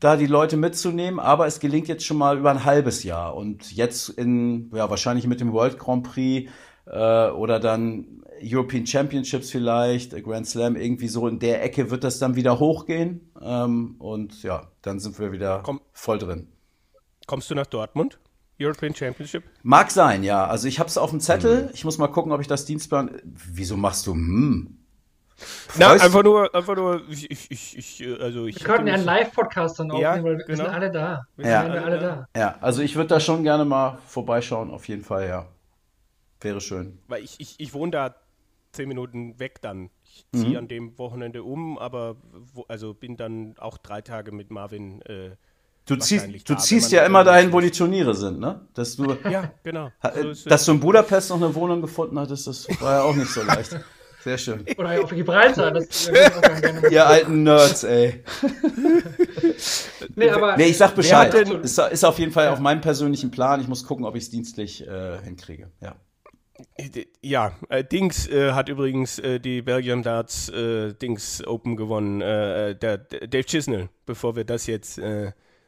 da 0.01 0.17
die 0.17 0.27
Leute 0.27 0.57
mitzunehmen, 0.57 1.19
aber 1.19 1.47
es 1.47 1.61
gelingt 1.61 1.89
jetzt 1.89 2.05
schon 2.05 2.19
mal 2.19 2.37
über 2.37 2.51
ein 2.51 2.65
halbes 2.65 3.05
Jahr. 3.05 3.35
Und 3.35 3.73
jetzt 3.73 4.11
in, 4.11 4.71
ja, 4.75 4.91
wahrscheinlich 4.91 5.27
mit 5.27 5.41
dem 5.41 5.53
World 5.53 5.79
Grand 5.79 6.05
Prix 6.05 6.51
äh, 6.87 7.29
oder 7.31 7.61
dann 7.61 8.23
European 8.43 8.87
Championships 8.87 9.51
vielleicht, 9.51 10.13
äh, 10.13 10.23
Grand 10.23 10.47
Slam, 10.47 10.77
irgendwie 10.77 11.09
so 11.09 11.29
in 11.29 11.39
der 11.39 11.63
Ecke 11.63 11.91
wird 11.91 12.05
das 12.05 12.19
dann 12.19 12.37
wieder 12.37 12.59
hochgehen. 12.59 13.31
Ähm, 13.41 13.97
und 13.99 14.43
ja, 14.43 14.69
dann 14.83 14.99
sind 15.01 15.19
wir 15.19 15.33
wieder 15.33 15.61
Komm. 15.65 15.81
voll 15.93 16.19
drin. 16.19 16.49
Kommst 17.27 17.51
du 17.51 17.55
nach 17.55 17.67
Dortmund? 17.67 18.19
European 18.61 18.95
Championship? 18.95 19.43
Mag 19.63 19.91
sein, 19.91 20.23
ja. 20.23 20.47
Also 20.47 20.69
ich 20.69 20.79
habe 20.79 20.89
es 20.89 20.97
auf 20.99 21.11
dem 21.11 21.21
Zettel. 21.21 21.71
Ich 21.75 21.85
muss 21.85 21.99
mal 21.99 22.09
gucken, 22.09 22.33
ob 22.33 22.41
ich 22.41 22.47
das 22.47 22.65
Dienstplan. 22.67 23.11
Wieso 23.25 23.77
machst 23.77 24.07
du? 24.07 24.13
Hm. 24.13 24.79
Na, 25.77 25.91
einfach 25.93 26.23
nur, 26.23 26.55
einfach 26.55 26.77
nur, 26.77 27.03
ich, 27.11 27.29
ich, 27.29 27.51
ich, 27.51 27.77
ich 27.77 28.21
also 28.21 28.47
ich. 28.47 28.61
Wir 28.61 28.67
könnten 28.67 28.87
ja 28.87 28.95
einen 28.95 29.05
Live-Podcast 29.05 29.81
dann 29.81 29.89
Ja, 29.97 30.11
aufnehmen, 30.11 30.25
weil 30.25 30.39
wir 30.39 30.45
genau. 30.45 30.65
sind 30.65 30.73
alle 30.73 30.91
da. 30.93 31.27
Wir 31.37 31.47
Ja. 31.51 31.63
sind 31.65 31.75
ja 31.75 31.83
alle 31.83 31.99
da. 31.99 32.29
Ja, 32.37 32.55
also 32.61 32.83
ich 32.83 32.95
würde 32.95 33.09
da 33.09 33.19
schon 33.21 33.43
gerne 33.43 33.65
mal 33.65 33.99
vorbeischauen, 34.07 34.71
auf 34.71 34.87
jeden 34.87 35.03
Fall, 35.03 35.27
ja. 35.29 35.47
Wäre 36.45 36.61
schön. 36.61 36.99
Weil 37.09 37.25
ich, 37.25 37.37
ich, 37.39 37.55
ich 37.59 37.75
wohne 37.75 37.91
da 37.93 38.15
zehn 38.73 38.89
Minuten 38.89 39.39
weg 39.41 39.61
dann. 39.63 39.91
Ich 40.05 40.25
ziehe 40.33 40.51
Mhm. 40.51 40.57
an 40.57 40.69
dem 40.69 40.99
Wochenende 40.99 41.43
um, 41.43 41.79
aber 41.79 42.17
wo, 42.53 42.65
also 42.69 42.93
bin 42.95 43.17
dann 43.17 43.55
auch 43.59 43.79
drei 43.79 44.01
Tage 44.03 44.31
mit 44.33 44.51
Marvin. 44.51 45.01
Äh, 45.03 45.31
Du 45.87 45.97
ziehst, 45.97 46.27
du 46.49 46.55
da, 46.55 46.57
ziehst 46.59 46.93
ja 46.93 47.05
immer 47.05 47.25
dahin, 47.25 47.53
wo 47.53 47.61
die 47.61 47.71
Turniere 47.71 48.15
sind, 48.15 48.41
ne? 48.41 48.63
Dass 48.73 48.97
du, 48.97 49.05
ja, 49.31 49.53
genau. 49.63 49.91
ha- 50.03 50.13
So 50.15 50.31
es. 50.31 50.45
dass 50.45 50.65
du 50.65 50.73
in 50.73 50.81
Budapest 50.81 51.29
noch 51.29 51.37
eine 51.37 51.55
Wohnung 51.55 51.83
gefunden 51.83 52.19
hattest, 52.19 52.47
das 52.47 52.67
war 52.81 52.93
ja 52.95 53.03
auch 53.03 53.15
nicht 53.15 53.29
so 53.31 53.43
leicht. 53.43 53.79
Sehr 54.23 54.39
schön. 54.39 54.65
Oder 54.79 55.03
auf 55.05 55.11
Gibraltar. 55.11 55.73
Das. 55.73 56.11
Ihr 56.91 57.07
alten 57.07 57.43
Nerds, 57.43 57.85
ey. 57.85 58.25
Nee, 60.17 60.31
aber 60.31 60.57
Nee, 60.57 60.69
ich 60.69 60.79
sag 60.79 60.95
Bescheid. 60.95 61.33
denn- 61.35 61.61
Ist, 61.63 61.79
ist 61.79 62.05
auf 62.05 62.19
jeden 62.19 62.33
Fall 62.33 62.49
auf 62.49 62.61
meinem 62.61 62.81
persönlichen 62.81 63.31
Plan. 63.31 63.61
Ich 63.61 63.69
muss 63.69 63.85
gucken, 63.85 64.05
ob 64.07 64.17
ich 64.17 64.25
es 64.25 64.31
dienstlich 64.31 64.87
äh, 64.87 65.19
hinkriege. 65.23 65.71
Ja. 65.83 65.97
Ja, 67.21 67.57
äh, 67.69 67.83
Dings 67.83 68.29
äh, 68.29 68.53
hat 68.53 68.69
übrigens 68.69 69.19
äh, 69.19 69.41
die 69.41 69.63
Belgian 69.63 70.03
Darts 70.03 70.49
äh, 70.51 70.95
Dings 70.95 71.45
Open 71.45 71.77
gewonnen, 71.77 72.21
äh, 72.21 72.71
äh, 72.71 72.75
der, 72.77 72.99
Dave 72.99 73.45
Chisnell, 73.45 73.89
bevor 74.07 74.37
wir 74.37 74.45
das 74.45 74.67
jetzt 74.67 75.01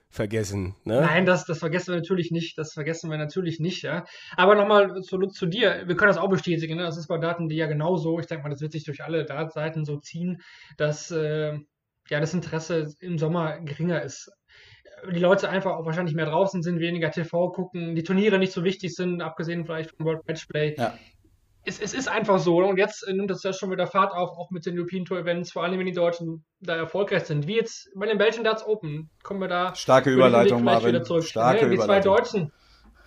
vergessen. 0.08 0.76
Ne? 0.84 1.00
Nein, 1.00 1.26
das, 1.26 1.44
das 1.44 1.58
vergessen 1.58 1.88
wir 1.88 1.96
natürlich 1.96 2.30
nicht. 2.30 2.56
Das 2.56 2.72
vergessen 2.72 3.10
wir 3.10 3.18
natürlich 3.18 3.58
nicht, 3.58 3.82
ja. 3.82 4.06
Aber 4.36 4.54
nochmal 4.54 5.02
zu, 5.02 5.18
zu 5.26 5.46
dir. 5.46 5.82
Wir 5.86 5.96
können 5.96 6.08
das 6.08 6.18
auch 6.18 6.30
bestätigen. 6.30 6.76
Ne? 6.76 6.84
Das 6.84 6.96
ist 6.96 7.08
bei 7.08 7.18
Daten, 7.18 7.48
die 7.48 7.56
ja 7.56 7.66
genauso. 7.66 8.18
Ich 8.20 8.26
denke 8.26 8.44
mal, 8.44 8.50
das 8.50 8.60
wird 8.60 8.72
sich 8.72 8.84
durch 8.84 9.02
alle 9.02 9.24
Datenseiten 9.24 9.84
so 9.84 9.98
ziehen, 9.98 10.40
dass 10.76 11.10
ja, 11.10 12.20
das 12.20 12.34
Interesse 12.34 12.94
im 13.00 13.18
Sommer 13.18 13.60
geringer 13.60 14.02
ist 14.02 14.30
die 15.12 15.18
Leute 15.18 15.48
einfach 15.48 15.72
auch 15.72 15.84
wahrscheinlich 15.84 16.14
mehr 16.14 16.26
draußen 16.26 16.62
sind, 16.62 16.80
weniger 16.80 17.10
TV 17.10 17.50
gucken, 17.50 17.94
die 17.94 18.02
Turniere 18.02 18.38
nicht 18.38 18.52
so 18.52 18.64
wichtig 18.64 18.94
sind, 18.94 19.22
abgesehen 19.22 19.64
vielleicht 19.64 19.90
vom 19.90 20.06
World 20.06 20.26
Matchplay. 20.26 20.74
Ja. 20.76 20.94
Es, 21.64 21.80
es, 21.80 21.94
ist 21.94 22.08
einfach 22.08 22.38
so. 22.38 22.58
Und 22.58 22.78
jetzt 22.78 23.06
nimmt 23.08 23.28
das 23.28 23.42
ja 23.42 23.52
schon 23.52 23.72
wieder 23.72 23.88
Fahrt 23.88 24.12
auf, 24.12 24.30
auch 24.30 24.50
mit 24.50 24.64
den 24.66 24.78
European 24.78 25.04
Tour 25.04 25.18
Events, 25.18 25.50
vor 25.50 25.64
allem 25.64 25.78
wenn 25.78 25.86
die 25.86 25.92
Deutschen 25.92 26.44
da 26.60 26.76
erfolgreich 26.76 27.24
sind. 27.24 27.48
Wie 27.48 27.56
jetzt 27.56 27.90
bei 27.96 28.06
den 28.06 28.18
Belgian 28.18 28.44
Darts 28.44 28.64
Open. 28.64 29.10
Kommen 29.24 29.40
wir 29.40 29.48
da. 29.48 29.74
Starke 29.74 30.10
Überleitung, 30.10 30.62
Marvin. 30.62 31.02
Starke 31.22 31.62
ja, 31.62 31.68
die 31.68 31.78
zwei 31.78 31.98
Deutschen. 32.00 32.52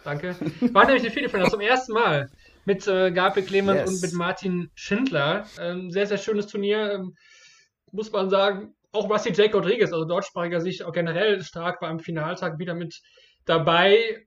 Danke. 0.04 0.36
Waren 0.74 0.88
nämlich 0.88 1.04
die 1.04 1.10
Viertelfinale 1.10 1.50
zum 1.50 1.62
ersten 1.62 1.94
Mal 1.94 2.30
mit 2.66 2.86
äh, 2.88 3.12
Gabriel 3.12 3.46
Clemens 3.46 3.80
yes. 3.80 3.90
und 3.90 4.02
mit 4.02 4.14
Martin 4.14 4.72
Schindler. 4.76 5.46
Ähm, 5.60 5.90
sehr, 5.90 6.08
sehr 6.08 6.18
schönes 6.18 6.48
Turnier. 6.48 6.92
Ähm, 6.92 7.16
muss 7.92 8.12
man 8.12 8.30
sagen, 8.30 8.76
auch 8.92 9.10
Rusty 9.10 9.32
Jake 9.32 9.56
Rodriguez, 9.56 9.92
also 9.94 10.06
deutschsprachiger 10.06 10.62
Sicht, 10.62 10.84
auch 10.84 10.94
generell 10.94 11.42
stark 11.44 11.82
war 11.82 11.90
am 11.90 12.00
Finaltag 12.00 12.60
wieder 12.60 12.74
mit 12.74 13.02
dabei. 13.46 14.26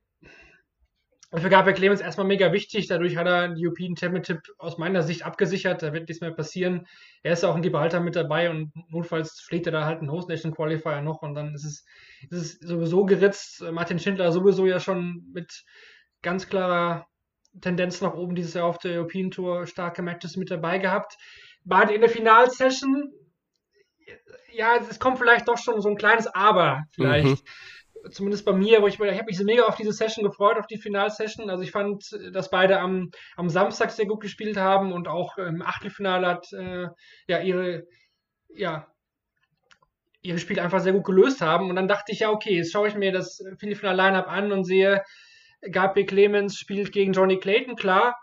Für 1.35 1.49
Gabriel 1.49 1.75
Clemens 1.75 2.03
erstmal 2.03 2.27
mega 2.27 2.53
wichtig. 2.53 2.89
Dadurch 2.89 3.17
hat 3.17 3.27
er 3.27 3.49
die 3.49 3.67
European 3.67 3.97
Championship 3.97 4.41
aus 4.59 4.77
meiner 4.77 5.03
Sicht 5.03 5.25
abgesichert. 5.25 5.83
Da 5.83 5.95
wird 5.95 6.07
nichts 6.09 6.21
mehr 6.21 6.31
passieren. 6.31 6.87
Er 7.23 7.33
ist 7.33 7.43
ja 7.43 7.49
auch 7.49 7.57
in 7.57 7.63
Gibraltar 7.63 8.01
mit 8.01 8.17
dabei 8.17 8.51
und 8.51 8.71
notfalls 8.91 9.41
schlägt 9.41 9.65
er 9.65 9.73
da 9.73 9.87
halt 9.87 10.01
einen 10.01 10.11
Host 10.11 10.29
Nation 10.29 10.53
Qualifier 10.53 11.01
noch 11.01 11.23
und 11.23 11.35
dann 11.35 11.55
ist 11.55 11.65
es, 11.65 11.85
ist 12.29 12.33
es 12.33 12.59
sowieso 12.69 13.07
geritzt. 13.07 13.65
Martin 13.73 13.99
Schindler 13.99 14.31
sowieso 14.31 14.67
ja 14.67 14.79
schon 14.79 15.25
mit 15.33 15.65
ganz 16.21 16.51
klarer 16.51 17.07
Tendenz 17.63 18.03
nach 18.03 18.13
oben 18.13 18.35
dieses 18.35 18.53
Jahr 18.53 18.67
auf 18.67 18.79
der 18.79 18.99
European 18.99 19.31
Tour 19.31 19.67
starke 19.67 20.03
Matches 20.03 20.37
mit 20.37 20.51
dabei 20.51 20.79
gehabt. 20.79 21.17
War 21.65 21.91
in 21.91 22.03
der 22.03 22.11
Finalsession 22.11 23.11
ja, 24.53 24.77
es 24.77 24.99
kommt 24.99 25.19
vielleicht 25.19 25.49
doch 25.49 25.59
schon 25.59 25.81
so 25.81 25.89
ein 25.89 25.97
kleines 25.97 26.27
Aber, 26.27 26.83
vielleicht. 26.93 27.27
Mhm. 27.27 28.11
Zumindest 28.11 28.45
bei 28.45 28.53
mir, 28.53 28.83
wo 28.83 28.89
ich, 28.89 28.99
ich 28.99 29.01
habe 29.01 29.27
mich 29.27 29.39
mega 29.41 29.63
auf 29.63 29.77
diese 29.77 29.93
Session 29.93 30.25
gefreut, 30.25 30.59
auf 30.59 30.67
die 30.67 30.79
Finalsession. 30.79 31.49
Also 31.49 31.63
ich 31.63 31.71
fand, 31.71 32.05
dass 32.33 32.51
beide 32.51 32.81
am, 32.81 33.11
am 33.37 33.49
Samstag 33.49 33.93
sehr 33.93 34.07
gut 34.07 34.21
gespielt 34.21 34.57
haben 34.57 34.93
und 34.93 35.07
auch 35.07 35.39
im 35.39 35.63
Achtelfinale 35.63 36.27
hat 36.27 36.53
äh, 36.53 36.89
ja 37.29 37.39
ihre, 37.41 37.85
ja, 38.49 38.89
ihre 40.21 40.39
Spiel 40.39 40.59
einfach 40.59 40.81
sehr 40.81 40.95
gut 40.95 41.05
gelöst 41.05 41.43
haben. 41.43 41.71
Und 41.71 41.77
dann 41.77 41.87
dachte 41.87 42.11
ich, 42.11 42.21
ja, 42.21 42.31
okay, 42.31 42.57
jetzt 42.57 42.73
schaue 42.73 42.89
ich 42.89 42.97
mir 42.97 43.13
das 43.13 43.39
Viertelfinal-Line-Up 43.59 44.29
an 44.29 44.51
und 44.51 44.65
sehe, 44.65 45.03
Gabriel 45.71 46.07
Clemens 46.07 46.59
spielt 46.59 46.93
gegen 46.93 47.13
Johnny 47.13 47.39
Clayton, 47.39 47.77
klar. 47.77 48.17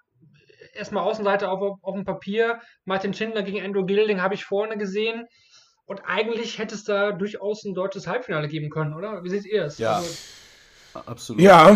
Erstmal 0.74 1.04
Außenseite 1.04 1.50
auf, 1.50 1.78
auf 1.82 1.96
dem 1.96 2.06
Papier. 2.06 2.60
Martin 2.86 3.14
Schindler 3.14 3.44
gegen 3.44 3.62
Andrew 3.62 3.86
Gilding 3.86 4.22
habe 4.22 4.34
ich 4.34 4.46
vorne 4.46 4.78
gesehen. 4.78 5.26
Und 5.90 6.02
eigentlich 6.06 6.60
hätte 6.60 6.76
es 6.76 6.84
da 6.84 7.12
durchaus 7.12 7.66
ein 7.66 7.74
deutsches 7.74 8.06
Halbfinale 8.06 8.48
geben 8.48 8.70
können, 8.70 8.94
oder? 8.94 9.24
Wie 9.24 9.30
seht 9.30 9.48
ihr 9.48 9.66
es? 9.66 9.80
Ja. 9.80 9.96
Also, 9.96 10.14
Absolut. 10.94 11.42
Ja, 11.42 11.76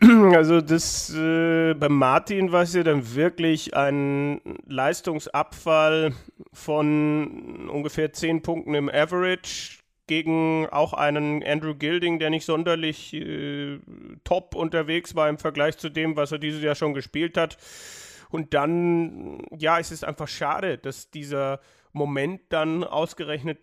also 0.34 0.60
das 0.60 1.12
äh, 1.12 1.74
bei 1.74 1.88
Martin 1.88 2.52
war 2.52 2.62
es 2.62 2.74
ja 2.74 2.84
dann 2.84 3.16
wirklich 3.16 3.74
ein 3.74 4.40
Leistungsabfall 4.66 6.12
von 6.52 7.68
ungefähr 7.68 8.12
10 8.12 8.42
Punkten 8.42 8.74
im 8.74 8.88
Average 8.88 9.78
gegen 10.06 10.68
auch 10.70 10.92
einen 10.92 11.42
Andrew 11.42 11.74
Gilding, 11.74 12.20
der 12.20 12.30
nicht 12.30 12.46
sonderlich 12.46 13.12
äh, 13.12 13.80
top 14.22 14.54
unterwegs 14.54 15.16
war 15.16 15.28
im 15.28 15.38
Vergleich 15.38 15.78
zu 15.78 15.88
dem, 15.88 16.14
was 16.14 16.30
er 16.30 16.38
dieses 16.38 16.62
Jahr 16.62 16.76
schon 16.76 16.94
gespielt 16.94 17.36
hat. 17.36 17.58
Und 18.30 18.54
dann, 18.54 19.42
ja, 19.50 19.80
es 19.80 19.90
ist 19.90 20.04
einfach 20.04 20.28
schade, 20.28 20.78
dass 20.78 21.10
dieser 21.10 21.58
Moment 21.92 22.40
dann 22.50 22.84
ausgerechnet 22.84 23.58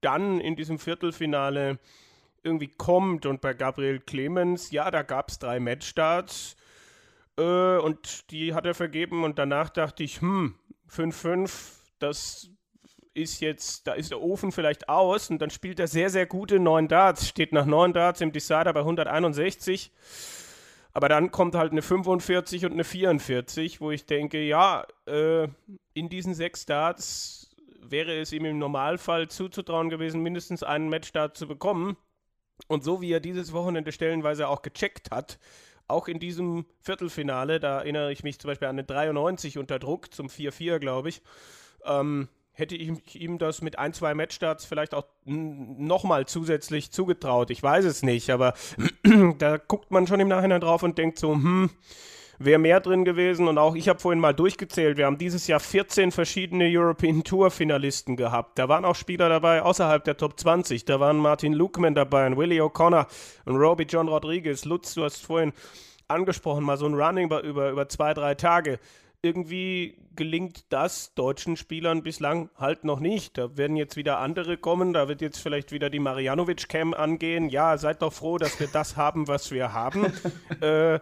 dann 0.00 0.40
in 0.40 0.56
diesem 0.56 0.78
Viertelfinale 0.78 1.78
irgendwie 2.42 2.68
kommt. 2.68 3.26
Und 3.26 3.40
bei 3.40 3.54
Gabriel 3.54 4.00
Clemens, 4.00 4.70
ja, 4.70 4.90
da 4.90 5.02
gab 5.02 5.30
es 5.30 5.38
drei 5.38 5.60
Matchstarts 5.60 6.56
äh, 7.36 7.78
und 7.78 8.30
die 8.30 8.54
hat 8.54 8.66
er 8.66 8.74
vergeben. 8.74 9.24
Und 9.24 9.38
danach 9.38 9.70
dachte 9.70 10.02
ich, 10.02 10.20
hm, 10.20 10.54
5-5, 10.90 11.50
das 11.98 12.50
ist 13.14 13.40
jetzt, 13.40 13.86
da 13.86 13.94
ist 13.94 14.10
der 14.12 14.20
Ofen 14.20 14.52
vielleicht 14.52 14.88
aus. 14.88 15.30
Und 15.30 15.40
dann 15.40 15.50
spielt 15.50 15.80
er 15.80 15.88
sehr, 15.88 16.10
sehr 16.10 16.26
gute 16.26 16.58
neun 16.58 16.88
Darts, 16.88 17.28
steht 17.28 17.52
nach 17.52 17.66
neun 17.66 17.92
Darts 17.92 18.20
im 18.20 18.32
Decider 18.32 18.72
bei 18.72 18.80
161. 18.80 19.92
Aber 20.92 21.08
dann 21.08 21.30
kommt 21.30 21.54
halt 21.54 21.72
eine 21.72 21.82
45 21.82 22.64
und 22.64 22.72
eine 22.72 22.84
44, 22.84 23.80
wo 23.80 23.90
ich 23.90 24.06
denke, 24.06 24.42
ja, 24.42 24.86
äh, 25.06 25.48
in 25.94 26.08
diesen 26.08 26.34
sechs 26.34 26.66
Darts 26.66 27.47
wäre 27.80 28.18
es 28.18 28.32
ihm 28.32 28.44
im 28.44 28.58
Normalfall 28.58 29.28
zuzutrauen 29.28 29.90
gewesen, 29.90 30.22
mindestens 30.22 30.62
einen 30.62 30.88
Matchstart 30.88 31.36
zu 31.36 31.46
bekommen. 31.46 31.96
Und 32.66 32.82
so 32.82 33.00
wie 33.00 33.12
er 33.12 33.20
dieses 33.20 33.52
Wochenende 33.52 33.92
stellenweise 33.92 34.48
auch 34.48 34.62
gecheckt 34.62 35.10
hat, 35.10 35.38
auch 35.86 36.08
in 36.08 36.18
diesem 36.18 36.66
Viertelfinale, 36.80 37.60
da 37.60 37.78
erinnere 37.78 38.12
ich 38.12 38.22
mich 38.22 38.38
zum 38.38 38.48
Beispiel 38.48 38.68
an 38.68 38.74
eine 38.74 38.84
93 38.84 39.58
unter 39.58 39.78
Druck 39.78 40.12
zum 40.12 40.26
4-4, 40.26 40.78
glaube 40.78 41.08
ich, 41.08 41.22
ähm, 41.84 42.28
hätte 42.52 42.74
ich 42.74 43.14
ihm 43.14 43.38
das 43.38 43.62
mit 43.62 43.78
ein, 43.78 43.94
zwei 43.94 44.14
Matchstarts 44.14 44.64
vielleicht 44.64 44.92
auch 44.92 45.06
nochmal 45.24 46.26
zusätzlich 46.26 46.90
zugetraut. 46.90 47.50
Ich 47.50 47.62
weiß 47.62 47.84
es 47.84 48.02
nicht, 48.02 48.30
aber 48.30 48.54
da 49.38 49.56
guckt 49.56 49.90
man 49.90 50.06
schon 50.06 50.20
im 50.20 50.28
Nachhinein 50.28 50.60
drauf 50.60 50.82
und 50.82 50.98
denkt 50.98 51.18
so, 51.18 51.32
hm, 51.32 51.70
wäre 52.38 52.58
mehr 52.58 52.80
drin 52.80 53.04
gewesen. 53.04 53.48
Und 53.48 53.58
auch 53.58 53.74
ich 53.74 53.88
habe 53.88 53.98
vorhin 53.98 54.20
mal 54.20 54.34
durchgezählt. 54.34 54.96
Wir 54.96 55.06
haben 55.06 55.18
dieses 55.18 55.46
Jahr 55.46 55.60
14 55.60 56.12
verschiedene 56.12 56.68
European 56.68 57.24
Tour 57.24 57.50
Finalisten 57.50 58.16
gehabt. 58.16 58.58
Da 58.58 58.68
waren 58.68 58.84
auch 58.84 58.94
Spieler 58.94 59.28
dabei 59.28 59.62
außerhalb 59.62 60.04
der 60.04 60.16
Top 60.16 60.38
20. 60.38 60.84
Da 60.84 61.00
waren 61.00 61.18
Martin 61.18 61.52
Lukeman 61.52 61.94
dabei, 61.94 62.26
und 62.26 62.36
Willie 62.36 62.62
O'Connor 62.62 63.06
und 63.44 63.56
Robbie 63.56 63.86
John 63.88 64.08
Rodriguez. 64.08 64.64
Lutz, 64.64 64.94
du 64.94 65.04
hast 65.04 65.24
vorhin 65.24 65.52
angesprochen, 66.08 66.64
mal 66.64 66.76
so 66.76 66.86
ein 66.86 66.94
Running 66.94 67.26
über, 67.26 67.70
über 67.70 67.88
zwei, 67.88 68.14
drei 68.14 68.34
Tage 68.34 68.78
irgendwie 69.22 69.98
gelingt 70.14 70.64
das 70.68 71.14
deutschen 71.14 71.56
Spielern 71.56 72.02
bislang 72.02 72.50
halt 72.56 72.84
noch 72.84 73.00
nicht. 73.00 73.38
Da 73.38 73.56
werden 73.56 73.76
jetzt 73.76 73.96
wieder 73.96 74.18
andere 74.18 74.56
kommen, 74.56 74.92
da 74.92 75.08
wird 75.08 75.20
jetzt 75.20 75.38
vielleicht 75.38 75.72
wieder 75.72 75.90
die 75.90 75.98
Marianovic-Cam 75.98 76.94
angehen. 76.94 77.48
Ja, 77.48 77.78
seid 77.78 78.02
doch 78.02 78.12
froh, 78.12 78.38
dass 78.38 78.58
wir 78.60 78.68
das 78.68 78.96
haben, 78.96 79.28
was 79.28 79.50
wir 79.50 79.72
haben. 79.72 80.12
äh, 80.60 81.00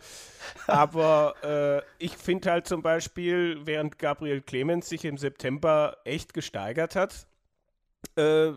aber 0.67 1.35
äh, 1.43 2.05
ich 2.05 2.17
finde 2.17 2.51
halt 2.51 2.67
zum 2.67 2.83
Beispiel, 2.83 3.61
während 3.65 3.99
Gabriel 3.99 4.41
Clemens 4.41 4.89
sich 4.89 5.05
im 5.05 5.19
September 5.19 5.97
echt 6.05 6.35
gesteigert 6.35 6.97
hat, 6.97 7.27
äh, 8.17 8.53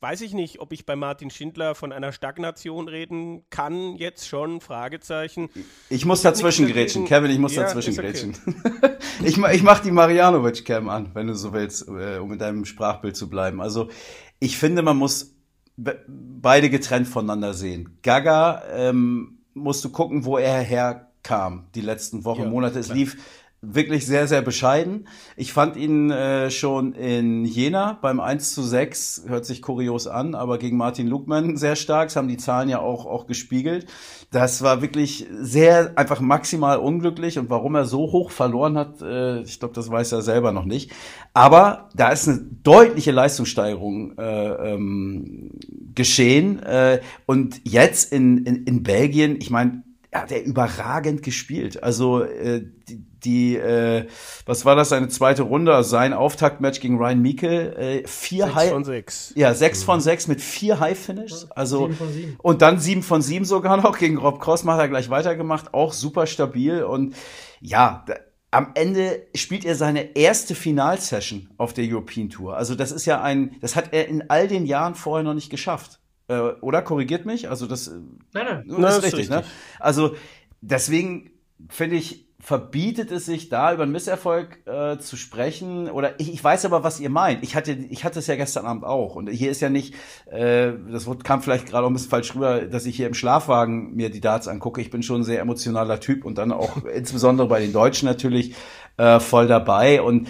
weiß 0.00 0.22
ich 0.22 0.32
nicht, 0.32 0.60
ob 0.60 0.72
ich 0.72 0.86
bei 0.86 0.96
Martin 0.96 1.30
Schindler 1.30 1.74
von 1.74 1.92
einer 1.92 2.12
Stagnation 2.12 2.88
reden 2.88 3.44
kann, 3.50 3.96
jetzt 3.96 4.26
schon, 4.26 4.60
Fragezeichen. 4.60 5.48
Ich 5.88 6.04
muss 6.04 6.22
dazwischen 6.22 6.66
grätschen, 6.66 7.04
Kevin, 7.04 7.30
ich 7.30 7.38
muss 7.38 7.54
ja, 7.54 7.62
dazwischen 7.62 7.94
grätschen. 7.94 8.36
Okay. 8.46 8.96
ich, 9.24 9.38
ich 9.38 9.62
mach 9.62 9.80
die 9.80 9.90
Marianovic-Cam 9.90 10.88
an, 10.88 11.10
wenn 11.14 11.26
du 11.26 11.34
so 11.34 11.52
willst, 11.52 11.86
äh, 11.88 12.18
um 12.18 12.32
in 12.32 12.38
deinem 12.38 12.64
Sprachbild 12.64 13.16
zu 13.16 13.28
bleiben. 13.28 13.60
Also, 13.60 13.90
ich 14.38 14.56
finde, 14.56 14.82
man 14.82 14.96
muss 14.96 15.34
beide 15.76 16.70
getrennt 16.70 17.08
voneinander 17.08 17.54
sehen. 17.54 17.98
Gaga, 18.02 18.62
ähm, 18.72 19.38
musst 19.54 19.84
du 19.84 19.90
gucken, 19.90 20.24
wo 20.24 20.38
er 20.38 20.60
herkam, 20.60 21.66
die 21.74 21.80
letzten 21.80 22.24
Wochen, 22.24 22.42
ja, 22.42 22.48
Monate. 22.48 22.78
Es 22.78 22.88
lief 22.88 23.16
wirklich 23.62 24.06
sehr, 24.06 24.26
sehr 24.26 24.40
bescheiden. 24.40 25.06
Ich 25.36 25.52
fand 25.52 25.76
ihn 25.76 26.10
äh, 26.10 26.50
schon 26.50 26.94
in 26.94 27.44
Jena 27.44 27.98
beim 28.00 28.18
1 28.18 28.54
zu 28.54 28.62
6, 28.62 29.24
hört 29.26 29.44
sich 29.44 29.60
kurios 29.60 30.06
an, 30.06 30.34
aber 30.34 30.56
gegen 30.56 30.78
Martin 30.78 31.06
Lugmann 31.06 31.58
sehr 31.58 31.76
stark. 31.76 32.08
Das 32.08 32.16
haben 32.16 32.28
die 32.28 32.38
Zahlen 32.38 32.70
ja 32.70 32.78
auch, 32.78 33.04
auch 33.04 33.26
gespiegelt. 33.26 33.86
Das 34.30 34.62
war 34.62 34.80
wirklich 34.80 35.26
sehr, 35.30 35.92
einfach 35.98 36.20
maximal 36.20 36.78
unglücklich 36.78 37.38
und 37.38 37.50
warum 37.50 37.74
er 37.74 37.84
so 37.84 38.12
hoch 38.12 38.30
verloren 38.30 38.78
hat, 38.78 39.02
äh, 39.02 39.42
ich 39.42 39.58
glaube, 39.58 39.74
das 39.74 39.90
weiß 39.90 40.12
er 40.12 40.22
selber 40.22 40.52
noch 40.52 40.64
nicht. 40.64 40.92
Aber 41.34 41.90
da 41.94 42.08
ist 42.08 42.28
eine 42.28 42.38
deutliche 42.62 43.10
Leistungssteigerung 43.10 44.16
äh, 44.16 44.72
ähm, 44.72 45.50
geschehen 45.94 46.62
äh, 46.62 47.00
und 47.26 47.60
jetzt 47.64 48.10
in, 48.10 48.38
in, 48.44 48.64
in 48.64 48.82
Belgien, 48.82 49.36
ich 49.38 49.50
meine, 49.50 49.82
er 50.10 50.22
hat 50.22 50.32
er 50.32 50.44
überragend 50.44 51.22
gespielt. 51.22 51.82
Also 51.82 52.22
äh, 52.22 52.64
die, 52.88 53.04
die, 53.24 53.56
äh, 53.56 54.06
was 54.46 54.64
war 54.64 54.76
das, 54.76 54.88
seine 54.90 55.08
zweite 55.08 55.42
Runde, 55.42 55.82
sein 55.84 56.12
Auftaktmatch 56.12 56.80
gegen 56.80 56.98
Ryan 56.98 57.22
Meikle, 57.22 57.76
äh, 57.76 58.06
vier 58.06 58.44
Sechs 58.44 58.54
High, 58.56 58.70
von 58.70 58.84
sechs. 58.84 59.32
ja, 59.36 59.54
sechs 59.54 59.82
von 59.82 60.00
sechs 60.00 60.28
mit 60.28 60.40
vier 60.40 60.80
High 60.80 60.98
Finishes, 60.98 61.50
also 61.52 61.86
sieben 61.86 61.96
von 61.96 62.12
sieben. 62.12 62.36
und 62.42 62.62
dann 62.62 62.78
sieben 62.78 63.02
von 63.02 63.22
sieben 63.22 63.44
sogar 63.44 63.76
noch 63.76 63.98
gegen 63.98 64.18
Rob 64.18 64.40
Cross 64.40 64.64
hat 64.66 64.78
er 64.78 64.88
gleich 64.88 65.10
weitergemacht, 65.10 65.74
auch 65.74 65.92
super 65.92 66.26
stabil 66.26 66.82
und 66.82 67.14
ja, 67.60 68.04
da, 68.06 68.14
am 68.52 68.72
Ende 68.74 69.26
spielt 69.34 69.64
er 69.64 69.74
seine 69.76 70.16
erste 70.16 70.54
Finalsession 70.54 71.50
auf 71.56 71.72
der 71.72 71.84
European 71.88 72.30
Tour. 72.30 72.56
Also 72.56 72.74
das 72.74 72.90
ist 72.90 73.06
ja 73.06 73.22
ein, 73.22 73.56
das 73.60 73.76
hat 73.76 73.92
er 73.92 74.08
in 74.08 74.28
all 74.28 74.48
den 74.48 74.66
Jahren 74.66 74.94
vorher 74.96 75.22
noch 75.22 75.34
nicht 75.34 75.50
geschafft. 75.50 76.00
Äh, 76.28 76.38
oder 76.60 76.82
korrigiert 76.82 77.26
mich? 77.26 77.48
Also 77.48 77.66
das, 77.66 77.88
äh, 77.88 77.92
Nein, 78.32 78.46
nein. 78.46 78.64
das 78.66 78.78
Na, 78.78 78.88
ist 78.88 78.96
ist 78.98 79.04
richtig, 79.04 79.30
ne? 79.30 79.36
richtig. 79.38 79.52
Also 79.78 80.16
deswegen 80.60 81.30
finde 81.68 81.96
ich, 81.96 82.26
verbietet 82.40 83.10
es 83.12 83.26
sich 83.26 83.48
da 83.48 83.72
über 83.72 83.82
einen 83.82 83.92
Misserfolg 83.92 84.66
äh, 84.66 84.98
zu 84.98 85.16
sprechen? 85.16 85.90
Oder 85.90 86.18
ich, 86.18 86.32
ich 86.32 86.42
weiß 86.42 86.64
aber 86.64 86.82
was 86.82 86.98
ihr 86.98 87.10
meint. 87.10 87.42
Ich 87.42 87.54
hatte 87.54 87.72
ich 87.72 88.04
hatte 88.04 88.18
es 88.18 88.26
ja 88.26 88.36
gestern 88.36 88.66
Abend 88.66 88.84
auch. 88.84 89.14
Und 89.14 89.28
hier 89.28 89.50
ist 89.50 89.60
ja 89.60 89.68
nicht 89.68 89.94
äh, 90.26 90.72
das 90.90 91.06
Wort 91.06 91.22
kam 91.24 91.42
vielleicht 91.42 91.66
gerade 91.66 91.84
auch 91.84 91.90
ein 91.90 91.92
bisschen 91.92 92.10
falsch 92.10 92.34
rüber 92.34 92.62
dass 92.62 92.86
ich 92.86 92.96
hier 92.96 93.06
im 93.06 93.14
Schlafwagen 93.14 93.94
mir 93.94 94.10
die 94.10 94.20
Darts 94.20 94.48
angucke. 94.48 94.80
Ich 94.80 94.90
bin 94.90 95.02
schon 95.02 95.20
ein 95.20 95.24
sehr 95.24 95.40
emotionaler 95.40 96.00
Typ 96.00 96.24
und 96.24 96.38
dann 96.38 96.52
auch 96.52 96.84
insbesondere 96.94 97.46
bei 97.46 97.60
den 97.60 97.72
Deutschen 97.72 98.06
natürlich 98.06 98.54
äh, 98.96 99.20
voll 99.20 99.46
dabei. 99.46 100.02
Und 100.02 100.28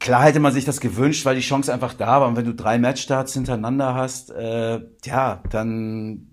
Klar 0.00 0.22
hätte 0.24 0.40
man 0.40 0.54
sich 0.54 0.64
das 0.64 0.80
gewünscht, 0.80 1.26
weil 1.26 1.34
die 1.34 1.42
Chance 1.42 1.70
einfach 1.70 1.92
da 1.92 2.22
war. 2.22 2.28
Und 2.28 2.34
wenn 2.34 2.46
du 2.46 2.54
drei 2.54 2.78
Matchstarts 2.78 3.34
hintereinander 3.34 3.94
hast, 3.94 4.30
äh, 4.30 4.80
ja, 5.04 5.42
dann 5.50 6.29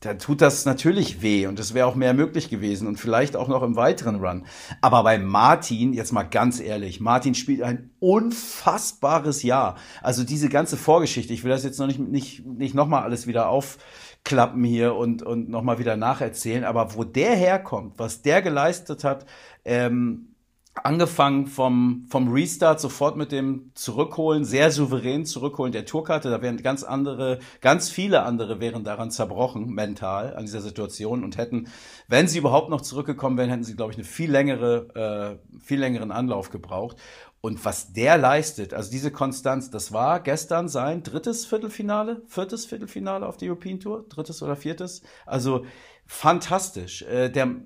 dann 0.00 0.18
tut 0.18 0.40
das 0.40 0.64
natürlich 0.66 1.22
weh 1.22 1.46
und 1.46 1.58
es 1.58 1.72
wäre 1.72 1.86
auch 1.86 1.94
mehr 1.94 2.12
möglich 2.12 2.50
gewesen 2.50 2.86
und 2.86 2.98
vielleicht 2.98 3.34
auch 3.34 3.48
noch 3.48 3.62
im 3.62 3.76
weiteren 3.76 4.16
Run. 4.16 4.46
Aber 4.80 5.02
bei 5.02 5.18
Martin, 5.18 5.92
jetzt 5.92 6.12
mal 6.12 6.24
ganz 6.24 6.60
ehrlich, 6.60 7.00
Martin 7.00 7.34
spielt 7.34 7.62
ein 7.62 7.90
unfassbares 7.98 9.42
Jahr. 9.42 9.76
Also 10.02 10.22
diese 10.24 10.48
ganze 10.48 10.76
Vorgeschichte, 10.76 11.32
ich 11.32 11.44
will 11.44 11.50
das 11.50 11.64
jetzt 11.64 11.78
noch 11.78 11.86
nicht, 11.86 11.98
nicht, 11.98 12.44
nicht 12.44 12.74
nochmal 12.74 13.02
alles 13.04 13.26
wieder 13.26 13.48
aufklappen 13.48 14.64
hier 14.64 14.94
und, 14.94 15.22
und 15.22 15.48
nochmal 15.48 15.78
wieder 15.78 15.96
nacherzählen, 15.96 16.64
aber 16.64 16.94
wo 16.94 17.04
der 17.04 17.34
herkommt, 17.34 17.98
was 17.98 18.22
der 18.22 18.42
geleistet 18.42 19.02
hat, 19.02 19.24
ähm, 19.64 20.35
angefangen 20.82 21.46
vom, 21.46 22.06
vom 22.08 22.32
Restart 22.32 22.80
sofort 22.80 23.16
mit 23.16 23.32
dem 23.32 23.70
Zurückholen, 23.74 24.44
sehr 24.44 24.70
souverän 24.70 25.24
Zurückholen 25.24 25.72
der 25.72 25.86
Tourkarte. 25.86 26.30
Da 26.30 26.42
wären 26.42 26.62
ganz 26.62 26.82
andere, 26.82 27.38
ganz 27.60 27.88
viele 27.90 28.22
andere 28.22 28.60
wären 28.60 28.84
daran 28.84 29.10
zerbrochen, 29.10 29.70
mental, 29.70 30.36
an 30.36 30.44
dieser 30.44 30.60
Situation 30.60 31.24
und 31.24 31.38
hätten, 31.38 31.68
wenn 32.08 32.28
sie 32.28 32.38
überhaupt 32.38 32.68
noch 32.68 32.82
zurückgekommen 32.82 33.38
wären, 33.38 33.50
hätten 33.50 33.64
sie, 33.64 33.76
glaube 33.76 33.92
ich, 33.92 33.98
eine 33.98 34.04
viel 34.04 34.30
längere, 34.30 35.38
äh, 35.54 35.58
viel 35.58 35.80
längeren 35.80 36.12
Anlauf 36.12 36.50
gebraucht. 36.50 36.96
Und 37.40 37.64
was 37.64 37.92
der 37.92 38.18
leistet, 38.18 38.74
also 38.74 38.90
diese 38.90 39.10
Konstanz, 39.10 39.70
das 39.70 39.92
war 39.92 40.20
gestern 40.20 40.68
sein 40.68 41.02
drittes 41.02 41.46
Viertelfinale, 41.46 42.22
viertes 42.26 42.66
Viertelfinale 42.66 43.26
auf 43.26 43.36
der 43.36 43.48
European 43.48 43.80
Tour, 43.80 44.04
drittes 44.08 44.42
oder 44.42 44.56
viertes. 44.56 45.02
Also 45.26 45.64
fantastisch. 46.06 47.02
Äh, 47.02 47.30
der 47.30 47.56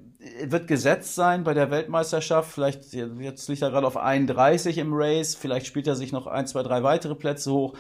wird 0.44 0.68
gesetzt 0.68 1.14
sein 1.14 1.44
bei 1.44 1.54
der 1.54 1.70
Weltmeisterschaft. 1.70 2.52
Vielleicht, 2.52 2.92
jetzt 2.92 3.48
liegt 3.48 3.62
er 3.62 3.70
gerade 3.70 3.86
auf 3.86 3.96
31 3.96 4.78
im 4.78 4.92
Race. 4.92 5.34
Vielleicht 5.34 5.66
spielt 5.66 5.86
er 5.86 5.96
sich 5.96 6.12
noch 6.12 6.26
ein, 6.26 6.46
zwei, 6.46 6.62
drei 6.62 6.82
weitere 6.82 7.14
Plätze 7.14 7.52
hoch. 7.52 7.74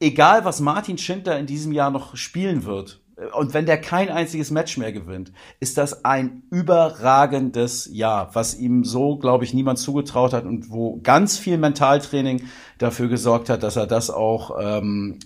Egal, 0.00 0.44
was 0.44 0.60
Martin 0.60 0.98
Schindler 0.98 1.38
in 1.38 1.46
diesem 1.46 1.72
Jahr 1.72 1.90
noch 1.90 2.16
spielen 2.16 2.64
wird, 2.64 3.00
und 3.32 3.52
wenn 3.52 3.66
der 3.66 3.80
kein 3.80 4.10
einziges 4.10 4.52
Match 4.52 4.78
mehr 4.78 4.92
gewinnt, 4.92 5.32
ist 5.58 5.76
das 5.76 6.04
ein 6.04 6.44
überragendes 6.50 7.88
Jahr, 7.92 8.30
was 8.34 8.56
ihm 8.56 8.84
so, 8.84 9.16
glaube 9.16 9.44
ich, 9.44 9.52
niemand 9.52 9.80
zugetraut 9.80 10.32
hat 10.32 10.44
und 10.44 10.70
wo 10.70 11.00
ganz 11.02 11.36
viel 11.36 11.58
Mentaltraining 11.58 12.44
dafür 12.78 13.08
gesorgt 13.08 13.50
hat, 13.50 13.64
dass 13.64 13.74
er 13.74 13.88
das 13.88 14.10
auch 14.10 14.56
ähm, 14.60 15.18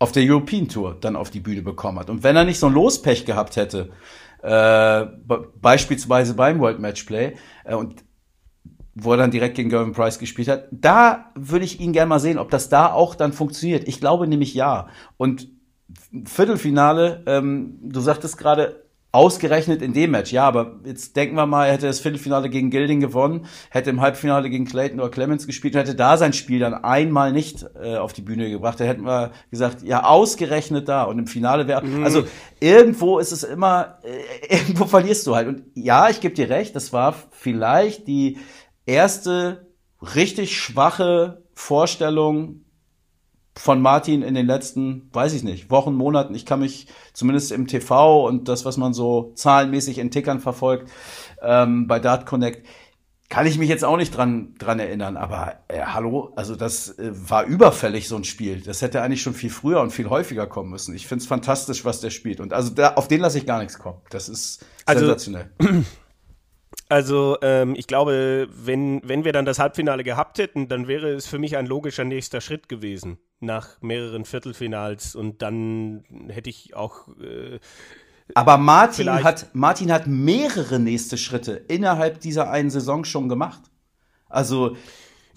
auf 0.00 0.10
der 0.10 0.24
European 0.24 0.66
Tour 0.66 0.96
dann 1.00 1.14
auf 1.14 1.30
die 1.30 1.40
Bühne 1.40 1.62
bekommen 1.62 2.00
hat. 2.00 2.10
Und 2.10 2.24
wenn 2.24 2.34
er 2.34 2.44
nicht 2.44 2.58
so 2.58 2.66
ein 2.66 2.72
Lospech 2.72 3.26
gehabt 3.26 3.54
hätte, 3.54 3.90
äh, 4.42 5.06
be- 5.24 5.52
beispielsweise 5.60 6.34
beim 6.34 6.60
World 6.60 6.78
Matchplay, 6.78 7.36
äh, 7.64 7.74
und 7.74 8.04
wo 8.94 9.12
er 9.12 9.18
dann 9.18 9.30
direkt 9.30 9.54
gegen 9.54 9.70
Gervin 9.70 9.92
Price 9.92 10.18
gespielt 10.18 10.48
hat, 10.48 10.68
da 10.70 11.32
würde 11.34 11.64
ich 11.64 11.80
ihn 11.80 11.92
gerne 11.92 12.08
mal 12.08 12.18
sehen, 12.20 12.38
ob 12.38 12.50
das 12.50 12.68
da 12.68 12.92
auch 12.92 13.14
dann 13.14 13.32
funktioniert. 13.32 13.86
Ich 13.88 14.00
glaube 14.00 14.26
nämlich 14.26 14.52
ja. 14.54 14.88
Und 15.16 15.48
Viertelfinale, 16.24 17.22
ähm, 17.26 17.78
du 17.82 18.00
sagtest 18.00 18.36
gerade, 18.36 18.84
ausgerechnet 19.12 19.82
in 19.82 19.92
dem 19.92 20.12
Match. 20.12 20.32
Ja, 20.32 20.46
aber 20.46 20.76
jetzt 20.84 21.16
denken 21.16 21.34
wir 21.34 21.46
mal, 21.46 21.66
er 21.66 21.72
hätte 21.72 21.86
das 21.86 22.00
Viertelfinale 22.00 22.48
gegen 22.48 22.70
Gilding 22.70 23.00
gewonnen, 23.00 23.46
hätte 23.70 23.90
im 23.90 24.00
Halbfinale 24.00 24.48
gegen 24.50 24.66
Clayton 24.66 25.00
oder 25.00 25.10
Clemens 25.10 25.46
gespielt 25.46 25.74
und 25.74 25.80
hätte 25.80 25.96
da 25.96 26.16
sein 26.16 26.32
Spiel 26.32 26.60
dann 26.60 26.74
einmal 26.74 27.32
nicht 27.32 27.66
äh, 27.82 27.96
auf 27.96 28.12
die 28.12 28.22
Bühne 28.22 28.48
gebracht. 28.50 28.78
Da 28.78 28.84
hätten 28.84 29.04
wir 29.04 29.32
gesagt, 29.50 29.82
ja, 29.82 30.04
ausgerechnet 30.04 30.88
da. 30.88 31.04
Und 31.04 31.18
im 31.18 31.26
Finale 31.26 31.66
wäre, 31.66 31.82
also 32.04 32.24
irgendwo 32.60 33.18
ist 33.18 33.32
es 33.32 33.42
immer, 33.42 33.98
äh, 34.04 34.54
irgendwo 34.56 34.84
verlierst 34.84 35.26
du 35.26 35.34
halt. 35.34 35.48
Und 35.48 35.64
ja, 35.74 36.08
ich 36.08 36.20
gebe 36.20 36.34
dir 36.34 36.48
recht, 36.48 36.76
das 36.76 36.92
war 36.92 37.14
vielleicht 37.30 38.06
die 38.06 38.38
erste 38.86 39.66
richtig 40.14 40.56
schwache 40.56 41.42
Vorstellung 41.52 42.64
von 43.56 43.80
Martin 43.80 44.22
in 44.22 44.34
den 44.34 44.46
letzten, 44.46 45.10
weiß 45.12 45.32
ich 45.32 45.42
nicht, 45.42 45.70
Wochen, 45.70 45.94
Monaten. 45.94 46.34
Ich 46.34 46.46
kann 46.46 46.60
mich 46.60 46.86
zumindest 47.12 47.52
im 47.52 47.66
TV 47.66 48.26
und 48.26 48.48
das, 48.48 48.64
was 48.64 48.76
man 48.76 48.94
so 48.94 49.32
zahlenmäßig 49.34 49.98
in 49.98 50.10
Tickern 50.10 50.40
verfolgt, 50.40 50.90
ähm, 51.42 51.86
bei 51.86 51.98
Dart 51.98 52.26
Connect, 52.26 52.66
kann 53.28 53.46
ich 53.46 53.58
mich 53.58 53.68
jetzt 53.68 53.84
auch 53.84 53.96
nicht 53.96 54.16
dran, 54.16 54.54
dran 54.58 54.80
erinnern. 54.80 55.16
Aber 55.16 55.54
äh, 55.68 55.80
hallo, 55.82 56.32
also 56.36 56.56
das 56.56 56.98
äh, 56.98 57.10
war 57.12 57.44
überfällig, 57.44 58.08
so 58.08 58.16
ein 58.16 58.24
Spiel. 58.24 58.60
Das 58.60 58.82
hätte 58.82 59.02
eigentlich 59.02 59.22
schon 59.22 59.34
viel 59.34 59.50
früher 59.50 59.80
und 59.80 59.90
viel 59.92 60.10
häufiger 60.10 60.46
kommen 60.46 60.70
müssen. 60.70 60.94
Ich 60.94 61.06
finde 61.06 61.22
es 61.22 61.28
fantastisch, 61.28 61.84
was 61.84 62.00
der 62.00 62.10
spielt. 62.10 62.40
Und 62.40 62.52
also 62.52 62.70
da, 62.74 62.94
auf 62.94 63.08
den 63.08 63.20
lasse 63.20 63.38
ich 63.38 63.46
gar 63.46 63.60
nichts 63.60 63.78
kommen. 63.78 63.98
Das 64.10 64.28
ist 64.28 64.64
Also- 64.84 65.00
sensationell. 65.00 65.50
Also 66.88 67.36
ähm, 67.42 67.74
ich 67.76 67.86
glaube, 67.86 68.48
wenn, 68.50 69.00
wenn 69.04 69.24
wir 69.24 69.32
dann 69.32 69.44
das 69.44 69.60
Halbfinale 69.60 70.02
gehabt 70.02 70.38
hätten, 70.38 70.66
dann 70.66 70.88
wäre 70.88 71.10
es 71.10 71.26
für 71.26 71.38
mich 71.38 71.56
ein 71.56 71.66
logischer 71.66 72.02
nächster 72.02 72.40
Schritt 72.40 72.68
gewesen 72.68 73.18
nach 73.40 73.80
mehreren 73.82 74.24
Viertelfinals 74.24 75.14
und 75.14 75.42
dann 75.42 76.04
hätte 76.28 76.50
ich 76.50 76.74
auch 76.74 77.08
äh, 77.18 77.58
Aber 78.34 78.58
Martin 78.58 79.04
Vielleicht- 79.04 79.24
hat, 79.24 79.54
Martin 79.54 79.90
hat 79.92 80.06
mehrere 80.06 80.78
nächste 80.78 81.16
Schritte 81.18 81.52
innerhalb 81.68 82.20
dieser 82.20 82.50
einen 82.50 82.70
Saison 82.70 83.04
schon 83.04 83.28
gemacht. 83.28 83.62
Also, 84.28 84.76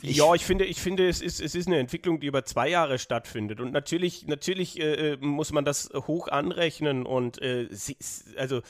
ich, 0.02 0.18
ja, 0.18 0.34
ich 0.36 0.46
finde, 0.46 0.66
ich 0.66 0.82
finde, 0.82 1.08
es 1.08 1.22
ist, 1.22 1.40
es 1.40 1.56
ist 1.56 1.66
eine 1.68 1.80
Entwicklung, 1.80 2.20
die 2.20 2.28
über 2.28 2.44
zwei 2.44 2.68
Jahre 2.68 3.00
stattfindet. 3.00 3.62
Und 3.62 3.72
natürlich, 3.72 4.28
natürlich 4.28 4.80
äh, 4.80 5.14
äh, 5.14 5.18
muss 5.18 5.54
man 5.54 5.64
das 5.64 5.90
hoch 5.94 6.28
anrechnen 6.28 7.06
und 7.06 7.42
äh, 7.42 7.68
sie, 7.72 7.96
also 8.38 8.62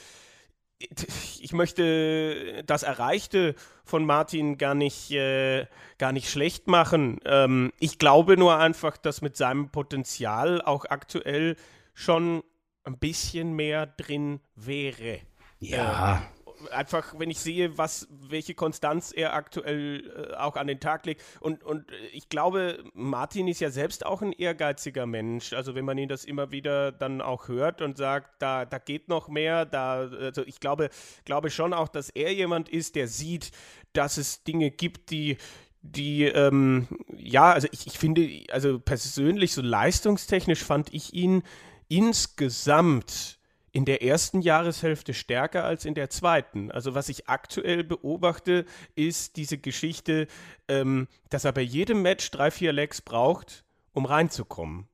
ich 1.40 1.54
möchte 1.54 2.64
das 2.66 2.84
Erreichte 2.84 3.56
von 3.84 4.06
Martin 4.06 4.58
gar 4.58 4.76
nicht, 4.76 5.12
äh, 5.12 5.66
gar 5.98 6.12
nicht 6.12 6.30
schlecht 6.30 6.68
machen. 6.68 7.20
Ähm, 7.26 7.72
ich 7.80 8.00
glaube 8.00 8.38
nur 8.38 8.58
einfach, 8.58 8.98
dass 8.98 9.22
mit 9.22 9.38
seinem 9.38 9.70
Potenzial 9.70 10.62
auch 10.62 10.86
aktuell 10.86 11.56
schon 11.94 12.44
ein 12.84 12.98
bisschen 12.98 13.54
mehr 13.54 13.86
drin 13.88 14.40
wäre. 14.56 15.20
ja, 15.60 16.24
Einfach, 16.72 17.18
wenn 17.18 17.30
ich 17.30 17.40
sehe, 17.40 17.78
was, 17.78 18.08
welche 18.10 18.54
Konstanz 18.54 19.12
er 19.12 19.34
aktuell 19.34 20.32
äh, 20.32 20.36
auch 20.36 20.56
an 20.56 20.68
den 20.68 20.80
Tag 20.80 21.06
legt. 21.06 21.22
Und, 21.40 21.64
und 21.64 21.92
äh, 21.92 21.96
ich 22.14 22.30
glaube, 22.30 22.84
Martin 22.94 23.48
ist 23.48 23.60
ja 23.60 23.70
selbst 23.70 24.06
auch 24.06 24.22
ein 24.22 24.34
ehrgeiziger 24.34 25.06
Mensch. 25.06 25.54
Also 25.54 25.76
wenn 25.76 25.86
man 25.86 25.98
ihn 25.98 26.10
das 26.10 26.26
immer 26.26 26.52
wieder 26.52 26.92
dann 26.92 27.22
auch 27.22 27.48
hört 27.48 27.82
und 27.82 27.98
sagt, 27.98 28.42
da, 28.42 28.66
da 28.66 28.78
geht 28.78 29.10
noch 29.10 29.28
mehr, 29.28 29.66
da, 29.66 30.10
also 30.10 30.44
ich 30.46 30.60
glaube, 30.60 30.90
glaube 31.26 31.50
schon 31.50 31.74
auch, 31.74 31.88
dass 31.88 32.10
er 32.10 32.34
jemand 32.34 32.70
ist, 32.70 32.96
der 32.96 33.08
sieht, 33.08 33.52
dass 33.94 34.18
es 34.18 34.44
Dinge 34.44 34.72
gibt, 34.72 35.12
die 35.12 35.38
die, 35.84 36.24
ähm, 36.24 36.88
ja, 37.14 37.52
also 37.52 37.68
ich, 37.72 37.86
ich 37.88 38.00
finde, 38.00 38.46
also 38.52 38.80
persönlich, 38.80 39.54
so 39.54 39.62
leistungstechnisch 39.62 40.64
fand 40.64 40.94
ich 40.94 41.14
ihn 41.14 41.44
insgesamt 41.90 43.38
in 43.74 43.86
der 43.86 44.04
ersten 44.04 44.42
Jahreshälfte 44.42 45.16
stärker 45.16 45.66
als 45.66 45.84
in 45.84 45.96
der 45.96 46.12
zweiten. 46.12 46.72
Also 46.72 46.94
was 46.94 47.10
ich 47.10 47.28
aktuell 47.28 47.84
beobachte, 47.84 48.66
ist 48.96 49.36
diese 49.36 49.58
Geschichte, 49.58 50.28
ähm, 50.68 51.08
dass 51.30 51.44
er 51.44 51.54
bei 51.54 51.62
jedem 51.62 52.04
Match 52.04 52.30
drei, 52.30 52.52
vier 52.52 52.72
Legs 52.72 53.02
braucht, 53.02 53.66
um 53.92 54.06
reinzukommen. 54.06 54.88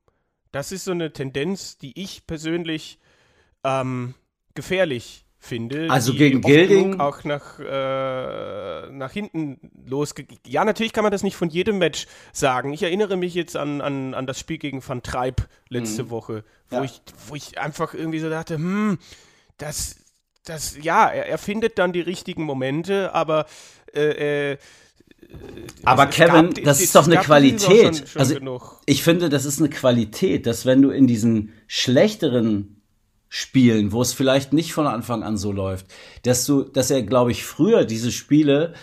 Das 0.50 0.72
ist 0.72 0.84
so 0.84 0.92
eine 0.92 1.12
Tendenz, 1.12 1.76
die 1.76 2.00
ich 2.00 2.26
persönlich 2.26 2.98
ähm, 3.64 4.14
gefährlich 4.54 5.26
finde. 5.40 5.90
Also 5.90 6.12
gegen 6.14 6.42
Gilding- 6.42 7.00
auch 7.00 7.24
nach, 7.24 7.58
äh, 7.58 8.90
nach 8.92 9.10
hinten 9.10 9.58
losge... 9.86 10.26
Ja, 10.46 10.64
natürlich 10.64 10.92
kann 10.92 11.02
man 11.02 11.10
das 11.10 11.22
nicht 11.22 11.34
von 11.36 11.48
jedem 11.48 11.78
Match 11.78 12.06
sagen. 12.32 12.72
Ich 12.72 12.82
erinnere 12.82 13.16
mich 13.16 13.34
jetzt 13.34 13.56
an, 13.56 13.80
an, 13.80 14.14
an 14.14 14.26
das 14.26 14.38
Spiel 14.38 14.58
gegen 14.58 14.86
Van 14.86 15.02
Treib 15.02 15.48
letzte 15.68 16.10
Woche, 16.10 16.44
wo, 16.68 16.76
Ja. 16.76 16.84
ich, 16.84 17.00
wo 17.28 17.34
ich 17.34 17.58
einfach 17.58 17.94
irgendwie 17.94 18.18
so 18.20 18.28
dachte, 18.30 18.54
hm, 18.56 18.98
das, 19.56 19.96
das, 20.44 20.76
ja, 20.82 21.08
er, 21.08 21.26
er 21.26 21.38
findet 21.38 21.78
dann 21.78 21.92
die 21.92 22.00
richtigen 22.02 22.44
Momente, 22.44 23.14
aber 23.14 23.46
Äh, 23.92 24.52
äh, 24.52 24.58
Aber 25.84 26.08
es 26.08 26.14
Kevin, 26.14 26.50
gab- 26.54 26.64
das 26.64 26.80
ist 26.80 26.94
doch 26.94 27.06
eine 27.06 27.16
Qualität. 27.16 27.96
schon- 27.96 28.06
schon 28.06 28.20
also 28.20 28.34
genug. 28.34 28.80
ich 28.86 29.02
finde, 29.02 29.28
das 29.28 29.44
ist 29.44 29.58
eine 29.58 29.68
Qualität, 29.70 30.46
dass 30.46 30.64
wenn 30.66 30.82
du 30.82 30.90
in 30.90 31.06
diesen 31.06 31.52
schlechteren 31.66 32.79
Spielen, 33.32 33.92
wo 33.92 34.02
es 34.02 34.12
vielleicht 34.12 34.52
nicht 34.52 34.72
von 34.72 34.88
Anfang 34.88 35.22
an 35.22 35.36
so 35.36 35.52
läuft, 35.52 35.86
dass 36.24 36.44
du, 36.46 36.64
dass 36.64 36.90
er, 36.90 37.04
glaube 37.04 37.30
ich, 37.30 37.44
früher 37.44 37.84
diese 37.84 38.10
Spiele, 38.10 38.74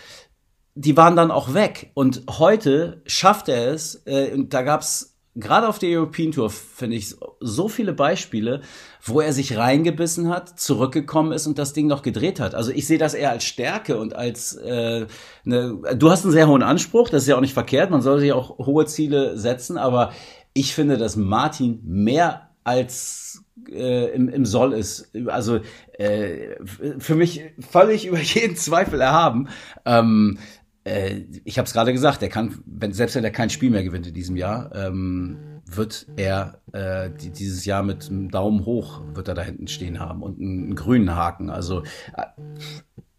die 0.74 0.96
waren 0.96 1.18
dann 1.18 1.32
auch 1.32 1.54
weg. 1.54 1.92
Und 1.96 2.24
heute 2.30 3.02
schafft 3.06 3.50
er 3.50 3.74
es, 3.74 4.04
äh, 4.06 4.32
und 4.34 4.54
da 4.54 4.62
gab's 4.62 5.18
gerade 5.36 5.68
auf 5.68 5.80
der 5.80 5.90
European 5.90 6.32
Tour, 6.32 6.50
finde 6.50 6.96
ich, 6.96 7.14
so 7.42 7.68
viele 7.68 7.92
Beispiele, 7.92 8.62
wo 9.04 9.20
er 9.20 9.34
sich 9.34 9.58
reingebissen 9.58 10.30
hat, 10.30 10.58
zurückgekommen 10.58 11.34
ist 11.34 11.46
und 11.46 11.60
das 11.60 11.74
Ding 11.74 11.88
noch 11.88 12.02
gedreht 12.02 12.40
hat. 12.40 12.56
Also 12.56 12.72
ich 12.72 12.88
sehe 12.88 12.98
das 12.98 13.14
eher 13.14 13.32
als 13.32 13.44
Stärke 13.44 14.00
und 14.00 14.16
als 14.16 14.56
äh, 14.56 15.08
eine, 15.46 15.78
du 15.98 16.10
hast 16.10 16.24
einen 16.24 16.32
sehr 16.32 16.48
hohen 16.48 16.64
Anspruch, 16.64 17.10
das 17.10 17.24
ist 17.24 17.28
ja 17.28 17.36
auch 17.36 17.42
nicht 17.42 17.54
verkehrt, 17.54 17.92
man 17.92 18.02
soll 18.02 18.20
sich 18.20 18.32
auch 18.32 18.58
hohe 18.60 18.86
Ziele 18.86 19.38
setzen, 19.38 19.78
aber 19.78 20.14
ich 20.54 20.74
finde, 20.74 20.98
dass 20.98 21.18
Martin 21.18 21.82
mehr 21.84 22.50
als 22.64 23.44
äh, 23.70 24.10
im, 24.12 24.30
im 24.30 24.46
Soll 24.46 24.74
ist. 24.74 25.12
Also 25.28 25.60
äh, 25.94 26.56
für 27.00 27.16
mich 27.16 27.44
völlig 27.60 28.06
über 28.08 28.20
jeden 28.20 28.56
Zweifel 28.56 29.02
erhaben. 29.02 29.50
Ähm, 29.86 30.38
äh, 30.84 31.22
ich 31.44 31.58
habe 31.58 31.66
es 31.66 31.74
gerade 31.74 31.94
gesagt, 31.94 32.22
er 32.22 32.30
kann, 32.30 32.60
wenn, 32.66 32.94
selbst 32.94 33.16
wenn 33.16 33.24
er 33.24 33.32
kein 33.32 33.50
Spiel 33.50 33.70
mehr 33.70 33.84
gewinnt 33.84 34.08
in 34.08 34.14
diesem 34.14 34.36
Jahr, 34.36 34.74
ähm, 34.74 35.38
wird 35.66 36.08
er 36.16 36.62
äh, 36.72 37.10
die, 37.10 37.30
dieses 37.30 37.66
Jahr 37.66 37.84
mit 37.84 38.10
einem 38.10 38.32
Daumen 38.32 38.66
hoch 38.66 39.02
wird 39.14 39.28
er 39.28 39.34
da 39.34 39.42
hinten 39.42 39.68
stehen 39.68 40.00
haben 40.00 40.24
und 40.24 40.40
einen, 40.40 40.64
einen 40.64 40.76
grünen 40.76 41.14
Haken. 41.14 41.50
Also 41.50 41.84
äh, 42.16 42.24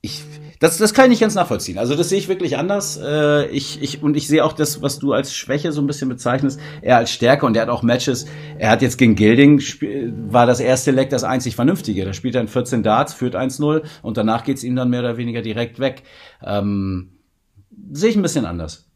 ich, 0.09 0.25
das, 0.59 0.79
das 0.79 0.95
kann 0.95 1.05
ich 1.05 1.11
nicht 1.11 1.21
ganz 1.21 1.35
nachvollziehen. 1.35 1.79
Also 1.79 1.95
das 1.95 2.09
sehe 2.09 2.19
ich 2.19 2.29
wirklich 2.29 2.57
anders. 2.57 2.99
Äh, 3.01 3.47
ich, 3.49 3.81
ich, 3.83 4.03
und 4.03 4.17
ich 4.17 4.27
sehe 4.27 4.45
auch 4.45 4.53
das, 4.53 4.83
was 4.83 4.99
du 4.99 5.13
als 5.13 5.35
Schwäche 5.35 5.71
so 5.73 5.81
ein 5.81 5.87
bisschen 5.87 6.09
bezeichnest, 6.09 6.59
er 6.83 6.97
als 6.97 7.11
Stärke. 7.11 7.47
Und 7.47 7.57
er 7.57 7.63
hat 7.63 7.69
auch 7.69 7.83
Matches. 7.83 8.27
Er 8.59 8.71
hat 8.71 8.83
jetzt 8.83 8.97
gegen 8.97 9.15
Gilding, 9.15 9.63
war 10.31 10.47
das 10.47 10.61
erste 10.61 10.91
Leck 10.91 11.11
das 11.11 11.25
einzig 11.25 11.55
Vernünftige. 11.55 12.05
Da 12.05 12.13
spielt 12.13 12.35
er 12.35 12.41
in 12.41 12.49
14 12.49 12.83
Darts, 12.83 13.15
führt 13.15 13.37
1-0 13.37 13.83
und 14.03 14.17
danach 14.17 14.45
geht's 14.45 14.65
ihm 14.65 14.75
dann 14.75 14.91
mehr 14.91 15.01
oder 15.01 15.17
weniger 15.17 15.43
direkt 15.43 15.79
weg. 15.79 16.03
Ähm, 16.43 17.19
sehe 17.93 18.11
ich 18.11 18.17
ein 18.17 18.23
bisschen 18.23 18.47
anders. 18.47 18.89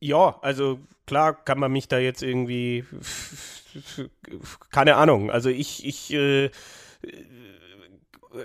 Ja, 0.00 0.38
also 0.42 0.78
klar 1.06 1.34
kann 1.44 1.58
man 1.58 1.72
mich 1.72 1.88
da 1.88 1.98
jetzt 1.98 2.22
irgendwie, 2.22 2.84
keine 4.70 4.96
Ahnung, 4.96 5.30
also 5.30 5.48
ich, 5.48 5.86
ich 5.86 6.12
äh, 6.12 6.50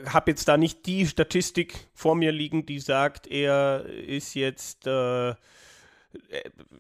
habe 0.08 0.32
jetzt 0.32 0.48
da 0.48 0.58
nicht 0.58 0.86
die 0.86 1.06
Statistik 1.08 1.88
vor 1.94 2.16
mir 2.16 2.32
liegen, 2.32 2.66
die 2.66 2.80
sagt, 2.80 3.28
er 3.28 3.86
ist 3.86 4.34
jetzt, 4.36 4.88
äh, 4.88 5.30
äh, 5.30 5.36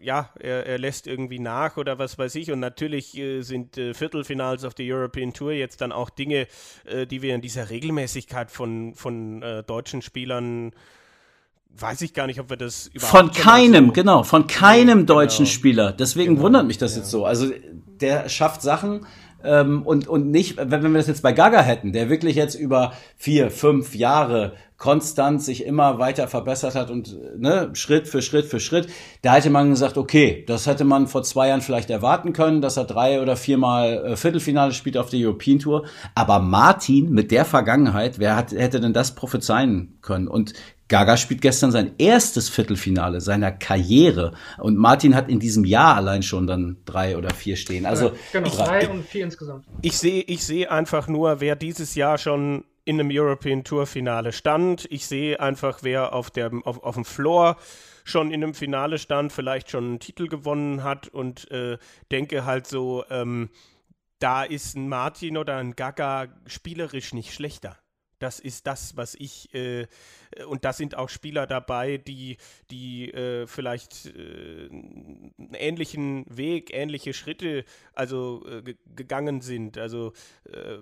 ja, 0.01 0.29
er, 0.39 0.65
er 0.65 0.77
lässt 0.79 1.07
irgendwie 1.07 1.39
nach 1.39 1.77
oder 1.77 1.99
was 1.99 2.17
weiß 2.17 2.35
ich. 2.35 2.51
Und 2.51 2.59
natürlich 2.59 3.17
äh, 3.17 3.41
sind 3.41 3.77
äh, 3.77 3.93
Viertelfinals 3.93 4.63
auf 4.63 4.73
der 4.73 4.85
European 4.87 5.33
Tour 5.33 5.51
jetzt 5.51 5.81
dann 5.81 5.91
auch 5.91 6.09
Dinge, 6.09 6.47
äh, 6.85 7.05
die 7.05 7.21
wir 7.21 7.35
in 7.35 7.41
dieser 7.41 7.69
Regelmäßigkeit 7.69 8.51
von, 8.51 8.93
von 8.95 9.41
deutschen 9.67 10.01
Spielern 10.01 10.71
weiß 11.71 12.01
ich 12.01 12.13
gar 12.13 12.27
nicht, 12.27 12.39
ob 12.39 12.49
wir 12.49 12.57
das 12.57 12.87
überhaupt 12.87 13.11
Von 13.11 13.31
keinem, 13.31 13.87
so- 13.87 13.91
genau, 13.93 14.23
von 14.23 14.47
keinem 14.47 15.05
deutschen 15.05 15.45
genau. 15.45 15.53
Spieler. 15.53 15.91
Deswegen 15.93 16.33
Genau, 16.33 16.45
wundert 16.45 16.65
mich 16.65 16.77
das 16.77 16.95
jetzt 16.95 17.09
so. 17.11 17.25
Also 17.25 17.51
der 18.01 18.27
schafft 18.27 18.61
Sachen 18.61 19.05
ähm, 19.43 19.83
und, 19.83 20.07
und 20.07 20.29
nicht, 20.31 20.57
wenn, 20.57 20.81
wir 20.81 20.89
das 20.93 21.07
jetzt 21.07 21.23
bei 21.23 21.31
Gaga 21.31 21.61
hätten, 21.61 21.93
der 21.93 22.09
wirklich 22.09 22.35
jetzt 22.35 22.55
über 22.55 22.93
vier, 23.17 23.51
fünf 23.51 23.95
Jahre 23.95 24.53
konstant 24.77 25.43
sich 25.43 25.65
immer 25.65 25.99
weiter 25.99 26.27
verbessert 26.27 26.73
hat 26.75 26.89
und 26.89 27.17
ne, 27.37 27.69
Schritt 27.73 28.07
für 28.07 28.21
Schritt 28.21 28.45
für 28.45 28.59
Schritt, 28.61 28.87
da 29.21 29.35
hätte 29.35 29.49
man 29.49 29.69
gesagt, 29.69 29.97
okay, 29.97 30.43
das 30.47 30.67
hätte 30.67 30.85
man 30.85 31.07
vor 31.07 31.23
zwei 31.23 31.49
Jahren 31.49 31.61
vielleicht 31.61 31.89
erwarten 31.89 32.31
können, 32.31 32.61
dass 32.61 32.77
er 32.77 32.85
drei 32.85 33.21
oder 33.21 33.35
viermal 33.35 34.05
äh, 34.05 34.15
Viertelfinale 34.15 34.71
spielt 34.71 34.97
auf 34.97 35.09
der 35.09 35.19
European 35.19 35.59
Tour. 35.59 35.85
Aber 36.15 36.39
Martin 36.39 37.11
mit 37.11 37.31
der 37.31 37.43
Vergangenheit, 37.45 38.19
wer 38.19 38.37
hat, 38.37 38.51
hätte 38.51 38.79
denn 38.79 38.93
das 38.93 39.15
prophezeien 39.15 39.97
können? 40.01 40.29
Und 40.29 40.53
Gaga 40.89 41.17
spielt 41.17 41.41
gestern 41.41 41.71
sein 41.71 41.93
erstes 41.97 42.49
Viertelfinale 42.49 43.21
seiner 43.21 43.51
Karriere 43.51 44.33
und 44.57 44.75
Martin 44.75 45.15
hat 45.15 45.29
in 45.29 45.39
diesem 45.39 45.63
Jahr 45.63 45.95
allein 45.95 46.23
schon 46.23 46.47
dann 46.47 46.77
drei 46.85 47.17
oder 47.17 47.33
vier 47.33 47.55
stehen. 47.55 47.85
Also 47.85 48.11
genau, 48.33 48.49
drei 48.49 48.89
und 48.89 49.05
vier 49.05 49.23
insgesamt. 49.23 49.65
Ich 49.81 49.97
sehe 49.97 50.23
ich 50.23 50.43
sehe 50.43 50.69
einfach 50.69 51.07
nur, 51.07 51.39
wer 51.39 51.55
dieses 51.55 51.95
Jahr 51.95 52.17
schon 52.17 52.65
in 52.85 52.99
einem 52.99 53.11
European 53.11 53.63
Tour 53.63 53.85
Finale 53.85 54.31
stand. 54.31 54.87
Ich 54.89 55.05
sehe 55.05 55.39
einfach, 55.39 55.79
wer 55.83 56.13
auf, 56.13 56.31
der, 56.31 56.51
auf, 56.63 56.83
auf 56.83 56.95
dem 56.95 57.05
Floor 57.05 57.57
schon 58.03 58.31
in 58.31 58.43
einem 58.43 58.55
Finale 58.55 58.97
stand, 58.97 59.31
vielleicht 59.31 59.69
schon 59.69 59.83
einen 59.85 59.99
Titel 59.99 60.27
gewonnen 60.27 60.83
hat 60.83 61.07
und 61.07 61.51
äh, 61.51 61.77
denke 62.11 62.45
halt 62.45 62.65
so, 62.65 63.05
ähm, 63.11 63.49
da 64.17 64.43
ist 64.43 64.75
ein 64.75 64.89
Martin 64.89 65.37
oder 65.37 65.57
ein 65.57 65.75
Gaga 65.75 66.29
spielerisch 66.47 67.13
nicht 67.13 67.31
schlechter. 67.31 67.77
Das 68.17 68.39
ist 68.39 68.65
das, 68.65 68.97
was 68.97 69.13
ich, 69.15 69.53
äh, 69.53 69.85
und 70.47 70.65
da 70.65 70.73
sind 70.73 70.95
auch 70.95 71.09
Spieler 71.09 71.47
dabei, 71.47 71.97
die, 71.97 72.37
die 72.71 73.11
äh, 73.11 73.47
vielleicht 73.47 74.05
äh, 74.07 74.69
einen 74.69 75.53
ähnlichen 75.53 76.25
Weg, 76.29 76.73
ähnliche 76.73 77.13
Schritte 77.13 77.63
also 77.93 78.45
äh, 78.47 78.61
ge- 78.61 78.77
gegangen 78.95 79.41
sind. 79.41 79.77
Also 79.77 80.13
äh, 80.45 80.77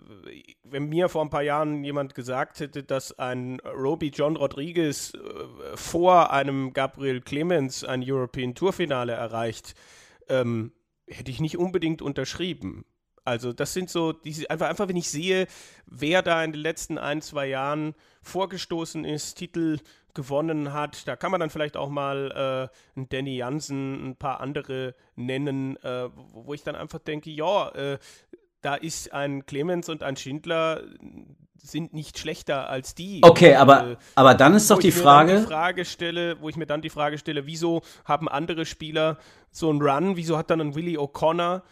wenn 0.63 0.89
mir 0.89 1.09
vor 1.09 1.21
ein 1.23 1.29
paar 1.29 1.43
Jahren 1.43 1.83
jemand 1.83 2.15
gesagt 2.15 2.59
hätte, 2.59 2.83
dass 2.83 3.17
ein 3.17 3.59
Roby 3.61 4.11
John 4.13 4.35
Rodriguez 4.35 5.13
äh, 5.13 5.77
vor 5.77 6.31
einem 6.31 6.73
Gabriel 6.73 7.21
Clemens 7.21 7.83
ein 7.83 8.03
European 8.05 8.55
Tour 8.55 8.73
Finale 8.73 9.13
erreicht, 9.13 9.75
ähm, 10.29 10.71
hätte 11.07 11.31
ich 11.31 11.39
nicht 11.39 11.57
unbedingt 11.57 12.01
unterschrieben. 12.01 12.85
Also 13.27 13.51
das 13.51 13.73
sind 13.73 13.89
so, 13.89 14.13
diese, 14.13 14.49
einfach, 14.49 14.69
einfach 14.69 14.87
wenn 14.87 14.95
ich 14.95 15.09
sehe, 15.09 15.47
wer 15.85 16.21
da 16.21 16.41
in 16.45 16.53
den 16.53 16.61
letzten 16.61 16.97
ein, 16.97 17.21
zwei 17.21 17.47
Jahren 17.47 17.93
vorgestoßen 18.21 19.03
ist, 19.03 19.35
Titel 19.35 19.79
gewonnen 20.13 20.71
hat, 20.71 21.05
da 21.09 21.17
kann 21.17 21.31
man 21.31 21.41
dann 21.41 21.49
vielleicht 21.49 21.75
auch 21.75 21.89
mal 21.89 22.31
äh, 22.31 22.97
einen 22.97 23.09
Danny 23.09 23.35
Jansen, 23.35 24.11
ein 24.11 24.15
paar 24.15 24.39
andere 24.39 24.95
nennen, 25.17 25.75
äh, 25.83 26.07
wo 26.15 26.47
wo 26.47 26.53
ich 26.53 26.63
dann 26.63 26.77
einfach 26.77 26.99
denke, 26.99 27.29
ja, 27.29 27.67
äh, 27.71 27.97
da 28.61 28.75
ist 28.75 29.11
ein 29.11 29.45
Clemens 29.45 29.89
und 29.89 30.03
ein 30.03 30.15
Schindler 30.15 30.83
sind 31.61 31.93
nicht 31.93 32.17
schlechter 32.17 32.69
als 32.69 32.95
die. 32.95 33.19
okay, 33.23 33.51
Und, 33.51 33.57
aber 33.57 33.91
äh, 33.91 33.95
aber 34.15 34.35
dann 34.35 34.55
ist 34.55 34.71
doch 34.71 34.79
die 34.79 34.93
Frage, 34.93 35.41
die 35.41 35.45
Frage 35.45 35.83
stelle, 35.83 36.39
wo 36.39 36.47
ich 36.47 36.55
mir 36.55 36.65
dann 36.65 36.81
die 36.81 36.89
Frage 36.89 37.17
stelle, 37.17 37.45
wieso 37.45 37.81
haben 38.05 38.29
andere 38.29 38.65
Spieler 38.65 39.17
so 39.51 39.69
einen 39.69 39.81
Run? 39.81 40.15
Wieso 40.15 40.37
hat 40.37 40.49
dann 40.49 40.61
ein 40.61 40.75
Willie 40.75 40.97
O'Connor 40.97 41.63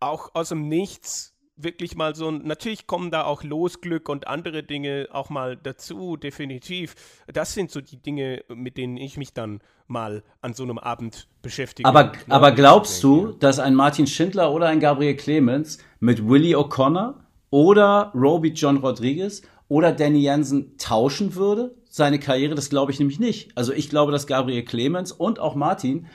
auch 0.00 0.34
aus 0.34 0.50
dem 0.50 0.68
Nichts 0.68 1.34
wirklich 1.58 1.96
mal 1.96 2.14
so 2.14 2.28
ein. 2.28 2.42
Natürlich 2.44 2.86
kommen 2.86 3.10
da 3.10 3.24
auch 3.24 3.42
Losglück 3.42 4.08
und 4.08 4.26
andere 4.26 4.62
Dinge 4.62 5.08
auch 5.10 5.28
mal 5.28 5.56
dazu, 5.56 6.16
definitiv. 6.16 6.94
Das 7.26 7.52
sind 7.54 7.70
so 7.70 7.80
die 7.80 8.00
Dinge, 8.00 8.44
mit 8.48 8.76
denen 8.76 8.96
ich 8.96 9.16
mich 9.16 9.32
dann 9.32 9.60
mal 9.86 10.22
an 10.40 10.54
so 10.54 10.62
einem 10.62 10.78
Abend 10.78 11.28
beschäftige. 11.42 11.88
aber 11.88 12.04
Ne, 12.04 12.12
aber 12.28 12.52
glaubst 12.52 13.02
du, 13.02 13.32
dass 13.32 13.58
ein 13.58 13.74
Martin 13.74 14.06
Schindler 14.06 14.52
oder 14.52 14.68
ein 14.68 14.80
Gabriel 14.80 15.16
Clemens 15.16 15.78
mit 16.00 16.26
Willie 16.26 16.56
O'Connor 16.56 17.14
oder 17.50 18.12
Roby 18.14 18.50
John 18.50 18.78
Rodriguez 18.78 19.42
oder 19.68 19.92
Danny 19.92 20.20
Jansen 20.20 20.76
tauschen 20.78 21.34
würde? 21.34 21.74
Seine 21.90 22.20
Karriere, 22.20 22.54
das 22.54 22.70
glaube 22.70 22.92
ich 22.92 22.98
nämlich 22.98 23.18
nicht. 23.18 23.56
Also 23.56 23.72
ich 23.72 23.88
glaube, 23.88 24.12
dass 24.12 24.26
Gabriel 24.26 24.64
Clemens 24.64 25.10
und 25.10 25.40
auch 25.40 25.54
Martin 25.54 26.06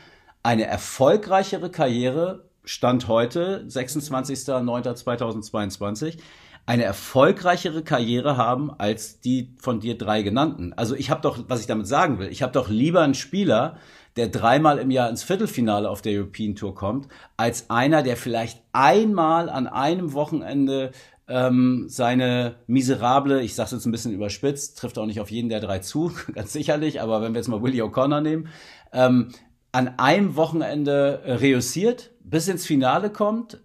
eine 0.43 0.65
erfolgreichere 0.65 1.71
Karriere 1.71 2.49
Stand 2.65 3.07
heute, 3.07 3.65
26.09.2022, 3.67 6.17
eine 6.65 6.83
erfolgreichere 6.83 7.83
Karriere 7.83 8.37
haben 8.37 8.71
als 8.71 9.19
die 9.19 9.53
von 9.59 9.81
dir 9.81 9.97
drei 9.97 10.21
genannten. 10.21 10.71
Also 10.73 10.95
ich 10.95 11.09
habe 11.09 11.21
doch, 11.21 11.39
was 11.47 11.59
ich 11.59 11.67
damit 11.67 11.87
sagen 11.87 12.19
will, 12.19 12.29
ich 12.29 12.41
habe 12.41 12.53
doch 12.53 12.69
lieber 12.69 13.01
einen 13.01 13.15
Spieler, 13.15 13.77
der 14.15 14.29
dreimal 14.29 14.77
im 14.77 14.91
Jahr 14.91 15.09
ins 15.09 15.23
Viertelfinale 15.23 15.89
auf 15.89 16.01
der 16.01 16.13
European 16.13 16.55
Tour 16.55 16.75
kommt, 16.75 17.07
als 17.35 17.69
einer, 17.69 18.03
der 18.03 18.15
vielleicht 18.15 18.61
einmal 18.71 19.49
an 19.49 19.67
einem 19.67 20.13
Wochenende 20.13 20.91
ähm, 21.27 21.85
seine 21.87 22.55
miserable, 22.67 23.41
ich 23.41 23.55
sage 23.55 23.75
jetzt 23.75 23.85
ein 23.85 23.91
bisschen 23.91 24.13
überspitzt, 24.13 24.77
trifft 24.77 24.97
auch 24.97 25.05
nicht 25.05 25.19
auf 25.19 25.31
jeden 25.31 25.49
der 25.49 25.59
drei 25.59 25.79
zu, 25.79 26.13
ganz 26.33 26.53
sicherlich, 26.53 27.01
aber 27.01 27.21
wenn 27.21 27.33
wir 27.33 27.39
jetzt 27.39 27.47
mal 27.47 27.61
Willie 27.61 27.83
O'Connor 27.83 28.21
nehmen, 28.21 28.47
ähm, 28.93 29.29
an 29.71 29.95
einem 29.97 30.35
Wochenende 30.35 31.21
äh, 31.25 31.33
reüssiert, 31.33 32.11
bis 32.23 32.47
ins 32.47 32.65
Finale 32.65 33.09
kommt, 33.09 33.61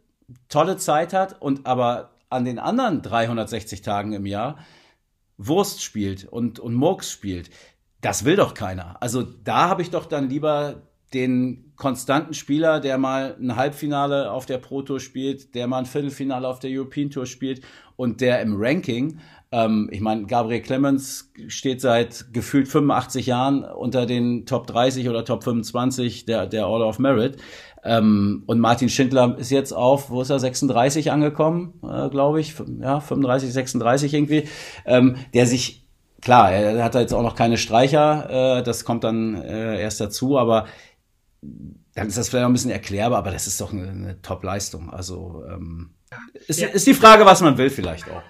tolle 0.48 0.76
Zeit 0.76 1.12
hat 1.12 1.40
und 1.40 1.66
aber 1.66 2.10
an 2.30 2.44
den 2.44 2.58
anderen 2.58 3.02
360 3.02 3.82
Tagen 3.82 4.12
im 4.12 4.26
Jahr 4.26 4.58
Wurst 5.38 5.82
spielt 5.82 6.24
und, 6.24 6.58
und 6.58 6.74
Murks 6.74 7.10
spielt. 7.10 7.50
Das 8.00 8.24
will 8.24 8.36
doch 8.36 8.54
keiner. 8.54 9.00
Also 9.00 9.22
da 9.22 9.68
habe 9.68 9.82
ich 9.82 9.90
doch 9.90 10.06
dann 10.06 10.28
lieber 10.28 10.82
den 11.14 11.72
konstanten 11.76 12.34
Spieler, 12.34 12.80
der 12.80 12.98
mal 12.98 13.36
ein 13.40 13.56
Halbfinale 13.56 14.30
auf 14.30 14.46
der 14.46 14.58
Pro 14.58 14.82
Tour 14.82 15.00
spielt, 15.00 15.54
der 15.54 15.66
mal 15.66 15.78
ein 15.78 15.86
Viertelfinale 15.86 16.46
auf 16.46 16.58
der 16.58 16.70
European 16.70 17.10
Tour 17.10 17.24
spielt 17.24 17.62
und 17.96 18.20
der 18.20 18.42
im 18.42 18.56
Ranking 18.56 19.20
Ähm, 19.50 19.88
ich 19.90 20.00
meine, 20.00 20.26
Gabriel 20.26 20.60
Clemens 20.60 21.32
steht 21.48 21.80
seit 21.80 22.34
gefühlt 22.34 22.68
85 22.68 23.26
Jahren 23.26 23.64
unter 23.64 24.04
den 24.04 24.44
Top 24.44 24.66
30 24.66 25.08
oder 25.08 25.24
Top 25.24 25.42
25 25.42 26.26
der, 26.26 26.46
der 26.46 26.68
Order 26.68 26.86
of 26.86 26.98
Merit. 26.98 27.38
Ähm, 27.84 28.42
und 28.46 28.58
Martin 28.58 28.88
Schindler 28.88 29.36
ist 29.38 29.50
jetzt 29.50 29.72
auf, 29.72 30.10
wo 30.10 30.22
ist 30.22 30.30
er, 30.30 30.38
36 30.38 31.12
angekommen, 31.12 31.80
äh, 31.82 32.08
glaube 32.08 32.40
ich, 32.40 32.54
ja, 32.80 33.00
35, 33.00 33.52
36 33.52 34.14
irgendwie, 34.14 34.48
ähm, 34.84 35.16
der 35.34 35.46
sich 35.46 35.86
klar, 36.20 36.50
er 36.50 36.82
hat 36.82 36.94
jetzt 36.96 37.14
auch 37.14 37.22
noch 37.22 37.36
keine 37.36 37.56
Streicher, 37.56 38.58
äh, 38.58 38.62
das 38.62 38.84
kommt 38.84 39.04
dann 39.04 39.40
äh, 39.42 39.80
erst 39.80 40.00
dazu, 40.00 40.38
aber 40.38 40.66
dann 41.40 42.08
ist 42.08 42.18
das 42.18 42.28
vielleicht 42.28 42.44
auch 42.44 42.50
ein 42.50 42.52
bisschen 42.52 42.70
erklärbar, 42.70 43.18
aber 43.18 43.30
das 43.30 43.46
ist 43.46 43.60
doch 43.60 43.72
eine, 43.72 43.88
eine 43.88 44.22
Top-Leistung. 44.22 44.90
Also 44.90 45.44
ähm, 45.48 45.94
ist, 46.46 46.60
Ja. 46.60 46.68
ist 46.68 46.86
die 46.86 46.94
Frage, 46.94 47.24
was 47.26 47.40
man 47.40 47.58
will, 47.58 47.70
vielleicht 47.70 48.08
auch. 48.10 48.22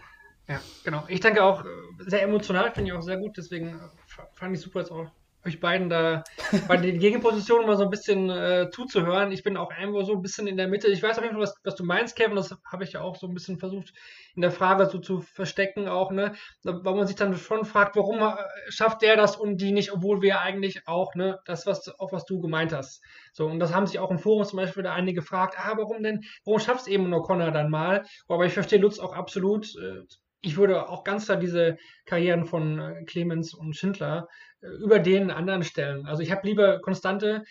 Ja, 0.48 0.60
genau. 0.84 1.04
Ich 1.08 1.20
denke 1.20 1.42
auch 1.42 1.64
äh, 1.64 1.68
sehr 2.06 2.22
emotional, 2.22 2.72
finde 2.72 2.90
ich 2.90 2.96
auch 2.96 3.02
sehr 3.02 3.18
gut. 3.18 3.36
Deswegen 3.36 3.68
äh, 3.68 4.22
fand 4.34 4.54
ich 4.56 4.62
super, 4.62 4.80
jetzt 4.80 4.90
auch 4.90 5.06
euch 5.48 5.60
beiden 5.60 5.90
da 5.90 6.24
bei 6.66 6.76
den 6.76 6.98
Gegenpositionen 6.98 7.66
mal 7.66 7.76
so 7.76 7.84
ein 7.84 7.90
bisschen 7.90 8.30
äh, 8.30 8.70
zuzuhören. 8.70 9.30
Ich 9.32 9.42
bin 9.42 9.56
auch 9.56 9.70
irgendwo 9.78 10.02
so 10.02 10.14
ein 10.14 10.22
bisschen 10.22 10.46
in 10.46 10.56
der 10.56 10.68
Mitte. 10.68 10.88
Ich 10.88 11.02
weiß 11.02 11.18
auf 11.18 11.24
jeden 11.24 11.34
Fall, 11.34 11.42
was, 11.42 11.54
was 11.64 11.74
du 11.74 11.84
meinst, 11.84 12.16
Kevin. 12.16 12.36
Das 12.36 12.54
habe 12.70 12.84
ich 12.84 12.92
ja 12.92 13.02
auch 13.02 13.16
so 13.16 13.26
ein 13.26 13.34
bisschen 13.34 13.58
versucht 13.58 13.92
in 14.34 14.42
der 14.42 14.50
Frage 14.50 14.86
so 14.86 14.98
zu 14.98 15.20
verstecken 15.20 15.88
auch, 15.88 16.10
ne? 16.10 16.34
Weil 16.62 16.94
man 16.94 17.06
sich 17.06 17.16
dann 17.16 17.36
schon 17.36 17.64
fragt, 17.64 17.96
warum 17.96 18.20
äh, 18.20 18.36
schafft 18.68 19.02
der 19.02 19.16
das 19.16 19.36
und 19.36 19.58
die 19.60 19.72
nicht, 19.72 19.92
obwohl 19.92 20.22
wir 20.22 20.40
eigentlich 20.40 20.86
auch, 20.86 21.14
ne, 21.14 21.38
das, 21.44 21.66
was 21.66 21.88
auch 21.98 22.12
was 22.12 22.24
du 22.24 22.40
gemeint 22.40 22.72
hast. 22.72 23.02
So, 23.32 23.46
und 23.46 23.58
das 23.58 23.74
haben 23.74 23.86
sich 23.86 23.98
auch 23.98 24.10
im 24.10 24.18
Forum 24.18 24.44
zum 24.44 24.58
Beispiel 24.58 24.82
da 24.82 24.94
einige 24.94 25.18
gefragt, 25.18 25.56
ah, 25.58 25.74
warum 25.76 26.02
denn, 26.02 26.24
warum 26.44 26.60
schafft 26.60 26.82
es 26.82 26.86
eben 26.86 27.10
nur 27.10 27.22
Connor 27.22 27.50
dann 27.50 27.70
mal? 27.70 28.04
Aber 28.28 28.46
ich 28.46 28.52
verstehe 28.52 28.78
Lutz 28.78 28.98
auch 28.98 29.12
absolut. 29.12 29.66
Äh, 29.76 30.02
ich 30.40 30.56
würde 30.56 30.88
auch 30.88 31.04
ganz 31.04 31.26
klar 31.26 31.38
diese 31.38 31.76
Karrieren 32.04 32.44
von 32.44 32.78
äh, 32.78 33.04
Clemens 33.04 33.54
und 33.54 33.76
Schindler 33.76 34.28
äh, 34.60 34.68
über 34.82 34.98
den 34.98 35.30
anderen 35.30 35.64
stellen. 35.64 36.06
Also 36.06 36.22
ich 36.22 36.30
habe 36.30 36.46
lieber 36.46 36.80
konstante 36.80 37.44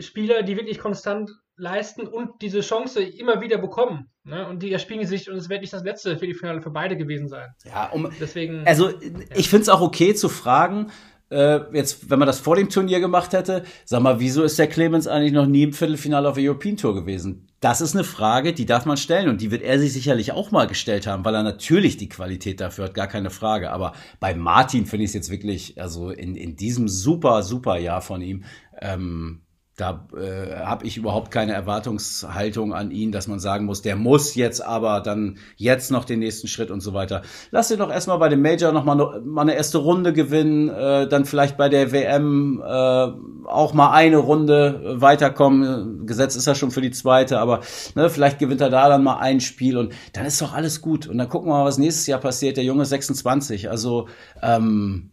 Spieler, 0.00 0.42
die 0.42 0.56
wirklich 0.56 0.78
konstant 0.78 1.30
leisten 1.56 2.06
und 2.06 2.40
diese 2.40 2.60
Chance 2.60 3.02
immer 3.02 3.40
wieder 3.40 3.58
bekommen. 3.58 4.10
Ne? 4.24 4.46
Und 4.48 4.62
die 4.62 4.72
erspielen 4.72 5.06
sich 5.06 5.30
und 5.30 5.36
es 5.36 5.48
wird 5.48 5.60
nicht 5.60 5.72
das 5.72 5.84
letzte 5.84 6.16
Viertelfinale 6.16 6.62
für 6.62 6.70
beide 6.70 6.96
gewesen 6.96 7.28
sein. 7.28 7.50
Ja, 7.64 7.90
um, 7.90 8.10
Deswegen. 8.18 8.66
Also 8.66 8.90
ich 9.34 9.48
finde 9.48 9.62
es 9.62 9.68
auch 9.68 9.80
okay 9.80 10.14
zu 10.14 10.28
fragen, 10.28 10.90
äh, 11.32 11.60
jetzt, 11.72 12.10
wenn 12.10 12.18
man 12.18 12.26
das 12.26 12.38
vor 12.38 12.56
dem 12.56 12.68
Turnier 12.68 13.00
gemacht 13.00 13.32
hätte, 13.32 13.64
sag 13.84 14.02
mal, 14.02 14.20
wieso 14.20 14.42
ist 14.42 14.58
der 14.58 14.66
Clemens 14.66 15.06
eigentlich 15.06 15.32
noch 15.32 15.46
nie 15.46 15.62
im 15.64 15.72
Viertelfinale 15.72 16.28
auf 16.28 16.34
der 16.34 16.44
European 16.44 16.76
Tour 16.76 16.94
gewesen? 16.94 17.48
Das 17.60 17.80
ist 17.80 17.94
eine 17.94 18.04
Frage, 18.04 18.52
die 18.52 18.66
darf 18.66 18.86
man 18.86 18.96
stellen 18.96 19.28
und 19.28 19.40
die 19.40 19.50
wird 19.50 19.62
er 19.62 19.78
sich 19.78 19.92
sicherlich 19.92 20.32
auch 20.32 20.50
mal 20.50 20.66
gestellt 20.66 21.06
haben, 21.06 21.24
weil 21.24 21.34
er 21.34 21.42
natürlich 21.42 21.96
die 21.96 22.08
Qualität 22.08 22.60
dafür 22.60 22.86
hat, 22.86 22.94
gar 22.94 23.06
keine 23.06 23.30
Frage. 23.30 23.70
Aber 23.70 23.92
bei 24.18 24.34
Martin 24.34 24.86
finde 24.86 25.04
ich 25.04 25.10
es 25.10 25.14
jetzt 25.14 25.30
wirklich, 25.30 25.80
also 25.80 26.10
in, 26.10 26.34
in 26.34 26.56
diesem 26.56 26.88
super, 26.88 27.42
super 27.42 27.78
Jahr 27.78 28.02
von 28.02 28.20
ihm, 28.20 28.44
ähm, 28.80 29.41
da 29.76 30.06
äh, 30.14 30.56
habe 30.56 30.86
ich 30.86 30.98
überhaupt 30.98 31.30
keine 31.30 31.54
Erwartungshaltung 31.54 32.74
an 32.74 32.90
ihn, 32.90 33.10
dass 33.10 33.26
man 33.26 33.40
sagen 33.40 33.64
muss, 33.64 33.80
der 33.80 33.96
muss 33.96 34.34
jetzt 34.34 34.60
aber 34.60 35.00
dann 35.00 35.38
jetzt 35.56 35.90
noch 35.90 36.04
den 36.04 36.18
nächsten 36.18 36.46
Schritt 36.46 36.70
und 36.70 36.80
so 36.80 36.92
weiter. 36.92 37.22
Lass 37.50 37.70
ihn 37.70 37.78
doch 37.78 37.90
erstmal 37.90 38.18
bei 38.18 38.28
dem 38.28 38.42
Major 38.42 38.72
noch 38.72 38.84
mal, 38.84 38.96
noch 38.96 39.18
mal 39.24 39.42
eine 39.42 39.54
erste 39.54 39.78
Runde 39.78 40.12
gewinnen, 40.12 40.68
äh, 40.68 41.08
dann 41.08 41.24
vielleicht 41.24 41.56
bei 41.56 41.70
der 41.70 41.90
WM 41.90 42.62
äh, 42.62 43.46
auch 43.48 43.72
mal 43.72 43.92
eine 43.92 44.18
Runde 44.18 44.96
weiterkommen. 45.00 46.06
Gesetzt 46.06 46.36
ist 46.36 46.46
er 46.46 46.54
schon 46.54 46.70
für 46.70 46.82
die 46.82 46.90
zweite, 46.90 47.38
aber 47.38 47.60
ne, 47.94 48.10
vielleicht 48.10 48.38
gewinnt 48.38 48.60
er 48.60 48.68
da 48.68 48.90
dann 48.90 49.02
mal 49.02 49.20
ein 49.20 49.40
Spiel 49.40 49.78
und 49.78 49.94
dann 50.12 50.26
ist 50.26 50.42
doch 50.42 50.52
alles 50.52 50.82
gut. 50.82 51.06
Und 51.06 51.16
dann 51.16 51.30
gucken 51.30 51.48
wir 51.48 51.56
mal, 51.56 51.64
was 51.64 51.78
nächstes 51.78 52.06
Jahr 52.06 52.20
passiert. 52.20 52.58
Der 52.58 52.64
Junge 52.64 52.82
ist 52.82 52.90
26, 52.90 53.70
also 53.70 54.06
ähm, 54.42 55.11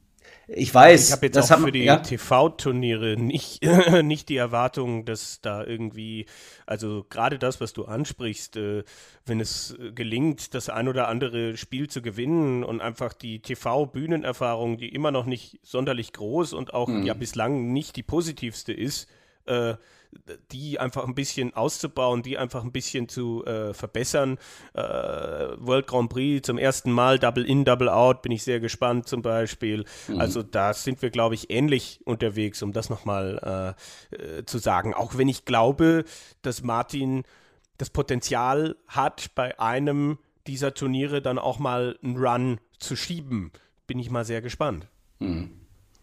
ich 0.55 0.73
weiß, 0.73 1.07
Ich 1.07 1.11
habe 1.11 1.25
jetzt 1.27 1.35
das 1.35 1.51
auch 1.51 1.59
für 1.59 1.71
die 1.71 1.83
ja? 1.83 1.97
TV-Turniere 1.97 3.17
nicht, 3.17 3.61
nicht 4.03 4.29
die 4.29 4.37
Erwartung, 4.37 5.05
dass 5.05 5.41
da 5.41 5.63
irgendwie, 5.63 6.25
also 6.65 7.05
gerade 7.09 7.37
das, 7.37 7.61
was 7.61 7.73
du 7.73 7.85
ansprichst, 7.85 8.57
äh, 8.57 8.83
wenn 9.25 9.39
es 9.39 9.77
äh, 9.79 9.91
gelingt, 9.91 10.53
das 10.53 10.69
ein 10.69 10.87
oder 10.87 11.07
andere 11.07 11.57
Spiel 11.57 11.89
zu 11.89 12.01
gewinnen 12.01 12.63
und 12.63 12.81
einfach 12.81 13.13
die 13.13 13.41
TV-Bühnenerfahrung, 13.41 14.77
die 14.77 14.89
immer 14.89 15.11
noch 15.11 15.25
nicht 15.25 15.59
sonderlich 15.63 16.13
groß 16.13 16.53
und 16.53 16.73
auch 16.73 16.89
ja 16.89 17.13
bislang 17.13 17.71
nicht 17.71 17.95
die 17.95 18.03
positivste 18.03 18.73
ist, 18.73 19.07
äh, 19.49 19.77
die 20.51 20.79
einfach 20.79 21.05
ein 21.05 21.13
bisschen 21.13 21.53
auszubauen, 21.53 22.23
die 22.23 22.37
einfach 22.37 22.63
ein 22.63 22.71
bisschen 22.71 23.07
zu 23.07 23.45
äh, 23.45 23.73
verbessern. 23.73 24.37
Äh, 24.73 24.81
World 24.81 25.87
Grand 25.87 26.09
Prix 26.09 26.45
zum 26.45 26.57
ersten 26.57 26.91
Mal, 26.91 27.19
Double 27.19 27.45
In, 27.45 27.63
Double 27.63 27.89
Out, 27.89 28.23
bin 28.23 28.31
ich 28.31 28.43
sehr 28.43 28.59
gespannt 28.59 29.07
zum 29.07 29.21
Beispiel. 29.21 29.85
Also 30.17 30.41
da 30.41 30.73
sind 30.73 31.01
wir, 31.01 31.11
glaube 31.11 31.35
ich, 31.35 31.51
ähnlich 31.51 32.01
unterwegs, 32.05 32.63
um 32.63 32.73
das 32.73 32.89
nochmal 32.89 33.75
äh, 34.11 34.15
äh, 34.15 34.45
zu 34.45 34.57
sagen. 34.57 34.93
Auch 34.93 35.17
wenn 35.17 35.29
ich 35.29 35.45
glaube, 35.45 36.05
dass 36.41 36.63
Martin 36.63 37.23
das 37.77 37.89
Potenzial 37.89 38.75
hat, 38.87 39.35
bei 39.35 39.59
einem 39.59 40.17
dieser 40.47 40.73
Turniere 40.73 41.21
dann 41.21 41.37
auch 41.37 41.59
mal 41.59 41.97
einen 42.03 42.17
Run 42.17 42.59
zu 42.79 42.95
schieben. 42.95 43.51
Bin 43.85 43.99
ich 43.99 44.09
mal 44.09 44.25
sehr 44.25 44.41
gespannt. 44.41 44.87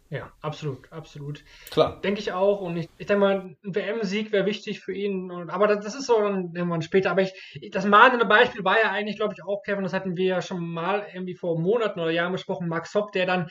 Ja, 0.09 0.33
absolut, 0.41 0.93
absolut. 0.93 1.43
Klar. 1.71 2.01
Denke 2.01 2.21
ich 2.21 2.33
auch. 2.33 2.61
Und 2.61 2.77
ich, 2.77 2.89
ich 2.99 3.07
denke 3.07 3.21
mal, 3.21 3.57
ein 3.65 3.75
WM-Sieg 3.75 4.31
wäre 4.31 4.47
wichtig 4.47 4.81
für 4.81 4.95
ihn. 4.95 5.31
Und, 5.31 5.51
aber 5.51 5.67
das, 5.67 5.85
das 5.85 5.95
ist 5.95 6.07
so 6.07 6.21
dann 6.21 6.55
irgendwann 6.55 6.83
später. 6.83 7.11
Aber 7.11 7.23
ich, 7.23 7.33
das 7.73 7.85
mahnende 7.85 8.25
Beispiel 8.25 8.65
war 8.65 8.81
ja 8.81 8.93
eigentlich, 8.93 9.17
glaube 9.17 9.35
ich, 9.37 9.43
auch, 9.43 9.63
Kevin, 9.65 9.83
das 9.83 9.93
hatten 9.93 10.17
wir 10.17 10.27
ja 10.27 10.43
schon 10.43 10.73
mal 10.73 11.07
irgendwie 11.13 11.35
vor 11.35 11.59
Monaten 11.59 11.99
oder 11.99 12.11
Jahren 12.11 12.33
besprochen, 12.33 12.69
Max 12.69 12.95
Hopp, 12.95 13.13
der 13.13 13.27
dann 13.27 13.49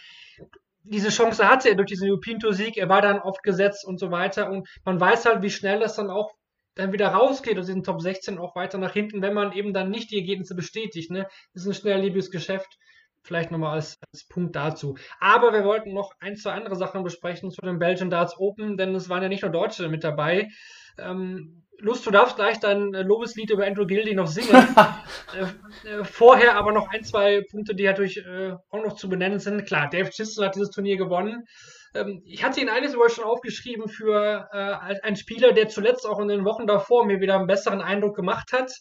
diese 0.83 1.09
Chance 1.09 1.49
hatte 1.49 1.69
er 1.69 1.75
durch 1.75 1.87
diesen 1.87 2.09
European 2.09 2.39
Tour 2.39 2.53
Sieg. 2.53 2.77
Er 2.77 2.89
war 2.89 3.01
dann 3.01 3.19
oft 3.19 3.43
gesetzt 3.43 3.85
und 3.85 3.99
so 3.99 4.11
weiter. 4.11 4.49
Und 4.49 4.67
man 4.85 4.99
weiß 4.99 5.25
halt, 5.25 5.41
wie 5.41 5.49
schnell 5.49 5.79
das 5.79 5.95
dann 5.95 6.09
auch 6.09 6.31
dann 6.75 6.91
wieder 6.93 7.07
rausgeht 7.07 7.57
aus 7.57 7.65
diesen 7.65 7.83
Top 7.83 8.01
16 8.01 8.37
auch 8.37 8.55
weiter 8.55 8.77
nach 8.77 8.93
hinten, 8.93 9.21
wenn 9.21 9.33
man 9.33 9.53
eben 9.53 9.73
dann 9.73 9.89
nicht 9.89 10.11
die 10.11 10.19
Ergebnisse 10.19 10.55
bestätigt. 10.55 11.09
Ne? 11.09 11.27
Das 11.53 11.63
ist 11.63 11.67
ein 11.67 11.73
schnelllebiges 11.73 12.31
Geschäft. 12.31 12.77
Vielleicht 13.25 13.49
nochmal 13.49 13.73
als, 13.73 13.97
als 14.13 14.27
Punkt 14.27 14.55
dazu. 14.55 14.95
Aber 15.19 15.51
wir 15.51 15.63
wollten 15.63 15.93
noch 15.93 16.11
ein, 16.19 16.35
zwei 16.35 16.51
andere 16.51 16.75
Sachen 16.75 17.03
besprechen 17.03 17.49
zu 17.49 17.59
den 17.61 17.79
Belgian 17.79 18.11
Darts 18.11 18.37
Open, 18.37 18.77
denn 18.77 18.93
es 18.93 19.09
waren 19.09 19.23
ja 19.23 19.29
nicht 19.29 19.41
nur 19.41 19.51
Deutsche 19.51 19.89
mit 19.89 20.03
dabei. 20.03 20.49
Ähm, 20.99 21.63
Lust, 21.79 22.05
du 22.05 22.11
darfst 22.11 22.35
gleich 22.35 22.59
dein 22.59 22.91
Lobeslied 22.91 23.49
über 23.49 23.65
Andrew 23.65 23.85
Gildy 23.85 24.13
noch 24.13 24.27
singen. 24.27 24.55
äh, 25.35 25.89
äh, 25.89 26.03
vorher 26.03 26.55
aber 26.55 26.71
noch 26.71 26.87
ein, 26.89 27.03
zwei 27.03 27.41
Punkte, 27.49 27.73
die 27.73 27.85
natürlich 27.85 28.17
äh, 28.17 28.53
auch 28.69 28.83
noch 28.83 28.95
zu 28.95 29.09
benennen 29.09 29.39
sind. 29.39 29.65
Klar, 29.65 29.89
Dave 29.89 30.09
Chisel 30.11 30.45
hat 30.45 30.55
dieses 30.55 30.69
Turnier 30.69 30.97
gewonnen. 30.97 31.45
Ähm, 31.95 32.21
ich 32.25 32.43
hatte 32.43 32.61
ihn 32.61 32.69
eigentlich 32.69 32.91
sogar 32.91 33.09
schon 33.09 33.23
aufgeschrieben 33.23 33.89
für 33.89 34.47
äh, 34.51 34.57
als 34.57 35.03
ein 35.03 35.15
Spieler, 35.15 35.51
der 35.51 35.67
zuletzt 35.67 36.05
auch 36.05 36.19
in 36.19 36.27
den 36.27 36.45
Wochen 36.45 36.67
davor 36.67 37.05
mir 37.05 37.19
wieder 37.19 37.35
einen 37.35 37.47
besseren 37.47 37.81
Eindruck 37.81 38.15
gemacht 38.15 38.51
hat. 38.53 38.71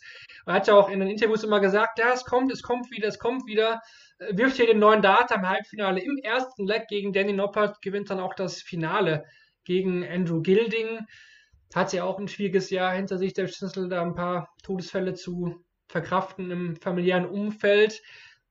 Er 0.47 0.55
hat 0.55 0.67
ja 0.67 0.75
auch 0.75 0.89
in 0.89 1.01
den 1.01 1.09
Interviews 1.09 1.45
immer 1.45 1.61
gesagt, 1.61 1.99
ja, 1.99 2.13
es 2.13 2.25
kommt, 2.25 2.53
es 2.53 2.63
kommt 2.63 2.91
wieder, 2.91 3.09
es 3.09 3.19
kommt 3.19 3.47
wieder. 3.47 3.81
Äh, 4.19 4.37
wirft 4.37 4.57
hier 4.57 4.67
den 4.67 4.79
neuen 4.79 5.03
Data 5.03 5.35
im 5.35 5.49
Halbfinale 5.49 6.01
im 6.01 6.19
ersten 6.19 6.67
Leg 6.67 6.87
gegen 6.89 7.13
Danny 7.13 7.33
Noppert, 7.33 7.83
gewinnt 7.83 8.11
dann 8.11 8.21
auch 8.21 8.35
das 8.35 8.63
Finale 8.63 9.25
gegen 9.65 10.07
Andrew 10.07 10.41
Gilding. 10.41 11.01
Hat 11.75 11.93
ja 11.93 12.05
auch 12.05 12.19
ein 12.19 12.29
schwieriges 12.29 12.71
Jahr 12.71 12.95
hinter 12.95 13.19
sich, 13.19 13.33
der 13.33 13.49
Schlüssel, 13.49 13.89
da 13.89 14.03
ein 14.03 14.15
paar 14.15 14.55
Todesfälle 14.63 15.15
zu 15.15 15.65
verkraften 15.89 16.51
im 16.51 16.77
familiären 16.77 17.27
Umfeld. 17.27 18.01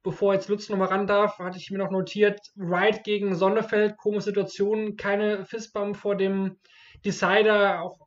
Bevor 0.04 0.34
jetzt 0.34 0.50
Lutz 0.50 0.68
nochmal 0.68 0.90
ran 0.90 1.08
darf, 1.08 1.40
hatte 1.40 1.58
ich 1.58 1.72
mir 1.72 1.78
noch 1.78 1.90
notiert, 1.90 2.40
Wright 2.56 3.06
gegen 3.06 3.36
Sonnefeld, 3.36 3.96
komische 3.96 4.26
Situation, 4.26 4.98
keine 4.98 5.46
Fistbump 5.46 5.96
vor 5.96 6.18
dem 6.18 6.58
Decider, 7.06 7.82
auch 7.82 8.00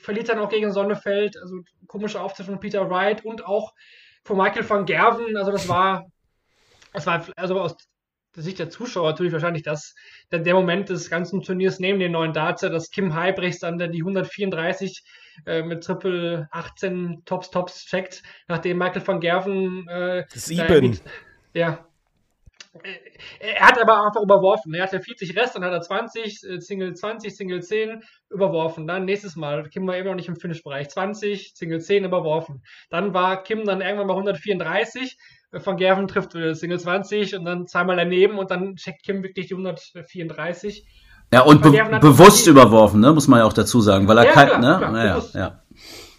verliert 0.00 0.28
dann 0.28 0.38
auch 0.38 0.48
gegen 0.48 0.72
Sonnefeld, 0.72 1.36
also 1.36 1.62
komische 1.88 2.20
Auftritt 2.20 2.46
von 2.46 2.60
Peter 2.60 2.88
Wright 2.88 3.24
und 3.24 3.44
auch 3.44 3.74
von 4.24 4.36
Michael 4.36 4.68
van 4.68 4.86
Gerven, 4.86 5.36
also 5.36 5.50
das 5.50 5.68
war, 5.68 6.06
das 6.94 7.06
war 7.06 7.26
also 7.36 7.60
aus 7.60 7.76
der 8.34 8.42
Sicht 8.42 8.58
der 8.58 8.70
Zuschauer 8.70 9.10
natürlich 9.10 9.32
wahrscheinlich 9.32 9.62
das, 9.62 9.94
der, 10.32 10.40
der 10.40 10.54
Moment 10.54 10.88
des 10.88 11.08
ganzen 11.10 11.42
Turniers 11.42 11.78
neben 11.78 12.00
den 12.00 12.12
neuen 12.12 12.32
Darts, 12.32 12.62
dass 12.62 12.90
Kim 12.90 13.14
Heibrechts 13.14 13.60
dann 13.60 13.78
die 13.78 14.00
134 14.00 15.04
äh, 15.46 15.62
mit 15.62 15.84
Triple 15.84 16.48
18 16.50 17.22
Tops 17.24 17.50
Tops 17.50 17.84
checkt, 17.84 18.22
nachdem 18.48 18.78
Michael 18.78 19.06
van 19.06 19.20
Gerven 19.20 19.86
äh, 19.88 20.24
Sieben. 20.28 20.98
Ja. 21.52 21.86
Äh, 22.82 22.98
Er 23.38 23.68
hat 23.68 23.80
aber 23.80 24.04
einfach 24.06 24.22
überworfen. 24.22 24.74
Er 24.74 24.84
hatte 24.84 25.00
40 25.00 25.36
Rest, 25.36 25.54
dann 25.54 25.64
hat 25.64 25.72
er 25.72 25.80
20, 25.80 26.42
äh, 26.44 26.60
Single 26.60 26.94
20, 26.94 27.36
Single 27.36 27.62
10 27.62 28.02
überworfen. 28.30 28.86
Dann 28.86 29.04
nächstes 29.04 29.36
Mal, 29.36 29.68
Kim 29.68 29.86
war 29.86 29.96
immer 29.96 30.10
noch 30.10 30.16
nicht 30.16 30.28
im 30.28 30.36
Finish-Bereich, 30.36 30.88
20, 30.88 31.52
Single 31.54 31.80
10 31.80 32.04
überworfen. 32.04 32.64
Dann 32.90 33.14
war 33.14 33.42
Kim 33.42 33.64
dann 33.64 33.80
irgendwann 33.80 34.08
mal 34.08 34.14
134, 34.14 35.12
äh, 35.12 35.16
Van 35.62 35.76
Gerven 35.76 36.08
trifft 36.08 36.34
wieder 36.34 36.54
Single 36.54 36.80
20 36.80 37.36
und 37.36 37.44
dann 37.44 37.66
zweimal 37.66 37.96
daneben 37.96 38.38
und 38.38 38.50
dann 38.50 38.76
checkt 38.76 39.02
Kim 39.04 39.22
wirklich 39.22 39.46
die 39.48 39.54
134. 39.54 40.86
Ja, 41.32 41.42
und 41.42 41.62
be 41.62 41.70
bewusst 42.00 42.46
überworfen, 42.46 43.00
ne, 43.00 43.12
muss 43.12 43.28
man 43.28 43.40
ja 43.40 43.44
auch 43.46 43.52
dazu 43.52 43.80
sagen, 43.80 44.06
weil 44.08 44.18
er 44.18 44.24
Ja, 44.26 44.32
kein, 44.32 44.48
klar, 44.48 44.60
ne, 44.60 44.76
klar, 44.78 44.92
naja, 44.92 45.24
ja. 45.32 45.62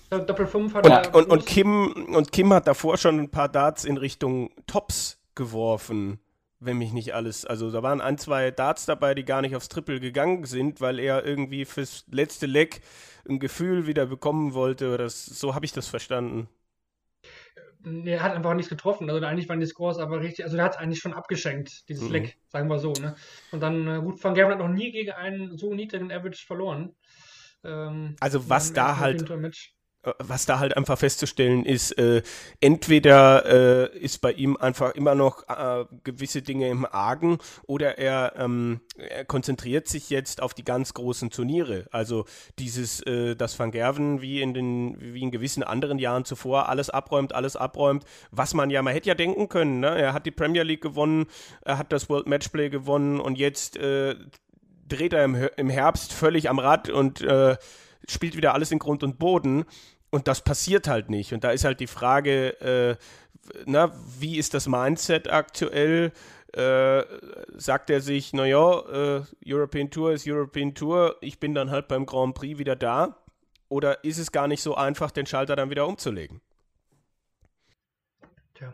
Äh, 0.09 0.25
Doppel 0.25 0.45
5 0.47 0.73
hat 0.73 0.85
er. 0.87 0.97
Und, 0.99 1.05
und, 1.07 1.13
und, 1.23 1.27
bewusst- 1.29 1.47
Kim, 1.47 1.91
und 2.13 2.31
Kim 2.31 2.53
hat 2.53 2.67
davor 2.67 2.97
schon 2.97 3.19
ein 3.19 3.29
paar 3.31 3.49
Darts 3.49 3.85
in 3.85 3.97
Richtung 3.97 4.49
Tops 4.67 5.19
geworfen. 5.35 6.19
wenn 6.61 6.77
mich 6.77 6.93
nicht 6.93 7.13
alles. 7.13 7.45
Also 7.45 7.69
da 7.69 7.83
waren 7.83 8.01
ein, 8.01 8.17
zwei 8.17 8.49
Darts 8.49 8.85
dabei, 8.85 9.13
die 9.13 9.25
gar 9.25 9.41
nicht 9.41 9.55
aufs 9.55 9.69
Triple 9.69 9.99
gegangen 9.99 10.45
sind, 10.45 10.81
weil 10.81 10.99
er 10.99 11.23
irgendwie 11.23 11.65
fürs 11.65 12.05
letzte 12.09 12.47
Leck 12.47 12.81
ein 13.29 13.39
Gefühl 13.39 13.85
wieder 13.87 14.07
bekommen 14.07 14.53
wollte. 14.53 14.87
Oder 14.87 15.03
das, 15.03 15.25
so 15.25 15.53
habe 15.53 15.65
ich 15.65 15.73
das 15.73 15.87
verstanden. 15.87 16.47
Er 17.85 18.23
hat 18.23 18.33
einfach 18.33 18.53
nichts 18.55 18.69
getroffen. 18.69 19.09
Also 19.09 19.23
eigentlich 19.25 19.47
waren 19.47 19.59
die 19.59 19.65
Scores 19.65 19.97
aber 19.99 20.19
richtig. 20.21 20.43
Also 20.45 20.55
der 20.57 20.65
hat 20.65 20.73
es 20.73 20.77
eigentlich 20.79 20.99
schon 20.99 21.13
abgeschenkt, 21.13 21.87
dieses 21.87 22.05
Mhm. 22.05 22.11
Leck, 22.11 22.37
sagen 22.49 22.67
wir 22.67 22.79
so. 22.79 22.93
Ne? 22.93 23.15
Und 23.51 23.59
dann, 23.61 23.87
äh, 23.87 23.99
gut, 24.01 24.23
Van 24.23 24.33
Gerven 24.33 24.53
hat 24.53 24.59
noch 24.59 24.67
nie 24.69 24.91
gegen 24.91 25.11
einen 25.11 25.57
so 25.57 25.73
niedrigen 25.73 26.11
Average 26.11 26.45
verloren. 26.45 26.95
Ähm, 27.63 28.15
Also 28.19 28.49
was 28.49 28.73
da 28.73 28.97
halt- 28.97 29.27
Was 30.19 30.45
da 30.45 30.59
halt 30.59 30.77
einfach 30.77 30.97
festzustellen 30.97 31.65
ist, 31.65 31.97
äh, 31.97 32.21
entweder 32.59 33.45
äh, 33.91 33.97
ist 33.97 34.21
bei 34.21 34.31
ihm 34.31 34.57
einfach 34.57 34.93
immer 34.95 35.15
noch 35.15 35.47
äh, 35.47 35.85
gewisse 36.03 36.41
Dinge 36.41 36.69
im 36.69 36.85
Argen 36.85 37.39
oder 37.67 37.97
er, 37.97 38.33
ähm, 38.37 38.81
er 38.97 39.25
konzentriert 39.25 39.87
sich 39.87 40.09
jetzt 40.09 40.41
auf 40.41 40.53
die 40.53 40.63
ganz 40.63 40.93
großen 40.93 41.29
Turniere. 41.29 41.87
Also 41.91 42.25
dieses, 42.59 43.01
äh, 43.01 43.35
dass 43.35 43.57
Van 43.57 43.71
Gerven 43.71 44.21
wie 44.21 44.41
in 44.41 44.53
den, 44.53 44.97
wie 44.99 45.21
in 45.21 45.31
gewissen 45.31 45.63
anderen 45.63 45.99
Jahren 45.99 46.25
zuvor 46.25 46.69
alles 46.69 46.89
abräumt, 46.89 47.33
alles 47.33 47.55
abräumt, 47.55 48.05
was 48.31 48.53
man 48.53 48.69
ja, 48.69 48.81
man 48.81 48.93
hätte 48.93 49.09
ja 49.09 49.15
denken 49.15 49.49
können, 49.49 49.79
ne? 49.79 49.95
Er 49.97 50.13
hat 50.13 50.25
die 50.25 50.31
Premier 50.31 50.63
League 50.63 50.81
gewonnen, 50.81 51.25
er 51.61 51.77
hat 51.77 51.91
das 51.91 52.09
World 52.09 52.27
Matchplay 52.27 52.69
gewonnen 52.69 53.19
und 53.19 53.37
jetzt 53.37 53.77
äh, 53.77 54.15
dreht 54.87 55.13
er 55.13 55.23
im, 55.23 55.35
im 55.57 55.69
Herbst 55.69 56.13
völlig 56.13 56.49
am 56.49 56.59
Rad 56.59 56.89
und 56.89 57.21
äh, 57.21 57.57
spielt 58.07 58.37
wieder 58.37 58.53
alles 58.53 58.71
in 58.71 58.79
Grund 58.79 59.03
und 59.03 59.17
Boden. 59.17 59.65
Und 60.09 60.27
das 60.27 60.41
passiert 60.41 60.87
halt 60.87 61.09
nicht. 61.09 61.33
Und 61.33 61.43
da 61.43 61.51
ist 61.51 61.65
halt 61.65 61.79
die 61.79 61.87
Frage, 61.87 62.59
äh, 62.61 62.95
na, 63.65 63.91
wie 64.19 64.37
ist 64.37 64.53
das 64.53 64.67
Mindset 64.67 65.31
aktuell? 65.31 66.11
Äh, 66.53 67.03
sagt 67.57 67.89
er 67.89 67.99
sich, 67.99 68.31
naja, 68.31 68.79
äh, 68.79 69.23
European 69.45 69.91
Tour 69.91 70.13
ist 70.13 70.25
European 70.25 70.73
Tour, 70.73 71.17
ich 71.19 71.39
bin 71.39 71.53
dann 71.53 71.69
halt 71.69 71.89
beim 71.89 72.05
Grand 72.05 72.33
Prix 72.33 72.57
wieder 72.57 72.77
da? 72.77 73.17
Oder 73.67 74.03
ist 74.05 74.19
es 74.19 74.31
gar 74.31 74.47
nicht 74.47 74.61
so 74.61 74.75
einfach, 74.75 75.11
den 75.11 75.25
Schalter 75.25 75.55
dann 75.55 75.69
wieder 75.69 75.85
umzulegen? 75.85 76.39
Tja. 78.53 78.73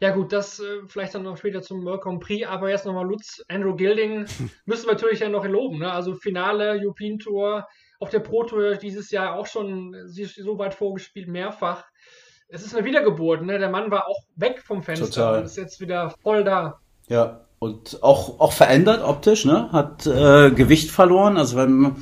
Ja 0.00 0.14
gut, 0.14 0.30
das 0.30 0.60
äh, 0.60 0.82
vielleicht 0.86 1.14
dann 1.14 1.22
noch 1.22 1.38
später 1.38 1.62
zum 1.62 1.84
Grand 1.84 2.20
Prix, 2.20 2.46
aber 2.46 2.68
jetzt 2.68 2.84
nochmal 2.84 3.06
Lutz, 3.06 3.42
Andrew 3.48 3.74
Gilding 3.74 4.26
müssen 4.66 4.86
wir 4.86 4.92
natürlich 4.92 5.20
ja 5.20 5.30
noch 5.30 5.46
loben. 5.46 5.78
Ne? 5.78 5.90
Also 5.90 6.14
Finale, 6.14 6.78
European 6.82 7.18
Tour, 7.18 7.66
auf 8.02 8.10
der 8.10 8.18
Pro 8.18 8.42
Tour 8.42 8.74
dieses 8.74 9.12
Jahr 9.12 9.36
auch 9.36 9.46
schon 9.46 9.94
ist 9.94 10.34
so 10.34 10.58
weit 10.58 10.74
vorgespielt, 10.74 11.28
mehrfach. 11.28 11.84
Es 12.48 12.64
ist 12.66 12.74
eine 12.74 12.84
Wiedergeburt, 12.84 13.42
ne? 13.42 13.60
Der 13.60 13.70
Mann 13.70 13.92
war 13.92 14.08
auch 14.08 14.24
weg 14.34 14.60
vom 14.64 14.82
Fenster 14.82 15.06
Total. 15.06 15.38
und 15.38 15.44
ist 15.44 15.56
jetzt 15.56 15.80
wieder 15.80 16.12
voll 16.20 16.42
da. 16.42 16.80
Ja, 17.08 17.46
und 17.60 18.02
auch, 18.02 18.40
auch 18.40 18.52
verändert 18.52 19.04
optisch, 19.04 19.44
ne? 19.44 19.70
Hat 19.70 20.04
äh, 20.04 20.50
Gewicht 20.50 20.90
verloren. 20.90 21.36
Also 21.36 21.56
wenn 21.56 21.94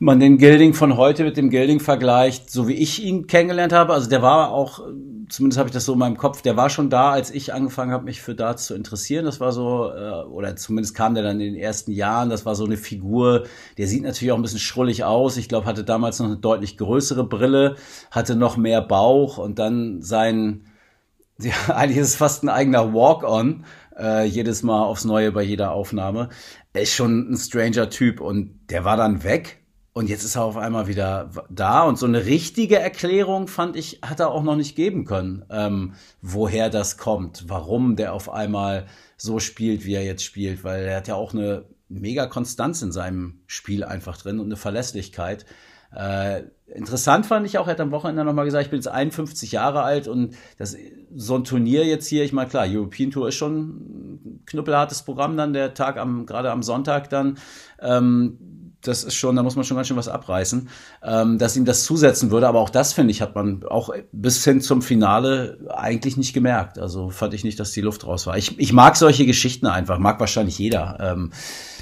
man 0.00 0.20
den 0.20 0.38
Gilding 0.38 0.74
von 0.74 0.96
heute 0.96 1.24
mit 1.24 1.36
dem 1.36 1.50
Gilding 1.50 1.80
vergleicht, 1.80 2.50
so 2.50 2.68
wie 2.68 2.74
ich 2.74 3.02
ihn 3.02 3.26
kennengelernt 3.26 3.72
habe, 3.72 3.92
also 3.92 4.08
der 4.08 4.22
war 4.22 4.52
auch, 4.52 4.80
zumindest 5.28 5.58
habe 5.58 5.68
ich 5.68 5.72
das 5.72 5.84
so 5.84 5.94
in 5.94 5.98
meinem 5.98 6.16
Kopf, 6.16 6.40
der 6.40 6.56
war 6.56 6.70
schon 6.70 6.88
da, 6.88 7.10
als 7.10 7.32
ich 7.32 7.52
angefangen 7.52 7.90
habe, 7.90 8.04
mich 8.04 8.22
für 8.22 8.36
Darts 8.36 8.66
zu 8.66 8.74
interessieren. 8.74 9.24
Das 9.24 9.40
war 9.40 9.50
so, 9.50 9.90
äh, 9.90 10.24
oder 10.26 10.54
zumindest 10.54 10.94
kam 10.94 11.14
der 11.14 11.24
dann 11.24 11.40
in 11.40 11.52
den 11.52 11.60
ersten 11.60 11.90
Jahren, 11.90 12.30
das 12.30 12.46
war 12.46 12.54
so 12.54 12.64
eine 12.64 12.76
Figur, 12.76 13.46
der 13.76 13.88
sieht 13.88 14.04
natürlich 14.04 14.30
auch 14.30 14.36
ein 14.36 14.42
bisschen 14.42 14.60
schrullig 14.60 15.02
aus. 15.02 15.36
Ich 15.36 15.48
glaube, 15.48 15.66
hatte 15.66 15.82
damals 15.82 16.20
noch 16.20 16.26
eine 16.26 16.36
deutlich 16.36 16.76
größere 16.78 17.24
Brille, 17.24 17.74
hatte 18.12 18.36
noch 18.36 18.56
mehr 18.56 18.82
Bauch 18.82 19.38
und 19.38 19.58
dann 19.58 20.00
sein, 20.00 20.62
ja, 21.40 21.54
eigentlich 21.74 21.98
ist 21.98 22.08
es 22.08 22.16
fast 22.16 22.44
ein 22.44 22.48
eigener 22.48 22.94
Walk-on, 22.94 23.64
äh, 23.98 24.24
jedes 24.26 24.62
Mal 24.62 24.84
aufs 24.84 25.04
Neue 25.04 25.32
bei 25.32 25.42
jeder 25.42 25.72
Aufnahme. 25.72 26.28
Er 26.72 26.82
ist 26.82 26.94
schon 26.94 27.32
ein 27.32 27.36
stranger 27.36 27.90
Typ 27.90 28.20
und 28.20 28.60
der 28.70 28.84
war 28.84 28.96
dann 28.96 29.24
weg. 29.24 29.58
Und 29.98 30.08
jetzt 30.08 30.22
ist 30.22 30.36
er 30.36 30.44
auf 30.44 30.56
einmal 30.56 30.86
wieder 30.86 31.28
da. 31.50 31.82
Und 31.82 31.98
so 31.98 32.06
eine 32.06 32.24
richtige 32.24 32.78
Erklärung, 32.78 33.48
fand 33.48 33.74
ich, 33.74 33.98
hat 34.00 34.20
er 34.20 34.30
auch 34.30 34.44
noch 34.44 34.54
nicht 34.54 34.76
geben 34.76 35.04
können, 35.04 35.44
ähm, 35.50 35.94
woher 36.22 36.70
das 36.70 36.98
kommt, 36.98 37.46
warum 37.48 37.96
der 37.96 38.12
auf 38.12 38.30
einmal 38.30 38.86
so 39.16 39.40
spielt, 39.40 39.84
wie 39.84 39.94
er 39.94 40.04
jetzt 40.04 40.22
spielt. 40.22 40.62
Weil 40.62 40.84
er 40.84 40.98
hat 40.98 41.08
ja 41.08 41.16
auch 41.16 41.34
eine 41.34 41.64
mega 41.88 42.26
Konstanz 42.26 42.80
in 42.80 42.92
seinem 42.92 43.40
Spiel 43.48 43.82
einfach 43.82 44.16
drin 44.16 44.38
und 44.38 44.46
eine 44.46 44.56
Verlässlichkeit. 44.56 45.46
Äh, 45.92 46.42
interessant 46.66 47.26
fand 47.26 47.44
ich 47.46 47.58
auch, 47.58 47.66
er 47.66 47.72
hat 47.72 47.80
am 47.80 47.90
Wochenende 47.90 48.24
nochmal 48.24 48.44
gesagt, 48.44 48.66
ich 48.66 48.70
bin 48.70 48.78
jetzt 48.78 48.86
51 48.86 49.50
Jahre 49.50 49.82
alt 49.82 50.06
und 50.06 50.36
das, 50.58 50.76
so 51.12 51.34
ein 51.34 51.42
Turnier 51.42 51.84
jetzt 51.84 52.06
hier, 52.06 52.22
ich 52.22 52.32
meine, 52.32 52.48
klar, 52.48 52.66
European 52.68 53.10
Tour 53.10 53.26
ist 53.28 53.34
schon 53.34 53.56
ein 53.58 54.42
knüppelhartes 54.46 55.02
Programm 55.02 55.36
dann, 55.36 55.52
der 55.52 55.74
Tag 55.74 55.96
am, 55.96 56.24
gerade 56.24 56.52
am 56.52 56.62
Sonntag 56.62 57.10
dann. 57.10 57.38
Ähm, 57.80 58.38
das 58.82 59.02
ist 59.02 59.14
schon, 59.14 59.34
da 59.34 59.42
muss 59.42 59.56
man 59.56 59.64
schon 59.64 59.76
ganz 59.76 59.88
schön 59.88 59.96
was 59.96 60.08
abreißen, 60.08 60.68
ähm, 61.02 61.38
dass 61.38 61.56
ihm 61.56 61.64
das 61.64 61.84
zusetzen 61.84 62.30
würde. 62.30 62.46
Aber 62.48 62.60
auch 62.60 62.70
das, 62.70 62.92
finde 62.92 63.10
ich, 63.10 63.20
hat 63.20 63.34
man 63.34 63.64
auch 63.64 63.90
bis 64.12 64.44
hin 64.44 64.60
zum 64.60 64.82
Finale 64.82 65.58
eigentlich 65.68 66.16
nicht 66.16 66.32
gemerkt. 66.32 66.78
Also 66.78 67.10
fand 67.10 67.34
ich 67.34 67.44
nicht, 67.44 67.58
dass 67.58 67.72
die 67.72 67.80
Luft 67.80 68.06
raus 68.06 68.26
war. 68.26 68.36
Ich, 68.36 68.58
ich 68.58 68.72
mag 68.72 68.96
solche 68.96 69.26
Geschichten 69.26 69.66
einfach, 69.66 69.98
mag 69.98 70.20
wahrscheinlich 70.20 70.58
jeder. 70.58 70.98
Ähm, 71.00 71.32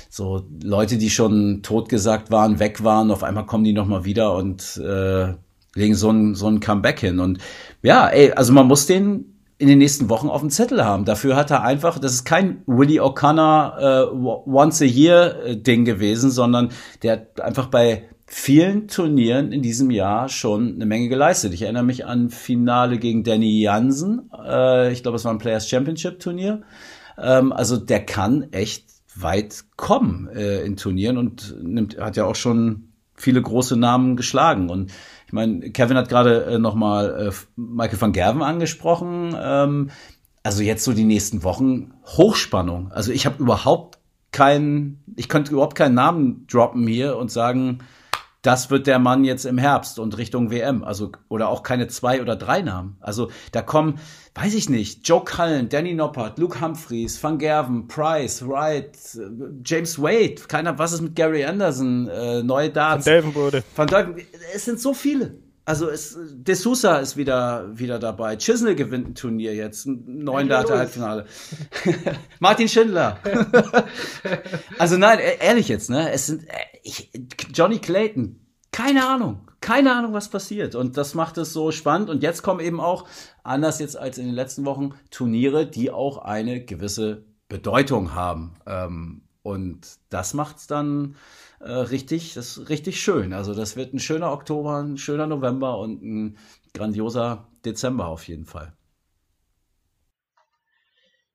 so 0.09 0.47
Leute, 0.63 0.97
die 0.97 1.11
schon 1.11 1.63
totgesagt 1.63 2.31
waren, 2.31 2.59
weg 2.59 2.83
waren, 2.83 3.11
auf 3.11 3.23
einmal 3.23 3.45
kommen 3.45 3.65
die 3.65 3.75
nochmal 3.75 4.07
wieder 4.07 4.35
und 4.35 4.79
äh, 4.79 5.35
legen 5.75 5.95
so 5.95 6.11
ein, 6.11 6.35
so 6.35 6.49
ein 6.49 6.61
Comeback 6.61 7.01
hin. 7.01 7.21
Und 7.21 7.39
ja, 7.83 8.09
ey, 8.09 8.33
also 8.33 8.55
man 8.55 8.67
muss 8.67 8.87
den 8.87 9.36
in 9.59 9.69
den 9.69 9.79
nächsten 9.79 10.11
Wochen 10.11 10.29
auf 10.29 10.41
dem 10.41 10.51
Zettel 10.51 10.85
haben. 10.85 11.05
Dafür 11.05 11.37
hat 11.37 11.51
er 11.51 11.63
einfach, 11.63 11.99
das 11.99 12.13
ist 12.13 12.25
kein 12.25 12.63
Willie 12.67 13.01
O'Connor 13.01 13.79
äh, 13.79 14.51
Once 14.51 14.83
a 14.83 14.85
Year 14.85 15.45
äh, 15.45 15.57
Ding 15.57 15.85
gewesen, 15.85 16.31
sondern 16.31 16.71
der 17.03 17.13
hat 17.13 17.41
einfach 17.41 17.67
bei 17.67 18.09
vielen 18.27 18.89
Turnieren 18.89 19.53
in 19.53 19.63
diesem 19.63 19.91
Jahr 19.91 20.29
schon 20.29 20.75
eine 20.75 20.85
Menge 20.85 21.09
geleistet. 21.09 21.55
Ich 21.55 21.63
erinnere 21.63 21.85
mich 21.85 22.05
an 22.05 22.29
Finale 22.29 22.99
gegen 22.99 23.25
Danny 23.25 23.61
Jansen. 23.61 24.31
Äh, 24.47 24.93
ich 24.93 25.03
glaube, 25.03 25.17
es 25.17 25.25
war 25.25 25.33
ein 25.33 25.39
Players 25.39 25.69
Championship 25.69 26.21
Turnier. 26.21 26.63
Ähm, 27.17 27.53
also 27.53 27.77
der 27.77 28.05
kann 28.05 28.53
echt 28.53 28.85
weit 29.15 29.65
kommen 29.77 30.29
äh, 30.29 30.63
in 30.63 30.77
Turnieren 30.77 31.17
und 31.17 31.57
nimmt, 31.63 31.99
hat 31.99 32.17
ja 32.17 32.25
auch 32.25 32.35
schon 32.35 32.89
viele 33.15 33.41
große 33.41 33.77
Namen 33.77 34.17
geschlagen. 34.17 34.69
Und 34.69 34.93
ich 35.27 35.33
meine, 35.33 35.71
Kevin 35.71 35.97
hat 35.97 36.09
gerade 36.09 36.45
äh, 36.45 36.59
nochmal 36.59 37.29
äh, 37.29 37.33
Michael 37.57 38.01
van 38.01 38.13
Gerven 38.13 38.43
angesprochen. 38.43 39.37
Ähm, 39.39 39.91
also 40.43 40.63
jetzt 40.63 40.85
so 40.85 40.93
die 40.93 41.05
nächsten 41.05 41.43
Wochen 41.43 41.93
Hochspannung. 42.05 42.93
Also 42.93 43.11
ich 43.11 43.27
habe 43.27 43.43
überhaupt 43.43 43.99
keinen, 44.31 45.03
ich 45.17 45.29
könnte 45.29 45.53
überhaupt 45.53 45.77
keinen 45.77 45.95
Namen 45.95 46.47
droppen 46.47 46.87
hier 46.87 47.17
und 47.17 47.33
sagen, 47.33 47.81
das 48.47 48.71
wird 48.71 48.87
der 48.87 49.01
Mann 49.01 49.25
jetzt 49.25 49.45
im 49.45 49.59
Herbst 49.59 49.99
und 49.99 50.17
Richtung 50.19 50.51
WM. 50.53 50.85
Also, 50.85 51.11
oder 51.29 51.49
auch 51.49 51.65
keine 51.65 51.89
zwei 51.89 52.23
oder 52.23 52.37
drei 52.37 52.63
Namen. 52.63 52.97
Also, 53.01 53.31
da 53.51 53.61
kommen, 53.61 53.99
weiß 54.35 54.55
ich 54.55 54.71
nicht, 54.71 55.07
Joe 55.09 55.25
Cullen, 55.25 55.69
Danny 55.69 55.95
Noppert, 55.95 56.39
Luke 56.39 56.61
Humphreys, 56.61 57.21
Van 57.23 57.39
Gerven, 57.39 57.89
Price, 57.89 58.47
Wright, 58.47 58.97
äh, 59.17 59.21
James 59.65 60.01
Wade, 60.01 60.37
keiner, 60.47 60.79
was 60.79 60.93
ist 60.93 61.01
mit 61.01 61.17
Gary 61.17 61.45
Anderson, 61.45 62.09
äh, 62.09 62.45
neue 62.45 62.69
Van 62.69 62.75
Darts. 62.75 63.05
Delvenbode. 63.05 63.65
Van 63.75 63.89
Dijk, 63.89 64.27
es 64.55 64.65
sind 64.65 64.79
so 64.81 64.95
viele. 64.95 65.35
Also 65.67 65.91
es, 65.91 66.17
De 66.33 66.55
Sousa 66.55 66.99
ist 66.99 67.17
wieder, 67.17 67.77
wieder 67.77 67.99
dabei. 67.99 68.37
Chisnell 68.37 68.77
gewinnt 68.77 69.09
ein 69.09 69.15
Turnier 69.17 69.53
jetzt, 69.53 69.87
Data 69.87 70.41
Lewis. 70.41 70.71
Halbfinale. 70.71 71.27
Martin 72.39 72.69
Schindler. 72.69 73.19
also 74.79 74.97
nein, 74.97 75.19
e- 75.19 75.45
ehrlich 75.45 75.67
jetzt, 75.67 75.91
ne? 75.91 76.13
Es 76.13 76.27
sind, 76.27 76.49
äh, 76.49 76.55
ich, 76.85 77.11
Johnny 77.53 77.81
Clayton. 77.81 78.39
Keine 78.71 79.09
Ahnung. 79.09 79.49
Keine 79.61 79.93
Ahnung, 79.93 80.13
was 80.13 80.29
passiert. 80.29 80.77
Und 80.77 80.97
das 80.97 81.15
macht 81.15 81.37
es 81.37 81.53
so 81.53 81.73
spannend. 81.73 82.11
Und 82.11 82.23
jetzt 82.23 82.43
kommen 82.45 82.61
eben 82.61 82.79
auch, 82.79 83.09
anders 83.43 83.81
jetzt 83.81 83.99
als 83.99 84.19
in 84.19 84.27
den 84.27 84.37
letzten 84.37 84.65
Wochen, 84.67 84.95
Turniere, 85.11 85.67
die 85.67 85.91
auch 85.91 86.19
eine 86.19 86.65
gewisse 86.65 87.25
Bedeutung 87.49 88.15
haben. 88.15 88.55
Ähm, 88.67 89.23
und 89.43 89.81
das 90.11 90.33
macht's 90.33 90.69
dann 90.69 91.17
äh, 91.61 91.71
richtig, 91.71 92.35
das 92.35 92.57
ist 92.57 92.69
richtig 92.69 93.01
schön. 93.01 93.33
Also 93.33 93.55
das 93.55 93.77
wird 93.77 93.95
ein 93.95 93.99
schöner 93.99 94.33
Oktober, 94.33 94.83
ein 94.83 94.99
schöner 94.99 95.27
November 95.27 95.79
und 95.79 96.03
ein 96.03 96.39
grandioser 96.75 97.49
Dezember 97.65 98.07
auf 98.07 98.29
jeden 98.29 98.45
Fall. 98.45 98.73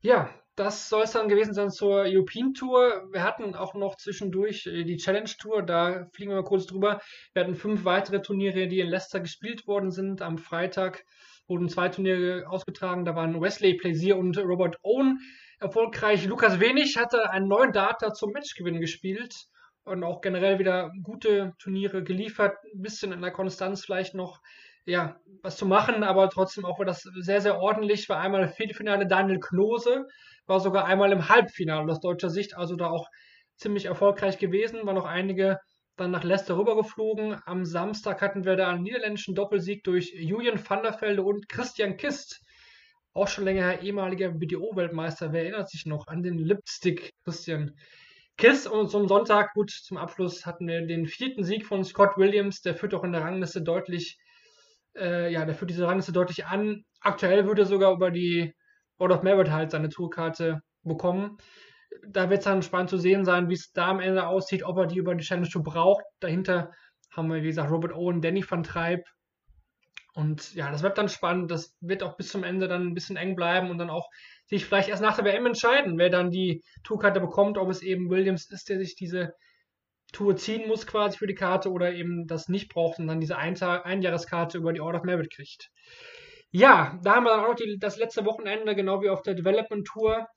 Ja, 0.01 0.29
das 0.55 0.89
soll 0.89 1.03
es 1.03 1.11
dann 1.11 1.29
gewesen 1.29 1.53
sein 1.53 1.71
zur 1.71 2.03
European 2.05 2.53
Tour. 2.53 3.07
Wir 3.11 3.23
hatten 3.23 3.55
auch 3.55 3.73
noch 3.73 3.95
zwischendurch 3.95 4.67
äh, 4.67 4.83
die 4.83 4.97
Challenge 4.97 5.29
Tour, 5.39 5.63
da 5.63 6.07
fliegen 6.13 6.31
wir 6.31 6.37
mal 6.37 6.43
kurz 6.43 6.65
drüber. 6.65 6.99
Wir 7.33 7.43
hatten 7.43 7.55
fünf 7.55 7.85
weitere 7.85 8.21
Turniere, 8.21 8.67
die 8.67 8.79
in 8.79 8.89
Leicester 8.89 9.19
gespielt 9.19 9.65
worden 9.65 9.91
sind. 9.91 10.21
Am 10.21 10.37
Freitag 10.37 11.03
wurden 11.47 11.69
zwei 11.69 11.89
Turniere 11.89 12.45
ausgetragen. 12.47 13.05
Da 13.05 13.15
waren 13.15 13.41
Wesley 13.41 13.75
Plaisir 13.75 14.17
und 14.17 14.37
Robert 14.37 14.77
Owen 14.83 15.19
erfolgreich. 15.59 16.25
Lukas 16.25 16.59
Wenig 16.59 16.97
hatte 16.97 17.29
einen 17.29 17.47
neuen 17.47 17.71
Data 17.71 18.13
zum 18.13 18.31
Matchgewinn 18.31 18.81
gespielt 18.81 19.47
und 19.83 20.03
auch 20.03 20.21
generell 20.21 20.59
wieder 20.59 20.91
gute 21.03 21.53
Turniere 21.59 22.03
geliefert. 22.03 22.55
Ein 22.73 22.81
bisschen 22.81 23.11
in 23.11 23.21
der 23.21 23.31
Konstanz 23.31 23.83
vielleicht 23.83 24.13
noch 24.13 24.39
ja, 24.85 25.17
was 25.43 25.57
zu 25.57 25.65
machen, 25.65 26.03
aber 26.03 26.29
trotzdem 26.29 26.65
auch 26.65 26.79
war 26.79 26.85
das 26.85 27.01
sehr, 27.01 27.41
sehr 27.41 27.59
ordentlich. 27.59 28.09
War 28.09 28.19
einmal 28.19 28.47
Viertelfinale 28.49 29.07
Daniel 29.07 29.39
Klose, 29.39 30.07
war 30.47 30.59
sogar 30.59 30.85
einmal 30.85 31.11
im 31.11 31.29
Halbfinale 31.29 31.91
aus 31.91 31.99
deutscher 31.99 32.29
Sicht, 32.29 32.57
also 32.57 32.75
da 32.75 32.89
auch 32.89 33.07
ziemlich 33.57 33.85
erfolgreich 33.85 34.39
gewesen. 34.39 34.85
War 34.85 34.93
noch 34.93 35.05
einige 35.05 35.59
dann 35.97 36.11
nach 36.11 36.23
Leicester 36.23 36.57
rübergeflogen. 36.57 37.39
Am 37.45 37.63
Samstag 37.63 38.21
hatten 38.21 38.43
wir 38.43 38.55
da 38.55 38.69
einen 38.69 38.83
niederländischen 38.83 39.35
Doppelsieg 39.35 39.83
durch 39.83 40.13
Julian 40.15 40.59
van 40.67 40.83
der 40.83 40.99
Velde 40.99 41.21
und 41.21 41.47
Christian 41.47 41.97
Kist. 41.97 42.41
Auch 43.13 43.27
schon 43.27 43.43
länger 43.43 43.81
ehemaliger 43.81 44.29
BDO-Weltmeister. 44.29 45.31
Wer 45.31 45.43
erinnert 45.43 45.69
sich 45.69 45.85
noch 45.85 46.07
an 46.07 46.23
den 46.23 46.37
Lipstick 46.37 47.11
Christian 47.23 47.75
Kist? 48.41 48.67
Und 48.67 48.89
zum 48.89 49.07
Sonntag, 49.07 49.53
gut, 49.53 49.71
zum 49.71 49.97
Abschluss 49.97 50.45
hatten 50.45 50.67
wir 50.67 50.85
den 50.85 51.05
vierten 51.05 51.43
Sieg 51.43 51.65
von 51.65 51.85
Scott 51.85 52.17
Williams. 52.17 52.61
Der 52.61 52.75
führt 52.75 52.93
auch 52.93 53.05
in 53.05 53.13
der 53.13 53.21
Rangliste 53.21 53.61
deutlich, 53.61 54.19
äh, 54.97 55.31
ja, 55.31 55.45
der 55.45 55.55
führt 55.55 55.71
diese 55.71 55.87
Rangliste 55.87 56.11
deutlich 56.11 56.45
an. 56.45 56.83
Aktuell 56.99 57.45
würde 57.45 57.61
er 57.61 57.67
sogar 57.67 57.93
über 57.93 58.11
die 58.11 58.53
World 58.97 59.13
of 59.13 59.23
Merit 59.23 59.49
halt 59.49 59.71
seine 59.71 59.87
Tourkarte 59.87 60.61
bekommen 60.83 61.37
da 62.07 62.29
wird 62.29 62.39
es 62.39 62.45
dann 62.45 62.61
spannend 62.61 62.89
zu 62.89 62.97
sehen 62.97 63.25
sein, 63.25 63.49
wie 63.49 63.53
es 63.53 63.71
da 63.71 63.89
am 63.89 63.99
Ende 63.99 64.27
aussieht, 64.27 64.63
ob 64.63 64.77
er 64.77 64.87
die 64.87 64.97
über 64.97 65.15
die 65.15 65.23
Challenge 65.23 65.49
Tour 65.49 65.63
braucht. 65.63 66.03
Dahinter 66.19 66.71
haben 67.11 67.29
wir, 67.29 67.43
wie 67.43 67.47
gesagt, 67.47 67.71
Robert 67.71 67.93
Owen, 67.93 68.21
Danny 68.21 68.43
van 68.47 68.63
Treib. 68.63 69.03
Und 70.13 70.53
ja, 70.55 70.71
das 70.71 70.83
wird 70.83 70.97
dann 70.97 71.09
spannend. 71.09 71.51
Das 71.51 71.75
wird 71.79 72.03
auch 72.03 72.17
bis 72.17 72.29
zum 72.29 72.43
Ende 72.43 72.67
dann 72.67 72.87
ein 72.87 72.93
bisschen 72.93 73.15
eng 73.15 73.35
bleiben 73.35 73.69
und 73.69 73.77
dann 73.77 73.89
auch 73.89 74.09
sich 74.45 74.65
vielleicht 74.65 74.89
erst 74.89 75.01
nach 75.01 75.15
der 75.15 75.25
WM 75.25 75.45
entscheiden, 75.45 75.97
wer 75.97 76.09
dann 76.09 76.31
die 76.31 76.63
Tourkarte 76.83 77.21
bekommt, 77.21 77.57
ob 77.57 77.69
es 77.69 77.81
eben 77.81 78.09
Williams 78.09 78.49
ist, 78.49 78.67
der 78.69 78.77
sich 78.77 78.95
diese 78.95 79.33
Tour 80.11 80.35
ziehen 80.35 80.67
muss 80.67 80.85
quasi 80.85 81.17
für 81.17 81.27
die 81.27 81.35
Karte 81.35 81.71
oder 81.71 81.93
eben 81.93 82.27
das 82.27 82.49
nicht 82.49 82.67
braucht 82.69 82.99
und 82.99 83.07
dann 83.07 83.21
diese 83.21 83.37
Einjahreskarte 83.37 84.57
über 84.57 84.73
die 84.73 84.81
Order 84.81 84.99
of 84.99 85.05
Merit 85.05 85.31
kriegt. 85.31 85.71
Ja, 86.51 86.99
da 87.01 87.15
haben 87.15 87.23
wir 87.23 87.29
dann 87.29 87.45
auch 87.45 87.49
noch 87.49 87.55
die, 87.55 87.77
das 87.79 87.97
letzte 87.97 88.25
Wochenende, 88.25 88.75
genau 88.75 89.01
wie 89.01 89.09
auf 89.09 89.21
der 89.21 89.35
Development 89.35 89.87
Tour, 89.87 90.27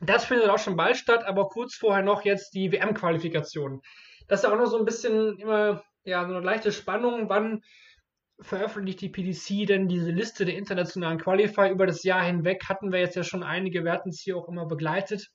das 0.00 0.24
findet 0.24 0.48
auch 0.48 0.58
schon 0.58 0.76
bald 0.76 0.96
statt, 0.96 1.24
aber 1.24 1.48
kurz 1.48 1.74
vorher 1.74 2.02
noch 2.02 2.24
jetzt 2.24 2.54
die 2.54 2.72
WM-Qualifikation. 2.72 3.82
Das 4.26 4.40
ist 4.40 4.44
ja 4.44 4.52
auch 4.52 4.58
noch 4.58 4.66
so 4.66 4.78
ein 4.78 4.84
bisschen 4.84 5.38
immer, 5.38 5.84
ja, 6.04 6.26
so 6.26 6.34
eine 6.34 6.44
leichte 6.44 6.72
Spannung. 6.72 7.28
Wann 7.28 7.62
veröffentlicht 8.42 9.00
die 9.00 9.08
PDC 9.08 9.66
denn 9.66 9.88
diese 9.88 10.10
Liste 10.10 10.44
der 10.44 10.56
internationalen 10.56 11.18
Qualifier? 11.18 11.70
Über 11.70 11.86
das 11.86 12.02
Jahr 12.02 12.24
hinweg 12.24 12.62
hatten 12.68 12.92
wir 12.92 13.00
jetzt 13.00 13.16
ja 13.16 13.24
schon 13.24 13.42
einige, 13.42 13.84
wir 13.84 13.92
hatten 13.92 14.10
hier 14.12 14.36
auch 14.36 14.48
immer 14.48 14.66
begleitet. 14.66 15.28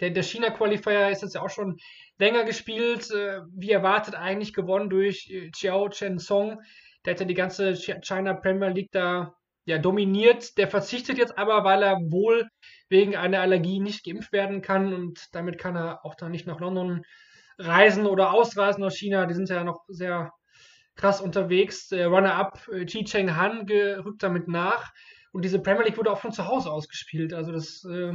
Der, 0.00 0.10
der 0.10 0.22
China-Qualifier 0.22 1.10
ist 1.10 1.22
jetzt 1.22 1.34
ja 1.34 1.42
auch 1.42 1.50
schon 1.50 1.76
länger 2.18 2.44
gespielt, 2.44 3.10
äh, 3.10 3.40
wie 3.54 3.70
erwartet 3.70 4.14
eigentlich 4.14 4.52
gewonnen 4.52 4.90
durch 4.90 5.28
äh, 5.30 5.50
Chiao 5.50 5.88
Chen 5.88 6.18
Song. 6.18 6.60
Der 7.04 7.14
hat 7.14 7.20
ja 7.20 7.26
die 7.26 7.34
ganze 7.34 7.74
China 7.74 8.34
Premier 8.34 8.68
League 8.68 8.92
da 8.92 9.34
ja, 9.64 9.78
dominiert. 9.78 10.56
Der 10.56 10.68
verzichtet 10.68 11.18
jetzt 11.18 11.36
aber, 11.36 11.64
weil 11.64 11.82
er 11.82 11.98
wohl 12.10 12.48
wegen 12.88 13.16
einer 13.16 13.40
Allergie 13.40 13.80
nicht 13.80 14.04
geimpft 14.04 14.32
werden 14.32 14.62
kann 14.62 14.94
und 14.94 15.26
damit 15.32 15.58
kann 15.58 15.76
er 15.76 16.04
auch 16.04 16.14
dann 16.14 16.30
nicht 16.32 16.46
nach 16.46 16.60
London 16.60 17.04
reisen 17.58 18.06
oder 18.06 18.32
ausreisen 18.32 18.84
aus 18.84 18.96
China. 18.96 19.26
Die 19.26 19.34
sind 19.34 19.48
ja 19.48 19.64
noch 19.64 19.84
sehr 19.88 20.32
krass 20.98 21.22
unterwegs. 21.22 21.88
Der 21.88 22.08
Runner-up 22.08 22.68
äh, 22.68 22.84
Chi 22.84 23.04
Cheng 23.04 23.34
Han 23.36 23.66
rückt 23.70 24.22
damit 24.22 24.48
nach 24.48 24.92
und 25.32 25.44
diese 25.44 25.60
Premier 25.60 25.84
League 25.84 25.96
wurde 25.96 26.10
auch 26.10 26.20
von 26.20 26.32
zu 26.32 26.46
Hause 26.46 26.70
ausgespielt. 26.70 27.32
Also 27.32 27.52
das 27.52 27.84
äh, 27.84 28.12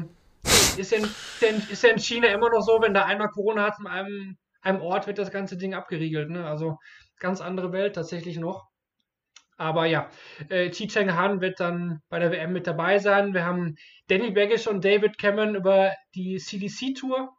ist, 0.78 0.92
ja 0.92 0.98
in, 1.00 1.64
ist 1.72 1.84
ja 1.84 1.90
in 1.90 1.98
China 1.98 2.28
immer 2.28 2.50
noch 2.50 2.62
so, 2.62 2.80
wenn 2.82 2.94
da 2.94 3.06
einmal 3.06 3.30
Corona 3.30 3.64
hat 3.64 3.80
in 3.80 3.88
einem, 3.88 4.38
einem 4.62 4.82
Ort, 4.82 5.08
wird 5.08 5.18
das 5.18 5.32
ganze 5.32 5.58
Ding 5.58 5.74
abgeriegelt. 5.74 6.30
Ne? 6.30 6.46
Also 6.46 6.78
ganz 7.20 7.42
andere 7.42 7.72
Welt 7.72 7.96
tatsächlich 7.96 8.38
noch. 8.38 8.68
Aber 9.56 9.86
ja, 9.86 10.10
äh, 10.50 10.70
Chi 10.72 10.88
Cheng 10.88 11.16
Han 11.16 11.40
wird 11.40 11.60
dann 11.60 12.02
bei 12.10 12.20
der 12.20 12.32
WM 12.32 12.52
mit 12.52 12.68
dabei 12.68 12.98
sein. 12.98 13.34
Wir 13.34 13.46
haben 13.46 13.76
Danny 14.08 14.32
Baggish 14.32 14.68
und 14.68 14.84
David 14.84 15.18
Cameron 15.18 15.56
über 15.56 15.94
die 16.16 16.38
CDC 16.38 16.96
Tour. 16.96 17.34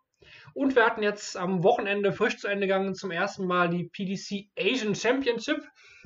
Und 0.53 0.77
wir 0.77 0.85
hatten 0.85 1.03
jetzt 1.03 1.37
am 1.37 1.63
Wochenende 1.65 2.13
frisch 2.13 2.39
zu 2.39 2.49
Ende 2.49 2.67
gegangen 2.67 2.95
zum 2.95 3.11
ersten 3.11 3.47
Mal 3.47 3.71
die 3.71 3.85
PDC 3.85 4.51
Asian 4.59 4.95
Championship. 4.95 5.63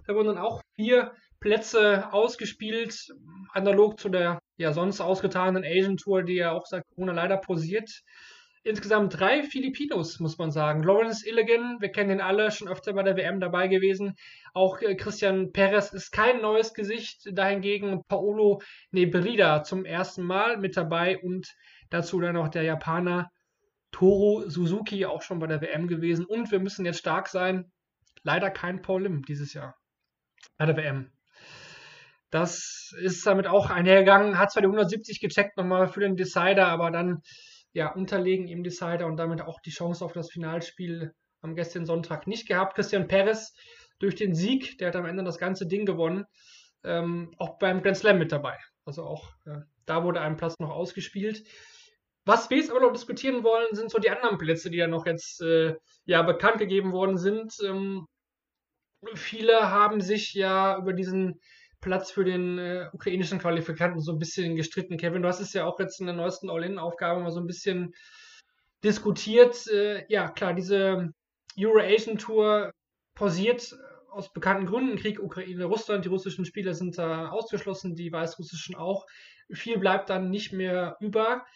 Da 0.07 0.15
wurden 0.15 0.29
dann 0.29 0.39
auch 0.39 0.63
vier 0.77 1.13
Plätze 1.41 2.13
ausgespielt, 2.13 3.15
analog 3.53 3.99
zu 3.99 4.09
der 4.09 4.39
ja 4.57 4.73
sonst 4.73 5.01
ausgetragenen 5.01 5.65
Asian 5.65 5.97
Tour, 5.97 6.23
die 6.23 6.35
ja 6.35 6.53
auch 6.53 6.67
seit 6.67 6.85
Corona 6.95 7.13
leider 7.13 7.37
posiert 7.37 7.91
insgesamt 8.69 9.19
drei 9.19 9.43
Filipinos, 9.43 10.21
muss 10.21 10.39
man 10.39 10.51
sagen. 10.51 10.83
Lawrence 10.83 11.27
Illigan, 11.27 11.81
wir 11.81 11.91
kennen 11.91 12.11
ihn 12.11 12.21
alle, 12.21 12.51
schon 12.51 12.69
öfter 12.69 12.93
bei 12.93 13.03
der 13.03 13.17
WM 13.17 13.41
dabei 13.41 13.69
gewesen. 13.69 14.15
Auch 14.53 14.81
äh, 14.81 14.95
Christian 14.95 15.53
Perez 15.53 15.93
ist 15.93 16.11
kein 16.13 16.41
neues 16.41 16.75
Gesicht. 16.75 17.29
Dahingegen 17.33 18.03
Paolo 18.09 18.61
Nebrida 18.91 19.63
zum 19.63 19.85
ersten 19.85 20.23
Mal 20.23 20.59
mit 20.59 20.77
dabei 20.77 21.19
und 21.19 21.55
dazu 21.91 22.21
dann 22.21 22.35
noch 22.35 22.49
der 22.49 22.63
Japaner 22.63 23.31
Toro 23.91 24.49
Suzuki, 24.49 25.07
auch 25.07 25.23
schon 25.23 25.39
bei 25.39 25.47
der 25.47 25.61
WM 25.61 25.89
gewesen. 25.89 26.25
Und 26.25 26.51
wir 26.51 26.61
müssen 26.61 26.85
jetzt 26.85 26.99
stark 26.99 27.29
sein. 27.29 27.71
Leider 28.23 28.51
kein 28.51 28.83
Paul 28.83 29.05
Lim 29.05 29.25
dieses 29.25 29.55
Jahr 29.55 29.77
bei 30.57 30.67
der 30.67 30.77
WM. 30.77 31.11
Das 32.31 32.95
ist 33.01 33.27
damit 33.27 33.47
auch 33.47 33.71
einhergegangen. 33.71 34.39
Hat 34.39 34.53
zwar 34.53 34.63
die 34.63 34.67
170 34.67 35.21
gecheckt 35.21 35.57
nochmal 35.57 35.89
für 35.89 36.01
den 36.01 36.17
Decider, 36.17 36.69
aber 36.69 36.91
dann 36.91 37.23
ja, 37.73 37.93
unterlegen 37.93 38.49
im 38.49 38.63
Decider 38.63 39.07
und 39.07 39.17
damit 39.17 39.41
auch 39.41 39.61
die 39.61 39.71
Chance 39.71 40.05
auf 40.05 40.13
das 40.13 40.31
Finalspiel 40.31 41.15
am 41.41 41.55
gestrigen 41.55 41.87
Sonntag 41.87 42.27
nicht 42.27 42.47
gehabt. 42.47 42.75
Christian 42.75 43.07
Perez 43.07 43.55
durch 43.99 44.15
den 44.15 44.35
Sieg, 44.35 44.79
der 44.79 44.89
hat 44.89 44.97
am 44.97 45.07
Ende 45.07 45.25
das 45.25 45.39
ganze 45.39 45.67
Ding 45.67 45.87
gewonnen, 45.87 46.25
ähm, 46.85 47.33
auch 47.39 47.59
beim 47.59 47.83
Grand 47.83 47.97
Slam 47.97 48.19
mit 48.19 48.33
dabei. 48.33 48.59
Also 48.85 49.05
auch 49.05 49.33
äh, 49.47 49.61
da 49.87 50.05
wurde 50.05 50.21
ein 50.21 50.37
Platz 50.37 50.59
noch 50.59 50.71
ausgespielt. 50.71 51.45
Was 52.29 52.51
wir 52.51 52.59
jetzt 52.59 52.71
aber 52.71 52.81
noch 52.81 52.93
diskutieren 52.93 53.43
wollen, 53.43 53.75
sind 53.75 53.91
so 53.91 53.99
die 53.99 54.11
anderen 54.11 54.37
Plätze, 54.37 54.69
die 54.69 54.77
ja 54.77 54.87
noch 54.87 55.07
jetzt 55.07 55.41
äh, 55.41 55.77
ja, 56.05 56.21
bekannt 56.21 56.59
gegeben 56.59 56.93
worden 56.93 57.17
sind. 57.17 57.55
Ähm, 57.65 58.07
viele 59.15 59.71
haben 59.71 60.03
sich 60.03 60.35
ja 60.35 60.77
über 60.77 60.93
diesen 60.93 61.41
Platz 61.81 62.11
für 62.11 62.25
den 62.25 62.59
äh, 62.59 62.91
ukrainischen 62.93 63.39
Qualifikanten 63.39 64.03
so 64.03 64.13
ein 64.13 64.19
bisschen 64.19 64.57
gestritten. 64.57 64.99
Kevin, 64.99 65.23
du 65.23 65.29
hast 65.29 65.41
es 65.41 65.55
ja 65.55 65.65
auch 65.65 65.81
jetzt 65.81 66.01
in 66.01 66.07
der 66.07 66.15
neuesten 66.15 66.51
All-In-Aufgabe 66.51 67.23
mal 67.23 67.31
so 67.31 67.41
ein 67.41 67.47
bisschen 67.47 67.95
diskutiert. 68.85 69.67
Äh, 69.69 70.05
ja, 70.13 70.29
klar, 70.29 70.53
diese 70.53 71.15
Euro-Asian 71.59 72.19
Tour 72.19 72.73
pausiert 73.15 73.75
aus 74.11 74.31
bekannten 74.35 74.67
Gründen. 74.67 74.99
Krieg 74.99 75.19
Ukraine, 75.19 75.65
Russland, 75.65 76.05
die 76.05 76.11
russischen 76.11 76.45
Spieler 76.45 76.75
sind 76.75 76.99
da 76.99 77.31
ausgeschlossen, 77.31 77.95
die 77.95 78.13
weißrussischen 78.13 78.75
auch. 78.75 79.07
Viel 79.51 79.79
bleibt 79.79 80.11
dann 80.11 80.29
nicht 80.29 80.53
mehr 80.53 80.99
über. 81.01 81.47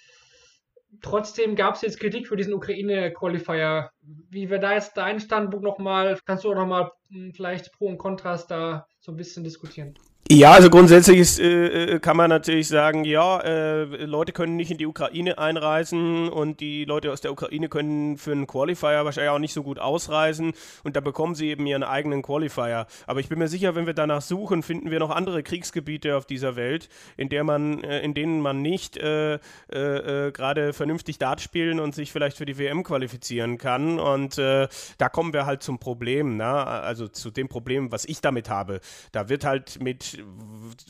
Trotzdem 1.00 1.56
gab 1.56 1.74
es 1.74 1.82
jetzt 1.82 1.98
Kritik 1.98 2.28
für 2.28 2.36
diesen 2.36 2.54
Ukraine-Qualifier. 2.54 3.90
Wie 4.30 4.50
wäre 4.50 4.60
da 4.60 4.74
jetzt 4.74 4.96
dein 4.96 5.20
Standpunkt 5.20 5.64
nochmal? 5.64 6.18
Kannst 6.26 6.44
du 6.44 6.50
auch 6.50 6.54
nochmal 6.54 6.90
hm, 7.08 7.32
vielleicht 7.34 7.72
Pro 7.72 7.86
und 7.86 7.98
Kontrast 7.98 8.50
da 8.50 8.86
so 9.00 9.12
ein 9.12 9.16
bisschen 9.16 9.44
diskutieren? 9.44 9.94
Ja, 10.30 10.52
also 10.52 10.70
grundsätzlich 10.70 11.18
ist, 11.18 11.40
äh, 11.40 11.96
äh, 11.96 11.98
kann 11.98 12.16
man 12.16 12.30
natürlich 12.30 12.68
sagen, 12.68 13.04
ja, 13.04 13.40
äh, 13.40 13.82
Leute 13.82 14.32
können 14.32 14.56
nicht 14.56 14.70
in 14.70 14.78
die 14.78 14.86
Ukraine 14.86 15.36
einreisen 15.36 16.30
und 16.30 16.60
die 16.60 16.86
Leute 16.86 17.12
aus 17.12 17.20
der 17.20 17.32
Ukraine 17.32 17.68
können 17.68 18.16
für 18.16 18.32
einen 18.32 18.46
Qualifier 18.46 19.04
wahrscheinlich 19.04 19.30
auch 19.30 19.40
nicht 19.40 19.52
so 19.52 19.62
gut 19.62 19.78
ausreisen 19.78 20.54
und 20.84 20.96
da 20.96 21.00
bekommen 21.00 21.34
sie 21.34 21.50
eben 21.50 21.66
ihren 21.66 21.82
eigenen 21.82 22.22
Qualifier. 22.22 22.86
Aber 23.06 23.20
ich 23.20 23.28
bin 23.28 23.40
mir 23.40 23.48
sicher, 23.48 23.74
wenn 23.74 23.84
wir 23.84 23.92
danach 23.92 24.22
suchen, 24.22 24.62
finden 24.62 24.90
wir 24.90 25.00
noch 25.00 25.10
andere 25.10 25.42
Kriegsgebiete 25.42 26.16
auf 26.16 26.24
dieser 26.24 26.56
Welt, 26.56 26.88
in 27.18 27.28
der 27.28 27.44
man, 27.44 27.84
äh, 27.84 28.00
in 28.00 28.14
denen 28.14 28.40
man 28.40 28.62
nicht 28.62 28.96
äh, 28.96 29.34
äh, 29.34 30.32
gerade 30.32 30.72
vernünftig 30.72 31.18
Dart 31.18 31.42
spielen 31.42 31.78
und 31.78 31.94
sich 31.94 32.10
vielleicht 32.10 32.38
für 32.38 32.46
die 32.46 32.56
WM 32.58 32.84
qualifizieren 32.84 33.58
kann. 33.58 33.98
Und 33.98 34.38
da 34.38 34.68
kommen 35.10 35.32
wir 35.32 35.46
halt 35.46 35.62
zum 35.62 35.78
Problem, 35.78 36.36
ne? 36.36 36.46
also 36.46 37.08
zu 37.08 37.30
dem 37.30 37.48
Problem, 37.48 37.92
was 37.92 38.04
ich 38.04 38.20
damit 38.20 38.48
habe. 38.48 38.80
Da 39.10 39.28
wird 39.28 39.44
halt 39.44 39.80
mit 39.80 40.11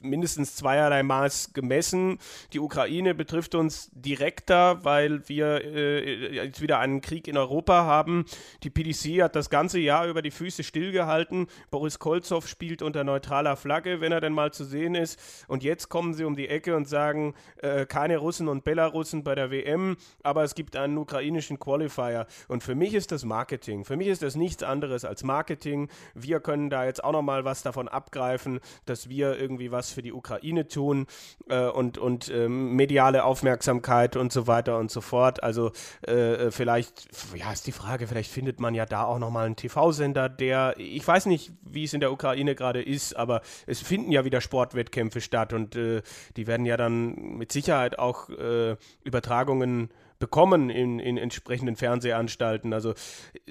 mindestens 0.03 0.57
zweierlei 0.57 1.03
Maß 1.03 1.53
gemessen. 1.53 2.19
Die 2.53 2.61
Ukraine 2.61 3.15
betrifft 3.15 3.55
uns 3.55 3.91
direkter, 3.95 4.85
weil 4.85 5.29
wir 5.29 5.65
äh, 5.65 6.35
jetzt 6.35 6.61
wieder 6.61 6.79
einen 6.79 7.01
Krieg 7.01 7.29
in 7.29 7.37
Europa 7.37 7.85
haben. 7.85 8.25
Die 8.63 8.71
PDC 8.71 9.23
hat 9.23 9.37
das 9.37 9.51
ganze 9.51 9.79
Jahr 9.79 10.07
über 10.07 10.23
die 10.23 10.31
Füße 10.31 10.63
stillgehalten. 10.63 11.47
Boris 11.71 11.99
Kolzow 11.99 12.47
spielt 12.47 12.83
unter 12.83 13.05
neutraler 13.05 13.57
Flagge, 13.57 14.01
wenn 14.01 14.13
er 14.13 14.21
denn 14.21 14.33
mal 14.33 14.53
zu 14.53 14.65
sehen 14.65 14.95
ist. 14.95 15.19
Und 15.49 15.63
jetzt 15.63 15.89
kommen 15.89 16.15
sie 16.15 16.25
um 16.25 16.37
die 16.37 16.49
Ecke 16.49 16.77
und 16.77 16.89
sagen, 16.89 17.35
äh, 17.59 17.87
keine 17.87 18.19
Russen 18.19 18.49
und 18.49 18.65
Belarussen 18.65 19.25
bei 19.25 19.35
der 19.35 19.51
WM, 19.51 19.97
aber 20.23 20.43
es 20.45 20.55
gibt 20.55 20.77
einen 20.77 20.99
ukrainischen 20.99 21.59
Qualifier. 21.59 22.27
Und 22.49 22.63
für 22.63 22.75
mich 22.75 22.95
ist 22.95 23.13
das 23.13 23.25
Marketing. 23.25 23.85
Für 23.85 23.97
mich 23.97 24.09
ist 24.09 24.23
das 24.23 24.37
nichts 24.37 24.63
anderes 24.63 25.05
als 25.05 25.25
Marketing. 25.25 25.89
Wir 26.15 26.41
können 26.41 26.71
da 26.71 26.85
jetzt 26.85 27.03
auch 27.05 27.13
nochmal 27.13 27.45
was 27.45 27.63
davon 27.63 27.89
abgreifen, 27.89 28.61
dass 28.87 29.09
wir 29.09 29.12
irgendwie 29.21 29.71
was 29.71 29.93
für 29.93 30.03
die 30.03 30.13
Ukraine 30.13 30.69
tun 30.69 31.07
äh, 31.49 31.67
und, 31.67 31.99
und 31.99 32.29
äh, 32.29 32.49
mediale 32.49 33.25
Aufmerksamkeit 33.25 34.17
und 34.17 34.33
so 34.33 34.47
weiter 34.47 34.79
und 34.79 34.91
so 34.91 35.01
fort. 35.01 35.43
Also 35.43 35.73
äh, 36.03 36.51
vielleicht, 36.51 37.09
ja, 37.35 37.53
ist 37.53 37.67
die 37.67 37.73
Frage, 37.73 38.07
vielleicht 38.07 38.31
findet 38.31 38.61
man 38.61 38.75
ja 38.75 38.87
da 38.87 39.05
auch 39.05 39.19
nochmal 39.19 39.47
einen 39.47 39.57
TV-Sender, 39.57 40.29
der, 40.29 40.75
ich 40.79 41.07
weiß 41.07 41.27
nicht, 41.27 41.53
wie 41.63 41.85
es 41.85 41.93
in 41.93 42.01
der 42.01 42.13
Ukraine 42.13 42.55
gerade 42.55 42.83
ist, 42.83 43.17
aber 43.17 43.43
es 43.67 43.81
finden 43.81 44.13
ja 44.13 44.25
wieder 44.25 44.41
Sportwettkämpfe 44.41 45.21
statt 45.21 45.53
und 45.53 45.77
äh, 45.77 46.03
die 46.37 46.47
werden 46.47 46.67
ja 46.67 46.77
dann 46.77 47.37
mit 47.37 47.53
Sicherheit 47.53 47.99
auch 47.99 48.29
äh, 48.31 48.77
Übertragungen 49.05 49.91
bekommen 50.23 50.71
in, 50.71 51.01
in 51.01 51.19
entsprechenden 51.19 51.75
Fernsehanstalten. 51.75 52.73
Also 52.73 52.95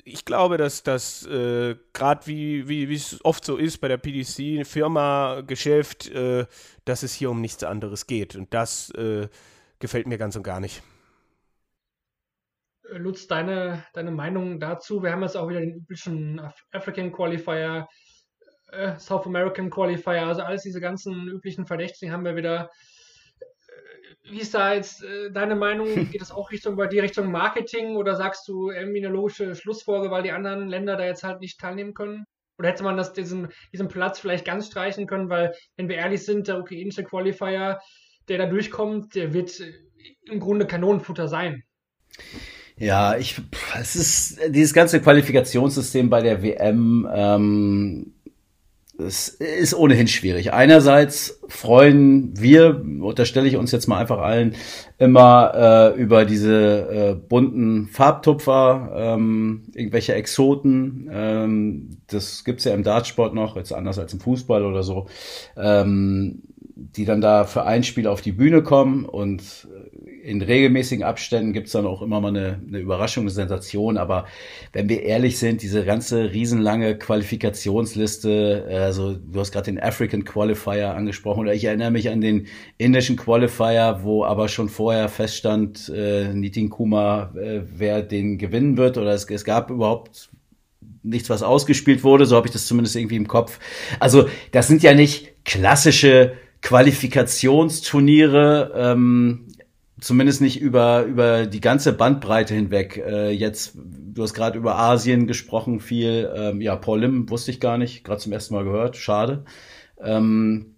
ich 0.06 0.24
glaube, 0.24 0.56
dass 0.56 0.84
das 0.84 1.26
äh, 1.26 1.76
gerade 1.92 2.28
wie, 2.28 2.70
wie 2.70 2.94
es 2.94 3.20
oft 3.26 3.44
so 3.44 3.58
ist 3.58 3.80
bei 3.80 3.90
der 3.90 3.98
PDC, 3.98 4.66
Firma, 4.66 5.42
Geschäft, 5.46 6.10
äh, 6.12 6.46
dass 6.86 7.04
es 7.04 7.14
hier 7.14 7.30
um 7.30 7.42
nichts 7.42 7.62
anderes 7.66 8.08
geht. 8.08 8.38
Und 8.38 8.54
das 8.54 8.90
äh, 8.92 9.28
gefällt 9.80 10.08
mir 10.08 10.18
ganz 10.18 10.38
und 10.38 10.44
gar 10.44 10.62
nicht. 10.62 10.82
Äh, 12.90 13.00
Lutz, 13.00 13.28
deine, 13.28 13.84
deine 13.92 14.12
Meinung 14.12 14.62
dazu? 14.62 15.04
Wir 15.04 15.12
haben 15.12 15.24
jetzt 15.24 15.36
auch 15.36 15.50
wieder 15.50 15.60
den 15.60 15.76
üblichen 15.76 16.40
African 16.72 17.12
Qualifier, 17.12 17.90
äh, 18.72 18.98
South 18.98 19.26
American 19.26 19.70
Qualifier, 19.70 20.26
also 20.26 20.42
alles 20.44 20.64
diese 20.64 20.80
ganzen 20.80 21.28
üblichen 21.28 21.66
Verdächtigen 21.66 22.14
haben 22.14 22.24
wir 22.24 22.38
wieder 22.38 22.70
wie 24.32 24.40
ist 24.40 24.54
da 24.54 24.74
jetzt 24.74 25.04
äh, 25.04 25.32
deine 25.32 25.56
Meinung? 25.56 25.88
Geht 26.12 26.22
das 26.22 26.32
auch 26.32 26.52
Richtung 26.52 26.76
bei 26.76 26.88
dir 26.88 27.04
Richtung 27.04 27.32
Marketing 27.32 27.96
oder 27.96 28.16
sagst 28.16 28.48
du 28.48 28.72
irgendwie 28.72 29.06
eine 29.06 29.14
logische 29.14 29.56
Schlussfolge, 29.56 30.10
weil 30.12 30.24
die 30.24 30.32
anderen 30.32 30.68
Länder 30.68 30.98
da 30.98 31.06
jetzt 31.06 31.24
halt 31.24 31.42
nicht 31.42 31.60
teilnehmen 31.60 31.94
können? 31.94 32.26
Oder 32.58 32.70
hätte 32.70 32.84
man 32.84 32.98
das 32.98 33.14
diesen, 33.14 33.50
diesen 33.74 33.88
Platz 33.88 34.20
vielleicht 34.20 34.46
ganz 34.46 34.68
streichen 34.68 35.08
können, 35.08 35.30
weil, 35.30 35.54
wenn 35.78 35.90
wir 35.90 35.96
ehrlich 35.96 36.24
sind, 36.24 36.48
der 36.48 36.60
ukrainische 36.60 37.04
Qualifier, 37.04 37.80
der 38.28 38.38
da 38.38 38.46
durchkommt, 38.46 39.16
der 39.16 39.34
wird 39.34 39.60
äh, 39.60 39.74
im 40.26 40.40
Grunde 40.40 40.68
Kanonenfutter 40.68 41.28
sein. 41.28 41.64
Ja, 42.78 43.18
ich, 43.18 43.40
es 43.80 43.96
ist 43.96 44.40
dieses 44.50 44.74
ganze 44.74 45.02
Qualifikationssystem 45.02 46.10
bei 46.10 46.22
der 46.22 46.42
WM. 46.42 47.08
Ähm, 47.14 48.14
es 49.06 49.30
ist 49.30 49.74
ohnehin 49.74 50.08
schwierig. 50.08 50.54
Einerseits 50.54 51.40
freuen 51.48 52.40
wir, 52.40 52.84
unterstelle 53.02 53.48
ich 53.48 53.58
uns 53.58 53.72
jetzt 53.72 53.88
mal 53.88 53.98
einfach 53.98 54.20
allen, 54.20 54.56
immer 54.98 55.94
äh, 55.96 56.00
über 56.00 56.26
diese 56.26 56.90
äh, 56.90 57.16
bunten 57.16 57.88
Farbtupfer, 57.88 58.92
ähm, 58.96 59.64
irgendwelche 59.74 60.14
Exoten. 60.14 61.10
Ähm, 61.12 61.98
das 62.08 62.44
gibt's 62.44 62.64
ja 62.64 62.74
im 62.74 62.84
Dartsport 62.84 63.34
noch, 63.34 63.56
jetzt 63.56 63.74
anders 63.74 64.00
als 64.00 64.14
im 64.14 64.20
Fußball 64.20 64.64
oder 64.64 64.84
so, 64.84 65.08
ähm, 65.58 66.44
die 66.76 67.06
dann 67.06 67.22
da 67.22 67.46
für 67.46 67.64
ein 67.64 67.84
Spiel 67.84 68.08
auf 68.08 68.22
die 68.22 68.32
Bühne 68.32 68.64
kommen 68.64 69.06
und 69.06 69.68
in 70.24 70.42
regelmäßigen 70.42 71.04
Abständen 71.04 71.54
gibt's 71.54 71.72
dann 71.72 71.86
auch 71.86 72.02
immer 72.02 72.22
mal 72.22 72.30
eine, 72.30 72.62
eine 72.68 72.80
Überraschung, 72.80 73.24
eine 73.24 73.32
Sensation. 73.32 73.98
Aber 73.98 74.26
wenn 74.74 74.90
wir 74.90 75.04
ehrlich 75.04 75.38
sind, 75.38 75.62
diese 75.62 75.84
ganze 75.84 76.32
riesenlange 76.32 76.98
Qualifikationsliste, 76.98 78.68
also 78.70 79.14
du 79.14 79.40
hast 79.40 79.52
gerade 79.52 79.66
den 79.66 79.80
African 79.80 80.24
Qualifier 80.24 80.96
angesprochen, 80.96 81.42
oder 81.42 81.54
ich 81.54 81.66
erinnere 81.66 81.92
mich 81.92 82.10
an 82.10 82.22
den 82.22 82.48
indischen 82.78 83.18
Qualifier, 83.18 84.00
wo 84.04 84.24
aber 84.24 84.48
schon 84.48 84.70
vorher 84.70 85.10
feststand, 85.10 85.92
äh, 85.96 86.34
Nitin 86.34 86.70
Kuma, 86.70 87.34
äh, 87.36 87.62
wer 87.76 88.02
den 88.02 88.38
gewinnen 88.38 88.78
wird, 88.78 88.98
oder 88.98 89.14
es, 89.14 89.30
es 89.30 89.44
gab 89.44 89.70
überhaupt 89.70 90.30
nichts, 91.04 91.30
was 91.30 91.44
ausgespielt 91.44 92.04
wurde, 92.04 92.26
so 92.26 92.36
habe 92.36 92.48
ich 92.48 92.54
das 92.54 92.68
zumindest 92.68 92.96
irgendwie 92.96 93.16
im 93.16 93.28
Kopf. 93.28 93.60
Also 94.00 94.28
das 94.52 94.68
sind 94.68 94.84
ja 94.84 94.94
nicht 94.94 95.46
klassische 95.46 96.34
Qualifikationsturniere, 96.62 98.72
ähm, 98.76 99.48
zumindest 100.02 100.42
nicht 100.42 100.60
über, 100.60 101.04
über 101.04 101.46
die 101.46 101.62
ganze 101.62 101.94
Bandbreite 101.94 102.54
hinweg. 102.54 102.98
Äh, 102.98 103.30
jetzt, 103.32 103.74
du 103.76 104.24
hast 104.24 104.34
gerade 104.34 104.58
über 104.58 104.78
Asien 104.78 105.28
gesprochen, 105.28 105.80
viel. 105.80 106.30
Ähm, 106.36 106.60
ja, 106.60 106.76
Paul 106.76 107.02
Lim 107.02 107.30
wusste 107.30 107.52
ich 107.52 107.62
gar 107.62 107.78
nicht, 107.78 108.04
gerade 108.04 108.20
zum 108.20 108.34
ersten 108.34 108.54
Mal 108.54 108.66
gehört, 108.66 108.98
schade. 108.98 109.46
Ähm, 110.02 110.76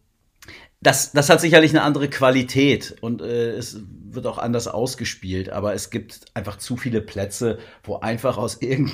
das, 0.82 1.14
das 1.14 1.30
hat 1.30 1.40
sicherlich 1.40 1.72
eine 1.72 1.82
andere 1.82 2.10
Qualität 2.10 2.96
und 3.00 3.22
äh, 3.22 3.52
es 3.52 3.82
wird 4.10 4.28
auch 4.28 4.38
anders 4.38 4.68
ausgespielt, 4.68 5.50
aber 5.50 5.74
es 5.74 5.90
gibt 5.90 6.26
einfach 6.34 6.58
zu 6.58 6.76
viele 6.76 7.02
Plätze, 7.02 7.58
wo 7.84 7.96
einfach 7.96 8.38
aus, 8.38 8.62
irgend, 8.62 8.92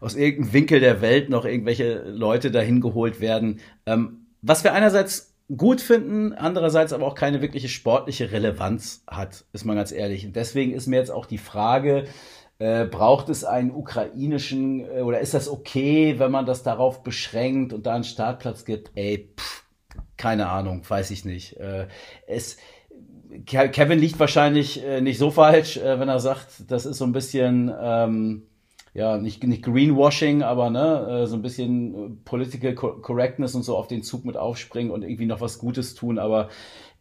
aus 0.00 0.14
irgendeinem 0.14 0.52
Winkel 0.52 0.80
der 0.80 1.00
Welt 1.00 1.28
noch 1.28 1.44
irgendwelche 1.44 2.04
Leute 2.06 2.52
dahin 2.52 2.80
geholt 2.80 3.20
werden. 3.20 3.60
Ähm, 3.86 4.26
was 4.40 4.62
wir 4.62 4.72
einerseits 4.72 5.31
gut 5.56 5.80
finden, 5.80 6.32
andererseits 6.32 6.92
aber 6.92 7.06
auch 7.06 7.14
keine 7.14 7.42
wirkliche 7.42 7.68
sportliche 7.68 8.32
Relevanz 8.32 9.04
hat, 9.06 9.44
ist 9.52 9.64
man 9.64 9.76
ganz 9.76 9.92
ehrlich. 9.92 10.26
Und 10.26 10.36
deswegen 10.36 10.72
ist 10.72 10.86
mir 10.86 10.96
jetzt 10.96 11.10
auch 11.10 11.26
die 11.26 11.38
Frage, 11.38 12.04
äh, 12.58 12.84
braucht 12.84 13.28
es 13.28 13.44
einen 13.44 13.70
ukrainischen 13.70 14.80
äh, 14.80 15.00
oder 15.02 15.20
ist 15.20 15.34
das 15.34 15.48
okay, 15.48 16.18
wenn 16.18 16.30
man 16.30 16.46
das 16.46 16.62
darauf 16.62 17.02
beschränkt 17.02 17.72
und 17.72 17.86
da 17.86 17.94
einen 17.94 18.04
Startplatz 18.04 18.64
gibt? 18.64 18.92
Ey, 18.94 19.32
pff, 19.36 19.64
keine 20.16 20.48
Ahnung, 20.48 20.88
weiß 20.88 21.10
ich 21.10 21.24
nicht. 21.24 21.56
Äh, 21.56 21.88
es 22.26 22.56
Kevin 23.46 23.98
liegt 23.98 24.20
wahrscheinlich 24.20 24.84
äh, 24.84 25.00
nicht 25.00 25.18
so 25.18 25.30
falsch, 25.30 25.78
äh, 25.78 25.98
wenn 25.98 26.08
er 26.08 26.20
sagt, 26.20 26.70
das 26.70 26.84
ist 26.84 26.98
so 26.98 27.04
ein 27.04 27.12
bisschen 27.12 27.72
ähm, 27.80 28.46
ja, 28.94 29.16
nicht, 29.16 29.42
nicht 29.44 29.62
Greenwashing, 29.62 30.42
aber 30.42 30.68
ne, 30.68 31.22
äh, 31.22 31.26
so 31.26 31.36
ein 31.36 31.42
bisschen 31.42 31.94
äh, 31.94 32.10
Political 32.24 32.74
Correctness 32.74 33.54
und 33.54 33.62
so 33.62 33.76
auf 33.76 33.88
den 33.88 34.02
Zug 34.02 34.24
mit 34.24 34.36
aufspringen 34.36 34.92
und 34.92 35.02
irgendwie 35.02 35.26
noch 35.26 35.40
was 35.40 35.58
Gutes 35.58 35.94
tun, 35.94 36.18
aber 36.18 36.48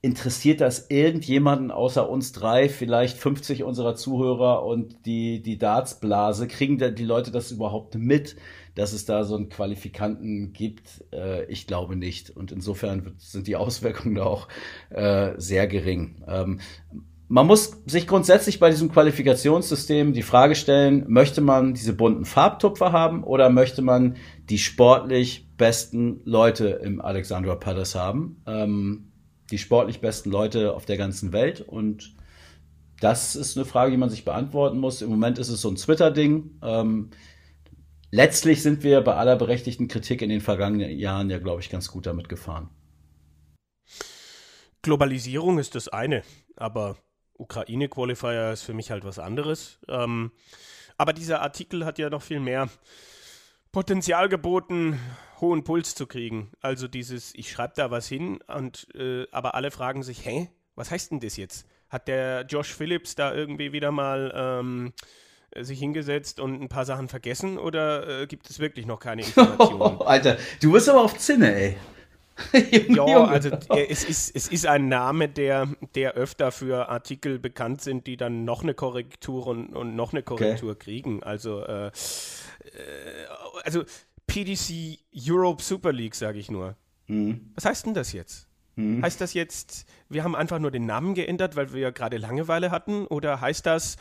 interessiert 0.02 0.62
das 0.62 0.90
irgendjemanden 0.90 1.70
außer 1.70 2.10
uns 2.10 2.32
drei, 2.32 2.70
vielleicht 2.70 3.18
50 3.18 3.64
unserer 3.64 3.96
Zuhörer 3.96 4.66
und 4.66 5.06
die, 5.06 5.42
die 5.44 5.58
Dartsblase? 5.58 6.48
Kriegen 6.48 6.80
da 6.80 6.90
die 6.90 7.06
Leute 7.06 7.30
das 7.32 7.52
überhaupt 7.52 7.96
mit, 7.96 8.36
dass 8.74 8.94
es 8.94 9.06
da 9.06 9.24
so 9.24 9.36
einen 9.36 9.50
Qualifikanten 9.50 10.54
gibt? 10.54 11.04
Äh, 11.14 11.46
ich 11.46 11.68
glaube 11.68 11.96
nicht. 11.96 12.32
Und 12.32 12.52
insofern 12.52 13.14
sind 13.18 13.46
die 13.46 13.56
Auswirkungen 13.56 14.16
da 14.16 14.24
auch 14.24 14.48
äh, 14.90 15.34
sehr 15.38 15.68
gering. 15.68 16.24
Ähm, 16.28 16.60
man 17.32 17.48
muss 17.48 17.82
sich 17.86 18.08
grundsätzlich 18.08 18.60
bei 18.60 18.70
diesem 18.70 18.92
Qualifikationssystem 18.92 20.12
die 20.12 20.22
Frage 20.22 20.54
stellen, 20.54 21.06
möchte 21.08 21.40
man 21.40 21.74
diese 21.74 21.94
bunten 21.94 22.26
Farbtupfer 22.26 22.92
haben 22.92 23.24
oder 23.24 23.50
möchte 23.50 23.82
man 23.82 24.18
die 24.50 24.58
sportlich 24.58 25.48
besten 25.56 26.20
Leute 26.26 26.82
im 26.84 27.00
Alexandra 27.00 27.56
Palace 27.56 27.96
haben? 27.96 28.44
Ähm, 28.46 29.14
die 29.50 29.58
sportlich 29.58 30.02
besten 30.02 30.30
Leute 30.30 30.74
auf 30.74 30.84
der 30.84 30.98
ganzen 30.98 31.32
Welt 31.32 31.62
und 31.62 32.14
das 33.00 33.38
ist 33.38 33.56
eine 33.56 33.66
Frage, 33.66 33.92
die 33.92 33.98
man 33.98 34.10
sich 34.10 34.26
beantworten 34.26 34.78
muss. 34.78 35.02
Im 35.02 35.10
Moment 35.10 35.40
ist 35.40 35.48
es 35.48 35.62
so 35.62 35.70
ein 35.70 35.78
Twitter-Ding. 35.78 36.60
Ähm, 36.62 37.12
letztlich 38.12 38.62
sind 38.62 38.84
wir 38.84 39.00
bei 39.02 39.16
aller 39.16 39.38
berechtigten 39.38 39.88
Kritik 39.88 40.22
in 40.22 40.30
den 40.30 40.42
vergangenen 40.42 41.00
Jahren 41.00 41.30
ja, 41.30 41.40
glaube 41.40 41.62
ich, 41.62 41.70
ganz 41.70 41.88
gut 41.88 42.08
damit 42.08 42.28
gefahren. 42.28 42.70
Globalisierung 44.82 45.60
ist 45.60 45.76
das 45.76 45.88
eine, 45.88 46.24
aber 46.58 46.98
Ukraine-Qualifier 47.42 48.52
ist 48.52 48.64
für 48.64 48.74
mich 48.74 48.92
halt 48.92 49.04
was 49.04 49.20
anderes. 49.20 49.80
Ähm, 49.88 50.32
aber 50.98 51.14
dieser 51.14 51.42
Artikel 51.42 51.86
hat 51.86 51.98
ja 51.98 52.10
noch 52.10 52.22
viel 52.22 52.40
mehr 52.40 52.70
Potenzial 53.72 54.30
geboten, 54.30 55.00
hohen 55.40 55.64
Puls 55.64 55.96
zu 55.96 56.06
kriegen. 56.06 56.52
Also 56.62 56.88
dieses, 56.88 57.34
ich 57.36 57.52
schreibe 57.52 57.74
da 57.76 57.90
was 57.90 58.08
hin 58.08 58.40
und 58.48 58.88
äh, 58.96 59.26
aber 59.32 59.56
alle 59.56 59.72
fragen 59.72 60.04
sich, 60.04 60.26
hä, 60.26 60.50
was 60.76 60.92
heißt 60.92 61.12
denn 61.12 61.20
das 61.20 61.38
jetzt? 61.38 61.66
Hat 61.90 62.08
der 62.08 62.46
Josh 62.46 62.74
Phillips 62.74 63.16
da 63.16 63.34
irgendwie 63.34 63.74
wieder 63.74 63.92
mal 63.92 64.32
ähm, 64.36 64.94
sich 65.58 65.80
hingesetzt 65.80 66.40
und 66.40 66.62
ein 66.62 66.70
paar 66.70 66.86
Sachen 66.86 67.08
vergessen 67.10 67.58
oder 67.58 68.22
äh, 68.22 68.28
gibt 68.28 68.50
es 68.50 68.60
wirklich 68.60 68.86
noch 68.86 69.00
keine 69.00 69.22
Informationen? 69.26 70.02
Alter, 70.02 70.38
du 70.62 70.72
bist 70.72 70.88
aber 70.90 71.02
auf 71.02 71.18
Zinne, 71.18 71.54
ey. 71.54 71.78
ja, 72.90 73.24
also 73.26 73.50
es 73.70 74.04
ist, 74.04 74.36
es 74.36 74.48
ist 74.48 74.66
ein 74.66 74.88
Name, 74.88 75.30
der, 75.30 75.68
der 75.96 76.14
öfter 76.14 76.52
für 76.52 76.90
Artikel 76.90 77.40
bekannt 77.40 77.82
sind, 77.82 78.08
die 78.08 78.18
dann 78.18 78.46
noch 78.46 78.64
eine 78.64 78.74
Korrektur 78.74 79.48
und, 79.48 79.76
und 79.76 79.96
noch 79.96 80.14
eine 80.14 80.24
Korrektur 80.24 80.72
okay. 80.72 80.84
kriegen. 80.84 81.24
Also, 81.24 81.64
äh, 81.66 81.88
äh, 81.88 81.92
also 83.64 83.84
PDC 84.28 85.00
Europe 85.14 85.62
Super 85.62 85.92
League, 85.92 86.16
sage 86.16 86.40
ich 86.40 86.50
nur. 86.50 86.76
Mhm. 87.08 87.52
Was 87.56 87.66
heißt 87.66 87.86
denn 87.86 87.94
das 87.94 88.14
jetzt? 88.14 88.48
Mhm. 88.76 89.04
Heißt 89.04 89.20
das 89.20 89.34
jetzt, 89.34 89.86
wir 90.10 90.24
haben 90.24 90.36
einfach 90.36 90.60
nur 90.60 90.72
den 90.72 90.86
Namen 90.86 91.14
geändert, 91.14 91.56
weil 91.56 91.74
wir 91.74 91.92
gerade 91.92 92.18
Langeweile 92.18 92.72
hatten? 92.72 93.06
Oder 93.08 93.42
heißt 93.42 93.66
das, 93.66 93.98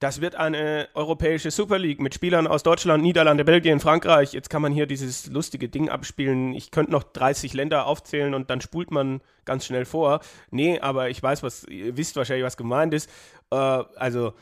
das 0.00 0.20
wird 0.20 0.34
eine 0.34 0.88
europäische 0.94 1.50
Super 1.50 1.78
League 1.78 2.00
mit 2.00 2.14
Spielern 2.14 2.46
aus 2.46 2.62
Deutschland, 2.62 3.02
Niederlande, 3.02 3.44
Belgien, 3.44 3.80
Frankreich. 3.80 4.32
Jetzt 4.32 4.50
kann 4.50 4.62
man 4.62 4.72
hier 4.72 4.86
dieses 4.86 5.26
lustige 5.26 5.68
Ding 5.68 5.88
abspielen. 5.88 6.52
Ich 6.52 6.70
könnte 6.70 6.92
noch 6.92 7.04
30 7.04 7.54
Länder 7.54 7.86
aufzählen 7.86 8.34
und 8.34 8.50
dann 8.50 8.60
spult 8.60 8.90
man 8.90 9.20
ganz 9.44 9.66
schnell 9.66 9.84
vor. 9.84 10.20
Nee, 10.50 10.80
aber 10.80 11.10
ich 11.10 11.22
weiß, 11.22 11.42
was, 11.42 11.64
ihr 11.64 11.96
wisst 11.96 12.16
wahrscheinlich, 12.16 12.44
was 12.44 12.56
gemeint 12.56 12.92
ist. 12.92 13.08
Äh, 13.50 13.56
also, 13.56 14.34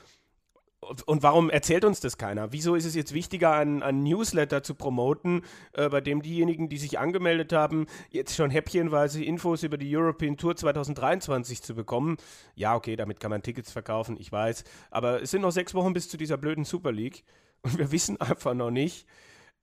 und 1.07 1.23
warum 1.23 1.49
erzählt 1.49 1.85
uns 1.85 2.01
das 2.01 2.19
keiner? 2.19 2.53
Wieso 2.53 2.75
ist 2.75 2.85
es 2.85 2.95
jetzt 2.95 3.15
wichtiger, 3.15 3.53
einen, 3.53 3.83
einen 3.83 4.03
Newsletter 4.03 4.63
zu 4.63 4.75
promoten, 4.75 5.43
äh, 5.75 5.89
bei 5.89 6.01
dem 6.01 6.23
diejenigen, 6.23 6.69
die 6.69 6.79
sich 6.79 6.99
angemeldet 6.99 7.53
haben, 7.53 7.87
jetzt 8.11 8.35
schon 8.35 8.51
häppchenweise 8.51 9.23
Infos 9.23 9.63
über 9.63 9.79
die 9.79 9.97
European 9.97 10.37
Tour 10.37 10.57
2023 10.57 11.63
zu 11.63 11.75
bekommen? 11.75 12.17
Ja, 12.57 12.75
okay, 12.75 12.97
damit 12.97 13.21
kann 13.21 13.31
man 13.31 13.43
Tickets 13.43 13.71
verkaufen, 13.71 14.17
ich 14.19 14.33
weiß. 14.33 14.65
Aber 14.91 15.23
es 15.23 15.31
sind 15.31 15.43
noch 15.43 15.53
sechs 15.53 15.73
Wochen 15.75 15.93
bis 15.93 16.09
zu 16.09 16.17
dieser 16.17 16.37
blöden 16.37 16.65
Super 16.65 16.91
League 16.91 17.23
und 17.63 17.79
wir 17.79 17.93
wissen 17.93 18.17
einfach 18.21 18.55
noch 18.55 18.71
nicht, 18.71 19.07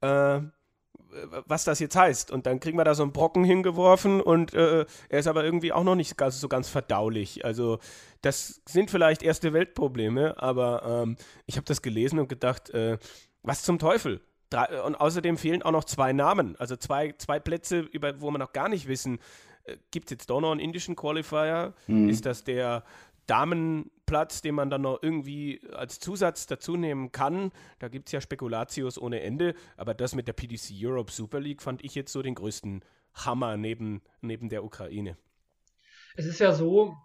äh, 0.01 0.39
was 1.45 1.63
das 1.63 1.79
jetzt 1.79 1.95
heißt. 1.95 2.31
Und 2.31 2.45
dann 2.45 2.59
kriegen 2.59 2.77
wir 2.77 2.83
da 2.83 2.95
so 2.95 3.03
einen 3.03 3.11
Brocken 3.11 3.43
hingeworfen 3.43 4.21
und 4.21 4.53
äh, 4.53 4.85
er 5.09 5.19
ist 5.19 5.27
aber 5.27 5.43
irgendwie 5.43 5.73
auch 5.73 5.83
noch 5.83 5.95
nicht 5.95 6.17
ganz, 6.17 6.39
so 6.39 6.47
ganz 6.47 6.69
verdaulich. 6.69 7.45
Also 7.45 7.79
das 8.21 8.61
sind 8.67 8.91
vielleicht 8.91 9.23
erste 9.23 9.53
Weltprobleme, 9.53 10.41
aber 10.41 11.03
ähm, 11.03 11.15
ich 11.45 11.57
habe 11.57 11.65
das 11.65 11.81
gelesen 11.81 12.19
und 12.19 12.29
gedacht, 12.29 12.69
äh, 12.71 12.97
was 13.43 13.63
zum 13.63 13.79
Teufel? 13.79 14.21
Drei, 14.49 14.81
und 14.81 14.95
außerdem 14.95 15.37
fehlen 15.37 15.61
auch 15.61 15.71
noch 15.71 15.83
zwei 15.83 16.11
Namen, 16.11 16.55
also 16.57 16.75
zwei, 16.75 17.13
zwei 17.17 17.39
Plätze, 17.39 17.79
über, 17.79 18.19
wo 18.19 18.31
wir 18.31 18.39
noch 18.39 18.53
gar 18.53 18.67
nicht 18.67 18.87
wissen, 18.87 19.19
äh, 19.63 19.77
gibt 19.91 20.07
es 20.07 20.11
jetzt 20.11 20.29
doch 20.29 20.41
noch 20.41 20.51
einen 20.51 20.59
indischen 20.59 20.95
Qualifier? 20.95 21.73
Mhm. 21.87 22.09
Ist 22.09 22.25
das 22.25 22.43
der 22.43 22.83
Damenplatz, 24.09 24.41
den 24.41 24.55
man 24.55 24.69
dann 24.69 24.81
noch 24.81 24.99
irgendwie 25.01 25.61
als 25.73 25.99
Zusatz 25.99 26.47
dazu 26.47 26.75
nehmen 26.75 27.11
kann. 27.11 27.51
Da 27.79 27.87
gibt 27.87 28.07
es 28.07 28.11
ja 28.11 28.21
Spekulatius 28.21 28.97
ohne 28.97 29.21
Ende, 29.21 29.53
aber 29.77 29.93
das 29.93 30.15
mit 30.15 30.27
der 30.27 30.33
PDC 30.33 30.73
Europe 30.81 31.11
Super 31.11 31.39
League 31.39 31.61
fand 31.61 31.83
ich 31.83 31.95
jetzt 31.95 32.11
so 32.11 32.21
den 32.21 32.35
größten 32.35 32.83
Hammer 33.13 33.57
neben, 33.57 34.01
neben 34.21 34.49
der 34.49 34.63
Ukraine. 34.63 35.17
Es 36.15 36.25
ist 36.25 36.39
ja 36.39 36.53
so, 36.53 36.95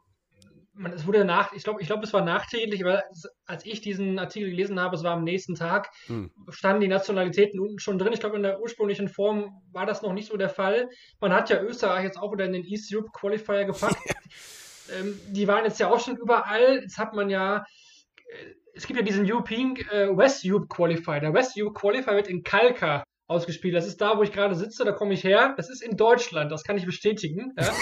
man, 0.72 0.93
es 0.93 1.06
wurde 1.06 1.24
nach, 1.24 1.52
ich 1.52 1.64
glaube, 1.64 1.81
ich 1.81 1.86
glaube, 1.86 2.05
es 2.05 2.12
war 2.12 2.24
nachträglich, 2.24 2.85
weil 2.85 3.02
als 3.47 3.64
ich 3.66 3.81
diesen 3.81 4.18
Artikel 4.18 4.51
gelesen 4.51 4.81
habe, 4.81 4.97
es 4.97 5.02
war 5.02 5.12
am 5.12 5.24
nächsten 5.24 5.55
Tag, 5.55 5.90
hm. 6.06 6.31
standen 6.48 6.81
die 6.81 6.89
Nationalitäten 6.89 7.60
unten 7.60 7.78
schon 7.78 7.98
drin. 7.98 8.12
Ich 8.12 8.20
glaube, 8.20 8.36
in 8.36 8.43
der 8.43 8.60
ursprünglichen 8.60 9.09
Form 9.09 9.62
war 9.72 9.86
das 9.86 10.02
noch 10.02 10.12
nicht 10.12 10.28
so 10.28 10.36
der 10.36 10.48
Fall. 10.48 10.89
Man 11.20 11.32
hat 11.32 11.51
ja 11.51 11.60
Österreich 11.60 12.05
jetzt 12.05 12.18
auch 12.18 12.32
wieder 12.32 12.47
in 12.47 12.52
den 12.52 12.64
East 12.64 12.93
Europe 12.94 13.10
Qualifier 13.12 13.64
gepackt. 13.64 13.98
ähm, 14.93 15.19
die 15.28 15.48
waren 15.48 15.65
jetzt 15.65 15.81
ja 15.81 15.90
auch 15.90 16.01
schon 16.01 16.16
überall. 16.16 16.81
Jetzt 16.82 16.98
hat 16.98 17.15
man 17.15 17.31
ja, 17.31 17.59
äh, 17.59 18.55
es 18.74 18.86
gibt 18.86 18.98
ja 18.98 19.05
diesen 19.05 19.31
European 19.31 19.77
äh, 19.90 20.16
West 20.16 20.43
Europe 20.44 20.66
Qualifier. 20.69 21.20
Der 21.20 21.35
West 21.35 21.55
Europe 21.56 21.78
Qualifier 21.78 22.15
wird 22.15 22.28
in 22.28 22.43
Kalka 22.43 23.05
ausgespielt. 23.27 23.74
Das 23.74 23.86
ist 23.86 24.01
da, 24.01 24.19
wo 24.19 24.23
ich 24.23 24.32
gerade 24.32 24.55
sitze, 24.55 24.85
da 24.85 24.93
komme 24.93 25.15
ich 25.15 25.24
her. 25.24 25.55
Das 25.56 25.70
ist 25.70 25.82
in 25.82 25.97
Deutschland, 25.97 26.52
das 26.52 26.62
kann 26.62 26.77
ich 26.77 26.85
bestätigen. 26.85 27.55
Ja? 27.59 27.73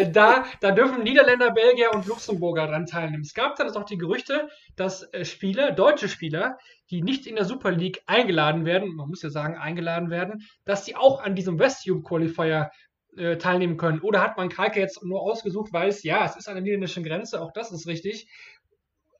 da, 0.12 0.44
da 0.60 0.70
dürfen 0.72 1.04
Niederländer, 1.04 1.52
Belgier 1.52 1.94
und 1.94 2.06
Luxemburger 2.06 2.66
dran 2.66 2.86
teilnehmen. 2.86 3.22
Es 3.22 3.34
gab 3.34 3.56
dann 3.56 3.70
auch 3.76 3.84
die 3.84 3.96
Gerüchte, 3.96 4.48
dass 4.76 5.12
äh, 5.12 5.24
Spieler, 5.24 5.70
deutsche 5.70 6.08
Spieler, 6.08 6.58
die 6.90 7.02
nicht 7.02 7.26
in 7.26 7.36
der 7.36 7.44
Super 7.44 7.70
League 7.70 8.02
eingeladen 8.06 8.64
werden, 8.64 8.94
man 8.94 9.08
muss 9.08 9.22
ja 9.22 9.30
sagen, 9.30 9.56
eingeladen 9.56 10.10
werden, 10.10 10.42
dass 10.64 10.84
die 10.84 10.96
auch 10.96 11.22
an 11.22 11.34
diesem 11.34 11.58
West 11.58 11.88
Qualifier 12.04 12.70
äh, 13.16 13.38
teilnehmen 13.38 13.76
können. 13.76 14.00
Oder 14.00 14.20
hat 14.20 14.36
man 14.36 14.48
Kalke 14.48 14.80
jetzt 14.80 15.02
nur 15.04 15.20
ausgesucht, 15.22 15.72
weil 15.72 15.88
es, 15.88 16.02
ja, 16.02 16.24
es 16.24 16.36
ist 16.36 16.48
an 16.48 16.54
der 16.54 16.62
niederländischen 16.62 17.04
Grenze, 17.04 17.40
auch 17.40 17.52
das 17.52 17.72
ist 17.72 17.86
richtig. 17.86 18.28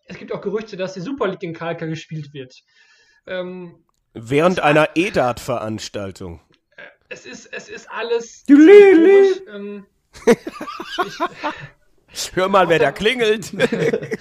Es 0.07 0.19
gibt 0.19 0.33
auch 0.33 0.41
Gerüchte, 0.41 0.77
dass 0.77 0.95
die 0.95 1.01
Super 1.01 1.29
League 1.29 1.43
in 1.43 1.55
Kalka 1.55 1.87
gespielt 1.87 2.33
wird. 2.33 2.55
Ähm, 3.27 3.85
Während 4.13 4.61
einer 4.61 4.91
EDAT-Veranstaltung. 4.95 6.41
Äh, 6.77 6.83
es 7.09 7.27
ist, 7.27 7.53
es 7.53 7.69
ist 7.69 7.91
alles. 7.91 8.45
komisch, 8.47 9.43
ähm, 9.53 9.87
ich, 12.13 12.37
Hör 12.37 12.49
mal, 12.49 12.69
wer 12.69 12.79
der, 12.79 12.89
da 12.89 12.93
klingelt. 12.93 13.53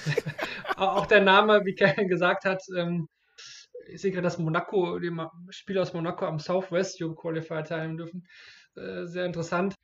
auch 0.78 1.06
der 1.06 1.22
Name, 1.22 1.62
wie 1.66 1.76
Kevin 1.76 2.08
gesagt 2.08 2.46
hat, 2.46 2.64
ähm, 2.76 3.08
ich 3.88 4.02
sehe 4.02 4.12
gerade, 4.12 4.24
dass 4.24 4.38
Monaco, 4.38 5.00
die 5.00 5.12
Spieler 5.50 5.82
aus 5.82 5.94
Monaco 5.94 6.26
am 6.26 6.40
Southwest 6.40 7.02
Europe 7.02 7.22
Qualifier 7.22 7.64
teilnehmen 7.64 7.98
dürfen. 7.98 8.28
Äh, 8.76 9.06
sehr 9.06 9.26
interessant. 9.26 9.76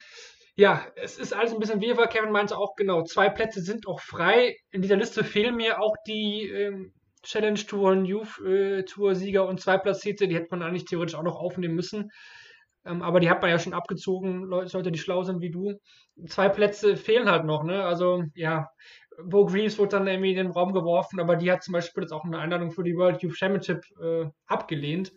Ja, 0.55 0.85
es 0.95 1.17
ist 1.17 1.33
alles 1.33 1.53
ein 1.53 1.59
bisschen 1.59 1.81
wirrwarr. 1.81 2.07
Kevin 2.07 2.31
meinte 2.31 2.57
auch, 2.57 2.75
genau, 2.75 3.03
zwei 3.03 3.29
Plätze 3.29 3.61
sind 3.61 3.87
auch 3.87 4.01
frei. 4.01 4.57
In 4.71 4.81
dieser 4.81 4.97
Liste 4.97 5.23
fehlen 5.23 5.55
mir 5.55 5.79
auch 5.79 5.95
die 6.05 6.49
ähm, 6.49 6.93
Challenge 7.23 7.59
Tour, 7.59 7.93
Youth 8.03 8.39
äh, 8.41 8.83
Tour 8.83 9.15
Sieger 9.15 9.47
und 9.47 9.61
zwei 9.61 9.77
Platzierte. 9.77 10.27
Die 10.27 10.35
hätte 10.35 10.49
man 10.51 10.63
eigentlich 10.63 10.85
theoretisch 10.85 11.15
auch 11.15 11.23
noch 11.23 11.37
aufnehmen 11.37 11.75
müssen. 11.75 12.09
Ähm, 12.85 13.01
aber 13.01 13.19
die 13.19 13.29
hat 13.29 13.41
man 13.41 13.51
ja 13.51 13.59
schon 13.59 13.73
abgezogen, 13.73 14.43
Leute, 14.43 14.75
Leute, 14.75 14.91
die 14.91 14.99
schlau 14.99 15.23
sind 15.23 15.41
wie 15.41 15.51
du. 15.51 15.73
Zwei 16.27 16.49
Plätze 16.49 16.97
fehlen 16.97 17.29
halt 17.29 17.45
noch, 17.45 17.63
ne? 17.63 17.83
Also, 17.83 18.23
ja, 18.35 18.67
Bo 19.23 19.45
Greaves 19.45 19.77
wurde 19.77 19.97
dann 19.97 20.07
irgendwie 20.07 20.31
in 20.31 20.37
den 20.37 20.51
Raum 20.51 20.73
geworfen, 20.73 21.19
aber 21.19 21.35
die 21.35 21.51
hat 21.51 21.63
zum 21.63 21.73
Beispiel 21.73 22.03
jetzt 22.03 22.13
auch 22.13 22.23
eine 22.23 22.39
Einladung 22.39 22.71
für 22.71 22.83
die 22.83 22.95
World 22.95 23.21
Youth 23.21 23.37
Championship 23.37 23.83
äh, 24.01 24.25
abgelehnt. 24.47 25.11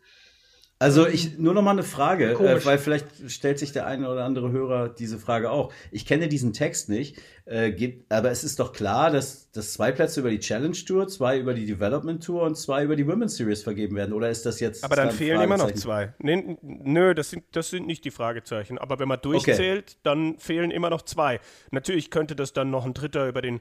Also 0.83 1.07
ich 1.07 1.39
nur 1.39 1.55
noch 1.55 1.63
mal 1.63 1.71
eine 1.71 1.85
Frage, 1.85 2.33
äh, 2.33 2.65
weil 2.65 2.77
vielleicht 2.77 3.31
stellt 3.31 3.61
sich 3.61 3.71
der 3.71 3.87
eine 3.87 4.11
oder 4.11 4.25
andere 4.25 4.51
Hörer 4.51 4.89
diese 4.89 5.17
Frage 5.17 5.53
auch. 5.53 5.73
Ich 5.93 6.07
kenne 6.07 6.27
diesen 6.27 6.53
Text 6.53 6.89
nicht, 6.89 7.23
äh, 7.45 7.71
gibt, 7.71 8.11
aber 8.11 8.33
es 8.33 8.43
ist 8.43 8.59
doch 8.59 8.73
klar, 8.73 9.13
dass, 9.13 9.53
dass 9.53 9.75
zwei 9.75 9.93
Plätze 9.93 10.19
über 10.19 10.31
die 10.31 10.41
Challenge 10.41 10.77
Tour, 10.85 11.07
zwei 11.07 11.39
über 11.39 11.55
die 11.55 11.67
Development 11.67 12.21
Tour 12.25 12.43
und 12.43 12.57
zwei 12.57 12.83
über 12.83 12.97
die 12.97 13.07
Women's 13.07 13.37
Series 13.37 13.63
vergeben 13.63 13.95
werden. 13.95 14.13
Oder 14.13 14.29
ist 14.29 14.45
das 14.45 14.59
jetzt? 14.59 14.83
Aber 14.83 14.97
dann 14.97 15.13
fehlen 15.13 15.41
immer 15.41 15.57
noch 15.57 15.71
zwei. 15.71 16.15
Nee, 16.19 16.59
nö, 16.63 17.15
das 17.15 17.31
sind, 17.31 17.45
das 17.53 17.71
sind 17.71 17.87
nicht 17.87 18.05
die 18.05 18.11
Fragezeichen. 18.11 18.77
Aber 18.77 18.99
wenn 18.99 19.07
man 19.07 19.21
durchzählt, 19.21 19.85
okay. 19.85 20.01
dann 20.03 20.39
fehlen 20.39 20.73
immer 20.73 20.91
noch 20.91 21.03
zwei. 21.03 21.39
Natürlich 21.71 22.11
könnte 22.11 22.35
das 22.35 22.55
dann 22.55 22.73
noch 22.73 22.85
ein 22.85 22.93
dritter 22.93 23.29
über 23.29 23.41
den 23.41 23.61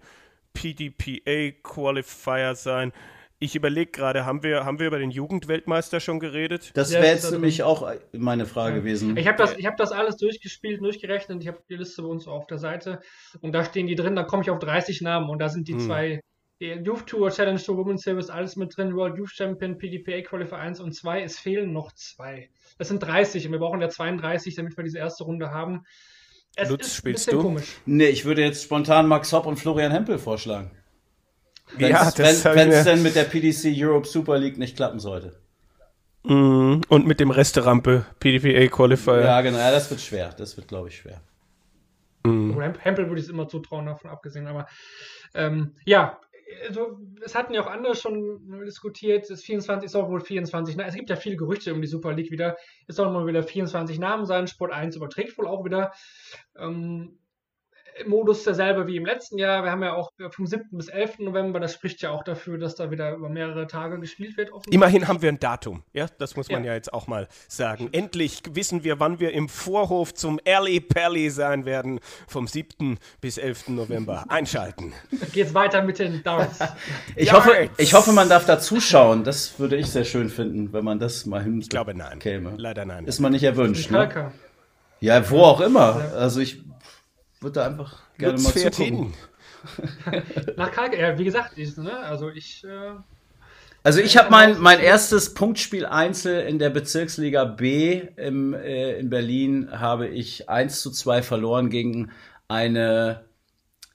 PDPA 0.56 1.52
Qualifier 1.62 2.56
sein. 2.56 2.92
Ich 3.44 3.56
überlege 3.56 3.90
gerade, 3.90 4.24
haben 4.24 4.44
wir, 4.44 4.66
haben 4.66 4.78
wir 4.78 4.86
über 4.86 5.00
den 5.00 5.10
Jugendweltmeister 5.10 6.00
schon 6.00 6.20
geredet? 6.20 6.70
Das 6.76 6.92
wäre 6.92 7.08
jetzt 7.08 7.32
nämlich 7.32 7.64
auch 7.64 7.92
meine 8.12 8.46
Frage 8.46 8.76
ja. 8.76 8.80
gewesen. 8.82 9.18
Ich 9.18 9.28
habe 9.28 9.36
das, 9.36 9.56
hab 9.56 9.78
das 9.78 9.92
alles 9.92 10.18
durchgespielt, 10.18 10.80
durchgerechnet. 10.80 11.42
Ich 11.42 11.48
habe 11.48 11.58
die 11.68 11.76
Liste 11.76 12.04
bei 12.04 12.08
uns 12.08 12.28
auf 12.28 12.46
der 12.46 12.60
Seite 12.60 13.02
und 13.40 13.54
da 13.54 13.66
stehen 13.66 13.88
die 13.88 13.96
drin. 13.96 14.16
Da 14.16 14.26
komme 14.26 14.44
ich 14.44 14.52
auf 14.52 14.60
30 14.60 15.02
Namen 15.02 15.28
und 15.28 15.40
da 15.40 15.50
sind 15.50 15.68
die 15.68 15.74
hm. 15.74 15.80
zwei 15.80 16.22
Youth 16.60 17.08
Tour, 17.08 17.32
Challenge 17.32 17.60
Tour, 17.60 17.78
Women's 17.78 18.04
Service, 18.04 18.30
alles 18.30 18.58
mit 18.58 18.78
drin. 18.78 18.96
World 18.96 19.18
Youth 19.18 19.32
Champion, 19.32 19.76
PDPA 19.80 20.22
Qualifier 20.22 20.60
1 20.60 20.80
und 20.80 20.94
2. 20.94 21.24
Es 21.24 21.40
fehlen 21.40 21.74
noch 21.74 21.92
zwei. 21.94 22.52
Das 22.78 22.90
sind 22.90 23.00
30 23.00 23.48
und 23.48 23.54
wir 23.54 23.60
brauchen 23.60 23.82
ja 23.82 23.90
32, 23.90 24.54
damit 24.54 24.78
wir 24.78 24.84
diese 24.84 25.00
erste 25.00 25.24
Runde 25.24 25.50
haben. 25.50 25.84
Es 26.56 26.70
Lutz, 26.70 26.94
spielst 26.94 27.32
du? 27.32 27.42
Komisch. 27.42 27.78
Nee, 27.88 28.10
ich 28.10 28.24
würde 28.24 28.44
jetzt 28.44 28.64
spontan 28.64 29.08
Max 29.08 29.34
Hopp 29.34 29.48
und 29.48 29.58
Florian 29.58 29.92
Hempel 29.92 30.20
vorschlagen. 30.20 30.70
Wenn's, 31.78 32.44
ja, 32.44 32.56
wenn 32.56 32.72
es 32.72 32.84
denn 32.84 33.02
mit 33.02 33.16
der 33.16 33.24
PDC 33.24 33.74
Europe 33.76 34.08
Super 34.08 34.38
League 34.38 34.58
nicht 34.58 34.76
klappen 34.76 35.00
sollte. 35.00 35.40
Mm, 36.24 36.82
und 36.88 37.08
mit 37.08 37.20
dem 37.20 37.32
Resterampe 37.32 38.06
PDPA 38.20 38.68
Qualifier. 38.68 39.22
Ja, 39.22 39.42
genau, 39.42 39.58
ja, 39.58 39.72
das 39.72 39.90
wird 39.90 40.02
schwer. 40.02 40.34
Das 40.38 40.56
wird, 40.58 40.68
glaube 40.68 40.90
ich, 40.90 40.98
schwer. 40.98 41.22
Mm. 42.24 42.60
Hempel 42.80 43.08
würde 43.08 43.20
ich 43.20 43.26
es 43.26 43.32
immer 43.32 43.48
zutrauen, 43.48 43.88
davon 43.88 44.12
abgesehen. 44.12 44.48
Aber 44.48 44.68
ähm, 45.34 45.76
ja, 45.86 46.20
also, 46.68 47.00
es 47.24 47.36
hatten 47.36 47.54
ja 47.54 47.62
auch 47.62 47.68
andere 47.68 47.96
schon 47.96 48.62
diskutiert, 48.66 49.30
das 49.30 49.42
24 49.42 49.86
ist 49.86 49.96
auch 49.96 50.10
wohl 50.10 50.22
24. 50.22 50.76
Na, 50.76 50.86
es 50.86 50.96
gibt 50.96 51.10
ja 51.10 51.16
viele 51.16 51.38
Gerüchte 51.38 51.74
um 51.74 51.82
die 51.82 51.88
Super 51.88 52.14
League 52.14 52.32
wieder. 52.32 52.58
Es 52.88 52.98
sollen 52.98 53.14
mal 53.14 53.26
wieder 53.26 53.44
24 53.44 54.00
Namen 54.00 54.26
sein. 54.26 54.48
Sport 54.48 54.72
1 54.72 54.96
überträgt 54.96 55.38
wohl 55.38 55.48
auch 55.48 55.66
wieder. 55.66 55.94
Ähm, 56.58 57.18
Modus 58.08 58.44
derselbe 58.44 58.88
wie 58.88 58.98
im 58.98 59.06
letzten 59.06 59.38
Jahr. 59.38 59.64
Wir 59.64 59.72
haben 59.72 59.84
ja 59.84 59.94
auch 59.94 60.12
vom 60.30 60.48
7. 60.48 60.70
bis 60.72 60.88
11. 60.88 61.20
November, 61.20 61.60
das 61.60 61.74
spricht 61.74 62.02
ja 62.02 62.12
auch 62.12 62.24
dafür, 62.24 62.58
dass 62.58 62.76
da 62.76 62.92
wieder 62.92 63.14
über 63.14 63.30
mehrere 63.30 63.68
Tage 63.68 64.00
gespielt 64.00 64.38
wird. 64.38 64.52
Immerhin 64.70 65.08
haben 65.08 65.22
wir 65.22 65.30
ein 65.30 65.40
Datum, 65.40 65.84
ja, 65.94 66.08
das 66.18 66.36
muss 66.36 66.50
man 66.50 66.64
ja, 66.64 66.72
ja 66.72 66.76
jetzt 66.76 66.94
auch 66.94 67.08
mal 67.08 67.28
sagen. 67.48 67.90
Endlich 67.92 68.42
wissen 68.52 68.84
wir, 68.84 69.00
wann 69.00 69.20
wir 69.20 69.32
im 69.32 69.50
Vorhof 69.50 70.14
zum 70.14 70.40
Early 70.46 70.80
Pally 70.80 71.30
sein 71.30 71.66
werden, 71.66 72.00
vom 72.28 72.48
7. 72.48 72.98
bis 73.20 73.38
11. 73.38 73.70
November. 73.70 74.26
Einschalten. 74.30 74.94
Dann 75.12 75.32
geht's 75.32 75.54
weiter 75.54 75.82
mit 75.82 76.00
den 76.00 76.24
Darts. 76.24 76.60
ich, 77.16 77.28
ja, 77.28 77.34
hoffe, 77.34 77.70
ich 77.78 77.94
hoffe, 77.94 78.12
man 78.12 78.30
darf 78.30 78.46
da 78.46 78.60
zuschauen. 78.60 79.24
Das 79.24 79.60
würde 79.60 79.78
ich 79.78 79.88
sehr 79.88 80.06
schön 80.06 80.30
finden, 80.30 80.74
wenn 80.74 80.84
man 80.84 81.00
das 81.00 81.26
mal 81.26 81.44
hin. 81.44 81.60
Ich 81.60 81.70
glaube 81.70 81.94
nein. 81.94 82.20
Käme. 82.20 82.54
Leider 82.58 82.86
nein. 82.86 83.06
Ist 83.06 83.20
man 83.20 83.32
nicht 83.32 83.44
erwünscht. 83.44 83.92
Ne? 83.92 84.32
Ja, 85.00 85.30
wo 85.30 85.42
auch 85.42 85.62
immer. 85.62 86.12
Also 86.16 86.40
ich 86.40 86.62
würde 87.42 87.60
da 87.60 87.66
einfach 87.66 88.00
gerne 88.18 88.34
Lutz 88.34 88.44
mal 88.44 88.72
zugucken. 88.72 89.14
Nach 90.58 90.72
Kalk, 90.72 90.98
ja, 90.98 91.18
wie 91.18 91.26
gesagt, 91.26 91.58
ich, 91.58 91.76
ne, 91.78 91.98
also 91.98 92.30
ich. 92.30 92.64
Äh, 92.64 92.94
also 93.84 94.00
ich 94.00 94.16
habe 94.16 94.30
mein, 94.30 94.60
mein 94.60 94.80
erstes 94.80 95.34
Punktspiel 95.34 95.88
Einzel 95.88 96.42
in 96.42 96.60
der 96.60 96.70
Bezirksliga 96.70 97.46
B 97.46 98.08
im, 98.16 98.54
äh, 98.54 99.00
in 99.00 99.10
Berlin 99.10 99.70
habe 99.72 100.08
ich 100.08 100.50
1 100.50 100.82
zu 100.82 100.92
2 100.92 101.24
verloren 101.24 101.72
gegen 101.72 102.12
eine, 102.48 103.26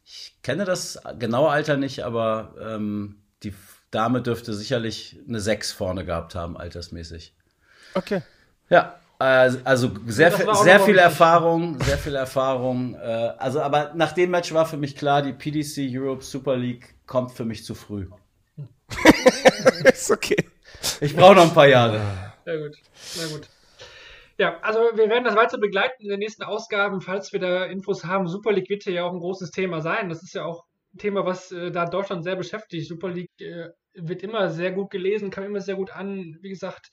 ich 0.05 0.35
kenne 0.43 0.65
das 0.65 1.01
genaue 1.21 1.51
Alter 1.51 1.77
nicht, 1.77 2.05
aber 2.05 2.57
ähm, 2.61 3.23
die 3.45 3.55
Dame 3.93 4.23
dürfte 4.23 4.55
sicherlich 4.55 5.21
eine 5.29 5.39
6 5.39 5.71
vorne 5.71 6.05
gehabt 6.05 6.35
haben, 6.35 6.57
altersmäßig. 6.57 7.33
Okay. 7.95 8.23
Ja, 8.69 8.99
also 9.19 9.91
sehr, 10.07 10.33
viel, 10.33 10.55
sehr 10.55 10.81
viel 10.81 10.99
Erfahrung, 10.99 11.81
sehr 11.83 11.99
viel 11.99 12.15
Erfahrung. 12.15 12.95
Äh, 12.95 13.33
also, 13.39 13.61
aber 13.61 13.93
nach 13.95 14.13
dem 14.13 14.31
Match 14.31 14.53
war 14.53 14.67
für 14.67 14.77
mich 14.77 14.97
klar, 14.97 15.23
die 15.23 15.33
PDC 15.33 15.89
Europe 15.91 16.23
Super 16.23 16.57
League 16.57 16.95
kommt 17.07 17.33
für 17.33 17.45
mich 17.45 17.65
zu 17.65 17.75
früh. 17.75 18.09
ist 19.85 20.11
okay. 20.11 20.37
Ich 21.01 21.17
brauche 21.17 21.35
noch 21.35 21.45
ein 21.45 21.55
paar 21.55 21.69
Jahre. 21.69 22.01
Sehr 22.45 22.59
gut. 22.59 22.77
Na 23.17 23.27
gut. 23.27 23.49
Ja, 24.39 24.59
also 24.61 24.81
wir 24.95 25.09
werden 25.09 25.25
das 25.25 25.35
weiter 25.35 25.59
begleiten 25.59 26.03
in 26.03 26.11
den 26.11 26.19
nächsten 26.19 26.43
Ausgaben, 26.43 27.01
falls 27.01 27.33
wir 27.33 27.41
da 27.41 27.65
Infos 27.65 28.05
haben. 28.05 28.29
Super 28.29 28.53
League 28.53 28.69
wird 28.69 28.85
ja 28.85 29.05
auch 29.05 29.13
ein 29.13 29.21
großes 29.21 29.51
Thema 29.51 29.81
sein. 29.81 30.11
Das 30.11 30.23
ist 30.23 30.35
ja 30.35 30.45
auch 30.45 30.65
ein 30.95 30.99
Thema, 30.99 31.25
was 31.25 31.53
äh, 31.53 31.71
da 31.71 31.87
Deutschland 31.87 32.23
sehr 32.23 32.37
beschäftigt. 32.37 32.87
Super 32.87 33.09
League 33.09 33.31
äh, 33.41 33.71
wird 33.95 34.23
immer 34.23 34.51
sehr 34.51 34.73
gut 34.73 34.91
gelesen, 34.91 35.31
kam 35.31 35.45
immer 35.45 35.63
sehr 35.63 35.77
gut 35.77 35.91
an. 35.91 36.37
Wie 36.43 36.51
gesagt, 36.51 36.91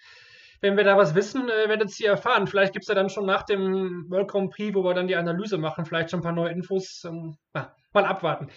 wenn 0.63 0.77
wir 0.77 0.85
da 0.85 0.95
was 0.95 1.13
wissen, 1.13 1.49
äh, 1.49 1.67
werdet 1.67 1.99
ihr 1.99 2.07
erfahren. 2.07 2.47
Vielleicht 2.47 2.71
gibt 2.71 2.83
es 2.83 2.87
ja 2.87 2.95
dann 2.95 3.09
schon 3.09 3.25
nach 3.25 3.43
dem 3.43 4.09
World 4.09 4.29
Grand 4.29 4.49
Prix, 4.49 4.73
wo 4.73 4.85
wir 4.85 4.93
dann 4.93 5.09
die 5.09 5.15
Analyse 5.17 5.57
machen, 5.57 5.85
vielleicht 5.85 6.09
schon 6.09 6.21
ein 6.21 6.23
paar 6.23 6.31
neue 6.31 6.53
Infos. 6.53 7.03
Ähm, 7.03 7.35
na, 7.53 7.75
mal 7.91 8.05
abwarten. 8.05 8.47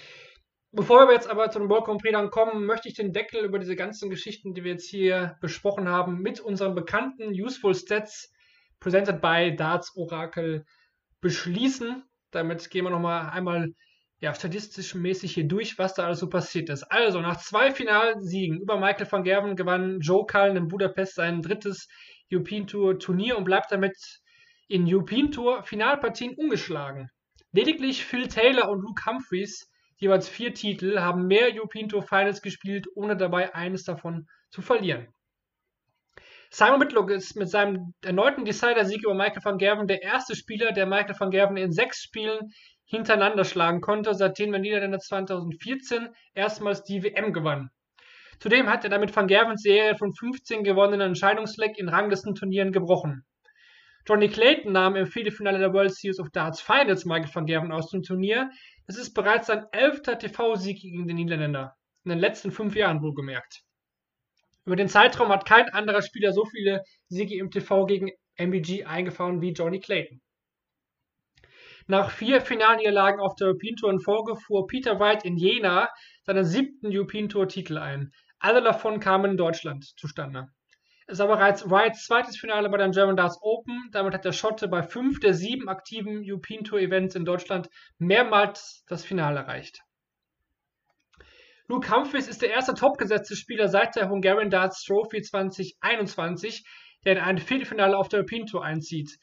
Bevor 0.70 1.08
wir 1.08 1.14
jetzt 1.14 1.28
aber 1.28 1.50
zu 1.50 1.58
dem 1.58 1.68
World 1.68 1.84
Grand 1.84 2.00
Prix 2.00 2.12
dann 2.12 2.30
kommen, 2.30 2.64
möchte 2.64 2.86
ich 2.86 2.94
den 2.94 3.12
Deckel 3.12 3.44
über 3.44 3.58
diese 3.58 3.74
ganzen 3.74 4.08
Geschichten, 4.08 4.54
die 4.54 4.62
wir 4.62 4.70
jetzt 4.72 4.88
hier 4.88 5.36
besprochen 5.40 5.88
haben, 5.88 6.22
mit 6.22 6.38
unseren 6.38 6.76
bekannten 6.76 7.30
Useful 7.30 7.74
Stats 7.74 8.32
presented 8.78 9.20
by 9.20 9.56
Darts 9.56 9.96
Oracle 9.96 10.64
beschließen. 11.20 12.04
Damit 12.30 12.70
gehen 12.70 12.84
wir 12.84 12.90
nochmal 12.90 13.30
einmal 13.30 13.72
ja, 14.27 14.35
statistisch 14.35 14.97
mäßig 14.97 15.35
hier 15.35 15.47
durch, 15.47 15.78
was 15.78 15.94
da 15.94 16.05
alles 16.05 16.19
so 16.19 16.28
passiert 16.28 16.69
ist. 16.69 16.82
Also, 16.90 17.20
nach 17.20 17.36
zwei 17.36 17.70
Finalsiegen 17.70 18.61
über 18.61 18.77
Michael 18.77 19.07
van 19.09 19.23
Gerven 19.23 19.55
gewann 19.55 20.01
Joe 20.01 20.27
Cullen 20.27 20.57
in 20.57 20.66
Budapest 20.66 21.15
sein 21.15 21.43
drittes 21.43 21.86
European 22.32 22.66
Tour 22.66 22.98
Turnier 22.98 23.39
und 23.39 23.44
bleibt 23.44 23.70
damit 23.70 23.97
in 24.66 24.93
European 24.93 25.31
Tour 25.31 25.62
Finalpartien 25.62 26.35
ungeschlagen. 26.35 27.09
Lediglich 27.53 28.05
Phil 28.05 28.27
Taylor 28.27 28.69
und 28.69 28.81
Luke 28.81 29.01
Humphreys, 29.07 29.70
jeweils 29.97 30.28
vier 30.28 30.53
Titel, 30.53 30.98
haben 30.98 31.28
mehr 31.28 31.51
European 31.55 31.89
Tour 31.89 32.03
Finals 32.03 32.43
gespielt, 32.43 32.89
ohne 32.97 33.16
dabei 33.16 33.55
eines 33.55 33.85
davon 33.85 34.27
zu 34.51 34.61
verlieren. 34.61 35.07
Simon 36.51 36.81
Whitlock 36.81 37.11
ist 37.11 37.36
mit 37.36 37.48
seinem 37.48 37.94
erneuten 38.03 38.44
Decider-Sieg 38.44 39.05
über 39.05 39.15
Michael 39.15 39.44
van 39.44 39.59
Gerven 39.59 39.86
der 39.86 40.03
erste 40.03 40.35
Spieler, 40.35 40.73
der 40.73 40.86
Michael 40.86 41.15
van 41.16 41.31
Gerven 41.31 41.57
in 41.57 41.70
sechs 41.70 42.03
Spielen 42.03 42.51
hintereinander 42.86 43.44
schlagen 43.44 43.80
konnte, 43.80 44.14
seitdem 44.14 44.52
der 44.52 44.60
Niederländer 44.60 44.98
2014 44.98 46.08
erstmals 46.34 46.82
die 46.82 47.02
WM 47.02 47.32
gewann. 47.32 47.70
Zudem 48.38 48.68
hat 48.68 48.84
er 48.84 48.90
damit 48.90 49.14
Van 49.14 49.28
Gervens 49.28 49.62
Serie 49.62 49.96
von 49.96 50.12
15 50.12 50.62
gewonnenen 50.62 51.08
Entscheidungsleck 51.08 51.78
in 51.78 51.88
Ranglistenturnieren 51.88 52.72
gebrochen. 52.72 53.24
Johnny 54.06 54.28
Clayton 54.28 54.72
nahm 54.72 54.94
im 54.94 55.06
Viertelfinale 55.06 55.58
der 55.58 55.72
World 55.72 55.92
Series 55.92 56.20
of 56.20 56.30
Darts 56.30 56.60
Finals 56.60 57.04
Michael 57.04 57.34
van 57.34 57.46
Gerven 57.46 57.72
aus 57.72 57.90
dem 57.90 58.02
Turnier. 58.02 58.50
Das 58.86 58.96
ist 58.96 59.14
bereits 59.14 59.48
sein 59.48 59.64
elfter 59.72 60.16
TV-Sieg 60.16 60.80
gegen 60.80 61.08
den 61.08 61.16
Niederländer. 61.16 61.74
In 62.04 62.10
den 62.10 62.20
letzten 62.20 62.52
fünf 62.52 62.76
Jahren 62.76 63.02
wohlgemerkt. 63.02 63.62
Über 64.64 64.76
den 64.76 64.88
Zeitraum 64.88 65.30
hat 65.30 65.44
kein 65.44 65.68
anderer 65.70 66.02
Spieler 66.02 66.32
so 66.32 66.44
viele 66.44 66.84
Siege 67.08 67.36
im 67.36 67.50
TV 67.50 67.86
gegen 67.86 68.10
MBG 68.36 68.84
eingefahren 68.84 69.40
wie 69.40 69.52
Johnny 69.52 69.80
Clayton. 69.80 70.20
Nach 71.88 72.10
vier 72.10 72.40
Finalniederlagen 72.40 73.20
auf 73.20 73.36
der 73.36 73.46
European 73.46 73.76
Tour 73.76 73.90
in 73.92 74.00
Folge 74.00 74.34
fuhr 74.34 74.66
Peter 74.66 74.98
White 74.98 75.26
in 75.26 75.36
Jena 75.36 75.88
seinen 76.24 76.44
siebten 76.44 76.88
European 76.88 77.28
Tour 77.28 77.46
Titel 77.46 77.78
ein. 77.78 78.10
Alle 78.40 78.60
davon 78.60 78.98
kamen 78.98 79.32
in 79.32 79.36
Deutschland 79.36 79.84
zustande. 79.96 80.48
Es 81.06 81.20
war 81.20 81.28
bereits 81.28 81.70
Whites 81.70 82.04
zweites 82.04 82.36
Finale 82.36 82.68
bei 82.68 82.78
den 82.78 82.90
German 82.90 83.14
Darts 83.14 83.38
Open. 83.40 83.88
Damit 83.92 84.14
hat 84.14 84.24
der 84.24 84.32
Schotte 84.32 84.66
bei 84.66 84.82
fünf 84.82 85.20
der 85.20 85.34
sieben 85.34 85.68
aktiven 85.68 86.24
European 86.26 86.64
Tour 86.64 86.80
Events 86.80 87.14
in 87.14 87.24
Deutschland 87.24 87.68
mehrmals 87.98 88.84
das 88.88 89.04
Finale 89.04 89.38
erreicht. 89.38 89.78
Luke 91.68 91.88
Humphries 91.88 92.26
ist 92.26 92.42
der 92.42 92.50
erste 92.50 92.74
topgesetzte 92.74 93.36
Spieler 93.36 93.68
seit 93.68 93.94
der 93.94 94.08
Hungarian 94.08 94.50
Darts 94.50 94.82
Trophy 94.82 95.22
2021, 95.22 96.64
der 97.04 97.12
in 97.12 97.22
ein 97.22 97.38
Viertelfinale 97.38 97.96
auf 97.96 98.08
der 98.08 98.20
European 98.20 98.46
Tour 98.46 98.64
einzieht. 98.64 99.16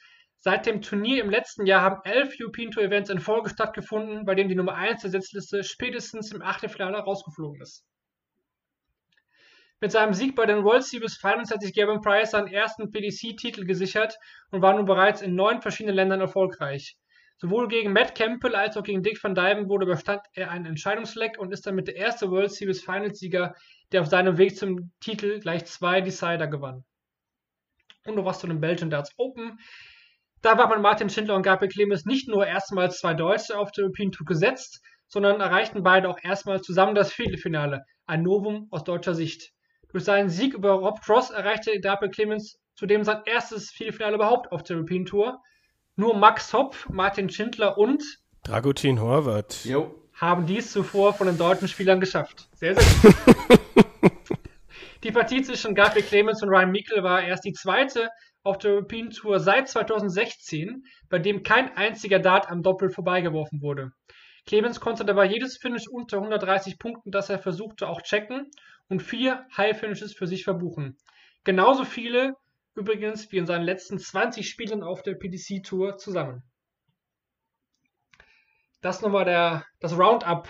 Seit 0.45 0.65
dem 0.65 0.81
Turnier 0.81 1.23
im 1.23 1.29
letzten 1.29 1.65
Jahr 1.65 1.81
haben 1.83 2.01
elf 2.03 2.35
European 2.37 2.69
Tour 2.69 2.83
Events 2.83 3.09
in 3.09 3.21
Folge 3.21 3.49
stattgefunden, 3.49 4.25
bei 4.25 4.35
denen 4.35 4.49
die 4.49 4.55
Nummer 4.55 4.75
1 4.75 5.01
der 5.01 5.11
Setzliste 5.11 5.63
spätestens 5.63 6.33
im 6.33 6.41
Achtelfinale 6.41 6.97
rausgeflogen 6.97 7.61
ist. 7.61 7.85
Mit 9.79 9.93
seinem 9.93 10.13
Sieg 10.13 10.35
bei 10.35 10.45
den 10.45 10.65
World 10.65 10.83
Series 10.83 11.15
Finals 11.15 11.49
hat 11.49 11.61
sich 11.61 11.73
Gavin 11.73 12.01
Price 12.01 12.31
seinen 12.31 12.49
ersten 12.49 12.91
PDC-Titel 12.91 13.63
gesichert 13.63 14.17
und 14.51 14.61
war 14.61 14.73
nun 14.75 14.83
bereits 14.85 15.21
in 15.21 15.33
neun 15.33 15.61
verschiedenen 15.61 15.95
Ländern 15.95 16.19
erfolgreich. 16.19 16.97
Sowohl 17.37 17.69
gegen 17.69 17.93
Matt 17.93 18.13
Campbell 18.13 18.53
als 18.53 18.75
auch 18.75 18.83
gegen 18.83 19.01
Dick 19.01 19.23
van 19.23 19.35
Dijven 19.35 19.69
wurde 19.69 19.85
überstand 19.85 20.23
er 20.33 20.51
einen 20.51 20.65
Entscheidungsleck 20.65 21.39
und 21.39 21.53
ist 21.53 21.65
damit 21.65 21.87
der 21.87 21.95
erste 21.95 22.29
World 22.29 22.51
Series 22.51 22.83
Finals-Sieger, 22.83 23.55
der 23.93 24.01
auf 24.01 24.07
seinem 24.07 24.37
Weg 24.37 24.57
zum 24.57 24.91
Titel 24.99 25.39
gleich 25.39 25.63
zwei 25.63 26.01
Decider 26.01 26.47
gewann. 26.47 26.83
Und 28.05 28.15
noch 28.15 28.25
was 28.25 28.39
zu 28.39 28.47
den 28.47 28.59
Belgian 28.59 28.89
Darts 28.89 29.13
Open. 29.15 29.57
Da 30.43 30.57
waren 30.57 30.81
Martin 30.81 31.09
Schindler 31.09 31.35
und 31.35 31.43
Gabriel 31.43 31.71
Clemens 31.71 32.03
nicht 32.03 32.27
nur 32.27 32.45
erstmals 32.45 32.99
zwei 32.99 33.13
Deutsche 33.13 33.57
auf 33.57 33.71
der 33.71 33.85
European 33.85 34.11
Tour 34.11 34.25
gesetzt, 34.25 34.81
sondern 35.07 35.39
erreichten 35.39 35.83
beide 35.83 36.09
auch 36.09 36.17
erstmals 36.21 36.63
zusammen 36.63 36.95
das 36.95 37.13
Viertelfinale. 37.13 37.85
Ein 38.07 38.23
Novum 38.23 38.67
aus 38.69 38.83
deutscher 38.83 39.15
Sicht. 39.15 39.53
Durch 39.93 40.03
seinen 40.03 40.29
Sieg 40.29 40.53
über 40.53 40.73
Rob 40.73 40.99
Cross 41.01 41.29
erreichte 41.29 41.79
Gabriel 41.79 42.11
Clemens 42.11 42.59
zudem 42.75 43.05
sein 43.05 43.21
erstes 43.25 43.71
Viertelfinale 43.71 44.15
überhaupt 44.15 44.51
auf 44.51 44.63
der 44.63 44.75
European 44.75 45.05
Tour. 45.05 45.41
Nur 45.95 46.13
Max 46.13 46.51
Hopf, 46.51 46.89
Martin 46.89 47.29
Schindler 47.29 47.77
und 47.77 48.03
Dragutin 48.43 48.99
Horvath. 48.99 49.63
Jo. 49.63 49.95
haben 50.13 50.45
dies 50.45 50.73
zuvor 50.73 51.13
von 51.13 51.27
den 51.27 51.37
deutschen 51.37 51.69
Spielern 51.69 52.01
geschafft. 52.01 52.49
Sehr, 52.55 52.75
sehr 52.75 53.11
gut. 53.13 54.11
die 55.05 55.11
Partie 55.13 55.41
zwischen 55.41 55.73
Gabriel 55.73 56.03
Clemens 56.03 56.43
und 56.43 56.49
Ryan 56.49 56.71
Mikkel 56.71 57.01
war 57.01 57.23
erst 57.23 57.45
die 57.45 57.53
zweite 57.53 58.09
auf 58.43 58.57
der 58.57 58.71
European 58.71 59.09
Tour 59.09 59.39
seit 59.39 59.69
2016, 59.69 60.85
bei 61.09 61.19
dem 61.19 61.43
kein 61.43 61.75
einziger 61.75 62.19
Dart 62.19 62.49
am 62.49 62.61
Doppel 62.61 62.89
vorbeigeworfen 62.89 63.61
wurde. 63.61 63.91
Clemens 64.45 64.79
konnte 64.79 65.05
dabei 65.05 65.25
jedes 65.25 65.57
Finish 65.57 65.87
unter 65.87 66.17
130 66.17 66.77
Punkten, 66.77 67.11
das 67.11 67.29
er 67.29 67.39
versuchte, 67.39 67.87
auch 67.87 68.01
checken 68.01 68.51
und 68.89 69.01
vier 69.01 69.45
High 69.55 69.79
Finishes 69.79 70.13
für 70.13 70.27
sich 70.27 70.43
verbuchen. 70.43 70.97
Genauso 71.45 71.85
viele 71.85 72.35
übrigens 72.75 73.31
wie 73.31 73.37
in 73.37 73.45
seinen 73.45 73.63
letzten 73.63 73.99
20 73.99 74.49
Spielen 74.49 74.83
auf 74.83 75.03
der 75.03 75.13
PDC 75.13 75.63
Tour 75.63 75.97
zusammen. 75.97 76.43
Das 78.81 79.01
nochmal 79.01 79.23
der, 79.23 79.65
das 79.79 79.97
Roundup. 79.97 80.49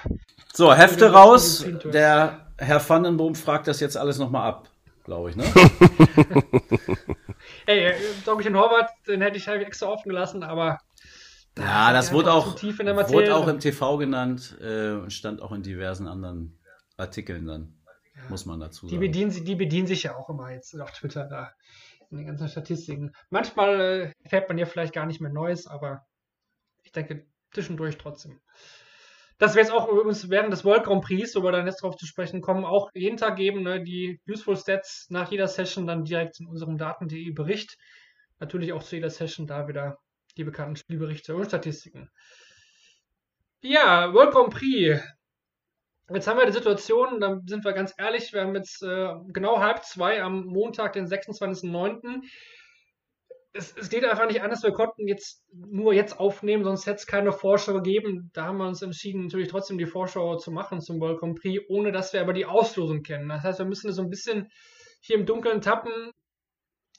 So, 0.54 0.74
Hefte 0.74 1.12
raus. 1.12 1.64
Der 1.86 2.52
Herr 2.58 2.90
Vandenboom 2.90 3.36
fragt 3.36 3.68
das 3.68 3.80
jetzt 3.80 3.96
alles 3.96 4.18
nochmal 4.18 4.50
ab, 4.50 4.70
glaube 5.04 5.30
ich, 5.30 5.36
ne? 5.36 5.44
Ey, 7.66 7.80
äh, 7.86 7.96
Doggen 8.26 8.56
Horvath, 8.56 8.90
den 9.08 9.22
hätte 9.22 9.38
ich 9.38 9.48
halt 9.48 9.62
extra 9.66 9.88
offen 9.88 10.10
gelassen, 10.10 10.44
aber 10.44 10.80
Ja, 11.58 11.94
das 11.94 12.12
wurde 12.12 12.32
auch, 12.32 12.56
tief 12.56 12.80
in 12.80 12.86
der 12.86 12.96
Materie 12.96 13.16
wurde 13.16 13.36
auch 13.36 13.48
im 13.48 13.60
TV 13.60 13.98
genannt 13.98 14.58
äh, 14.62 14.92
und 14.92 15.12
stand 15.14 15.42
auch 15.42 15.52
in 15.52 15.64
diversen 15.64 16.08
anderen 16.08 16.58
Artikeln 16.98 17.46
dann, 17.46 17.78
muss 18.30 18.46
man 18.46 18.60
dazu 18.60 18.88
die 18.88 18.96
sagen. 18.96 19.02
bedienen, 19.02 19.32
sie- 19.32 19.44
die 19.44 19.56
bedienen 19.56 19.88
sich 19.88 20.04
ja 20.04 20.16
auch 20.16 20.30
immer 20.30 20.52
jetzt 20.52 20.80
auf 20.80 20.92
Twitter 20.92 21.26
da 21.26 21.52
in 22.12 22.18
den 22.18 22.28
ganzen 22.28 22.48
Statistiken. 22.48 23.12
Manchmal 23.30 23.82
äh, 23.82 24.12
erfährt 24.24 24.48
man 24.50 24.58
ja 24.58 24.66
vielleicht 24.66 24.94
gar 24.94 25.06
nicht 25.06 25.20
mehr 25.22 25.32
Neues, 25.32 25.68
aber 25.68 26.06
ich 26.84 26.92
denke 26.92 27.26
zwischendurch 27.52 27.98
trotzdem. 27.98 28.40
Das 29.44 29.56
wird 29.56 29.66
es 29.66 29.72
auch 29.72 29.90
übrigens 29.90 30.30
während 30.30 30.54
des 30.54 30.64
World 30.64 30.86
Grand 30.86 31.04
Prix, 31.04 31.36
wo 31.36 31.44
wir 31.44 31.52
dann 31.52 31.66
jetzt 31.66 31.84
drauf 31.84 31.98
zu 31.98 32.06
sprechen 32.06 32.40
kommen, 32.40 32.64
auch 32.64 32.90
jeden 32.94 33.18
Tag 33.18 33.36
geben, 33.36 33.62
ne, 33.62 33.84
die 33.84 34.22
Useful 34.26 34.56
Stats 34.56 35.08
nach 35.10 35.32
jeder 35.32 35.50
Session 35.50 35.86
dann 35.86 36.06
direkt 36.06 36.40
in 36.40 36.48
unserem 36.48 36.78
Daten.de 36.78 37.30
Bericht. 37.32 37.78
Natürlich 38.40 38.72
auch 38.72 38.82
zu 38.82 38.96
jeder 38.96 39.10
Session 39.10 39.46
da 39.46 39.68
wieder 39.68 39.98
die 40.38 40.46
bekannten 40.46 40.78
Spielberichte 40.78 41.36
und 41.36 41.44
Statistiken. 41.44 42.10
Ja, 43.60 44.14
World 44.14 44.32
Grand 44.32 44.54
Prix. 44.54 45.04
Jetzt 46.10 46.28
haben 46.30 46.40
wir 46.40 46.46
die 46.46 46.54
Situation, 46.54 47.20
da 47.20 47.42
sind 47.46 47.66
wir 47.66 47.74
ganz 47.74 47.94
ehrlich, 47.98 48.32
wir 48.32 48.44
haben 48.44 48.56
jetzt 48.56 48.82
äh, 48.82 49.14
genau 49.28 49.60
halb 49.60 49.84
zwei 49.84 50.24
am 50.24 50.46
Montag, 50.46 50.94
den 50.94 51.06
26.09. 51.06 52.22
Es, 53.56 53.76
es 53.78 53.90
geht 53.90 54.04
einfach 54.04 54.28
nicht 54.28 54.42
anders, 54.42 54.64
wir 54.64 54.72
konnten 54.72 55.08
jetzt 55.08 55.44
nur 55.54 55.94
jetzt 55.94 56.20
aufnehmen, 56.20 56.64
sonst 56.64 56.88
hätte 56.88 56.96
es 56.96 57.06
keine 57.06 57.32
Vorschau 57.32 57.74
gegeben. 57.74 58.32
Da 58.34 58.46
haben 58.46 58.58
wir 58.58 58.68
uns 58.68 58.82
entschieden, 58.82 59.26
natürlich 59.26 59.50
trotzdem 59.50 59.78
die 59.78 59.86
Vorschau 59.86 60.38
zu 60.38 60.52
machen 60.52 60.82
zum 60.82 61.00
World 61.00 61.20
Grand 61.20 61.40
Prix, 61.40 61.64
ohne 61.70 61.92
dass 61.92 62.14
wir 62.14 62.22
aber 62.22 62.34
die 62.34 62.48
Auslosung 62.48 63.04
kennen. 63.04 63.30
Das 63.30 63.44
heißt, 63.44 63.60
wir 63.60 63.68
müssen 63.68 63.92
so 63.92 64.02
ein 64.02 64.10
bisschen 64.10 64.50
hier 65.02 65.18
im 65.18 65.28
Dunkeln 65.28 65.62
tappen. 65.62 66.12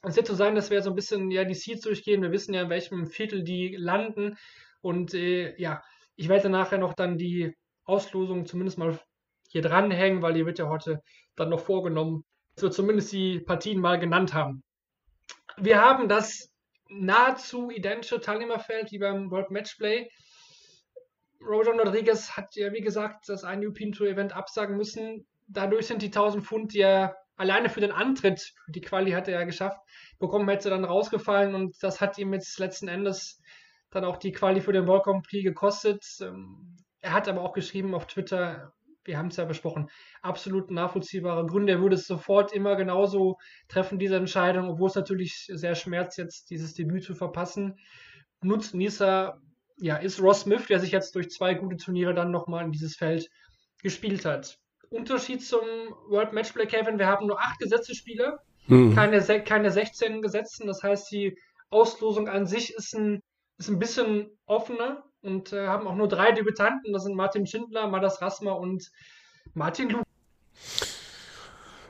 Es 0.03 0.17
wird 0.17 0.27
so 0.27 0.35
sein, 0.35 0.55
dass 0.55 0.71
wir 0.71 0.83
so 0.83 0.91
ein 0.91 0.97
bisschen 0.97 1.31
ja 1.31 1.45
die 1.45 1.55
Seeds 1.55 1.81
durchgehen. 1.83 2.23
Wir 2.23 2.31
wissen 2.31 2.55
ja, 2.55 2.63
in 2.63 2.71
welchem 2.71 3.07
Viertel 3.07 3.43
die 3.43 3.75
landen. 3.77 4.37
Und 4.81 5.15
äh, 5.15 5.57
ja, 5.61 5.83
ich 6.17 6.29
werde 6.29 6.51
nachher 6.51 6.79
noch 6.79 6.95
dann 6.95 7.17
die 7.17 7.55
Auslosung 7.85 8.47
zumindest 8.47 8.79
mal 8.79 8.99
hier 9.49 9.63
dranhängen, 9.63 10.21
weil 10.21 10.35
die 10.35 10.47
wird 10.47 10.59
ja 10.59 10.69
heute 10.69 11.01
dann 11.37 11.49
noch 11.49 11.61
vorgenommen, 11.61 12.25
dass 12.55 12.65
wir 12.65 12.71
zumindest 12.71 13.13
die 13.13 13.41
Partien 13.41 13.81
mal 13.81 13.99
genannt 13.99 14.35
haben. 14.35 14.64
Wir 15.57 15.81
haben 15.81 16.09
das 16.09 16.51
nahezu 16.89 17.71
identische 17.71 18.21
Teilnehmerfeld 18.21 18.93
wie 18.93 18.99
beim 18.99 19.31
World 19.31 19.51
Matchplay. 19.51 20.09
Rojan 21.41 21.79
Rodriguez 21.79 22.37
hat 22.37 22.55
ja, 22.57 22.73
wie 22.73 22.81
gesagt, 22.81 23.29
das 23.29 23.45
eine 23.45 23.67
European 23.67 23.93
Tour 23.93 24.09
Event 24.09 24.35
absagen 24.35 24.77
müssen. 24.77 25.27
Dadurch 25.47 25.87
sind 25.87 26.03
die 26.03 26.07
1000 26.07 26.45
Pfund, 26.45 26.73
die 26.73 26.81
er 26.81 27.17
alleine 27.37 27.69
für 27.69 27.81
den 27.81 27.93
Antritt, 27.93 28.55
die 28.69 28.81
Quali 28.81 29.13
hat 29.13 29.29
er 29.29 29.41
ja 29.41 29.45
geschafft, 29.45 29.79
bekommen 30.19 30.49
hätte 30.49 30.71
dann 30.71 30.85
rausgefallen 30.85 31.55
und 31.55 31.77
das 31.83 32.01
hat 32.01 32.19
ihm 32.19 32.33
jetzt 32.33 32.59
letzten 32.59 32.89
Endes 32.89 33.41
dann 33.91 34.05
auch 34.05 34.17
die 34.17 34.33
Quali 34.33 34.61
für 34.61 34.73
den 34.73 34.87
World 34.87 35.05
Grand 35.05 35.29
gekostet. 35.29 36.05
Ähm, 36.21 36.77
er 37.01 37.13
hat 37.13 37.29
aber 37.29 37.43
auch 37.43 37.53
geschrieben 37.53 37.95
auf 37.95 38.07
Twitter, 38.07 38.73
wir 39.05 39.19
haben 39.19 39.29
es 39.29 39.37
ja 39.37 39.45
besprochen, 39.45 39.91
absolut 40.23 40.71
nachvollziehbare 40.71 41.47
Gründe. 41.47 41.73
Er 41.73 41.81
würde 41.81 41.97
es 41.97 42.07
sofort 42.07 42.53
immer 42.53 42.77
genauso 42.77 43.39
treffen, 43.69 43.99
diese 43.99 44.17
Entscheidung, 44.17 44.69
obwohl 44.69 44.89
es 44.89 44.95
natürlich 44.95 45.47
sehr 45.53 45.75
schmerzt, 45.75 46.19
jetzt 46.19 46.51
dieses 46.51 46.75
Debüt 46.75 47.05
zu 47.05 47.15
verpassen. 47.15 47.79
Nutzt 48.43 48.75
Nisa, 48.75 49.41
ja, 49.79 49.97
ist 49.97 50.21
Ross 50.21 50.43
Smith, 50.43 50.67
der 50.67 50.81
sich 50.81 50.93
jetzt 50.93 51.15
durch 51.15 51.31
zwei 51.31 51.55
gute 51.55 51.77
Turniere 51.77 52.15
dann 52.15 52.31
nochmal 52.31 52.65
in 52.65 52.73
dieses 52.73 52.97
Feld 52.97 53.29
gespielt 53.83 54.25
hat. 54.25 54.59
Unterschied 54.91 55.45
zum 55.45 55.61
World 56.09 56.33
Matchplay, 56.33 56.67
Kevin, 56.67 56.99
wir 56.99 57.07
haben 57.07 57.27
nur 57.27 57.41
acht 57.41 57.59
gesetzte 57.59 57.95
Spiele, 57.95 58.39
mhm. 58.67 58.95
keine, 58.95 59.21
keine 59.45 59.71
16 59.71 60.23
gesetzten. 60.23 60.67
Das 60.67 60.83
heißt, 60.83 61.11
die 61.11 61.37
Auslosung 61.71 62.29
an 62.29 62.47
sich 62.47 62.73
ist 62.75 62.95
ein, 62.95 63.21
ist 63.59 63.69
ein 63.69 63.79
bisschen 63.79 64.31
offener 64.47 65.05
und 65.25 65.53
äh, 65.53 65.67
haben 65.67 65.87
auch 65.87 65.97
nur 65.97 66.09
drei 66.09 66.33
Debütanten. 66.33 66.93
Das 66.93 67.05
sind 67.05 67.15
Martin 67.15 67.47
Schindler, 67.47 67.89
Madas 67.89 68.21
Rasma 68.21 68.53
und 68.53 68.93
Martin 69.55 69.91
Lu. 69.91 70.03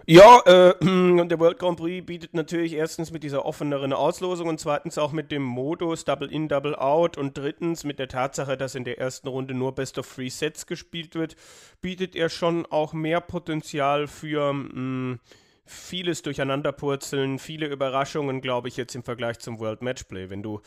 Ja, 0.07 0.41
äh, 0.45 0.75
der 1.29 1.41
World 1.41 1.59
Grand 1.59 1.79
Prix 1.79 2.05
bietet 2.05 2.35
natürlich 2.35 2.75
erstens 2.75 3.11
mit 3.11 3.23
dieser 3.23 3.47
offeneren 3.47 3.93
Auslosung 3.95 4.49
und 4.49 4.61
zweitens 4.61 4.99
auch 4.99 5.13
mit 5.13 5.33
dem 5.33 5.43
Modus 5.43 6.05
Double 6.05 6.31
In, 6.31 6.49
Double 6.49 6.77
Out 6.77 7.17
und 7.17 7.39
drittens 7.39 7.85
mit 7.85 7.99
der 7.99 8.09
Tatsache, 8.09 8.57
dass 8.57 8.75
in 8.75 8.85
der 8.85 8.99
ersten 8.99 9.29
Runde 9.29 9.55
nur 9.55 9.75
Best 9.75 9.99
of 9.99 10.15
Three 10.15 10.29
Sets 10.29 10.67
gespielt 10.67 11.15
wird, 11.15 11.37
bietet 11.81 12.15
er 12.17 12.29
schon 12.29 12.67
auch 12.67 12.93
mehr 12.93 13.21
Potenzial 13.21 14.07
für 14.07 14.53
mh, 14.53 14.71
hm, 14.73 15.21
vieles 15.65 16.21
Durcheinanderpurzeln, 16.21 17.39
viele 17.39 17.67
Überraschungen, 17.67 18.43
glaube 18.43 18.69
ich, 18.69 18.77
jetzt 18.77 18.95
im 18.95 19.03
Vergleich 19.03 19.39
zum 19.39 19.59
World 19.59 19.81
Matchplay. 19.81 20.29
Wenn 20.29 20.43
du 20.43 20.61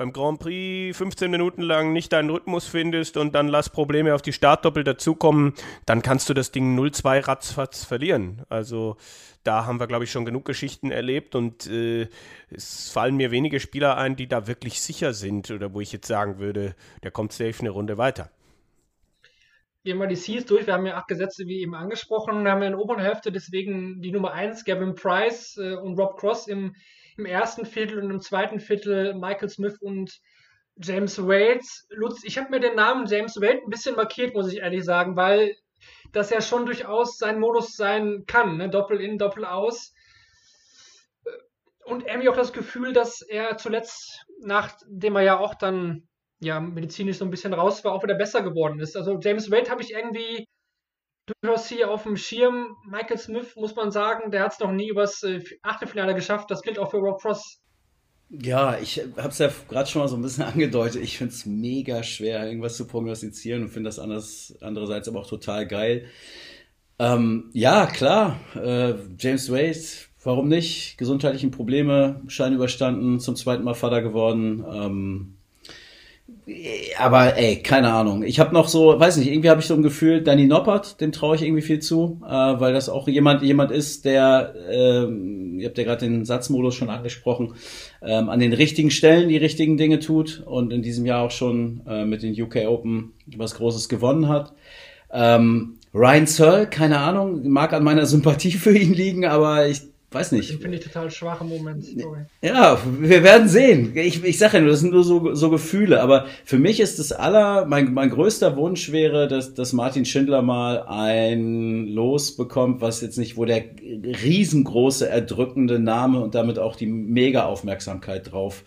beim 0.00 0.14
Grand 0.14 0.40
Prix 0.40 0.96
15 0.96 1.30
Minuten 1.30 1.60
lang 1.60 1.92
nicht 1.92 2.14
deinen 2.14 2.30
Rhythmus 2.30 2.66
findest 2.66 3.18
und 3.18 3.34
dann 3.34 3.48
lass 3.48 3.68
Probleme 3.68 4.14
auf 4.14 4.22
die 4.22 4.32
Startdoppel 4.32 4.82
dazukommen, 4.82 5.52
dann 5.84 6.00
kannst 6.00 6.30
du 6.30 6.32
das 6.32 6.52
Ding 6.52 6.74
0-2 6.78 7.28
ratzfatz 7.28 7.84
verlieren. 7.84 8.40
Also 8.48 8.96
da 9.44 9.66
haben 9.66 9.78
wir, 9.78 9.86
glaube 9.86 10.04
ich, 10.04 10.10
schon 10.10 10.24
genug 10.24 10.46
Geschichten 10.46 10.90
erlebt 10.90 11.34
und 11.34 11.66
äh, 11.66 12.08
es 12.48 12.90
fallen 12.90 13.14
mir 13.14 13.30
wenige 13.30 13.60
Spieler 13.60 13.98
ein, 13.98 14.16
die 14.16 14.26
da 14.26 14.46
wirklich 14.46 14.80
sicher 14.80 15.12
sind 15.12 15.50
oder 15.50 15.74
wo 15.74 15.82
ich 15.82 15.92
jetzt 15.92 16.06
sagen 16.06 16.38
würde, 16.38 16.74
der 17.02 17.10
kommt 17.10 17.34
safe 17.34 17.60
eine 17.60 17.68
Runde 17.68 17.98
weiter. 17.98 18.30
Gehen 19.84 19.98
wir 19.98 20.06
die 20.06 20.16
Seas 20.16 20.46
durch. 20.46 20.66
Wir 20.66 20.72
haben 20.72 20.86
ja 20.86 20.96
acht 20.96 21.08
Gesetze, 21.08 21.44
wie 21.46 21.60
eben 21.60 21.74
angesprochen. 21.74 22.42
Wir 22.42 22.52
haben 22.52 22.62
in 22.62 22.72
der 22.72 22.80
oberen 22.80 23.02
Hälfte 23.02 23.32
deswegen 23.32 24.00
die 24.00 24.12
Nummer 24.12 24.32
1, 24.32 24.64
Gavin 24.64 24.94
Price 24.94 25.58
äh, 25.58 25.74
und 25.74 25.98
Rob 25.98 26.18
Cross 26.18 26.46
im 26.46 26.74
im 27.20 27.26
ersten 27.26 27.66
Viertel 27.66 28.02
und 28.02 28.10
im 28.10 28.20
zweiten 28.20 28.60
Viertel 28.60 29.14
Michael 29.14 29.48
Smith 29.48 29.78
und 29.80 30.20
James 30.76 31.18
Wade. 31.18 31.60
Lutz, 31.90 32.24
ich 32.24 32.38
habe 32.38 32.50
mir 32.50 32.60
den 32.60 32.74
Namen 32.74 33.06
James 33.06 33.36
Wade 33.36 33.60
ein 33.62 33.70
bisschen 33.70 33.94
markiert, 33.94 34.34
muss 34.34 34.50
ich 34.50 34.60
ehrlich 34.60 34.84
sagen, 34.84 35.16
weil 35.16 35.54
das 36.12 36.30
ja 36.30 36.40
schon 36.40 36.66
durchaus 36.66 37.18
sein 37.18 37.38
Modus 37.38 37.76
sein 37.76 38.24
kann. 38.26 38.56
Ne? 38.56 38.70
Doppel 38.70 39.00
in, 39.00 39.18
Doppel 39.18 39.44
aus. 39.44 39.94
Und 41.84 42.06
irgendwie 42.06 42.28
auch 42.28 42.36
das 42.36 42.52
Gefühl, 42.52 42.92
dass 42.92 43.20
er 43.20 43.56
zuletzt, 43.56 44.24
nachdem 44.40 45.16
er 45.16 45.22
ja 45.22 45.38
auch 45.38 45.54
dann 45.54 46.08
ja, 46.40 46.58
medizinisch 46.58 47.18
so 47.18 47.24
ein 47.24 47.30
bisschen 47.30 47.52
raus 47.52 47.84
war, 47.84 47.92
auch 47.92 48.02
wieder 48.02 48.14
besser 48.14 48.42
geworden 48.42 48.80
ist. 48.80 48.96
Also 48.96 49.18
James 49.20 49.50
Wade 49.50 49.70
habe 49.70 49.82
ich 49.82 49.92
irgendwie 49.92 50.46
durchaus 51.26 51.68
hier 51.68 51.90
auf 51.90 52.04
dem 52.04 52.16
Schirm. 52.16 52.76
Michael 52.88 53.18
Smith, 53.18 53.56
muss 53.56 53.74
man 53.76 53.90
sagen, 53.90 54.30
der 54.30 54.44
hat 54.44 54.52
es 54.52 54.60
noch 54.60 54.72
nie 54.72 54.88
übers 54.88 55.22
äh, 55.22 55.42
Achtelfinale 55.62 56.14
geschafft. 56.14 56.50
Das 56.50 56.62
gilt 56.62 56.78
auch 56.78 56.90
für 56.90 56.98
Rob 56.98 57.20
Cross. 57.20 57.60
Ja, 58.30 58.78
ich 58.78 59.00
habe 59.16 59.28
es 59.28 59.38
ja 59.38 59.50
gerade 59.68 59.88
schon 59.88 60.02
mal 60.02 60.08
so 60.08 60.16
ein 60.16 60.22
bisschen 60.22 60.44
angedeutet. 60.52 61.02
Ich 61.02 61.18
finde 61.18 61.34
es 61.34 61.46
mega 61.46 62.02
schwer, 62.02 62.46
irgendwas 62.46 62.76
zu 62.76 62.86
prognostizieren 62.86 63.62
und 63.62 63.68
finde 63.70 63.88
das 63.88 63.98
anders, 63.98 64.56
andererseits 64.60 65.08
aber 65.08 65.20
auch 65.20 65.28
total 65.28 65.66
geil. 65.66 66.06
Ähm, 66.98 67.50
ja, 67.52 67.86
klar, 67.86 68.38
äh, 68.54 68.94
James 69.18 69.50
Wade, 69.50 69.78
warum 70.22 70.48
nicht? 70.48 70.98
Gesundheitlichen 70.98 71.50
Probleme, 71.50 72.22
Schein 72.28 72.52
überstanden, 72.52 73.20
zum 73.20 73.36
zweiten 73.36 73.64
Mal 73.64 73.74
Vater 73.74 74.02
geworden. 74.02 74.64
Ähm, 74.70 75.36
aber 76.98 77.36
ey, 77.36 77.62
keine 77.62 77.92
Ahnung. 77.92 78.22
Ich 78.22 78.40
habe 78.40 78.54
noch 78.54 78.68
so, 78.68 78.98
weiß 78.98 79.16
nicht, 79.16 79.28
irgendwie 79.28 79.50
habe 79.50 79.60
ich 79.60 79.66
so 79.66 79.74
ein 79.74 79.82
Gefühl, 79.82 80.22
Danny 80.22 80.46
Noppert, 80.46 81.00
dem 81.00 81.12
traue 81.12 81.36
ich 81.36 81.42
irgendwie 81.42 81.62
viel 81.62 81.80
zu, 81.80 82.20
äh, 82.24 82.30
weil 82.30 82.72
das 82.72 82.88
auch 82.88 83.08
jemand 83.08 83.42
jemand 83.42 83.70
ist, 83.70 84.04
der, 84.04 84.54
ähm, 84.70 85.58
ihr 85.60 85.68
habt 85.68 85.78
ja 85.78 85.84
gerade 85.84 86.06
den 86.06 86.24
Satzmodus 86.24 86.74
schon 86.74 86.90
angesprochen, 86.90 87.54
ähm, 88.02 88.28
an 88.28 88.40
den 88.40 88.52
richtigen 88.52 88.90
Stellen 88.90 89.28
die 89.28 89.36
richtigen 89.36 89.76
Dinge 89.76 90.00
tut 90.00 90.42
und 90.44 90.72
in 90.72 90.82
diesem 90.82 91.06
Jahr 91.06 91.22
auch 91.22 91.30
schon 91.30 91.82
äh, 91.86 92.04
mit 92.04 92.22
den 92.22 92.40
UK 92.40 92.66
Open 92.66 93.12
was 93.36 93.54
Großes 93.54 93.88
gewonnen 93.88 94.28
hat. 94.28 94.52
Ähm, 95.12 95.76
Ryan 95.92 96.26
Searle, 96.26 96.66
keine 96.68 96.98
Ahnung, 96.98 97.48
mag 97.48 97.72
an 97.72 97.82
meiner 97.84 98.06
Sympathie 98.06 98.52
für 98.52 98.76
ihn 98.76 98.94
liegen, 98.94 99.24
aber 99.24 99.66
ich 99.68 99.82
weiß 100.10 100.32
nicht. 100.32 100.60
Finde 100.60 100.78
ich 100.78 100.84
total 100.84 101.10
schwach 101.10 101.40
im 101.40 101.48
Moment. 101.48 101.84
Sorry. 101.84 102.20
Ja, 102.42 102.78
wir 102.98 103.22
werden 103.22 103.48
sehen. 103.48 103.92
Ich, 103.94 104.24
ich 104.24 104.38
sage 104.38 104.56
ja 104.56 104.60
nur, 104.60 104.70
das 104.70 104.80
sind 104.80 104.92
nur 104.92 105.04
so, 105.04 105.34
so 105.34 105.50
Gefühle. 105.50 106.02
Aber 106.02 106.26
für 106.44 106.58
mich 106.58 106.80
ist 106.80 106.98
das 106.98 107.12
aller, 107.12 107.66
mein, 107.66 107.92
mein 107.94 108.10
größter 108.10 108.56
Wunsch 108.56 108.90
wäre, 108.92 109.28
dass, 109.28 109.54
dass 109.54 109.72
Martin 109.72 110.04
Schindler 110.04 110.42
mal 110.42 110.82
ein 110.86 111.86
Los 111.86 112.36
bekommt, 112.36 112.80
was 112.80 113.00
jetzt 113.00 113.18
nicht, 113.18 113.36
wo 113.36 113.44
der 113.44 113.64
riesengroße, 113.80 115.08
erdrückende 115.08 115.78
Name 115.78 116.20
und 116.20 116.34
damit 116.34 116.58
auch 116.58 116.76
die 116.76 116.86
mega 116.86 117.44
Aufmerksamkeit 117.44 118.32
drauf 118.32 118.64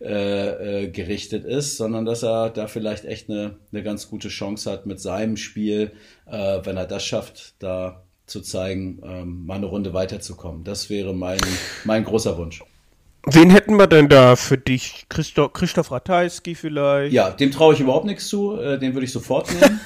äh, 0.00 0.84
äh, 0.84 0.88
gerichtet 0.90 1.44
ist, 1.44 1.76
sondern 1.76 2.04
dass 2.04 2.22
er 2.22 2.50
da 2.50 2.68
vielleicht 2.68 3.04
echt 3.04 3.28
eine, 3.28 3.56
eine 3.72 3.82
ganz 3.82 4.08
gute 4.08 4.28
Chance 4.28 4.70
hat 4.70 4.86
mit 4.86 5.00
seinem 5.00 5.36
Spiel, 5.36 5.90
äh, 6.26 6.60
wenn 6.62 6.76
er 6.76 6.86
das 6.86 7.04
schafft, 7.04 7.54
da 7.58 8.04
zu 8.28 8.40
zeigen, 8.40 9.00
ähm, 9.04 9.46
mal 9.46 9.56
eine 9.56 9.66
Runde 9.66 9.94
weiterzukommen. 9.94 10.64
Das 10.64 10.90
wäre 10.90 11.14
mein, 11.14 11.38
mein 11.84 12.04
großer 12.04 12.36
Wunsch. 12.38 12.62
Wen 13.26 13.50
hätten 13.50 13.76
wir 13.76 13.86
denn 13.86 14.08
da 14.08 14.36
für 14.36 14.56
dich? 14.56 15.06
Christoph, 15.08 15.52
Christoph 15.52 15.90
Ratajski 15.90 16.54
vielleicht? 16.54 17.12
Ja, 17.12 17.30
dem 17.30 17.50
traue 17.50 17.74
ich 17.74 17.80
überhaupt 17.80 18.06
nichts 18.06 18.28
zu. 18.28 18.58
Äh, 18.58 18.78
den 18.78 18.94
würde 18.94 19.04
ich 19.04 19.12
sofort 19.12 19.52
nehmen. 19.52 19.80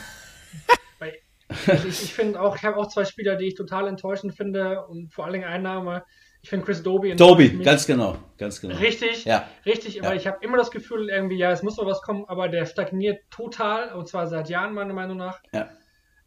ich, 1.66 1.84
ich 1.84 2.14
finde 2.14 2.40
auch, 2.40 2.56
ich 2.56 2.62
habe 2.62 2.76
auch 2.76 2.88
zwei 2.88 3.04
Spieler, 3.04 3.36
die 3.36 3.46
ich 3.46 3.54
total 3.54 3.88
enttäuschend 3.88 4.34
finde 4.34 4.84
und 4.86 5.12
vor 5.12 5.24
allen 5.24 5.34
Dingen 5.34 5.46
ein 5.46 5.62
Name. 5.62 6.04
Ich 6.42 6.50
finde 6.50 6.66
Chris 6.66 6.82
Doby. 6.82 7.14
Doby, 7.14 7.50
ganz 7.62 7.86
genau, 7.86 8.16
ganz 8.36 8.60
genau. 8.60 8.76
Richtig, 8.76 9.24
ja. 9.24 9.48
richtig, 9.64 10.02
aber 10.02 10.14
ja. 10.14 10.20
ich 10.20 10.26
habe 10.26 10.38
immer 10.40 10.56
das 10.56 10.72
Gefühl, 10.72 11.08
irgendwie, 11.08 11.36
ja, 11.36 11.52
es 11.52 11.62
muss 11.62 11.76
noch 11.76 11.86
was 11.86 12.02
kommen, 12.02 12.24
aber 12.26 12.48
der 12.48 12.66
stagniert 12.66 13.20
total, 13.30 13.92
und 13.94 14.08
zwar 14.08 14.26
seit 14.26 14.48
Jahren, 14.48 14.74
meiner 14.74 14.92
Meinung 14.92 15.16
nach. 15.16 15.40
Ja. 15.52 15.70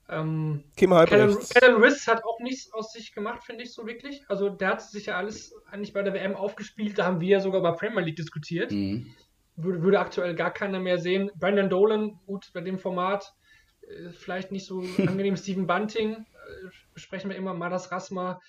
Ähm, 0.08 0.64
Kim 0.76 0.92
Kellen 0.92 1.82
Riss 1.82 2.08
hat 2.08 2.24
auch 2.24 2.40
nichts 2.40 2.72
aus 2.74 2.92
sich 2.92 3.14
gemacht, 3.14 3.44
finde 3.44 3.64
ich 3.64 3.74
so 3.74 3.88
wirklich. 3.88 4.24
Also 4.28 4.50
der 4.50 4.70
hat 4.70 4.82
sich 4.82 5.08
ja 5.08 5.18
alles 5.18 5.54
eigentlich 5.70 5.94
bei 5.94 6.04
der 6.04 6.14
WM 6.14 6.36
aufgespielt. 6.36 6.98
Da 7.00 7.06
haben 7.06 7.22
wir 7.22 7.30
ja 7.30 7.40
sogar 7.40 7.62
bei 7.62 7.72
Premier 7.72 8.02
League 8.02 8.16
diskutiert. 8.16 8.72
Mhm. 8.72 9.16
Würde, 9.56 9.82
würde 9.82 10.00
aktuell 10.00 10.36
gar 10.36 10.52
keiner 10.52 10.80
mehr 10.80 11.00
sehen. 11.00 11.32
Brandon 11.36 11.70
Dolan, 11.70 12.20
gut, 12.28 12.52
bei 12.54 12.62
dem 12.62 12.78
Format, 12.78 13.34
äh, 13.82 14.10
vielleicht 14.10 14.52
nicht 14.52 14.66
so 14.66 14.82
angenehm. 15.00 15.38
Steven 15.38 15.66
Bunting, 15.66 16.14
äh, 16.14 16.68
besprechen 16.94 17.32
wir 17.32 17.38
immer. 17.38 17.56
Madas 17.56 17.92
Rasma, 17.92 18.40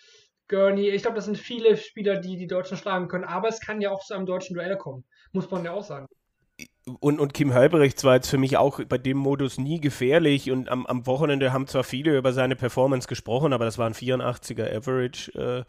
Gurney. 0.48 0.90
Ich 0.90 1.02
glaube, 1.02 1.16
das 1.16 1.24
sind 1.24 1.38
viele 1.38 1.78
Spieler, 1.78 2.16
die 2.20 2.36
die 2.36 2.46
Deutschen 2.48 2.76
schlagen 2.76 3.08
können. 3.08 3.24
Aber 3.24 3.48
es 3.48 3.60
kann 3.60 3.80
ja 3.80 3.90
auch 3.90 4.04
zu 4.04 4.14
einem 4.14 4.26
deutschen 4.26 4.54
Duell 4.54 4.76
kommen. 4.76 5.04
Muss 5.32 5.50
man 5.50 5.64
ja 5.64 5.72
auch 5.72 5.84
sagen 5.84 6.06
und, 7.00 7.18
und 7.18 7.34
Kim 7.34 7.52
Halbrechts 7.52 8.04
war 8.04 8.14
jetzt 8.14 8.28
für 8.28 8.38
mich 8.38 8.56
auch 8.56 8.80
bei 8.84 8.98
dem 8.98 9.16
Modus 9.16 9.58
nie 9.58 9.80
gefährlich 9.80 10.50
und 10.50 10.68
am, 10.68 10.86
am 10.86 11.06
Wochenende 11.06 11.52
haben 11.52 11.66
zwar 11.66 11.82
viele 11.82 12.16
über 12.16 12.32
seine 12.32 12.54
Performance 12.54 13.08
gesprochen, 13.08 13.52
aber 13.52 13.64
das 13.64 13.76
war 13.76 13.86
ein 13.86 13.94
84er 13.94 14.74
Average. 14.76 15.32
Äh, 15.32 15.64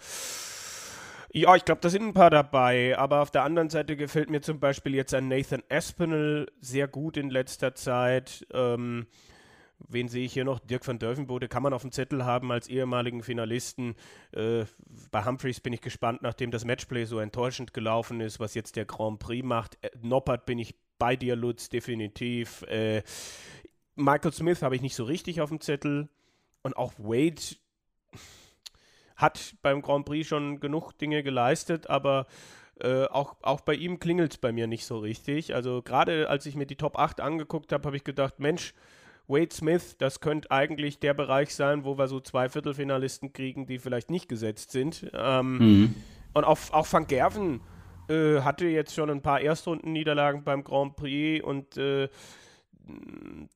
ja, 1.34 1.56
ich 1.56 1.65
glaube, 1.65 1.81
da 1.81 1.89
sind 1.89 2.03
ein 2.03 2.14
paar 2.14 2.30
dabei, 2.30 2.98
aber 2.98 3.22
auf 3.22 3.31
der 3.31 3.44
anderen 3.44 3.69
Seite 3.69 3.98
gefällt 3.98 4.30
mir 4.30 4.41
zum 4.41 4.60
Beispiel 4.60 4.95
jetzt 4.95 5.14
ein 5.14 5.27
Nathan 5.27 5.64
Aspinall 5.69 6.48
sehr 6.61 6.88
gut 6.88 7.18
in 7.18 7.31
letzter 7.31 7.73
Zeit. 7.73 8.45
Ähm, 8.53 9.07
wen 9.88 10.07
sehe 10.07 10.26
ich 10.26 10.34
hier 10.34 10.45
noch? 10.45 10.60
Dirk 10.60 10.88
van 10.88 10.99
Dörfenbode 10.99 11.48
kann 11.48 11.64
man 11.64 11.73
auf 11.73 11.81
dem 11.81 11.91
Zettel 11.91 12.26
haben 12.26 12.52
als 12.52 12.68
ehemaligen 12.68 13.23
Finalisten. 13.23 13.95
Äh, 14.34 14.65
bei 15.11 15.26
Humphreys 15.26 15.60
bin 15.60 15.73
ich 15.73 15.81
gespannt, 15.81 16.22
nachdem 16.22 16.52
das 16.52 16.64
Matchplay 16.64 17.06
so 17.06 17.19
enttäuschend 17.19 17.73
gelaufen 17.73 18.22
ist, 18.22 18.39
was 18.39 18.53
jetzt 18.53 18.76
der 18.76 18.85
Grand 18.85 19.19
Prix 19.19 19.45
macht. 19.45 19.77
Äh, 19.81 19.89
Noppert 20.02 20.45
bin 20.45 20.60
ich 20.60 20.76
bei 20.98 21.15
dir, 21.15 21.36
Lutz, 21.36 21.69
definitiv. 21.69 22.64
Äh, 22.64 23.03
Michael 23.95 24.34
Smith 24.34 24.61
habe 24.61 24.76
ich 24.76 24.82
nicht 24.82 24.95
so 24.95 25.03
richtig 25.03 25.41
auf 25.41 25.49
dem 25.49 25.61
Zettel. 25.61 26.10
Und 26.64 26.76
auch 26.76 26.94
Wade 26.98 27.41
hat 29.15 29.56
beim 29.61 29.82
Grand 29.82 30.06
Prix 30.06 30.28
schon 30.28 30.60
genug 30.60 30.98
Dinge 30.98 31.24
geleistet, 31.24 31.90
aber 31.90 32.28
äh, 32.80 33.06
auch, 33.06 33.36
auch 33.41 33.61
bei 33.61 33.74
ihm 33.74 33.99
klingelt 33.99 34.34
es 34.34 34.38
bei 34.38 34.52
mir 34.52 34.68
nicht 34.68 34.86
so 34.86 34.99
richtig. 34.99 35.56
Also 35.56 35.82
gerade 35.82 36.30
als 36.30 36.45
ich 36.45 36.56
mir 36.56 36.68
die 36.68 36.76
Top 36.76 36.99
8 36.99 37.22
angeguckt 37.22 37.72
habe, 37.72 37.86
habe 37.86 37.98
ich 37.98 38.03
gedacht, 38.03 38.40
Mensch, 38.40 38.74
Wade 39.28 39.53
Smith, 39.53 39.98
das 39.98 40.19
könnte 40.19 40.52
eigentlich 40.52 40.99
der 40.99 41.14
Bereich 41.14 41.56
sein, 41.56 41.84
wo 41.84 41.98
wir 41.98 42.07
so 42.07 42.19
zwei 42.19 42.49
Viertelfinalisten 42.49 43.34
kriegen, 43.34 43.65
die 43.65 43.80
vielleicht 43.80 44.11
nicht 44.11 44.30
gesetzt 44.30 44.72
sind. 44.72 45.10
Ähm, 45.14 45.57
Mhm. 45.57 45.95
Und 46.34 46.44
auch, 46.44 46.60
auch 46.72 46.91
Van 46.91 47.07
Gerven 47.07 47.61
äh, 48.10 48.42
hatte 48.42 48.66
jetzt 48.68 48.94
schon 48.94 49.10
ein 49.10 49.22
paar 49.22 49.42
Erstrundenniederlagen 49.42 50.44
beim 50.44 50.64
Grand 50.64 50.96
Prix 50.96 51.44
und 51.44 51.78
äh, 51.78 52.10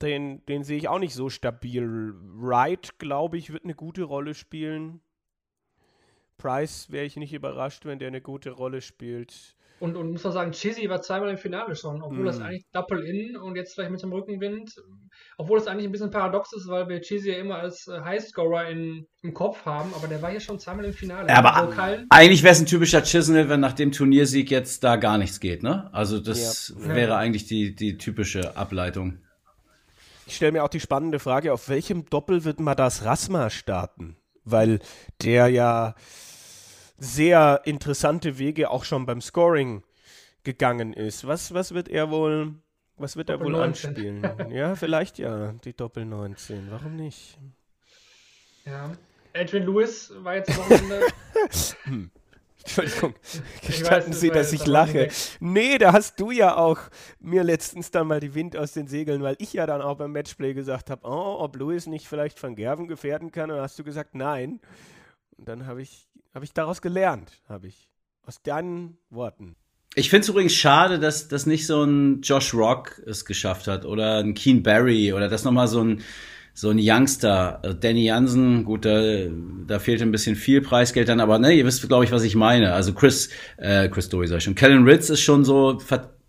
den, 0.01 0.45
den 0.45 0.63
sehe 0.63 0.77
ich 0.77 0.87
auch 0.87 0.99
nicht 0.99 1.13
so 1.13 1.29
stabil. 1.29 2.13
Wright, 2.13 2.99
glaube 2.99 3.37
ich, 3.37 3.53
wird 3.53 3.63
eine 3.63 3.75
gute 3.75 4.03
Rolle 4.03 4.33
spielen. 4.33 5.01
Price 6.37 6.91
wäre 6.91 7.05
ich 7.05 7.17
nicht 7.17 7.33
überrascht, 7.33 7.85
wenn 7.85 7.99
der 7.99 8.07
eine 8.07 8.21
gute 8.21 8.51
Rolle 8.51 8.81
spielt. 8.81 9.55
Und, 9.81 9.97
und 9.97 10.11
muss 10.11 10.23
man 10.23 10.31
sagen, 10.31 10.51
Chizzy 10.51 10.87
war 10.89 11.01
zweimal 11.01 11.29
im 11.31 11.37
Finale 11.39 11.75
schon, 11.75 12.03
obwohl 12.03 12.23
das 12.25 12.37
Mhm. 12.37 12.45
eigentlich 12.45 12.65
Double-In 12.71 13.35
und 13.35 13.55
jetzt 13.55 13.73
vielleicht 13.73 13.89
mit 13.89 14.01
dem 14.03 14.13
Rückenwind. 14.13 14.75
Obwohl 15.37 15.57
es 15.57 15.65
eigentlich 15.65 15.85
ein 15.87 15.91
bisschen 15.91 16.11
paradox 16.11 16.53
ist, 16.53 16.67
weil 16.67 16.87
wir 16.87 17.01
Chizzy 17.01 17.31
ja 17.31 17.39
immer 17.39 17.55
als 17.55 17.87
äh, 17.87 17.99
Highscorer 17.99 18.69
in, 18.69 19.07
im 19.23 19.33
Kopf 19.33 19.65
haben, 19.65 19.91
aber 19.95 20.07
der 20.07 20.21
war 20.21 20.29
hier 20.29 20.39
schon 20.39 20.59
zweimal 20.59 20.85
im 20.85 20.93
Finale. 20.93 21.27
Ja, 21.27 21.43
aber 21.43 21.73
Cullen- 21.75 22.05
eigentlich 22.11 22.43
wäre 22.43 22.51
es 22.53 22.59
ein 22.59 22.67
typischer 22.67 23.01
Chisnell, 23.01 23.49
wenn 23.49 23.59
nach 23.59 23.73
dem 23.73 23.91
Turniersieg 23.91 24.51
jetzt 24.51 24.83
da 24.83 24.97
gar 24.97 25.17
nichts 25.17 25.39
geht, 25.39 25.63
ne? 25.63 25.89
Also 25.93 26.19
das 26.19 26.75
Ja. 26.79 26.93
wäre 26.93 27.09
Ja. 27.13 27.17
eigentlich 27.17 27.47
die, 27.47 27.73
die 27.73 27.97
typische 27.97 28.55
Ableitung. 28.55 29.17
Ich 30.27 30.35
stelle 30.35 30.51
mir 30.51 30.63
auch 30.63 30.69
die 30.69 30.79
spannende 30.79 31.17
Frage, 31.17 31.51
auf 31.53 31.67
welchem 31.69 32.05
Doppel 32.09 32.45
wird 32.45 32.59
Madas 32.59 33.03
Rasma 33.03 33.49
starten? 33.49 34.15
Weil 34.45 34.79
der 35.23 35.47
ja 35.49 35.95
sehr 37.01 37.61
interessante 37.65 38.37
Wege 38.37 38.69
auch 38.69 38.83
schon 38.83 39.05
beim 39.05 39.21
Scoring 39.21 39.83
gegangen 40.43 40.93
ist. 40.93 41.27
Was, 41.27 41.53
was 41.53 41.73
wird 41.73 41.89
er 41.89 42.11
wohl, 42.11 42.53
was 42.97 43.15
wird 43.15 43.29
er 43.29 43.39
wohl 43.39 43.51
19. 43.51 43.89
anspielen? 43.89 44.29
ja, 44.51 44.75
vielleicht 44.75 45.17
ja, 45.17 45.53
die 45.53 45.73
Doppel 45.73 46.05
19. 46.05 46.67
Warum 46.69 46.95
nicht? 46.95 47.37
Ja. 48.65 48.91
Adrian 49.33 49.65
Lewis 49.65 50.13
war 50.17 50.35
jetzt 50.35 50.55
Wochenende. 50.55 51.01
Entschuldigung, 52.63 53.15
Ich 53.63 53.67
gestatten 53.67 54.11
weiß, 54.11 54.19
Sie, 54.19 54.29
dass 54.29 54.53
ich 54.53 54.67
lache. 54.67 55.09
Nee, 55.39 55.79
da 55.79 55.93
hast 55.93 56.19
du 56.19 56.29
ja 56.29 56.55
auch 56.55 56.77
mir 57.19 57.43
letztens 57.43 57.89
dann 57.89 58.05
mal 58.05 58.19
die 58.19 58.35
Wind 58.35 58.55
aus 58.55 58.73
den 58.73 58.85
Segeln, 58.85 59.23
weil 59.23 59.35
ich 59.39 59.53
ja 59.53 59.65
dann 59.65 59.81
auch 59.81 59.97
beim 59.97 60.11
Matchplay 60.11 60.53
gesagt 60.53 60.91
habe, 60.91 61.07
oh, 61.07 61.37
ob 61.39 61.55
Louis 61.55 61.87
nicht 61.87 62.07
vielleicht 62.07 62.41
Van 62.41 62.55
Gerven 62.55 62.87
gefährden 62.87 63.31
kann. 63.31 63.49
Und 63.49 63.55
dann 63.55 63.63
hast 63.63 63.79
du 63.79 63.83
gesagt, 63.83 64.13
nein. 64.13 64.59
Und 65.37 65.47
dann 65.47 65.65
habe 65.65 65.81
ich, 65.81 66.07
hab 66.33 66.43
ich 66.43 66.53
daraus 66.53 66.81
gelernt, 66.81 67.41
habe 67.47 67.67
ich. 67.67 67.87
Aus 68.23 68.41
deinen 68.43 68.97
Worten. 69.09 69.55
Ich 69.95 70.09
finde 70.09 70.21
es 70.21 70.29
übrigens 70.29 70.53
schade, 70.53 70.99
dass, 70.99 71.27
dass 71.27 71.45
nicht 71.45 71.65
so 71.65 71.83
ein 71.83 72.21
Josh 72.21 72.53
Rock 72.53 73.01
es 73.05 73.25
geschafft 73.25 73.67
hat 73.67 73.83
oder 73.83 74.19
ein 74.19 74.35
Keen 74.35 74.63
Barry 74.63 75.11
oder 75.11 75.27
das 75.27 75.43
nochmal 75.43 75.67
so 75.67 75.83
ein, 75.83 76.01
so 76.53 76.69
ein 76.69 76.77
Youngster. 76.79 77.59
Also 77.63 77.75
Danny 77.75 78.05
Jansen, 78.05 78.63
gut, 78.63 78.85
da, 78.85 79.01
da 79.67 79.79
fehlt 79.79 80.01
ein 80.01 80.11
bisschen 80.11 80.35
viel 80.35 80.61
Preisgeld 80.61 81.09
dann, 81.09 81.19
aber 81.19 81.39
ne, 81.39 81.53
ihr 81.53 81.65
wisst, 81.65 81.85
glaube 81.87 82.05
ich, 82.05 82.11
was 82.11 82.23
ich 82.23 82.35
meine. 82.35 82.73
Also 82.73 82.93
Chris, 82.93 83.29
äh, 83.57 83.89
Chris 83.89 84.07
Dowie 84.07 84.27
sag 84.27 84.37
ich 84.37 84.43
schon. 84.43 84.55
Kellen 84.55 84.87
Ritz 84.87 85.09
ist 85.09 85.21
schon 85.21 85.43
so 85.43 85.81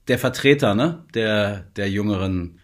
der 0.09 0.19
Vertreter, 0.19 0.75
ne, 0.75 1.05
der, 1.15 1.67
der 1.77 1.91
jüngeren 1.91 2.59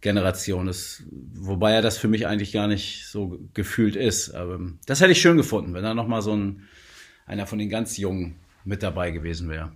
Generation 0.00 0.66
ist, 0.66 1.04
wobei 1.34 1.72
er 1.72 1.82
das 1.82 1.96
für 1.96 2.08
mich 2.08 2.26
eigentlich 2.26 2.52
gar 2.52 2.66
nicht 2.66 3.06
so 3.06 3.38
gefühlt 3.54 3.94
ist. 3.94 4.34
Aber 4.34 4.58
das 4.86 5.00
hätte 5.00 5.12
ich 5.12 5.20
schön 5.20 5.36
gefunden, 5.36 5.74
wenn 5.74 5.84
da 5.84 5.94
nochmal 5.94 6.22
so 6.22 6.34
ein, 6.34 6.68
einer 7.32 7.46
von 7.46 7.58
den 7.58 7.70
ganz 7.70 7.96
Jungen 7.96 8.38
mit 8.64 8.82
dabei 8.82 9.10
gewesen 9.10 9.48
wäre. 9.48 9.72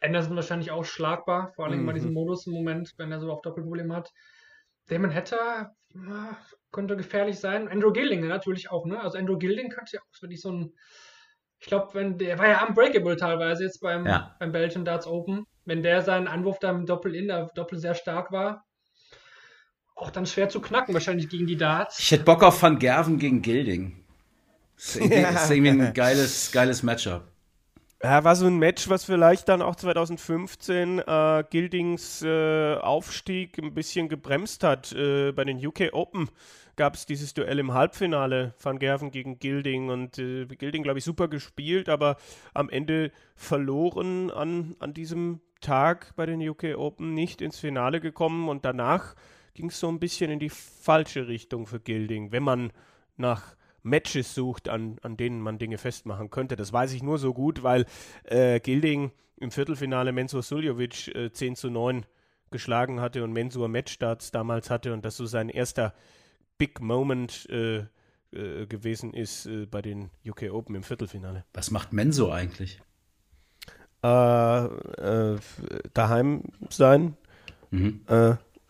Anderson 0.00 0.34
wahrscheinlich 0.34 0.70
auch 0.72 0.84
schlagbar, 0.84 1.52
vor 1.54 1.66
allem 1.66 1.82
Mhm. 1.82 1.86
bei 1.86 1.92
diesem 1.92 2.12
Modus 2.12 2.46
im 2.46 2.54
Moment, 2.54 2.94
wenn 2.96 3.12
er 3.12 3.20
so 3.20 3.30
auf 3.30 3.42
Doppelproblem 3.42 3.92
hat. 3.92 4.10
Damon 4.88 5.14
Hatter 5.14 5.76
könnte 6.72 6.96
gefährlich 6.96 7.38
sein. 7.38 7.68
Andrew 7.68 7.92
Gilding 7.92 8.26
natürlich 8.26 8.70
auch, 8.70 8.86
ne? 8.86 9.00
Also 9.00 9.18
Andrew 9.18 9.36
Gilding 9.38 9.68
könnte 9.68 9.96
ja 9.96 10.00
auch 10.00 10.22
wirklich 10.22 10.40
so 10.40 10.50
ein. 10.50 10.72
Ich 11.60 11.66
glaube, 11.68 11.94
wenn 11.94 12.18
der 12.18 12.38
war 12.38 12.48
ja 12.48 12.66
unbreakable 12.66 13.16
teilweise 13.16 13.62
jetzt 13.64 13.80
beim, 13.80 14.04
Ja. 14.06 14.34
beim 14.40 14.50
Belgian 14.50 14.84
Darts 14.84 15.06
Open. 15.06 15.44
Wenn 15.64 15.82
der 15.84 16.02
seinen 16.02 16.26
Anwurf 16.26 16.58
da 16.58 16.70
im 16.70 16.86
Doppel-In, 16.86 17.28
da 17.28 17.48
Doppel 17.54 17.78
sehr 17.78 17.94
stark 17.94 18.32
war, 18.32 18.64
auch 19.94 20.10
dann 20.10 20.26
schwer 20.26 20.48
zu 20.48 20.60
knacken, 20.60 20.92
wahrscheinlich 20.94 21.28
gegen 21.28 21.46
die 21.46 21.56
Darts. 21.56 22.00
Ich 22.00 22.10
hätte 22.10 22.24
Bock 22.24 22.42
auf 22.42 22.60
Van 22.60 22.80
Gerven 22.80 23.18
gegen 23.18 23.42
Gilding. 23.42 24.01
Das 24.82 24.96
ist 24.96 24.96
irgendwie, 24.96 25.20
ist 25.20 25.50
irgendwie 25.50 25.70
ein 25.70 25.94
geiles, 25.94 26.50
geiles 26.50 26.82
Matchup. 26.82 27.28
Ja, 28.02 28.24
war 28.24 28.34
so 28.34 28.46
ein 28.46 28.58
Match, 28.58 28.88
was 28.88 29.04
vielleicht 29.04 29.48
dann 29.48 29.62
auch 29.62 29.76
2015 29.76 30.98
äh, 30.98 31.44
Gildings 31.48 32.20
äh, 32.22 32.74
Aufstieg 32.74 33.58
ein 33.58 33.74
bisschen 33.74 34.08
gebremst 34.08 34.64
hat. 34.64 34.90
Äh, 34.90 35.30
bei 35.30 35.44
den 35.44 35.64
UK 35.64 35.90
Open 35.92 36.28
gab 36.74 36.96
es 36.96 37.06
dieses 37.06 37.32
Duell 37.32 37.60
im 37.60 37.72
Halbfinale, 37.72 38.54
Van 38.60 38.80
Gerven 38.80 39.12
gegen 39.12 39.38
Gilding 39.38 39.88
und 39.88 40.18
äh, 40.18 40.46
Gilding, 40.46 40.82
glaube 40.82 40.98
ich, 40.98 41.04
super 41.04 41.28
gespielt, 41.28 41.88
aber 41.88 42.16
am 42.54 42.68
Ende 42.68 43.12
verloren 43.36 44.32
an, 44.32 44.74
an 44.80 44.94
diesem 44.94 45.40
Tag 45.60 46.12
bei 46.16 46.26
den 46.26 46.46
UK 46.46 46.76
Open, 46.76 47.14
nicht 47.14 47.40
ins 47.40 47.60
Finale 47.60 48.00
gekommen 48.00 48.48
und 48.48 48.64
danach 48.64 49.14
ging 49.54 49.68
es 49.68 49.78
so 49.78 49.88
ein 49.88 50.00
bisschen 50.00 50.28
in 50.32 50.40
die 50.40 50.50
falsche 50.50 51.28
Richtung 51.28 51.68
für 51.68 51.78
Gilding, 51.78 52.32
wenn 52.32 52.42
man 52.42 52.72
nach 53.16 53.54
Matches 53.82 54.34
sucht, 54.34 54.68
an, 54.68 54.98
an 55.02 55.16
denen 55.16 55.40
man 55.40 55.58
Dinge 55.58 55.78
festmachen 55.78 56.30
könnte. 56.30 56.56
Das 56.56 56.72
weiß 56.72 56.92
ich 56.92 57.02
nur 57.02 57.18
so 57.18 57.34
gut, 57.34 57.62
weil 57.62 57.86
äh, 58.24 58.60
Gilding 58.60 59.10
im 59.36 59.50
Viertelfinale 59.50 60.12
Mensur 60.12 60.42
Suljovic 60.42 61.08
äh, 61.14 61.32
10 61.32 61.56
zu 61.56 61.70
9 61.70 62.06
geschlagen 62.50 63.00
hatte 63.00 63.24
und 63.24 63.32
Mensur 63.32 63.68
Matchstarts 63.68 64.30
damals 64.30 64.70
hatte 64.70 64.92
und 64.92 65.04
das 65.04 65.16
so 65.16 65.26
sein 65.26 65.48
erster 65.48 65.94
Big 66.58 66.80
Moment 66.80 67.48
äh, 67.50 67.86
äh, 68.30 68.66
gewesen 68.66 69.14
ist 69.14 69.46
äh, 69.46 69.66
bei 69.66 69.82
den 69.82 70.10
UK 70.24 70.52
Open 70.52 70.76
im 70.76 70.82
Viertelfinale. 70.82 71.44
Was 71.54 71.70
macht 71.70 71.92
Menso 71.92 72.30
eigentlich? 72.30 72.80
Äh, 74.04 74.64
äh, 74.64 75.38
daheim 75.92 76.44
sein. 76.70 77.16
Mhm. 77.70 78.02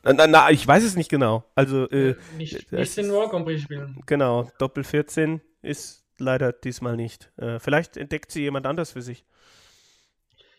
Äh, 0.04 0.14
na, 0.14 0.26
na, 0.26 0.50
ich 0.50 0.66
weiß 0.66 0.82
es 0.84 0.96
nicht 0.96 1.10
genau. 1.10 1.44
Also, 1.54 1.88
äh, 1.90 2.16
Nicht, 2.36 2.54
das 2.72 2.72
nicht 2.72 2.96
den 2.96 3.04
ist- 3.06 3.12
World 3.12 3.30
Grand 3.30 3.44
Prix 3.46 3.62
spielen. 3.62 4.02
genau, 4.06 4.50
Doppel 4.58 4.84
14 4.84 5.40
ist 5.62 6.04
leider 6.18 6.52
diesmal 6.52 6.96
nicht. 6.96 7.30
Äh, 7.36 7.58
vielleicht 7.58 7.96
entdeckt 7.96 8.30
sie 8.32 8.42
jemand 8.42 8.66
anders 8.66 8.92
für 8.92 9.02
sich. 9.02 9.24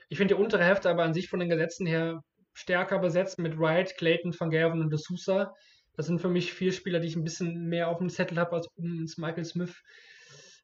Ich 0.10 0.18
finde 0.18 0.36
die 0.36 0.42
untere 0.42 0.64
Hälfte 0.64 0.90
aber 0.90 1.04
an 1.04 1.14
sich 1.14 1.30
von 1.30 1.40
den 1.40 1.50
Gesetzen 1.50 1.86
her 1.86 2.24
stärker 2.54 3.00
besetzt 3.00 3.40
mit 3.40 3.58
Wright, 3.58 3.96
Clayton, 3.98 4.34
Van 4.40 4.50
Gerven 4.50 4.82
und 4.82 4.92
De 4.92 5.00
Sousa. 5.00 5.54
Das 5.96 6.06
sind 6.08 6.20
für 6.22 6.30
mich 6.30 6.54
vier 6.54 6.72
Spieler, 6.72 7.00
die 7.00 7.08
ich 7.08 7.16
ein 7.16 7.24
bisschen 7.24 7.68
mehr 7.68 7.88
auf 7.90 7.98
dem 8.00 8.10
Zettel 8.10 8.38
habe 8.40 8.56
als 8.56 8.68
ums 8.78 9.18
Michael 9.18 9.46
Smith. 9.46 9.76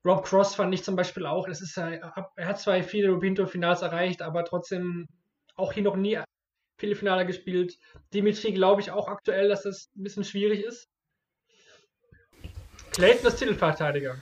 Rob 0.06 0.24
Cross 0.24 0.56
fand 0.56 0.74
ich 0.74 0.84
zum 0.84 0.96
Beispiel 0.96 1.26
auch. 1.26 1.48
Das 1.48 1.62
ist 1.62 1.78
er 1.78 2.14
hat 2.38 2.60
zwar 2.60 2.82
viele 2.84 3.10
European 3.10 3.36
Tour 3.36 3.48
Finals 3.48 3.82
erreicht, 3.82 4.22
aber 4.22 4.46
trotzdem 4.46 5.08
auch 5.56 5.74
hier 5.74 5.84
noch 5.84 5.96
nie 5.98 6.18
viele 6.80 6.96
Finale 6.96 7.26
gespielt. 7.26 7.78
Dimitri 8.14 8.54
glaube 8.54 8.82
ich 8.82 8.92
auch 8.92 9.08
aktuell, 9.08 9.50
dass 9.50 9.64
das 9.64 9.90
ein 9.96 10.04
bisschen 10.04 10.24
schwierig 10.24 10.64
ist. 10.64 10.88
Clayton 12.92 13.28
ist 13.28 13.38
Titelverteidiger. 13.38 14.16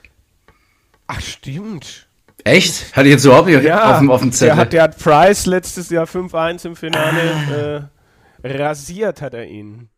Ach, 1.08 1.22
stimmt. 1.22 2.08
Echt? 2.44 2.96
Hatte 2.96 3.08
ich 3.08 3.14
jetzt 3.14 3.26
überhaupt 3.26 3.48
nicht 3.48 3.72
auf, 3.72 4.00
dem, 4.00 4.12
auf 4.12 4.22
dem 4.22 4.32
Zettel. 4.32 4.48
Der 4.48 4.58
hat, 4.58 4.74
der 4.74 4.84
hat 4.84 4.98
Price 5.00 5.46
letztes 5.46 5.90
Jahr 5.90 6.06
5-1 6.06 6.66
im 6.66 6.76
Finale 6.76 7.90
äh, 8.44 8.48
rasiert, 8.48 9.22
hat 9.22 9.34
er 9.34 9.46
ihn. 9.46 9.90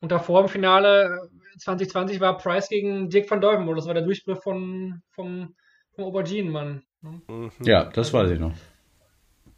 Und 0.00 0.12
davor 0.12 0.42
im 0.42 0.48
Finale 0.48 1.28
äh, 1.54 1.58
2020 1.58 2.20
war 2.20 2.38
Price 2.38 2.68
gegen 2.68 3.10
Dick 3.10 3.30
van 3.30 3.40
Deuvenbode. 3.40 3.76
Das 3.76 3.86
war 3.86 3.94
der 3.94 4.02
Durchbruch 4.02 4.42
von, 4.42 5.02
vom, 5.10 5.54
vom 5.94 6.04
Auberginenmann. 6.04 6.82
ne? 7.02 7.22
Mhm. 7.28 7.50
ja, 7.60 7.84
das 7.84 8.12
weiß 8.12 8.30
ich 8.30 8.38
noch. 8.38 8.54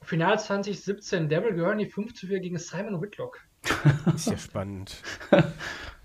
Finale 0.02 0.38
2017, 0.38 1.28
Daryl 1.28 1.54
Gurney 1.54 1.86
5 1.86 2.14
zu 2.14 2.26
4 2.26 2.40
gegen 2.40 2.58
Simon 2.58 3.00
Whitlock. 3.00 3.40
Ist 4.14 4.26
ja 4.28 4.38
spannend. 4.38 5.02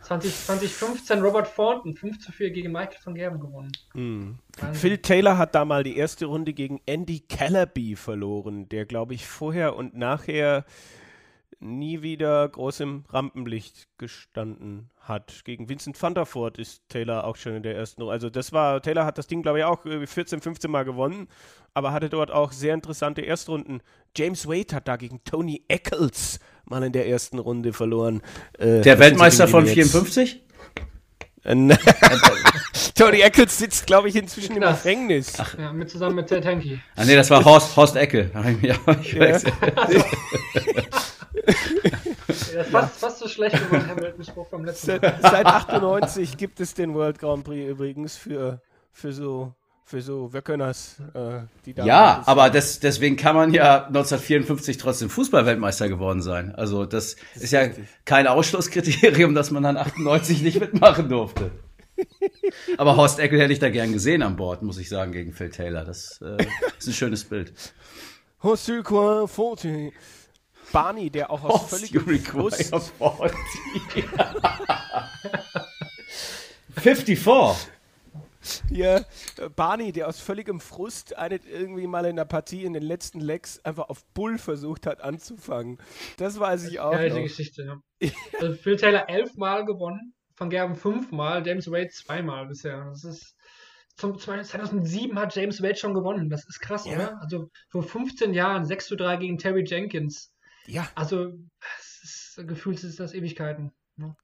20, 0.07 0.33
2015 0.45 1.19
Robert 1.19 1.53
Thornton 1.53 1.93
5 1.93 2.19
zu 2.19 2.31
4 2.31 2.51
gegen 2.51 2.71
Michael 2.71 2.97
van 3.03 3.15
Gerben 3.15 3.39
gewonnen. 3.41 3.71
Wahnsinn. 3.93 4.73
Phil 4.73 4.97
Taylor 4.99 5.37
hat 5.37 5.53
da 5.53 5.65
mal 5.65 5.83
die 5.83 5.97
erste 5.97 6.27
Runde 6.27 6.53
gegen 6.53 6.79
Andy 6.85 7.19
Calaby 7.27 7.97
verloren, 7.97 8.69
der, 8.69 8.85
glaube 8.85 9.15
ich, 9.15 9.27
vorher 9.27 9.75
und 9.75 9.97
nachher 9.97 10.63
nie 11.59 12.01
wieder 12.03 12.47
groß 12.49 12.81
im 12.81 13.03
Rampenlicht 13.09 13.87
gestanden 13.97 14.89
hat. 14.99 15.41
Gegen 15.43 15.69
Vincent 15.69 15.99
van 16.01 16.13
der 16.13 16.25
Voort 16.25 16.57
ist 16.59 16.83
Taylor 16.89 17.23
auch 17.23 17.35
schon 17.35 17.55
in 17.55 17.63
der 17.63 17.75
ersten 17.75 18.01
Runde. 18.01 18.13
Also 18.13 18.29
das 18.29 18.51
war, 18.53 18.81
Taylor 18.81 19.05
hat 19.05 19.17
das 19.17 19.27
Ding, 19.27 19.41
glaube 19.41 19.59
ich, 19.59 19.65
auch 19.65 19.85
äh, 19.85 20.05
14, 20.05 20.41
15 20.41 20.69
Mal 20.69 20.85
gewonnen, 20.85 21.27
aber 21.73 21.91
hatte 21.93 22.09
dort 22.09 22.31
auch 22.31 22.51
sehr 22.51 22.73
interessante 22.73 23.21
Erstrunden. 23.21 23.81
James 24.15 24.47
Wade 24.47 24.75
hat 24.75 24.87
da 24.87 24.97
gegen 24.97 25.23
Tony 25.23 25.63
Eccles 25.67 26.39
mal 26.65 26.83
in 26.83 26.91
der 26.91 27.07
ersten 27.07 27.39
Runde 27.39 27.73
verloren. 27.73 28.21
Äh, 28.59 28.81
Der 28.81 28.99
Weltmeister 28.99 29.47
von 29.47 29.63
Dinge, 29.65 29.73
die 29.73 29.79
mir 29.79 29.85
jetzt- 29.85 29.91
54? 29.93 30.43
Äh, 31.43 31.55
Tony 32.95 33.21
Eccles 33.21 33.57
sitzt, 33.57 33.87
glaube 33.87 34.09
ich, 34.09 34.15
inzwischen 34.15 34.55
im. 34.57 34.61
Gefängnis. 34.61 35.33
Ja, 35.57 35.71
mit 35.71 35.89
zusammen 35.89 36.15
mit 36.15 36.27
Ted 36.27 36.45
Hankey. 36.45 36.79
Ah, 36.95 37.05
nee, 37.05 37.15
das 37.15 37.29
war 37.29 37.43
Horst, 37.45 37.75
Horst 37.75 37.95
Ecke. 37.95 38.29
Da 38.33 38.43
Ja. 41.83 41.97
Der 42.53 42.61
ist 42.61 42.71
fast, 42.71 42.99
fast 42.99 43.19
so 43.19 43.27
schlecht 43.27 43.55
wie 43.59 43.75
mein 43.75 43.87
Hamilton-Spruch 43.87 44.49
vom 44.49 44.65
letzten 44.65 44.91
Mal. 44.91 44.99
Seit, 45.01 45.21
seit 45.21 45.45
98 45.45 46.37
gibt 46.37 46.59
es 46.59 46.73
den 46.73 46.93
World 46.93 47.19
Grand 47.19 47.43
Prix 47.43 47.69
übrigens 47.69 48.17
für, 48.17 48.61
für 48.91 49.13
so 49.13 49.53
für 49.87 50.01
so 50.01 50.33
Wöckerners, 50.33 50.97
äh, 51.13 51.39
die 51.65 51.73
da 51.73 51.85
Ja, 51.85 52.21
aber 52.25 52.49
das, 52.49 52.81
deswegen 52.81 53.15
kann 53.15 53.37
man 53.37 53.53
ja 53.53 53.85
1954 53.85 54.77
trotzdem 54.77 55.09
Fußballweltmeister 55.09 55.87
geworden 55.87 56.21
sein. 56.21 56.53
Also 56.53 56.85
das, 56.85 57.15
Das 57.33 57.43
ist 57.43 57.51
ja 57.51 57.61
richtig. 57.61 57.87
kein 58.03 58.27
Ausschlusskriterium, 58.27 59.33
dass 59.33 59.49
man 59.49 59.63
dann 59.63 59.77
98 59.77 60.41
nicht 60.41 60.59
mitmachen 60.59 61.07
durfte. 61.07 61.51
Aber 62.77 62.97
Horst 62.97 63.19
Eckel 63.19 63.39
hätte 63.39 63.53
ich 63.53 63.59
da 63.59 63.69
gern 63.69 63.93
gesehen 63.93 64.23
an 64.23 64.35
Bord, 64.35 64.61
muss 64.61 64.77
ich 64.77 64.89
sagen, 64.89 65.13
gegen 65.13 65.31
Phil 65.31 65.49
Taylor. 65.51 65.85
Das 65.85 66.19
äh, 66.21 66.45
ist 66.77 66.87
ein 66.87 66.93
schönes 66.93 67.23
Bild. 67.23 67.53
Hostilquin 68.43 69.27
Forte. 69.27 69.91
Barney, 70.71 71.09
der 71.09 71.31
auch 71.31 71.43
aus 71.43 71.69
völligem 71.69 72.19
Frust, 72.19 72.71
54. 76.75 77.19
hier, 78.69 79.05
Barney, 79.55 79.91
der 79.91 80.07
aus 80.07 80.19
völligem 80.19 80.59
Frust 80.59 81.17
eine 81.17 81.35
irgendwie 81.37 81.87
mal 81.87 82.05
in 82.05 82.15
der 82.15 82.25
Partie 82.25 82.63
in 82.63 82.73
den 82.73 82.83
letzten 82.83 83.19
Legs 83.19 83.59
einfach 83.63 83.89
auf 83.89 84.05
Bull 84.13 84.37
versucht 84.37 84.85
hat 84.85 85.01
anzufangen. 85.01 85.79
Das 86.17 86.39
weiß 86.39 86.69
ich 86.69 86.79
auch 86.79 86.91
Geile 86.91 87.15
noch. 87.15 87.23
Geschichte, 87.23 87.63
ja. 87.63 88.09
Also 88.39 88.53
Phil 88.55 88.77
Taylor 88.77 89.09
elfmal 89.09 89.65
gewonnen, 89.65 90.13
Van 90.37 90.49
Gerben 90.49 90.75
fünfmal, 90.75 91.45
James 91.45 91.69
Wade 91.71 91.89
zweimal 91.89 92.47
bisher. 92.47 92.85
Das 92.85 93.03
ist 93.03 93.35
zum, 93.95 94.17
zum 94.19 94.35
Beispiel 94.35 94.45
2007 94.49 95.19
hat 95.19 95.35
James 95.35 95.61
Wade 95.61 95.75
schon 95.75 95.93
gewonnen. 95.95 96.29
Das 96.29 96.45
ist 96.47 96.59
krass, 96.59 96.85
Ja. 96.85 96.93
oder? 96.95 97.21
Also 97.21 97.49
vor 97.69 97.81
15 97.83 98.33
Jahren 98.33 98.63
6 98.65 98.87
zu 98.87 98.95
3 98.95 99.17
gegen 99.17 99.37
Terry 99.39 99.63
Jenkins. 99.65 100.31
Ja, 100.67 100.87
Also, 100.95 101.33
ist, 102.03 102.39
gefühlt 102.47 102.83
ist 102.83 102.99
das 102.99 103.13
Ewigkeiten. 103.13 103.71
Ne? 103.95 104.15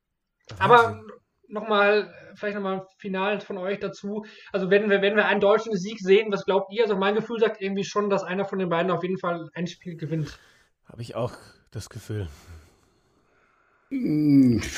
Aber 0.59 1.01
nochmal, 1.47 2.13
vielleicht 2.35 2.55
nochmal 2.55 2.85
final 2.97 3.39
von 3.39 3.57
euch 3.57 3.79
dazu. 3.79 4.25
Also, 4.51 4.69
wenn 4.69 4.89
wir, 4.89 5.01
wenn 5.01 5.15
wir 5.15 5.25
einen 5.25 5.41
deutschen 5.41 5.75
Sieg 5.75 5.99
sehen, 5.99 6.31
was 6.31 6.45
glaubt 6.45 6.71
ihr? 6.71 6.83
Also, 6.83 6.95
mein 6.95 7.15
Gefühl 7.15 7.39
sagt 7.39 7.61
irgendwie 7.61 7.83
schon, 7.85 8.09
dass 8.09 8.23
einer 8.23 8.45
von 8.45 8.59
den 8.59 8.69
beiden 8.69 8.91
auf 8.91 9.03
jeden 9.03 9.17
Fall 9.17 9.49
ein 9.53 9.67
Spiel 9.67 9.95
gewinnt. 9.95 10.37
habe 10.85 11.01
ich 11.01 11.15
auch 11.15 11.33
das 11.71 11.89
Gefühl. 11.89 12.27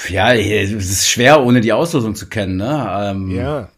Ja, 0.09 0.33
es 0.33 0.71
ist 0.71 1.09
schwer, 1.09 1.41
ohne 1.41 1.61
die 1.61 1.71
Auslosung 1.71 2.15
zu 2.15 2.27
kennen. 2.27 2.57
Ne? 2.57 2.87
Ähm, 2.99 3.31
Ja, 3.31 3.69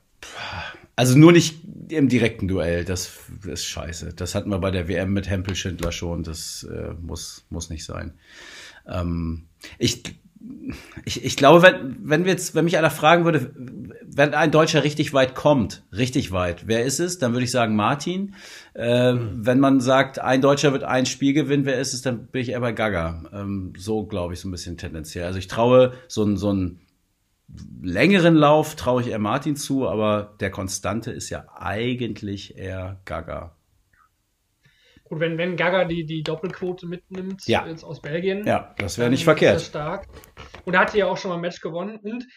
Also 0.96 1.16
nur 1.18 1.32
nicht 1.32 1.60
im 1.90 2.10
direkten 2.10 2.48
Duell, 2.48 2.86
das, 2.86 3.12
ist 3.46 3.66
scheiße. 3.66 4.14
Das 4.14 4.36
hatten 4.36 4.50
wir 4.50 4.60
bei 4.60 4.72
der 4.72 4.88
WM 4.88 5.14
mit 5.14 5.30
Hempel 5.30 5.56
Schindler 5.56 5.92
schon, 5.92 6.24
das 6.24 6.64
äh, 6.64 6.94
muss, 7.02 7.46
muss 7.50 7.70
nicht 7.70 7.86
sein. 7.86 8.14
Ähm, 8.88 9.48
ich, 9.78 10.04
ich, 11.06 11.24
ich 11.24 11.36
glaube, 11.36 11.62
wenn, 11.62 11.98
wenn 12.04 12.26
wir 12.26 12.32
jetzt, 12.32 12.56
wenn 12.56 12.66
mich 12.66 12.78
einer 12.78 12.90
fragen 12.90 13.26
würde, 13.26 13.52
wenn 13.56 14.34
ein 14.34 14.52
Deutscher 14.52 14.84
richtig 14.84 15.14
weit 15.14 15.36
kommt, 15.36 15.84
richtig 15.92 16.32
weit, 16.32 16.68
wer 16.68 16.86
ist 16.86 17.00
es? 17.00 17.20
Dann 17.20 17.34
würde 17.34 17.44
ich 17.44 17.52
sagen 17.52 17.76
Martin. 17.76 18.36
Äh, 18.74 19.14
Wenn 19.16 19.60
man 19.60 19.80
sagt, 19.80 20.20
ein 20.20 20.42
Deutscher 20.42 20.74
wird 20.74 20.84
ein 20.84 21.06
Spiel 21.06 21.34
gewinnen, 21.34 21.66
wer 21.66 21.80
ist 21.80 21.94
es? 21.94 22.02
Dann 22.02 22.28
bin 22.28 22.42
ich 22.42 22.50
eher 22.50 22.60
bei 22.60 22.72
Gaga. 22.72 23.24
Ähm, 23.34 23.74
so 23.78 24.06
glaube 24.06 24.34
ich 24.34 24.40
so 24.40 24.48
ein 24.48 24.52
bisschen 24.52 24.78
tendenziell. 24.78 25.26
Also 25.26 25.40
ich 25.40 25.48
traue 25.48 25.94
so 26.08 26.24
ein, 26.24 26.38
so 26.38 26.52
ein 26.52 26.80
längeren 27.82 28.36
Lauf 28.36 28.76
traue 28.76 29.02
ich 29.02 29.08
eher 29.10 29.20
Martin 29.20 29.56
zu, 29.56 29.88
aber 29.88 30.36
der 30.40 30.52
Konstante 30.52 31.12
ist 31.12 31.30
ja 31.30 31.46
eigentlich 31.56 32.58
eher 32.58 33.00
Gaga. 33.06 33.56
Gut, 35.06 35.22
wenn, 35.22 35.38
wenn 35.38 35.56
Gaga 35.56 35.86
die, 35.86 36.06
die 36.06 36.22
Doppelquote 36.22 36.86
mitnimmt, 36.86 37.48
Ja. 37.48 37.66
jetzt 37.66 37.84
aus 37.84 38.02
Belgien. 38.02 38.46
Ja, 38.46 38.76
das 38.78 38.98
wäre 38.98 39.10
nicht 39.10 39.24
verkehrt. 39.24 39.56
das 39.56 39.68
stark. 39.68 40.08
Und 40.66 40.74
er 40.74 40.82
hatte 40.82 40.98
ja 40.98 41.08
auch 41.08 41.18
schon 41.18 41.30
mal 41.30 41.36
ein 41.36 41.42
Match 41.42 41.62
gewonnen. 41.62 41.98
Und, 42.04 42.28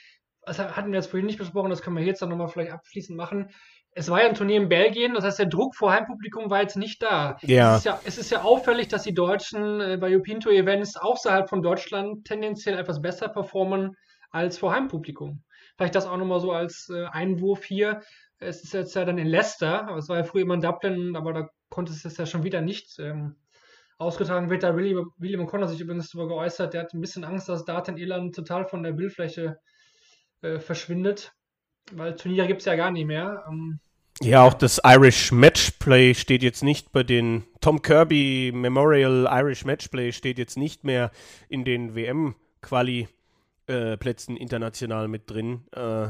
das 0.43 0.59
hatten 0.59 0.91
wir 0.91 0.99
jetzt 0.99 1.11
vorhin 1.11 1.27
nicht 1.27 1.39
besprochen, 1.39 1.71
das 1.71 1.83
können 1.83 1.97
wir 1.97 2.05
jetzt 2.05 2.23
dann 2.23 2.29
nochmal 2.29 2.49
vielleicht 2.49 2.73
abschließend 2.73 3.17
machen. 3.17 3.51
Es 3.93 4.09
war 4.09 4.23
ja 4.23 4.29
ein 4.29 4.35
Turnier 4.35 4.57
in 4.57 4.69
Belgien, 4.69 5.15
das 5.15 5.25
heißt, 5.25 5.41
der 5.41 5.47
Druck 5.47 5.75
vor 5.75 5.93
Heimpublikum 5.93 6.49
war 6.49 6.63
jetzt 6.63 6.77
nicht 6.77 7.03
da. 7.03 7.37
Ja. 7.43 7.73
Es 7.73 7.79
ist 7.79 7.85
ja, 7.85 8.01
es 8.05 8.19
ist 8.19 8.31
ja 8.31 8.43
auffällig, 8.43 8.87
dass 8.89 9.03
die 9.03 9.15
Deutschen 9.15 9.81
äh, 9.81 9.99
bei 10.01 10.09
European 10.13 10.39
Tour 10.41 10.53
Events 10.53 10.97
außerhalb 10.97 11.49
von 11.49 11.61
Deutschland 11.61 12.25
tendenziell 12.25 12.79
etwas 12.79 13.03
besser 13.03 13.29
performen 13.29 13.97
als 14.31 14.59
vor 14.59 14.73
Heimpublikum. 14.73 15.43
Vielleicht 15.77 15.95
das 15.95 16.07
auch 16.07 16.17
nochmal 16.17 16.41
so 16.41 16.53
als 16.53 16.89
äh, 16.91 17.07
Einwurf 17.07 17.65
hier. 17.65 18.03
Es 18.39 18.63
ist 18.63 18.73
jetzt 18.73 18.95
ja 18.95 19.05
dann 19.05 19.19
in 19.19 19.27
Leicester, 19.27 19.89
aber 19.89 19.99
es 19.99 20.09
war 20.09 20.17
ja 20.17 20.25
früher 20.25 20.43
immer 20.43 20.55
in 20.55 20.61
Dublin, 20.61 21.17
aber 21.17 21.33
da 21.33 21.49
konnte 21.69 21.93
es 21.93 22.03
jetzt 22.03 22.19
ja 22.19 22.27
schon 22.27 22.43
wieder 22.43 22.61
nicht 22.61 22.99
ähm, 22.99 23.37
ausgetragen 23.99 24.51
wird. 24.51 24.63
Da 24.63 24.75
William, 24.77 25.13
William 25.19 25.43
O'Connor 25.43 25.69
sich 25.69 25.81
übrigens 25.81 26.11
darüber 26.11 26.29
geäußert, 26.35 26.75
der 26.75 26.83
hat 26.83 26.95
ein 26.95 27.01
bisschen 27.01 27.25
Angst, 27.25 27.49
dass 27.49 27.65
Dart 27.65 27.89
in 27.89 27.97
Irland 27.97 28.35
total 28.35 28.65
von 28.65 28.83
der 28.83 28.93
Bildfläche 28.93 29.59
äh, 30.43 30.59
verschwindet, 30.59 31.33
weil 31.93 32.17
Turniere 32.17 32.47
gibt 32.47 32.61
es 32.61 32.67
ja 32.67 32.77
gar 32.77 32.91
nicht 32.91 33.07
mehr. 33.07 33.45
Ähm, 33.49 33.81
Ja, 34.23 34.43
auch 34.43 34.55
das 34.55 34.81
Irish 34.85 35.33
Matchplay 35.33 36.15
steht 36.15 36.43
jetzt 36.43 36.63
nicht 36.63 36.93
bei 36.93 37.03
den 37.03 37.45
Tom 37.61 37.83
Kirby 37.83 38.53
Memorial 38.55 39.29
Irish 39.31 39.65
Matchplay 39.65 40.13
steht 40.13 40.39
jetzt 40.39 40.57
nicht 40.57 40.85
mehr 40.85 41.11
in 41.49 41.65
den 41.65 41.95
WM-Quali-Plätzen 43.71 44.37
international 44.37 45.09
mit 45.09 45.31
drin. 45.31 45.65
Äh, 45.73 46.09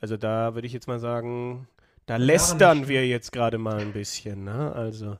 also 0.00 0.16
da 0.16 0.54
würde 0.54 0.66
ich 0.66 0.72
jetzt 0.72 0.88
mal 0.88 0.98
sagen, 0.98 1.68
da 2.06 2.16
lästern 2.16 2.88
wir 2.88 3.06
jetzt 3.06 3.32
gerade 3.32 3.58
mal 3.58 3.78
ein 3.78 3.92
bisschen. 3.92 4.44
Ne? 4.44 4.72
Also 4.74 5.16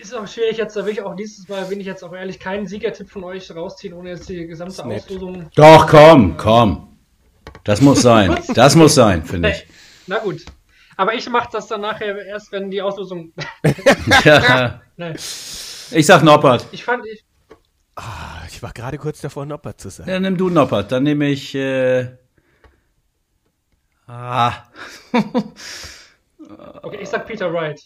Ist 0.00 0.14
auch 0.14 0.26
schwierig 0.26 0.56
jetzt, 0.56 0.76
da 0.76 0.86
will 0.86 0.92
ich 0.92 1.02
auch 1.02 1.14
dieses 1.14 1.46
Mal, 1.48 1.64
bin 1.66 1.80
ich 1.80 1.86
jetzt 1.86 2.02
auch 2.02 2.14
ehrlich, 2.14 2.38
keinen 2.38 2.66
Siegertipp 2.66 3.10
von 3.10 3.24
euch 3.24 3.54
rausziehen, 3.54 3.92
ohne 3.92 4.10
jetzt 4.10 4.28
die 4.28 4.46
gesamte. 4.46 4.84
Auslosung. 4.84 5.50
Doch, 5.54 5.86
komm, 5.86 6.36
komm. 6.38 6.96
Das 7.64 7.80
muss 7.80 8.00
sein. 8.02 8.38
Das 8.54 8.74
muss 8.74 8.94
sein, 8.94 9.24
finde 9.24 9.50
ich. 9.50 9.66
na 10.06 10.18
gut. 10.18 10.44
Aber 10.96 11.14
ich 11.14 11.28
mache 11.28 11.48
das 11.52 11.66
dann 11.68 11.82
nachher 11.82 12.24
erst, 12.24 12.52
wenn 12.52 12.70
die 12.70 12.80
Auslosung. 12.80 13.32
Ja, 14.24 14.80
Nein. 14.96 15.14
ich 15.14 16.06
sag 16.06 16.22
Noppert. 16.22 16.66
Ich 16.72 16.84
fand, 16.84 17.04
ich, 17.06 17.24
ah, 17.96 18.42
ich 18.48 18.62
war 18.62 18.72
gerade 18.72 18.98
kurz 18.98 19.20
davor, 19.20 19.46
Noppert 19.46 19.80
zu 19.80 19.90
sein. 19.90 20.08
Ja, 20.08 20.20
nimm 20.20 20.36
du 20.36 20.48
Noppert. 20.48 20.92
Dann 20.92 21.02
nehme 21.02 21.28
ich. 21.28 21.54
Äh, 21.54 22.16
ah. 24.06 24.64
okay, 26.82 26.98
ich 27.00 27.08
sag 27.08 27.26
Peter 27.26 27.52
Wright. 27.52 27.80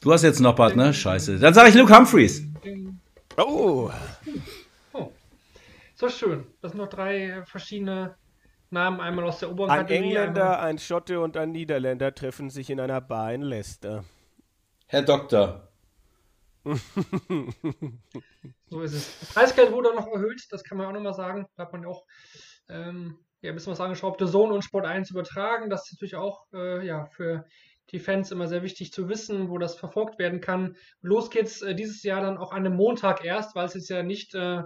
Du 0.00 0.12
hast 0.12 0.22
jetzt 0.22 0.40
Noppert, 0.40 0.74
ne? 0.74 0.92
Scheiße. 0.92 1.38
Dann 1.38 1.54
sage 1.54 1.68
ich 1.68 1.74
Luke 1.76 1.96
Humphreys. 1.96 2.42
Oh, 3.36 3.90
So 6.02 6.08
schön. 6.08 6.44
Das 6.60 6.72
sind 6.72 6.80
noch 6.80 6.88
drei 6.88 7.44
verschiedene 7.46 8.16
Namen, 8.70 9.00
einmal 9.00 9.24
aus 9.26 9.38
der 9.38 9.52
oberen 9.52 9.70
ein 9.70 9.82
Kategorie. 9.82 10.16
Engländer, 10.16 10.60
ein 10.60 10.78
Schotte 10.78 11.20
und 11.20 11.36
ein 11.36 11.52
Niederländer 11.52 12.12
treffen 12.12 12.50
sich 12.50 12.70
in 12.70 12.80
einer 12.80 13.00
Bar 13.00 13.32
in 13.32 13.42
Leicester. 13.42 14.02
Herr 14.92 15.00
Doktor. 15.00 15.72
So 18.66 18.82
ist 18.82 18.92
es. 18.92 19.20
Das 19.20 19.32
Preisgeld 19.32 19.72
wurde 19.72 19.88
auch 19.88 19.94
noch 19.94 20.06
erhöht, 20.06 20.46
das 20.50 20.64
kann 20.64 20.76
man 20.76 20.86
auch 20.86 20.92
nochmal 20.92 21.14
sagen. 21.14 21.46
Da 21.56 21.62
hat 21.62 21.72
man 21.72 21.82
ja 21.82 21.88
auch 21.88 22.04
ähm, 22.68 23.18
ja, 23.40 23.52
ein 23.52 23.54
bisschen 23.54 23.72
was 23.72 23.80
angeschraubt. 23.80 24.20
The 24.20 24.30
Zone 24.30 24.52
und 24.52 24.62
Sport 24.62 24.84
1 24.84 25.10
übertragen. 25.10 25.70
Das 25.70 25.86
ist 25.86 25.94
natürlich 25.94 26.16
auch 26.16 26.44
äh, 26.52 26.86
ja, 26.86 27.06
für 27.06 27.46
die 27.90 28.00
Fans 28.00 28.32
immer 28.32 28.48
sehr 28.48 28.62
wichtig 28.62 28.92
zu 28.92 29.08
wissen, 29.08 29.48
wo 29.48 29.56
das 29.56 29.76
verfolgt 29.76 30.18
werden 30.18 30.42
kann. 30.42 30.76
Los 31.00 31.30
geht's 31.30 31.62
äh, 31.62 31.74
dieses 31.74 32.02
Jahr 32.02 32.20
dann 32.20 32.36
auch 32.36 32.52
an 32.52 32.66
einem 32.66 32.76
Montag 32.76 33.24
erst, 33.24 33.54
weil 33.54 33.64
es 33.64 33.74
jetzt 33.74 33.88
ja 33.88 34.02
nicht, 34.02 34.34
äh, 34.34 34.62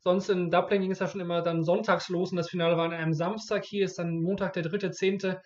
sonst 0.00 0.28
in 0.28 0.50
Dublin 0.50 0.82
ging 0.82 0.92
es 0.92 0.98
ja 0.98 1.08
schon 1.08 1.22
immer 1.22 1.40
dann 1.40 1.64
sonntags 1.64 2.10
los 2.10 2.30
und 2.30 2.36
das 2.36 2.50
Finale 2.50 2.76
war 2.76 2.84
an 2.84 2.92
einem 2.92 3.14
Samstag. 3.14 3.64
Hier 3.64 3.86
ist 3.86 3.98
dann 3.98 4.20
Montag, 4.20 4.52
der 4.52 4.64
3.10., 4.64 5.40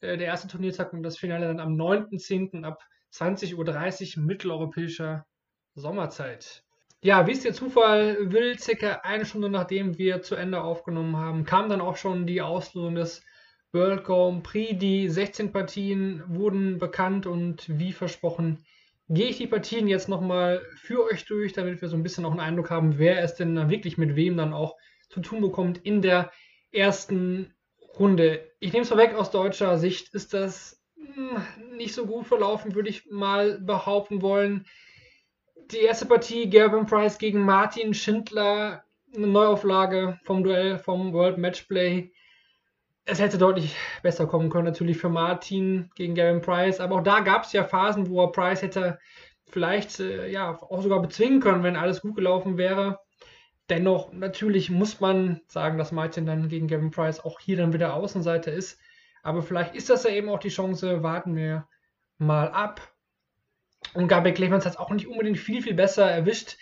äh, 0.00 0.16
der 0.16 0.26
erste 0.26 0.48
Turniertag 0.48 0.94
und 0.94 1.02
das 1.02 1.18
Finale 1.18 1.48
dann 1.48 1.60
am 1.60 1.74
9.10. 1.74 2.64
ab 2.64 2.82
20.30 3.12 4.18
Uhr 4.18 4.24
mitteleuropäischer 4.24 5.26
Sommerzeit. 5.74 6.64
Ja, 7.00 7.26
wie 7.26 7.32
es 7.32 7.42
der 7.42 7.54
Zufall 7.54 8.32
will, 8.32 8.58
circa 8.58 9.00
eine 9.04 9.24
Stunde 9.24 9.48
nachdem 9.48 9.98
wir 9.98 10.20
zu 10.22 10.34
Ende 10.34 10.62
aufgenommen 10.62 11.16
haben, 11.16 11.44
kam 11.44 11.68
dann 11.68 11.80
auch 11.80 11.96
schon 11.96 12.26
die 12.26 12.42
Auslosung 12.42 12.96
des 12.96 13.22
World 13.72 14.04
Grand 14.04 14.42
Prix. 14.42 14.78
Die 14.78 15.08
16 15.08 15.52
Partien 15.52 16.24
wurden 16.26 16.78
bekannt 16.78 17.26
und 17.26 17.66
wie 17.68 17.92
versprochen 17.92 18.64
gehe 19.08 19.28
ich 19.28 19.38
die 19.38 19.46
Partien 19.46 19.88
jetzt 19.88 20.08
nochmal 20.08 20.60
für 20.76 21.04
euch 21.04 21.24
durch, 21.24 21.52
damit 21.52 21.80
wir 21.80 21.88
so 21.88 21.96
ein 21.96 22.02
bisschen 22.02 22.24
auch 22.24 22.32
einen 22.32 22.40
Eindruck 22.40 22.70
haben, 22.70 22.98
wer 22.98 23.22
es 23.22 23.34
denn 23.34 23.54
dann 23.54 23.70
wirklich 23.70 23.96
mit 23.96 24.16
wem 24.16 24.36
dann 24.36 24.52
auch 24.52 24.76
zu 25.08 25.20
tun 25.20 25.40
bekommt 25.40 25.78
in 25.78 26.02
der 26.02 26.30
ersten 26.72 27.54
Runde. 27.98 28.50
Ich 28.60 28.72
nehme 28.72 28.82
es 28.82 28.88
vorweg, 28.88 29.14
aus 29.14 29.30
deutscher 29.30 29.78
Sicht 29.78 30.14
ist 30.14 30.34
das 30.34 30.82
hm, 30.96 31.42
nicht 31.78 31.94
so 31.94 32.06
gut 32.06 32.26
verlaufen, 32.26 32.74
würde 32.74 32.90
ich 32.90 33.10
mal 33.10 33.58
behaupten 33.58 34.20
wollen. 34.20 34.66
Die 35.70 35.78
erste 35.78 36.06
Partie, 36.06 36.50
Gerben 36.50 36.86
Price 36.86 37.18
gegen 37.18 37.44
Martin 37.44 37.94
Schindler, 37.94 38.84
eine 39.14 39.26
Neuauflage 39.26 40.18
vom 40.24 40.44
Duell 40.44 40.78
vom 40.78 41.12
World 41.12 41.38
Matchplay. 41.38 42.12
es 43.06 43.20
hätte 43.20 43.38
deutlich 43.38 43.74
besser 44.02 44.26
kommen 44.26 44.50
können, 44.50 44.66
natürlich 44.66 44.98
für 44.98 45.08
Martin 45.08 45.90
gegen 45.94 46.14
Gavin 46.14 46.42
Price. 46.42 46.80
Aber 46.80 46.96
auch 46.96 47.02
da 47.02 47.20
gab 47.20 47.44
es 47.44 47.52
ja 47.52 47.64
Phasen, 47.64 48.08
wo 48.08 48.22
er 48.22 48.32
Price 48.32 48.60
hätte 48.62 48.98
vielleicht 49.46 50.00
äh, 50.00 50.28
ja 50.30 50.60
auch 50.60 50.82
sogar 50.82 51.00
bezwingen 51.00 51.40
können, 51.40 51.62
wenn 51.62 51.76
alles 51.76 52.02
gut 52.02 52.16
gelaufen 52.16 52.58
wäre. 52.58 53.00
Dennoch, 53.70 54.12
natürlich 54.12 54.70
muss 54.70 55.00
man 55.00 55.40
sagen, 55.46 55.78
dass 55.78 55.92
Martin 55.92 56.26
dann 56.26 56.48
gegen 56.48 56.68
Gavin 56.68 56.90
Price 56.90 57.20
auch 57.20 57.40
hier 57.40 57.56
dann 57.56 57.72
wieder 57.72 57.94
Außenseiter 57.94 58.52
ist. 58.52 58.78
Aber 59.22 59.42
vielleicht 59.42 59.74
ist 59.74 59.90
das 59.90 60.04
ja 60.04 60.10
eben 60.10 60.28
auch 60.28 60.38
die 60.38 60.48
Chance. 60.48 61.02
Warten 61.02 61.36
wir 61.36 61.66
mal 62.18 62.48
ab. 62.50 62.80
Und 63.94 64.08
Gabriel 64.08 64.34
Clemens 64.34 64.64
hat 64.64 64.72
es 64.72 64.78
auch 64.78 64.90
nicht 64.90 65.06
unbedingt 65.06 65.38
viel, 65.38 65.62
viel 65.62 65.74
besser 65.74 66.10
erwischt. 66.10 66.56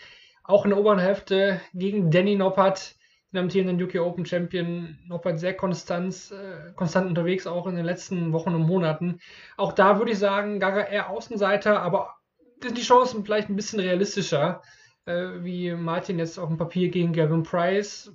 Auch 0.45 0.65
in 0.65 0.71
der 0.71 0.79
oberen 0.79 0.99
Hälfte 0.99 1.61
gegen 1.73 2.11
Danny 2.11 2.37
Noppert 2.37 2.97
den 3.37 3.45
amtierenden 3.45 3.83
UK 3.83 3.97
Open 3.97 4.25
Champion 4.25 4.99
Norbert 5.07 5.39
sehr 5.39 5.55
konstant, 5.55 6.33
äh, 6.33 6.73
konstant 6.75 7.09
unterwegs, 7.09 7.47
auch 7.47 7.67
in 7.67 7.77
den 7.77 7.85
letzten 7.85 8.33
Wochen 8.33 8.55
und 8.55 8.63
Monaten. 8.63 9.21
Auch 9.57 9.73
da 9.73 9.99
würde 9.99 10.13
ich 10.13 10.19
sagen, 10.19 10.61
Gaga 10.61 10.83
eher 10.83 11.11
Außenseiter, 11.11 11.83
aber 11.83 12.15
sind 12.63 12.79
die 12.79 12.83
Chancen 12.83 13.25
vielleicht 13.25 13.49
ein 13.49 13.57
bisschen 13.57 13.81
realistischer, 13.81 14.63
äh, 15.05 15.29
wie 15.41 15.73
Martin 15.73 16.19
jetzt 16.19 16.39
auf 16.39 16.49
dem 16.49 16.57
Papier 16.57 16.89
gegen 16.89 17.13
Gavin 17.13 17.43
Price. 17.43 18.13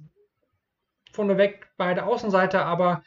Vorneweg 1.12 1.68
beide 1.78 2.06
Außenseiter, 2.06 2.66
aber 2.66 3.04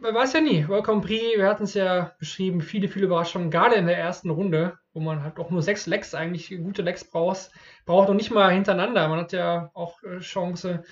man 0.00 0.14
weiß 0.14 0.32
ja 0.32 0.40
nie. 0.40 0.66
Welcome 0.68 1.02
Prix, 1.02 1.36
wir 1.36 1.46
hatten 1.46 1.64
es 1.64 1.74
ja 1.74 2.12
beschrieben, 2.18 2.60
viele, 2.60 2.88
viele 2.88 3.06
Überraschungen, 3.06 3.50
gerade 3.50 3.76
in 3.76 3.86
der 3.86 3.98
ersten 3.98 4.30
Runde, 4.30 4.78
wo 4.92 5.00
man 5.00 5.22
halt 5.22 5.38
auch 5.38 5.50
nur 5.50 5.62
sechs 5.62 5.86
Lecks 5.86 6.14
eigentlich 6.14 6.48
gute 6.62 6.82
Lecks 6.82 7.04
braucht, 7.04 7.50
braucht 7.84 8.08
und 8.08 8.16
nicht 8.16 8.30
mal 8.30 8.52
hintereinander. 8.52 9.08
Man 9.08 9.20
hat 9.20 9.32
ja 9.32 9.70
auch 9.74 10.02
äh, 10.02 10.20
Chance, 10.20 10.84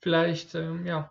vielleicht, 0.00 0.54
ähm, 0.54 0.86
ja, 0.86 1.10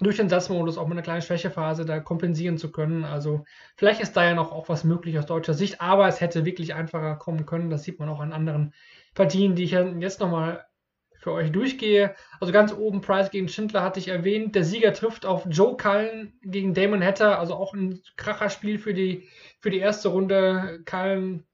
durch 0.00 0.16
den 0.16 0.28
Satzmodus 0.28 0.76
auch 0.76 0.86
mit 0.86 0.96
einer 0.96 1.02
kleinen 1.02 1.22
Schwächephase 1.22 1.84
da 1.84 2.00
kompensieren 2.00 2.58
zu 2.58 2.72
können. 2.72 3.04
Also 3.04 3.44
vielleicht 3.76 4.00
ist 4.00 4.16
da 4.16 4.24
ja 4.24 4.34
noch 4.34 4.52
auch 4.52 4.68
was 4.68 4.84
möglich 4.84 5.18
aus 5.18 5.26
deutscher 5.26 5.54
Sicht, 5.54 5.80
aber 5.80 6.08
es 6.08 6.20
hätte 6.20 6.44
wirklich 6.44 6.74
einfacher 6.74 7.16
kommen 7.16 7.46
können. 7.46 7.70
Das 7.70 7.84
sieht 7.84 8.00
man 8.00 8.08
auch 8.08 8.20
an 8.20 8.32
anderen 8.32 8.74
Partien, 9.14 9.54
die 9.54 9.64
ich 9.64 9.70
jetzt 9.70 10.20
nochmal 10.20 10.66
für 11.24 11.32
euch 11.32 11.50
durchgehe. 11.50 12.14
Also 12.38 12.52
ganz 12.52 12.72
oben 12.74 13.00
Price 13.00 13.30
gegen 13.30 13.48
Schindler 13.48 13.82
hatte 13.82 13.98
ich 13.98 14.08
erwähnt. 14.08 14.54
Der 14.54 14.62
Sieger 14.62 14.92
trifft 14.92 15.24
auf 15.24 15.46
Joe 15.48 15.74
Cullen 15.74 16.38
gegen 16.42 16.74
Damon 16.74 17.02
Hatter, 17.02 17.38
also 17.38 17.54
auch 17.54 17.72
ein 17.72 18.02
Kracherspiel 18.16 18.78
für 18.78 18.92
die, 18.92 19.26
für 19.60 19.70
die 19.70 19.78
erste 19.78 20.08
Runde. 20.10 20.82
Cullen, 20.84 21.46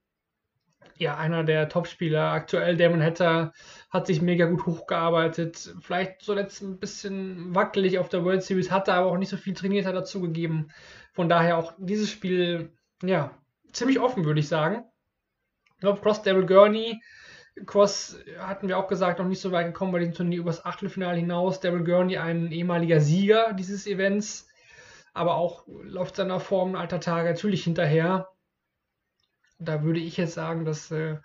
ja, 0.97 1.15
einer 1.17 1.45
der 1.45 1.69
Topspieler 1.69 2.31
aktuell. 2.33 2.75
Damon 2.75 3.01
Hatter 3.01 3.53
hat 3.89 4.07
sich 4.07 4.21
mega 4.21 4.45
gut 4.45 4.65
hochgearbeitet. 4.65 5.73
Vielleicht 5.79 6.21
zuletzt 6.21 6.61
ein 6.61 6.77
bisschen 6.77 7.55
wackelig 7.55 7.97
auf 7.97 8.09
der 8.09 8.25
World 8.25 8.43
Series, 8.43 8.71
hatte 8.71 8.93
aber 8.93 9.09
auch 9.09 9.17
nicht 9.17 9.29
so 9.29 9.37
viel 9.37 9.53
trainiert 9.53 9.85
hat 9.85 9.95
dazu 9.95 10.19
gegeben. 10.19 10.67
Von 11.13 11.29
daher 11.29 11.57
auch 11.57 11.71
dieses 11.77 12.09
Spiel, 12.11 12.73
ja, 13.03 13.31
ziemlich 13.71 14.01
offen, 14.01 14.25
würde 14.25 14.41
ich 14.41 14.49
sagen. 14.49 14.83
Ich 15.75 15.79
glaube, 15.79 16.01
Cross 16.01 16.23
Devil 16.23 16.45
Gurney 16.45 17.01
Cross 17.65 18.17
hatten 18.39 18.67
wir 18.67 18.77
auch 18.77 18.87
gesagt, 18.87 19.19
noch 19.19 19.27
nicht 19.27 19.41
so 19.41 19.51
weit 19.51 19.67
gekommen 19.67 19.91
bei 19.91 19.99
dem 19.99 20.13
Turnier 20.13 20.39
übers 20.39 20.65
Achtelfinale 20.65 21.17
hinaus. 21.17 21.59
Daryl 21.59 21.83
Gurney, 21.83 22.17
ein 22.17 22.51
ehemaliger 22.51 23.01
Sieger 23.01 23.53
dieses 23.53 23.87
Events, 23.87 24.47
aber 25.13 25.35
auch 25.35 25.65
läuft 25.67 26.15
seiner 26.15 26.39
Form 26.39 26.75
alter 26.75 26.99
Tage 26.99 27.29
natürlich 27.29 27.63
hinterher. 27.63 28.29
Da 29.59 29.83
würde 29.83 29.99
ich 29.99 30.17
jetzt 30.17 30.33
sagen, 30.33 30.65
dass 30.65 30.91
äh, 30.91 31.17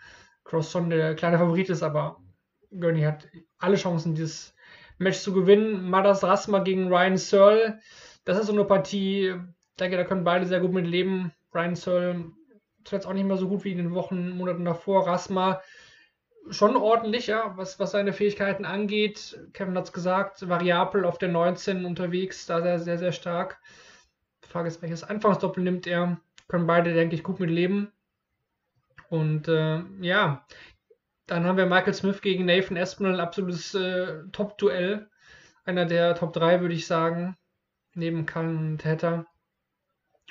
Cross 0.44 0.72
schon 0.72 0.90
der 0.90 1.14
kleine 1.14 1.38
Favorit 1.38 1.70
ist, 1.70 1.82
aber 1.82 2.20
Gurney 2.70 3.02
hat 3.02 3.28
alle 3.58 3.76
Chancen, 3.76 4.14
dieses 4.14 4.54
Match 4.98 5.18
zu 5.18 5.32
gewinnen. 5.32 5.88
Madas 5.88 6.24
Rasma 6.24 6.58
gegen 6.58 6.88
Ryan 6.88 7.16
Searle, 7.16 7.78
das 8.24 8.38
ist 8.38 8.46
so 8.46 8.52
eine 8.52 8.64
Partie, 8.64 9.28
ich 9.28 9.76
denke, 9.78 9.96
da 9.96 10.04
können 10.04 10.24
beide 10.24 10.46
sehr 10.46 10.60
gut 10.60 10.72
mit 10.72 10.86
leben. 10.86 11.32
Ryan 11.54 11.76
Searle 11.76 12.32
zuletzt 12.84 13.06
auch 13.06 13.12
nicht 13.12 13.26
mehr 13.26 13.36
so 13.36 13.48
gut 13.48 13.64
wie 13.64 13.72
in 13.72 13.78
den 13.78 13.94
Wochen, 13.94 14.30
Monaten 14.30 14.64
davor. 14.64 15.06
Rasma 15.06 15.60
schon 16.50 16.76
ordentlich, 16.76 17.26
ja, 17.26 17.56
was, 17.56 17.78
was 17.78 17.92
seine 17.92 18.12
Fähigkeiten 18.12 18.64
angeht. 18.64 19.38
Kevin 19.52 19.76
hat 19.76 19.84
es 19.84 19.92
gesagt, 19.92 20.48
variabel 20.48 21.04
auf 21.04 21.18
der 21.18 21.28
19 21.28 21.84
unterwegs, 21.84 22.46
da 22.46 22.62
sehr, 22.62 22.78
sehr, 22.78 22.98
sehr 22.98 23.12
stark. 23.12 23.58
Die 24.44 24.48
Frage 24.48 24.68
ist, 24.68 24.82
welches 24.82 25.04
Anfangsdoppel 25.04 25.62
nimmt 25.62 25.86
er? 25.86 26.20
Können 26.48 26.66
beide, 26.66 26.94
denke 26.94 27.14
ich, 27.14 27.22
gut 27.22 27.40
mit 27.40 27.50
leben. 27.50 27.92
Und 29.08 29.48
äh, 29.48 29.82
ja, 30.00 30.44
dann 31.26 31.44
haben 31.44 31.56
wir 31.56 31.66
Michael 31.66 31.94
Smith 31.94 32.20
gegen 32.22 32.46
Nathan 32.46 32.76
Espinel, 32.76 33.14
ein 33.14 33.20
absolutes 33.20 33.74
äh, 33.74 34.22
Top-Duell. 34.32 35.08
Einer 35.64 35.86
der 35.86 36.14
Top 36.14 36.32
3, 36.32 36.60
würde 36.60 36.74
ich 36.74 36.86
sagen, 36.86 37.36
neben 37.94 38.26
Cullen 38.26 38.72
und 38.72 38.84
Hatter 38.84 39.26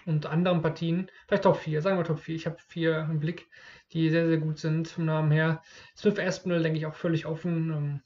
und 0.05 0.25
anderen 0.25 0.61
Partien. 0.61 1.09
Vielleicht 1.27 1.43
Top 1.43 1.57
4, 1.57 1.81
sagen 1.81 1.97
wir 1.97 2.03
Top 2.03 2.19
4. 2.19 2.35
Ich 2.35 2.45
habe 2.45 2.57
vier 2.67 3.07
im 3.09 3.19
Blick 3.19 3.47
die 3.93 4.09
sehr, 4.09 4.27
sehr 4.27 4.37
gut 4.37 4.59
sind 4.59 4.87
vom 4.87 5.05
Namen 5.05 5.31
her. 5.31 5.61
Smith 5.95 6.19
Aspinall, 6.19 6.63
denke 6.63 6.77
ich, 6.77 6.85
auch 6.85 6.95
völlig 6.95 7.25
offen. 7.25 7.71
Ähm, 7.71 8.01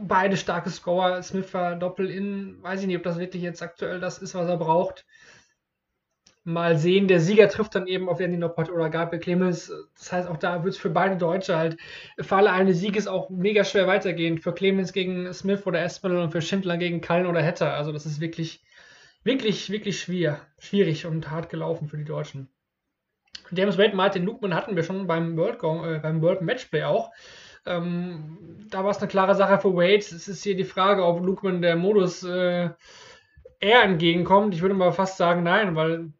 beide 0.00 0.36
starke 0.36 0.70
Scorer. 0.70 1.22
Smith 1.22 1.52
war 1.54 1.76
Doppel-In. 1.76 2.62
Weiß 2.62 2.80
ich 2.80 2.86
nicht, 2.86 2.96
ob 2.96 3.02
das 3.02 3.18
wirklich 3.18 3.42
jetzt 3.42 3.62
aktuell 3.62 4.00
das 4.00 4.18
ist, 4.18 4.34
was 4.34 4.48
er 4.48 4.56
braucht. 4.56 5.06
Mal 6.44 6.78
sehen, 6.78 7.08
der 7.08 7.18
Sieger 7.18 7.48
trifft 7.48 7.74
dann 7.74 7.88
eben 7.88 8.08
auf 8.08 8.20
Andy 8.20 8.36
Noppert 8.36 8.70
oder 8.70 8.88
Gabriel 8.88 9.20
Clemens. 9.20 9.72
Das 9.98 10.12
heißt, 10.12 10.28
auch 10.28 10.36
da 10.36 10.62
wird 10.62 10.74
es 10.74 10.80
für 10.80 10.90
beide 10.90 11.16
Deutsche 11.16 11.56
halt 11.56 11.76
im 12.16 12.24
Falle 12.24 12.52
eines 12.52 12.78
Sieges 12.78 13.08
auch 13.08 13.30
mega 13.30 13.64
schwer 13.64 13.88
weitergehen. 13.88 14.38
Für 14.38 14.54
Clemens 14.54 14.92
gegen 14.92 15.32
Smith 15.32 15.66
oder 15.66 15.82
Espinel 15.82 16.18
und 16.18 16.30
für 16.30 16.40
Schindler 16.40 16.76
gegen 16.76 17.00
Kallen 17.00 17.26
oder 17.26 17.42
Hetter. 17.42 17.74
Also 17.74 17.90
das 17.90 18.06
ist 18.06 18.20
wirklich, 18.20 18.62
wirklich, 19.26 19.68
wirklich 19.70 20.00
schwer, 20.00 20.40
schwierig 20.58 21.04
und 21.04 21.30
hart 21.30 21.50
gelaufen 21.50 21.88
für 21.88 21.98
die 21.98 22.04
Deutschen. 22.04 22.48
James 23.50 23.76
Wade, 23.76 23.94
Martin 23.94 24.24
Lukman 24.24 24.54
hatten 24.54 24.76
wir 24.76 24.82
schon 24.82 25.06
beim 25.06 25.36
World, 25.36 25.62
äh, 25.62 25.98
beim 25.98 26.22
World 26.22 26.42
Matchplay 26.42 26.84
auch. 26.84 27.12
Ähm, 27.66 28.66
da 28.70 28.84
war 28.84 28.92
es 28.92 28.98
eine 28.98 29.08
klare 29.08 29.34
Sache 29.34 29.58
für 29.58 29.74
Wade. 29.74 29.98
Es 29.98 30.28
ist 30.28 30.42
hier 30.42 30.56
die 30.56 30.64
Frage, 30.64 31.04
ob 31.04 31.24
Lukman 31.24 31.60
der 31.60 31.76
Modus 31.76 32.22
äh, 32.22 32.70
eher 33.60 33.82
entgegenkommt. 33.82 34.54
Ich 34.54 34.62
würde 34.62 34.74
mal 34.74 34.92
fast 34.92 35.16
sagen, 35.16 35.42
nein, 35.42 35.74
weil 35.74 36.12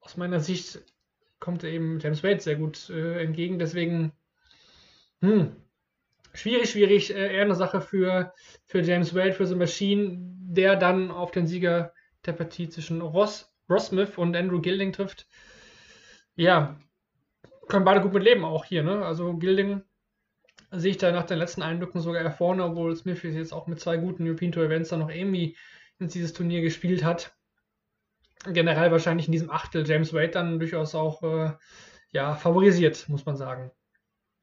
aus 0.00 0.16
meiner 0.16 0.40
Sicht 0.40 0.80
kommt 1.38 1.62
eben 1.62 2.00
James 2.00 2.24
Wade 2.24 2.40
sehr 2.40 2.56
gut 2.56 2.90
äh, 2.90 3.22
entgegen. 3.22 3.60
Deswegen, 3.60 4.12
hm, 5.20 5.54
schwierig, 6.34 6.70
schwierig. 6.70 7.14
Äh, 7.14 7.36
eher 7.36 7.42
eine 7.42 7.54
Sache 7.54 7.80
für, 7.80 8.32
für 8.66 8.80
James 8.80 9.14
Wade, 9.14 9.32
für 9.32 9.46
so 9.46 9.56
Machine, 9.56 10.18
der 10.18 10.74
dann 10.74 11.12
auf 11.12 11.30
den 11.30 11.46
Sieger 11.46 11.92
der 12.28 12.34
Partie 12.34 12.68
zwischen 12.68 13.00
Ross, 13.00 13.52
Smith 13.78 14.16
und 14.16 14.36
Andrew 14.36 14.60
Gilding 14.60 14.92
trifft. 14.92 15.26
Ja, 16.36 16.78
können 17.68 17.84
beide 17.84 18.00
gut 18.00 18.12
mit 18.12 18.22
leben, 18.22 18.44
auch 18.44 18.64
hier. 18.64 18.82
Ne? 18.82 19.04
Also 19.04 19.34
Gilding 19.34 19.82
sehe 20.70 20.92
ich 20.92 20.98
da 20.98 21.10
nach 21.10 21.26
den 21.26 21.38
letzten 21.38 21.62
Eindrücken 21.62 22.00
sogar 22.00 22.22
eher 22.22 22.30
vorne, 22.30 22.64
obwohl 22.64 22.94
Smith 22.96 23.22
jetzt 23.22 23.52
auch 23.52 23.66
mit 23.66 23.80
zwei 23.80 23.96
guten 23.96 24.26
European 24.26 24.52
Tour 24.52 24.64
Events 24.64 24.90
dann 24.90 25.00
noch 25.00 25.10
irgendwie 25.10 25.56
in 25.98 26.08
dieses 26.08 26.32
Turnier 26.32 26.60
gespielt 26.60 27.04
hat. 27.04 27.34
Generell 28.44 28.92
wahrscheinlich 28.92 29.26
in 29.26 29.32
diesem 29.32 29.50
Achtel 29.50 29.88
James 29.88 30.12
Wade 30.12 30.28
dann 30.28 30.58
durchaus 30.58 30.94
auch 30.94 31.22
äh, 31.22 31.52
ja, 32.12 32.34
favorisiert, 32.34 33.08
muss 33.08 33.26
man 33.26 33.36
sagen. 33.36 33.72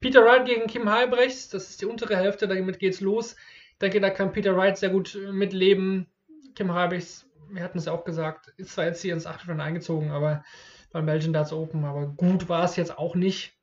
Peter 0.00 0.22
Wright 0.24 0.44
gegen 0.44 0.66
Kim 0.66 0.90
Halbrechts, 0.90 1.48
das 1.48 1.70
ist 1.70 1.80
die 1.80 1.86
untere 1.86 2.16
Hälfte, 2.16 2.46
damit 2.46 2.78
geht's 2.78 3.00
los. 3.00 3.36
Ich 3.72 3.78
denke, 3.78 4.00
da 4.00 4.10
kann 4.10 4.32
Peter 4.32 4.56
Wright 4.56 4.76
sehr 4.76 4.90
gut 4.90 5.14
äh, 5.14 5.32
mitleben. 5.32 6.06
Kim 6.54 6.72
Halbrechts, 6.72 7.26
wir 7.50 7.62
hatten 7.62 7.78
es 7.78 7.86
ja 7.86 7.92
auch 7.92 8.04
gesagt, 8.04 8.52
ist 8.56 8.74
zwar 8.74 8.86
jetzt 8.86 9.02
hier 9.02 9.14
ins 9.14 9.26
Achtelfinale 9.26 9.68
eingezogen, 9.68 10.10
aber 10.10 10.44
beim 10.92 11.06
Belgian 11.06 11.32
Darts 11.32 11.52
Open. 11.52 11.84
Aber 11.84 12.06
gut 12.06 12.48
war 12.48 12.64
es 12.64 12.76
jetzt 12.76 12.96
auch 12.96 13.14
nicht. 13.14 13.54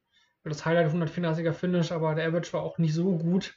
Das 0.44 0.66
Highlight 0.66 0.94
184er 0.94 1.54
Finish, 1.54 1.92
aber 1.92 2.16
der 2.16 2.28
Average 2.28 2.52
war 2.54 2.64
auch 2.64 2.78
nicht 2.78 2.94
so 2.94 3.18
gut. 3.18 3.56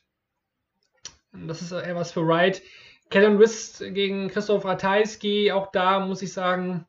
Das 1.33 1.61
ist 1.61 1.73
eher 1.73 1.97
was 1.97 2.13
für 2.13 2.27
Wright. 2.27 2.63
Kellen 3.11 3.39
Wist 3.39 3.81
gegen 3.81 4.29
Christoph 4.29 4.65
Ratajski, 4.65 5.53
auch 5.53 5.71
da 5.71 6.01
muss 6.01 6.23
ich 6.23 6.33
sagen, 6.33 6.87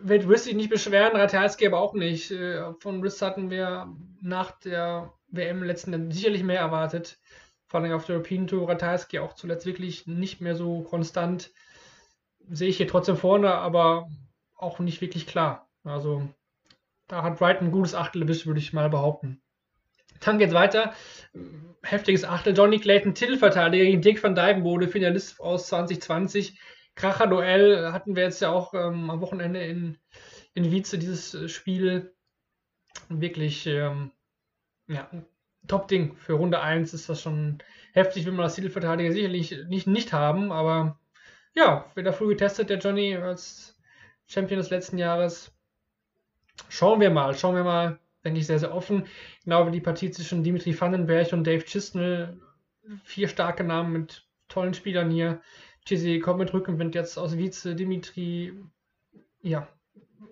wird 0.00 0.28
Wist 0.28 0.44
sich 0.44 0.54
nicht 0.54 0.70
beschweren, 0.70 1.16
Ratajski 1.16 1.66
aber 1.66 1.80
auch 1.80 1.94
nicht. 1.94 2.30
Äh, 2.30 2.72
von 2.80 3.02
Wist 3.02 3.22
hatten 3.22 3.50
wir 3.50 3.94
nach 4.20 4.52
der 4.60 5.12
WM 5.28 5.62
letzten 5.62 6.10
sicherlich 6.10 6.42
mehr 6.42 6.60
erwartet. 6.60 7.18
Vor 7.66 7.80
allem 7.80 7.92
auf 7.92 8.06
der 8.06 8.16
European 8.16 8.46
Tour 8.46 8.68
Ratajski 8.68 9.18
auch 9.18 9.34
zuletzt 9.34 9.66
wirklich 9.66 10.06
nicht 10.06 10.40
mehr 10.40 10.56
so 10.56 10.82
konstant. 10.82 11.52
Sehe 12.50 12.68
ich 12.68 12.76
hier 12.76 12.88
trotzdem 12.88 13.16
vorne, 13.16 13.54
aber 13.54 14.08
auch 14.56 14.78
nicht 14.78 15.00
wirklich 15.00 15.26
klar. 15.26 15.68
Also 15.84 16.28
da 17.06 17.22
hat 17.22 17.40
Wright 17.40 17.60
ein 17.60 17.72
gutes 17.72 17.94
Achtel 17.94 18.22
erwischt, 18.22 18.46
würde 18.46 18.60
ich 18.60 18.72
mal 18.72 18.90
behaupten. 18.90 19.40
Dann 20.20 20.38
geht's 20.38 20.54
weiter. 20.54 20.92
Heftiges 21.82 22.24
Achtel. 22.24 22.56
Johnny 22.56 22.78
Clayton, 22.78 23.14
Titelverteidiger 23.14 23.84
gegen 23.84 24.02
Dick 24.02 24.22
van 24.22 24.34
Dijvenbode, 24.34 24.88
Finalist 24.88 25.40
aus 25.40 25.68
2020. 25.68 26.58
Kracher-Duell 26.96 27.92
hatten 27.92 28.16
wir 28.16 28.24
jetzt 28.24 28.42
ja 28.42 28.50
auch 28.50 28.74
ähm, 28.74 29.10
am 29.10 29.20
Wochenende 29.20 29.62
in, 29.62 29.98
in 30.54 30.70
Wietze 30.72 30.98
dieses 30.98 31.50
Spiel. 31.50 32.14
Wirklich, 33.08 33.66
ähm, 33.66 34.10
ja, 34.88 35.08
Top-Ding. 35.68 36.16
Für 36.16 36.32
Runde 36.32 36.60
1 36.60 36.92
ist 36.94 37.08
das 37.08 37.22
schon 37.22 37.58
heftig, 37.92 38.26
will 38.26 38.32
man 38.32 38.42
das 38.42 38.56
Titelverteidiger 38.56 39.12
sicherlich 39.12 39.54
nicht, 39.68 39.86
nicht 39.86 40.12
haben, 40.12 40.50
aber 40.50 40.98
ja, 41.58 41.84
wieder 41.96 42.12
früh 42.12 42.28
getestet, 42.28 42.70
der 42.70 42.78
Johnny 42.78 43.16
als 43.16 43.76
Champion 44.26 44.58
des 44.58 44.70
letzten 44.70 44.96
Jahres. 44.96 45.52
Schauen 46.68 47.00
wir 47.00 47.10
mal, 47.10 47.36
schauen 47.36 47.56
wir 47.56 47.64
mal. 47.64 47.98
Denke 48.24 48.40
ich 48.40 48.46
sehr, 48.46 48.58
sehr 48.60 48.74
offen. 48.74 49.06
Genau 49.44 49.66
wie 49.66 49.72
die 49.72 49.80
Partie 49.80 50.10
zwischen 50.10 50.44
Dimitri 50.44 50.78
Vandenberg 50.78 51.32
und 51.32 51.44
Dave 51.44 51.64
Chisnell. 51.64 52.40
Vier 53.04 53.28
starke 53.28 53.64
Namen 53.64 53.92
mit 53.92 54.26
tollen 54.48 54.74
Spielern 54.74 55.10
hier. 55.10 55.40
Chizzy 55.84 56.20
kommt 56.20 56.38
mit 56.38 56.52
Rückenwind 56.52 56.94
jetzt 56.94 57.18
aus 57.18 57.36
Vize. 57.36 57.74
Dimitri, 57.74 58.52
ja, 59.40 59.68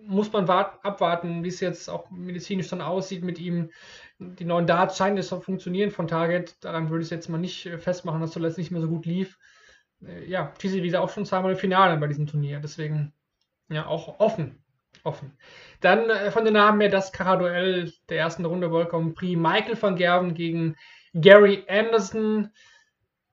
muss 0.03 0.31
man 0.31 0.49
abwarten, 0.49 1.43
wie 1.43 1.49
es 1.49 1.59
jetzt 1.59 1.89
auch 1.89 2.09
medizinisch 2.09 2.69
dann 2.69 2.81
aussieht 2.81 3.23
mit 3.23 3.39
ihm. 3.39 3.71
Die 4.19 4.45
neuen 4.45 4.67
Darts 4.67 4.97
scheinen 4.97 5.17
es 5.17 5.29
funktionieren 5.29 5.91
von 5.91 6.07
Target. 6.07 6.63
Daran 6.63 6.89
würde 6.89 7.01
ich 7.01 7.07
es 7.07 7.11
jetzt 7.11 7.29
mal 7.29 7.37
nicht 7.37 7.65
äh, 7.65 7.77
festmachen, 7.77 8.21
dass 8.21 8.31
zuletzt 8.31 8.57
nicht 8.57 8.71
mehr 8.71 8.81
so 8.81 8.87
gut 8.87 9.05
lief. 9.05 9.37
Äh, 10.05 10.25
ja, 10.25 10.51
gesagt 10.59 11.03
auch 11.03 11.09
schon 11.09 11.25
zweimal 11.25 11.51
im 11.51 11.57
Finale 11.57 11.97
bei 11.97 12.07
diesem 12.07 12.27
Turnier. 12.27 12.59
Deswegen 12.59 13.13
ja 13.69 13.85
auch 13.85 14.19
offen. 14.19 14.63
Offen. 15.03 15.37
Dann 15.81 16.09
äh, 16.09 16.31
von 16.31 16.43
den 16.43 16.53
Namen 16.53 16.81
her 16.81 16.89
das 16.89 17.11
Kara-Duell 17.11 17.91
der 18.09 18.17
ersten 18.17 18.45
Runde 18.45 18.71
World 18.71 18.89
Prix. 19.15 19.39
Michael 19.39 19.81
van 19.81 19.95
Gerven 19.95 20.33
gegen 20.33 20.75
Gary 21.13 21.63
Anderson. 21.67 22.49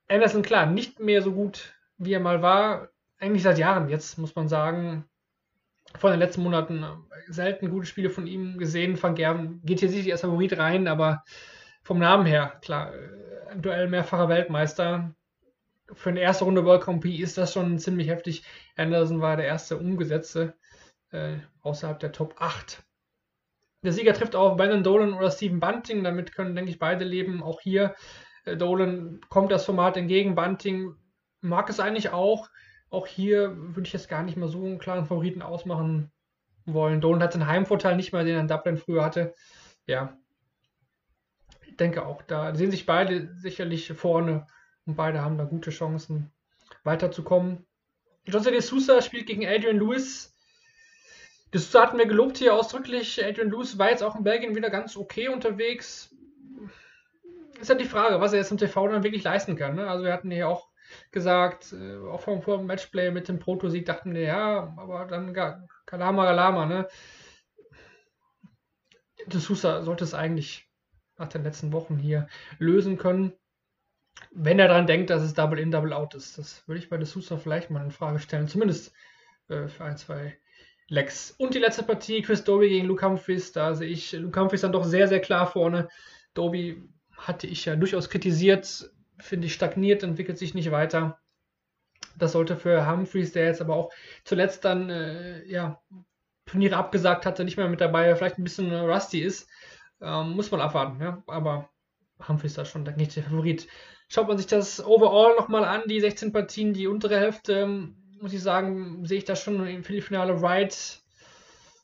Anderson, 0.09 0.43
klar, 0.43 0.67
nicht 0.67 1.01
mehr 1.01 1.23
so 1.23 1.33
gut, 1.33 1.75
wie 1.97 2.13
er 2.13 2.21
mal 2.21 2.43
war. 2.43 2.89
Eigentlich 3.19 3.43
seit 3.43 3.59
Jahren 3.59 3.89
jetzt, 3.89 4.19
muss 4.19 4.35
man 4.35 4.49
sagen. 4.49 5.05
Von 5.97 6.11
den 6.11 6.21
letzten 6.21 6.43
Monaten 6.43 6.83
äh, 6.83 7.33
selten 7.33 7.71
gute 7.71 7.87
Spiele 7.87 8.11
von 8.11 8.27
ihm 8.27 8.59
gesehen. 8.59 9.01
Van 9.03 9.15
Gerven 9.15 9.61
geht 9.65 9.81
hier 9.81 9.89
sicherlich 9.89 10.13
als 10.13 10.23
Favorit 10.23 10.59
rein, 10.59 10.89
aber 10.89 11.25
vom 11.83 11.99
Namen 11.99 12.27
her, 12.27 12.59
klar, 12.63 12.93
äh, 12.95 13.51
ein 13.53 13.63
Duell 13.63 13.89
mehrfacher 13.89 14.29
Weltmeister. 14.29 15.15
Für 15.93 16.11
eine 16.11 16.21
erste 16.21 16.45
Runde 16.45 16.65
World 16.65 16.83
Grand 16.83 17.03
Prix 17.03 17.23
ist 17.23 17.39
das 17.39 17.53
schon 17.53 17.79
ziemlich 17.79 18.09
heftig. 18.09 18.45
Anderson 18.77 19.21
war 19.21 19.37
der 19.37 19.47
erste 19.47 19.77
Umgesetzte 19.77 20.55
äh, 21.11 21.37
außerhalb 21.63 21.99
der 21.99 22.13
Top 22.13 22.35
8. 22.39 22.83
Der 23.83 23.93
Sieger 23.93 24.15
trifft 24.15 24.35
auf 24.35 24.57
Brandon 24.57 24.83
Dolan 24.83 25.13
oder 25.13 25.31
Stephen 25.31 25.61
Bunting. 25.61 26.03
Damit 26.03 26.35
können, 26.35 26.57
denke 26.57 26.71
ich, 26.71 26.79
beide 26.79 27.05
leben. 27.05 27.43
Auch 27.43 27.61
hier, 27.61 27.95
äh, 28.45 28.57
Dolan 28.57 29.21
kommt 29.29 29.53
das 29.53 29.67
Format 29.67 29.97
entgegen. 29.97 30.35
Bunting 30.35 30.95
mag 31.41 31.69
es 31.69 31.81
eigentlich 31.81 32.11
auch. 32.11 32.49
Auch 32.89 33.07
hier 33.07 33.55
würde 33.57 33.87
ich 33.87 33.93
jetzt 33.93 34.09
gar 34.09 34.23
nicht 34.23 34.37
mal 34.37 34.49
so 34.49 34.65
einen 34.65 34.79
klaren 34.79 35.05
Favoriten 35.05 35.43
ausmachen 35.43 36.11
wollen. 36.65 37.01
Dolan 37.01 37.23
hat 37.23 37.35
den 37.35 37.47
Heimvorteil 37.47 37.97
nicht 37.97 38.13
mehr, 38.13 38.25
den 38.25 38.35
er 38.35 38.41
in 38.41 38.49
Dublin 38.49 38.79
früher 38.79 39.05
hatte. 39.05 39.35
Ja, 39.87 40.17
ich 41.67 41.77
denke 41.77 42.07
auch, 42.07 42.23
da 42.23 42.55
sehen 42.55 42.71
sich 42.71 42.87
beide 42.87 43.35
sicherlich 43.35 43.93
vorne 43.93 44.47
und 44.87 44.97
beide 44.97 45.23
haben 45.23 45.39
da 45.39 45.45
gute 45.45 45.71
Chancen 45.71 46.33
weiterzukommen. 46.83 47.67
Jose 48.27 48.51
de 48.51 48.61
Sousa 48.61 49.03
spielt 49.03 49.27
gegen 49.27 49.47
Adrian 49.47 49.79
Lewis. 49.79 50.35
Das 51.51 51.73
hatten 51.75 51.99
wir 51.99 52.07
gelobt 52.07 52.39
hier 52.39 52.55
ausdrücklich. 52.55 53.25
Adrian 53.25 53.51
Lewis 53.51 53.79
war 53.79 53.91
jetzt 53.91 54.03
auch 54.03 54.17
in 54.17 54.25
Belgien 54.25 54.57
wieder 54.57 54.71
ganz 54.71 54.97
okay 54.97 55.29
unterwegs. 55.29 56.15
Ist 57.61 57.71
halt 57.71 57.81
die 57.81 57.87
Frage, 57.87 58.21
was 58.21 58.33
er 58.33 58.41
jetzt 58.41 58.51
im 58.51 58.59
TV 58.59 58.89
dann 58.89 59.05
wirklich 59.05 59.23
leisten 59.23 59.57
kann. 59.57 59.77
Ne? 59.77 59.89
Also 59.89 60.05
wir 60.05 60.13
hatten 60.13 60.31
hier 60.31 60.49
auch 60.49 60.69
gesagt, 61.13 61.73
äh, 61.73 61.97
auch 62.09 62.21
vom, 62.21 62.43
vom 62.43 62.67
Matchplay 62.67 63.11
mit 63.11 63.29
dem 63.29 63.39
Proto-Sieg 63.39 63.87
dachten 63.87 64.15
wir, 64.15 64.23
ja, 64.23 64.75
aber 64.77 65.07
dann 65.07 65.33
Kalama 65.87 66.25
Kalama, 66.25 66.67
ne? 66.67 66.89
De 69.27 69.41
Sousa 69.41 69.83
sollte 69.83 70.05
es 70.05 70.13
eigentlich 70.13 70.69
nach 71.17 71.29
den 71.29 71.45
letzten 71.45 71.73
Wochen 71.73 71.97
hier 71.97 72.29
lösen 72.59 72.99
können. 72.99 73.33
Wenn 74.31 74.59
er 74.59 74.69
daran 74.69 74.87
denkt, 74.87 75.11
dass 75.11 75.23
es 75.23 75.35
Double 75.35 75.59
In, 75.59 75.71
Double 75.71 75.93
Out 75.93 76.15
ist. 76.15 76.39
Das 76.39 76.67
würde 76.67 76.79
ich 76.79 76.89
bei 76.89 76.97
De 76.97 77.07
Sousa 77.07 77.37
vielleicht 77.37 77.71
mal 77.71 77.85
in 77.85 77.91
Frage 77.91 78.19
stellen. 78.19 78.49
Zumindest 78.49 78.93
äh, 79.49 79.69
für 79.69 79.85
ein, 79.85 79.97
zwei 79.97 80.37
Lex. 80.89 81.33
Und 81.39 81.55
die 81.55 81.59
letzte 81.59 81.83
Partie, 81.83 82.23
Chris 82.23 82.45
Doby 82.45 82.69
gegen 82.69 82.87
Luke 82.87 83.05
Humphries. 83.05 83.53
Da 83.53 83.75
sehe 83.75 83.89
ich 83.89 84.13
Luke 84.13 84.39
Humphries 84.39 84.63
dann 84.63 84.73
doch 84.73 84.85
sehr, 84.85 85.09
sehr 85.09 85.21
klar 85.21 85.47
vorne. 85.47 85.89
Doby 86.35 86.83
hatte 87.17 87.47
ich 87.47 87.65
ja 87.65 87.77
durchaus 87.77 88.11
kritisiert. 88.11 88.91
Finde 89.19 89.47
ich 89.47 89.55
stagniert, 89.55 90.03
entwickelt 90.03 90.39
sich 90.39 90.55
nicht 90.55 90.71
weiter. 90.71 91.19
Das 92.17 92.33
sollte 92.33 92.57
für 92.57 92.89
Humphries, 92.89 93.33
der 93.33 93.47
jetzt 93.47 93.61
aber 93.61 93.77
auch 93.77 93.93
zuletzt 94.25 94.65
dann 94.65 94.91
äh, 94.91 95.45
ja, 95.47 95.81
Turniere 96.47 96.77
abgesagt 96.77 97.27
hatte, 97.27 97.45
nicht 97.45 97.57
mehr 97.57 97.69
mit 97.69 97.81
dabei, 97.81 98.15
vielleicht 98.15 98.39
ein 98.39 98.45
bisschen 98.45 98.73
rusty 98.73 99.21
ist, 99.21 99.49
ähm, 100.01 100.31
muss 100.31 100.51
man 100.51 100.61
abwarten. 100.61 101.01
Ja? 101.01 101.23
Aber 101.27 101.71
Humphries 102.29 102.55
da 102.55 102.65
schon, 102.65 102.85
denke 102.85 103.03
ich, 103.03 103.15
der 103.15 103.25
Favorit. 103.25 103.67
Schaut 104.09 104.29
man 104.29 104.39
sich 104.39 104.47
das 104.47 104.85
overall 104.85 105.35
nochmal 105.37 105.65
an, 105.65 105.83
die 105.87 106.01
16 106.01 106.33
Partien, 106.33 106.73
die 106.75 106.87
untere 106.87 107.19
Hälfte, 107.19 107.61
ähm, 107.61 107.97
muss 108.21 108.33
ich 108.33 108.43
sagen, 108.43 109.05
sehe 109.05 109.19
ich 109.19 109.25
da 109.25 109.37
schon 109.37 109.67
im 109.67 109.85
Viertelfinale 109.85 110.41
Wright, 110.41 111.03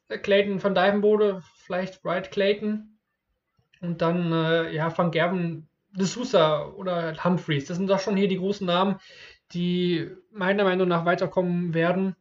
äh, 0.08 0.18
Clayton 0.18 0.60
von 0.60 0.74
Dijvenbode, 0.74 1.42
vielleicht 1.54 2.04
Wright 2.04 2.30
Clayton 2.30 2.98
und 3.80 4.02
dann 4.02 4.32
äh, 4.32 4.74
ja 4.74 4.96
Van 4.96 5.10
Gerben, 5.10 5.68
De 5.92 6.06
Sousa 6.06 6.66
oder 6.66 7.14
Humphreys. 7.24 7.66
Das 7.66 7.76
sind 7.76 7.88
doch 7.90 7.98
schon 7.98 8.16
hier 8.16 8.28
die 8.28 8.38
großen 8.38 8.66
Namen, 8.66 8.96
die 9.52 10.08
meiner 10.30 10.64
Meinung 10.64 10.86
nach 10.86 11.04
weiterkommen 11.04 11.74
werden. 11.74 12.14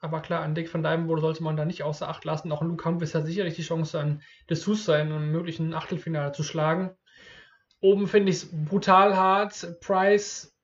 Aber 0.00 0.20
klar, 0.20 0.42
an 0.42 0.56
Dick 0.56 0.72
van 0.74 0.82
Dijvenbode 0.82 1.20
sollte 1.20 1.44
man 1.44 1.56
da 1.56 1.64
nicht 1.64 1.84
außer 1.84 2.08
Acht 2.08 2.24
lassen. 2.24 2.50
Auch 2.50 2.62
Luke 2.62 2.84
Humphreys 2.84 3.14
hat 3.14 3.24
sicherlich 3.24 3.54
die 3.54 3.62
Chance, 3.62 4.00
an 4.00 4.22
De 4.50 4.56
Sousa 4.56 4.98
in 4.98 5.12
einem 5.12 5.30
möglichen 5.30 5.74
Achtelfinale 5.74 6.32
zu 6.32 6.42
schlagen. 6.42 6.90
Oben 7.82 8.06
finde 8.06 8.30
ich 8.30 8.36
es 8.36 8.64
brutal 8.64 9.16
hart. 9.16 9.80
Price, 9.80 10.56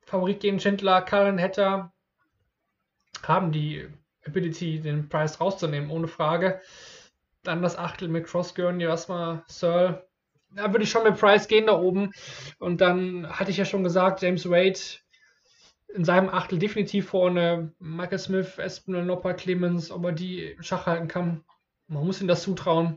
Favorit 0.00 0.40
gegen 0.40 0.58
Schindler, 0.58 1.02
Karen 1.02 1.38
Hatter 1.38 1.92
haben 3.22 3.52
die 3.52 3.86
Ability, 4.26 4.80
den 4.80 5.08
Preis 5.08 5.40
rauszunehmen, 5.40 5.90
ohne 5.90 6.08
Frage. 6.08 6.60
Dann 7.42 7.62
das 7.62 7.76
Achtel 7.76 8.08
mit 8.08 8.26
Cross 8.26 8.54
Gurney, 8.54 8.84
erstmal 8.84 9.44
Searle. 9.46 10.06
Da 10.50 10.72
würde 10.72 10.84
ich 10.84 10.90
schon 10.90 11.04
mit 11.04 11.18
Price 11.18 11.48
gehen 11.48 11.66
da 11.66 11.78
oben. 11.78 12.12
Und 12.58 12.80
dann 12.80 13.28
hatte 13.28 13.50
ich 13.50 13.58
ja 13.58 13.64
schon 13.64 13.84
gesagt, 13.84 14.22
James 14.22 14.48
Wade 14.48 14.80
in 15.94 16.04
seinem 16.04 16.30
Achtel 16.30 16.58
definitiv 16.58 17.08
vorne. 17.08 17.72
Michael 17.78 18.18
Smith, 18.18 18.58
Espinel, 18.58 19.04
Nopper, 19.04 19.34
Clemens, 19.34 19.90
ob 19.90 20.04
er 20.04 20.12
die 20.12 20.56
Schach 20.60 20.86
halten 20.86 21.08
kann. 21.08 21.44
Man 21.88 22.06
muss 22.06 22.22
ihm 22.22 22.28
das 22.28 22.42
zutrauen. 22.42 22.96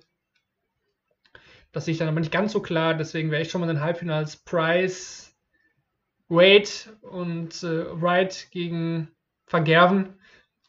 Das 1.75 1.83
sehe 1.83 1.91
ich 1.91 1.97
dann 1.97 2.07
aber 2.07 2.21
nicht 2.21 2.31
ganz 2.31 2.53
so 2.53 2.61
klar, 2.61 2.93
deswegen 2.93 3.31
wäre 3.31 3.41
ich 3.41 3.51
schon 3.51 3.59
mal 3.59 3.69
in 3.69 3.75
den 3.75 3.83
Halbfinals 3.83 4.37
Price, 4.37 5.35
Wade 6.29 6.69
und 7.01 7.63
äh, 7.63 8.01
Wright 8.01 8.47
gegen 8.51 9.11
Vergerven. 9.45 10.17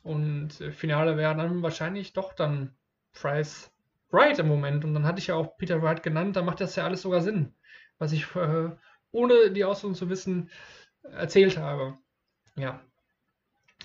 Und 0.02 0.60
äh, 0.60 0.72
Finale 0.72 1.16
wäre 1.16 1.36
dann 1.36 1.62
wahrscheinlich 1.62 2.12
doch 2.12 2.32
dann 2.32 2.74
Price 3.12 3.70
Wright 4.10 4.40
im 4.40 4.48
Moment. 4.48 4.84
Und 4.84 4.94
dann 4.94 5.06
hatte 5.06 5.20
ich 5.20 5.28
ja 5.28 5.36
auch 5.36 5.56
Peter 5.58 5.80
Wright 5.80 6.02
genannt, 6.02 6.34
da 6.34 6.42
macht 6.42 6.60
das 6.60 6.74
ja 6.74 6.82
alles 6.82 7.02
sogar 7.02 7.20
Sinn, 7.20 7.54
was 7.98 8.10
ich 8.10 8.34
äh, 8.34 8.70
ohne 9.12 9.52
die 9.52 9.64
Ausführung 9.64 9.94
zu 9.94 10.10
wissen 10.10 10.50
erzählt 11.04 11.56
habe. 11.56 11.96
Ja. 12.56 12.80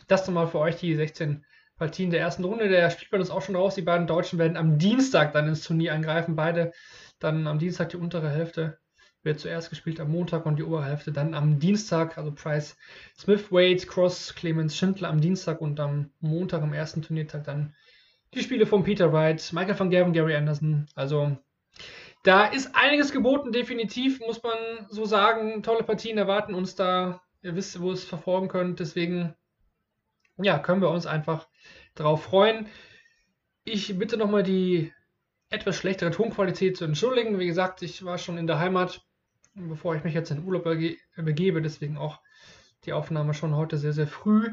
Das 0.08 0.26
nochmal 0.26 0.48
für 0.48 0.58
euch 0.58 0.78
die 0.78 0.96
16 0.96 1.46
Partien 1.78 2.10
der 2.10 2.22
ersten 2.22 2.44
Runde. 2.44 2.68
Der 2.68 2.90
Spielplan 2.90 3.22
ist 3.22 3.30
auch 3.30 3.44
schon 3.44 3.56
raus. 3.56 3.76
Die 3.76 3.84
beiden 3.84 4.08
Deutschen 4.08 4.40
werden 4.40 4.58
am 4.58 4.80
Dienstag 4.80 5.34
dann 5.34 5.48
ins 5.48 5.62
Turnier 5.64 5.94
angreifen. 5.94 6.36
Beide 6.36 6.74
dann 7.22 7.48
am 7.48 7.60
Dienstag 7.60 7.90
die 7.90 7.98
untere 7.98 8.30
Hälfte 8.30 8.80
wird 9.24 9.40
zuerst 9.40 9.70
gespielt 9.70 10.00
am 10.00 10.12
Montag 10.12 10.46
und 10.46 10.58
die 10.58 10.64
obere 10.64 10.86
Hälfte 10.86 11.12
dann 11.12 11.34
am 11.34 11.60
Dienstag. 11.60 12.18
Also 12.18 12.32
Price, 12.32 12.76
Smith, 13.18 13.52
Wade, 13.52 13.86
Cross, 13.86 14.34
Clemens, 14.36 14.76
Schindler 14.76 15.10
am 15.10 15.22
Dienstag 15.22 15.62
und 15.62 15.80
am 15.80 16.12
Montag, 16.20 16.64
am 16.64 16.74
ersten 16.74 17.02
Turniertag 17.02 17.44
dann 17.44 17.76
die 18.34 18.42
Spiele 18.42 18.66
von 18.66 18.84
Peter 18.84 19.12
Wright, 19.14 19.52
Michael 19.54 19.80
van 19.80 19.90
Gerven, 19.90 20.14
Gary 20.14 20.36
Anderson. 20.36 20.88
Also 20.96 21.38
da 22.24 22.46
ist 22.46 22.76
einiges 22.76 23.12
geboten, 23.12 23.52
definitiv, 23.52 24.20
muss 24.22 24.42
man 24.42 24.58
so 24.90 25.06
sagen. 25.06 25.64
Tolle 25.64 25.84
Partien 25.84 26.18
erwarten 26.18 26.54
uns 26.54 26.76
da. 26.76 27.22
Ihr 27.44 27.56
wisst, 27.56 27.80
wo 27.82 27.92
es 27.92 28.04
verfolgen 28.04 28.48
könnt. 28.48 28.80
Deswegen, 28.80 29.36
ja, 30.38 30.60
können 30.60 30.82
wir 30.82 30.90
uns 30.90 31.06
einfach 31.06 31.48
darauf 31.96 32.24
freuen. 32.24 32.68
Ich 33.64 33.98
bitte 33.98 34.18
nochmal 34.18 34.44
die 34.44 34.92
etwas 35.52 35.76
schlechtere 35.76 36.12
Tonqualität 36.12 36.78
zu 36.78 36.86
entschuldigen. 36.86 37.38
Wie 37.38 37.46
gesagt, 37.46 37.84
ich 37.84 38.04
war 38.04 38.18
schon 38.18 38.38
in 38.38 38.48
der 38.48 38.58
Heimat, 38.58 39.06
bevor 39.54 39.96
ich 39.96 40.04
mich 40.04 40.14
jetzt 40.14 40.32
in 40.32 40.44
Urlaub 40.44 40.64
begebe. 40.64 41.62
Deswegen 41.62 41.98
auch 41.98 42.20
die 42.86 42.94
Aufnahme 42.94 43.34
schon 43.34 43.56
heute 43.56 43.78
sehr, 43.78 43.94
sehr 43.94 44.08
früh. 44.08 44.50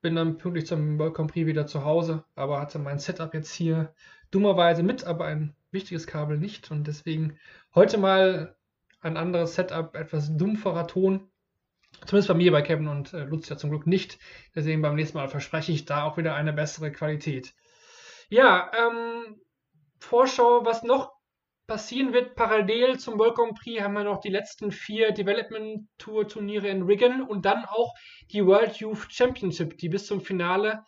Bin 0.00 0.16
dann 0.16 0.38
pünktlich 0.38 0.66
zum 0.66 0.98
World 0.98 1.14
Grand 1.14 1.32
Prix 1.32 1.46
wieder 1.46 1.66
zu 1.66 1.84
Hause, 1.84 2.24
aber 2.34 2.60
hatte 2.60 2.78
mein 2.78 2.98
Setup 2.98 3.34
jetzt 3.34 3.52
hier 3.52 3.94
dummerweise 4.30 4.82
mit, 4.82 5.04
aber 5.04 5.26
ein 5.26 5.54
wichtiges 5.70 6.06
Kabel 6.06 6.38
nicht. 6.38 6.70
Und 6.70 6.86
deswegen 6.86 7.38
heute 7.74 7.98
mal 7.98 8.56
ein 9.00 9.16
anderes 9.16 9.54
Setup, 9.54 9.94
etwas 9.94 10.34
dumpferer 10.34 10.86
Ton. 10.86 11.28
Zumindest 12.06 12.28
bei 12.28 12.34
mir, 12.34 12.52
bei 12.52 12.62
Kevin 12.62 12.88
und 12.88 13.12
äh, 13.12 13.24
Lutz 13.24 13.48
ja 13.48 13.56
zum 13.56 13.70
Glück 13.70 13.86
nicht. 13.86 14.18
Deswegen 14.54 14.80
beim 14.80 14.94
nächsten 14.94 15.18
Mal 15.18 15.28
verspreche 15.28 15.72
ich 15.72 15.84
da 15.84 16.04
auch 16.04 16.16
wieder 16.16 16.34
eine 16.34 16.52
bessere 16.52 16.90
Qualität. 16.90 17.54
Ja, 18.30 18.70
ähm, 18.76 19.40
Vorschau, 19.98 20.64
was 20.64 20.82
noch 20.82 21.12
passieren 21.66 22.14
wird, 22.14 22.34
parallel 22.34 22.98
zum 22.98 23.18
World 23.18 23.34
Grand 23.34 23.54
Prix 23.58 23.82
haben 23.82 23.92
wir 23.92 24.04
noch 24.04 24.20
die 24.20 24.30
letzten 24.30 24.72
vier 24.72 25.12
Development 25.12 25.86
Tour 25.98 26.26
Turniere 26.26 26.68
in 26.68 26.88
Wigan 26.88 27.22
und 27.22 27.44
dann 27.44 27.64
auch 27.66 27.92
die 28.32 28.44
World 28.44 28.76
Youth 28.76 29.06
Championship, 29.10 29.76
die 29.76 29.90
bis 29.90 30.06
zum 30.06 30.22
Finale 30.22 30.82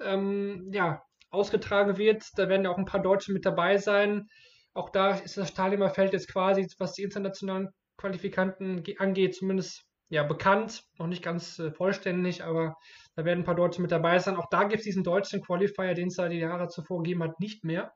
ähm, 0.00 0.70
ja, 0.72 1.02
ausgetragen 1.30 1.98
wird. 1.98 2.24
Da 2.36 2.48
werden 2.48 2.66
auch 2.66 2.78
ein 2.78 2.86
paar 2.86 3.02
Deutsche 3.02 3.32
mit 3.32 3.44
dabei 3.44 3.76
sein. 3.76 4.28
Auch 4.72 4.88
da 4.90 5.10
ist 5.10 5.36
das 5.36 5.50
Stadiumer 5.50 5.90
Feld 5.90 6.14
jetzt 6.14 6.32
quasi, 6.32 6.66
was 6.78 6.94
die 6.94 7.02
internationalen 7.02 7.68
Qualifikanten 7.98 8.82
angeht, 8.98 9.36
zumindest 9.36 9.84
ja, 10.08 10.22
bekannt, 10.22 10.84
noch 10.98 11.06
nicht 11.06 11.22
ganz 11.22 11.58
äh, 11.58 11.70
vollständig, 11.70 12.44
aber 12.44 12.76
da 13.16 13.24
werden 13.24 13.40
ein 13.40 13.44
paar 13.44 13.54
Deutsche 13.54 13.82
mit 13.82 13.90
dabei 13.90 14.18
sein. 14.18 14.36
Auch 14.36 14.48
da 14.50 14.64
gibt 14.64 14.80
es 14.80 14.84
diesen 14.84 15.04
deutschen 15.04 15.42
Qualifier, 15.42 15.94
den 15.94 16.08
es 16.08 16.16
da 16.16 16.28
die 16.28 16.38
Jahre 16.38 16.68
zuvor 16.68 17.02
gegeben 17.02 17.22
hat, 17.22 17.40
nicht 17.40 17.64
mehr. 17.64 17.92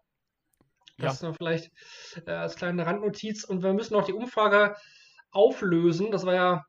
Das 0.99 1.15
ist 1.15 1.23
noch 1.23 1.37
vielleicht 1.37 1.71
äh, 2.27 2.33
als 2.33 2.57
kleine 2.57 2.87
Randnotiz. 2.87 3.45
Und 3.45 3.63
wir 3.63 3.73
müssen 3.73 3.95
noch 3.95 4.05
die 4.05 4.13
Umfrage 4.13 4.77
auflösen. 5.31 6.11
Das 6.11 6.27
war 6.27 6.35
ja 6.35 6.65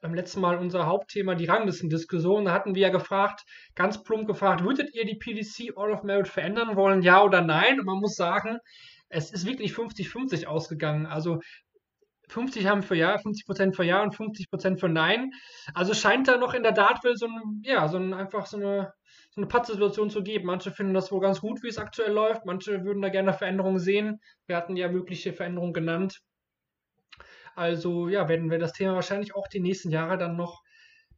beim 0.00 0.14
letzten 0.14 0.40
Mal 0.40 0.58
unser 0.58 0.86
Hauptthema, 0.86 1.34
die 1.34 1.46
Ranglistendiskussion. 1.46 2.44
Da 2.44 2.52
hatten 2.52 2.74
wir 2.74 2.82
ja 2.82 2.88
gefragt, 2.90 3.44
ganz 3.74 4.02
plump 4.02 4.26
gefragt, 4.26 4.62
würdet 4.62 4.94
ihr 4.94 5.04
die 5.04 5.16
PDC 5.16 5.76
All 5.76 5.90
of 5.90 6.02
Merit 6.02 6.28
verändern 6.28 6.76
wollen, 6.76 7.02
ja 7.02 7.22
oder 7.22 7.40
nein? 7.40 7.80
Und 7.80 7.86
man 7.86 7.98
muss 7.98 8.14
sagen, 8.14 8.58
es 9.08 9.32
ist 9.32 9.46
wirklich 9.46 9.72
50-50 9.72 10.46
ausgegangen. 10.46 11.06
Also 11.06 11.40
50 12.28 12.66
haben 12.66 12.82
für 12.82 12.96
Ja, 12.96 13.16
50% 13.16 13.74
für 13.74 13.84
Ja 13.84 14.02
und 14.02 14.14
50% 14.14 14.78
für 14.78 14.88
Nein. 14.88 15.30
Also 15.74 15.94
scheint 15.94 16.28
da 16.28 16.36
noch 16.36 16.54
in 16.54 16.62
der 16.62 16.72
Dartwelt 16.72 17.18
so 17.18 17.26
ein, 17.26 17.60
ja, 17.62 17.88
so 17.88 17.98
ein, 17.98 18.14
einfach 18.14 18.46
so 18.46 18.56
eine, 18.56 18.92
so 19.30 19.40
eine 19.40 19.46
Pattsituation 19.46 20.10
zu 20.10 20.22
geben. 20.22 20.46
Manche 20.46 20.70
finden 20.70 20.94
das 20.94 21.12
wohl 21.12 21.20
ganz 21.20 21.40
gut, 21.40 21.62
wie 21.62 21.68
es 21.68 21.78
aktuell 21.78 22.12
läuft. 22.12 22.44
Manche 22.44 22.84
würden 22.84 23.02
da 23.02 23.08
gerne 23.08 23.32
Veränderungen 23.32 23.78
sehen. 23.78 24.20
Wir 24.46 24.56
hatten 24.56 24.76
ja 24.76 24.88
mögliche 24.88 25.32
Veränderungen 25.32 25.72
genannt. 25.72 26.20
Also 27.54 28.08
ja, 28.08 28.28
werden 28.28 28.50
wir 28.50 28.58
das 28.58 28.72
Thema 28.72 28.94
wahrscheinlich 28.94 29.34
auch 29.34 29.48
die 29.48 29.60
nächsten 29.60 29.90
Jahre 29.90 30.18
dann 30.18 30.36
noch 30.36 30.60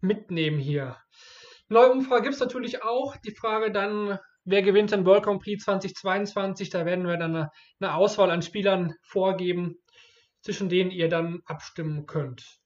mitnehmen 0.00 0.58
hier. 0.58 0.96
Neue 1.68 1.90
Umfrage 1.90 2.22
gibt 2.22 2.34
es 2.34 2.40
natürlich 2.40 2.82
auch. 2.82 3.16
Die 3.16 3.34
Frage 3.34 3.72
dann, 3.72 4.18
wer 4.44 4.62
gewinnt 4.62 4.92
den 4.92 5.04
World 5.04 5.24
Grand 5.24 5.42
Prix 5.42 5.64
2022? 5.64 6.70
Da 6.70 6.86
werden 6.86 7.06
wir 7.06 7.16
dann 7.16 7.34
eine, 7.34 7.50
eine 7.80 7.94
Auswahl 7.94 8.30
an 8.30 8.42
Spielern 8.42 8.94
vorgeben 9.02 9.78
zwischen 10.40 10.68
denen 10.68 10.90
ihr 10.90 11.08
dann 11.08 11.40
abstimmen 11.44 12.06
könnt. 12.06 12.58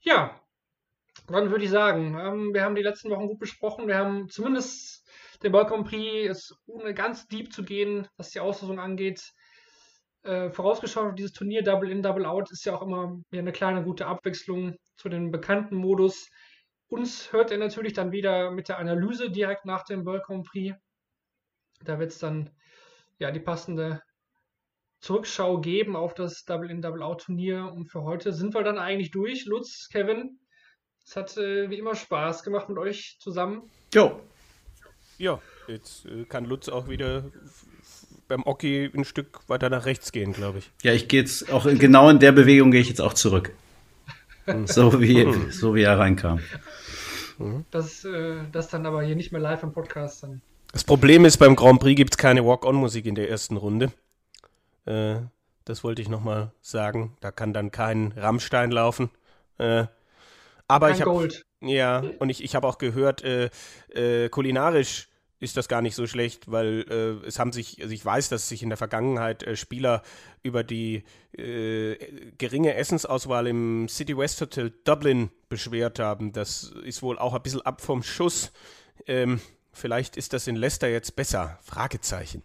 Ja, 0.00 0.40
dann 1.26 1.50
würde 1.50 1.64
ich 1.64 1.70
sagen, 1.70 2.18
ähm, 2.18 2.54
wir 2.54 2.64
haben 2.64 2.74
die 2.74 2.82
letzten 2.82 3.10
Wochen 3.10 3.28
gut 3.28 3.38
besprochen. 3.38 3.86
Wir 3.86 3.96
haben 3.96 4.28
zumindest 4.28 5.08
den 5.42 5.52
Ball 5.52 5.66
Grand 5.66 5.86
Prix, 5.86 6.28
ist, 6.28 6.54
ohne 6.66 6.94
ganz 6.94 7.26
deep 7.28 7.52
zu 7.52 7.62
gehen, 7.62 8.08
was 8.16 8.30
die 8.30 8.40
Auslosung 8.40 8.78
angeht, 8.78 9.22
äh, 10.22 10.50
vorausgeschaut. 10.50 11.18
Dieses 11.18 11.32
Turnier 11.32 11.62
Double 11.62 11.90
In, 11.90 12.02
Double 12.02 12.26
Out 12.26 12.50
ist 12.50 12.64
ja 12.64 12.74
auch 12.74 12.82
immer 12.82 13.18
ja, 13.30 13.40
eine 13.40 13.52
kleine 13.52 13.82
gute 13.82 14.06
Abwechslung 14.06 14.76
zu 14.96 15.08
dem 15.08 15.30
bekannten 15.30 15.76
Modus. 15.76 16.28
Uns 16.88 17.32
hört 17.32 17.52
er 17.52 17.58
natürlich 17.58 17.92
dann 17.92 18.12
wieder 18.12 18.50
mit 18.50 18.68
der 18.68 18.78
Analyse 18.78 19.30
direkt 19.30 19.64
nach 19.64 19.84
dem 19.84 20.04
World 20.04 20.24
Grand 20.24 20.46
Prix. 20.46 20.76
Da 21.84 21.98
wird 21.98 22.10
es 22.10 22.18
dann 22.18 22.50
ja 23.18 23.30
die 23.30 23.40
passende 23.40 24.02
Zurückschau 25.00 25.60
geben 25.60 25.96
auf 25.96 26.14
das 26.14 26.44
Double-In, 26.44 26.82
Double-Out-Turnier. 26.82 27.72
Und 27.72 27.86
für 27.90 28.02
heute 28.02 28.32
sind 28.32 28.54
wir 28.54 28.62
dann 28.62 28.78
eigentlich 28.78 29.10
durch. 29.10 29.46
Lutz, 29.46 29.88
Kevin, 29.90 30.38
es 31.04 31.16
hat 31.16 31.36
äh, 31.36 31.70
wie 31.70 31.78
immer 31.78 31.94
Spaß 31.94 32.42
gemacht 32.42 32.68
mit 32.68 32.78
euch 32.78 33.16
zusammen. 33.18 33.62
Jo. 33.94 34.20
Ja, 35.18 35.40
jetzt 35.68 36.06
äh, 36.06 36.24
kann 36.24 36.44
Lutz 36.44 36.68
auch 36.68 36.88
wieder 36.88 37.24
beim 38.28 38.44
Oki 38.44 38.90
ein 38.94 39.04
Stück 39.04 39.40
weiter 39.48 39.70
nach 39.70 39.86
rechts 39.86 40.12
gehen, 40.12 40.32
glaube 40.32 40.58
ich. 40.58 40.70
Ja, 40.82 40.92
ich 40.92 41.08
gehe 41.08 41.20
jetzt 41.20 41.50
auch 41.52 41.64
genau 41.64 42.08
in 42.08 42.20
der 42.20 42.32
Bewegung 42.32 42.70
gehe 42.70 42.80
ich 42.80 42.88
jetzt 42.88 43.00
auch 43.00 43.14
zurück. 43.14 43.52
so, 44.66 45.00
wie, 45.00 45.50
so 45.50 45.74
wie 45.74 45.82
er 45.82 45.98
reinkam. 45.98 46.40
Das, 47.70 48.04
äh, 48.04 48.36
das 48.52 48.68
dann 48.68 48.86
aber 48.86 49.02
hier 49.02 49.16
nicht 49.16 49.32
mehr 49.32 49.40
live 49.40 49.62
im 49.62 49.72
Podcast 49.72 50.22
dann. 50.22 50.42
Das 50.72 50.84
Problem 50.84 51.24
ist, 51.24 51.38
beim 51.38 51.56
Grand 51.56 51.80
Prix 51.80 51.96
gibt 51.96 52.12
es 52.14 52.18
keine 52.18 52.44
Walk-On-Musik 52.44 53.06
in 53.06 53.14
der 53.14 53.28
ersten 53.28 53.56
Runde. 53.56 53.90
Äh, 54.90 55.20
das 55.64 55.84
wollte 55.84 56.02
ich 56.02 56.08
nochmal 56.08 56.52
sagen. 56.60 57.16
Da 57.20 57.30
kann 57.30 57.52
dann 57.52 57.70
kein 57.70 58.12
Rammstein 58.16 58.70
laufen. 58.70 59.10
Äh, 59.58 59.86
aber 60.66 60.88
kein 60.88 60.96
ich 60.96 61.02
habe 61.02 61.28
ja 61.60 62.02
und 62.18 62.30
ich, 62.30 62.42
ich 62.42 62.54
habe 62.54 62.66
auch 62.66 62.78
gehört, 62.78 63.22
äh, 63.22 63.50
äh, 63.90 64.28
kulinarisch 64.28 65.08
ist 65.38 65.56
das 65.56 65.68
gar 65.68 65.80
nicht 65.80 65.94
so 65.94 66.06
schlecht, 66.06 66.50
weil 66.50 66.84
äh, 66.90 67.26
es 67.26 67.38
haben 67.38 67.52
sich, 67.52 67.80
also 67.80 67.94
ich 67.94 68.04
weiß, 68.04 68.28
dass 68.28 68.48
sich 68.48 68.62
in 68.62 68.68
der 68.68 68.76
Vergangenheit 68.76 69.42
äh, 69.42 69.56
Spieler 69.56 70.02
über 70.42 70.62
die 70.62 71.04
äh, 71.32 71.96
geringe 72.36 72.74
Essensauswahl 72.74 73.46
im 73.46 73.88
City 73.88 74.16
West 74.16 74.40
Hotel 74.40 74.72
Dublin 74.84 75.30
beschwert 75.48 75.98
haben. 75.98 76.32
Das 76.32 76.74
ist 76.84 77.02
wohl 77.02 77.18
auch 77.18 77.34
ein 77.34 77.42
bisschen 77.42 77.62
ab 77.62 77.80
vom 77.80 78.02
Schuss. 78.02 78.52
Ähm, 79.06 79.40
vielleicht 79.72 80.16
ist 80.16 80.34
das 80.34 80.46
in 80.46 80.56
Leicester 80.56 80.88
jetzt 80.88 81.16
besser. 81.16 81.58
Fragezeichen. 81.62 82.42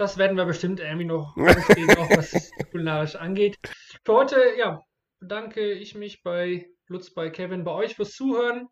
Das 0.00 0.16
werden 0.16 0.38
wir 0.38 0.46
bestimmt 0.46 0.80
irgendwie 0.80 1.04
noch 1.04 1.34
verstehen, 1.36 1.90
auch 1.90 2.08
was 2.16 2.50
kulinarisch 2.72 3.16
angeht. 3.16 3.58
Für 4.02 4.14
heute, 4.14 4.40
ja, 4.58 4.80
bedanke 5.18 5.72
ich 5.72 5.94
mich 5.94 6.22
bei 6.22 6.70
Lutz, 6.86 7.12
bei 7.12 7.28
Kevin, 7.28 7.64
bei 7.64 7.72
euch 7.72 7.96
fürs 7.96 8.12
Zuhören. 8.12 8.68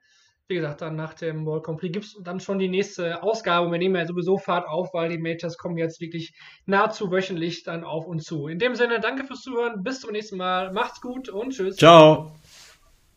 Wie 0.48 0.54
gesagt, 0.54 0.80
dann 0.80 0.96
nach 0.96 1.12
dem 1.12 1.44
World 1.44 1.64
Complete 1.64 1.92
gibt 1.92 2.06
es 2.06 2.16
dann 2.24 2.40
schon 2.40 2.58
die 2.58 2.70
nächste 2.70 3.22
Ausgabe. 3.22 3.70
Wir 3.70 3.78
nehmen 3.78 3.96
ja 3.96 4.06
sowieso 4.06 4.38
Fahrt 4.38 4.66
auf, 4.66 4.94
weil 4.94 5.10
die 5.10 5.18
Majors 5.18 5.58
kommen 5.58 5.76
jetzt 5.76 6.00
wirklich 6.00 6.32
nahezu 6.64 7.10
wöchentlich 7.10 7.62
dann 7.62 7.84
auf 7.84 8.06
uns 8.06 8.24
zu. 8.24 8.48
In 8.48 8.58
dem 8.58 8.74
Sinne, 8.74 8.98
danke 8.98 9.24
fürs 9.24 9.42
Zuhören. 9.42 9.82
Bis 9.82 10.00
zum 10.00 10.12
nächsten 10.12 10.38
Mal. 10.38 10.72
Macht's 10.72 11.02
gut 11.02 11.28
und 11.28 11.50
tschüss. 11.50 11.76
Ciao. 11.76 12.32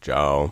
Ciao. 0.02 0.52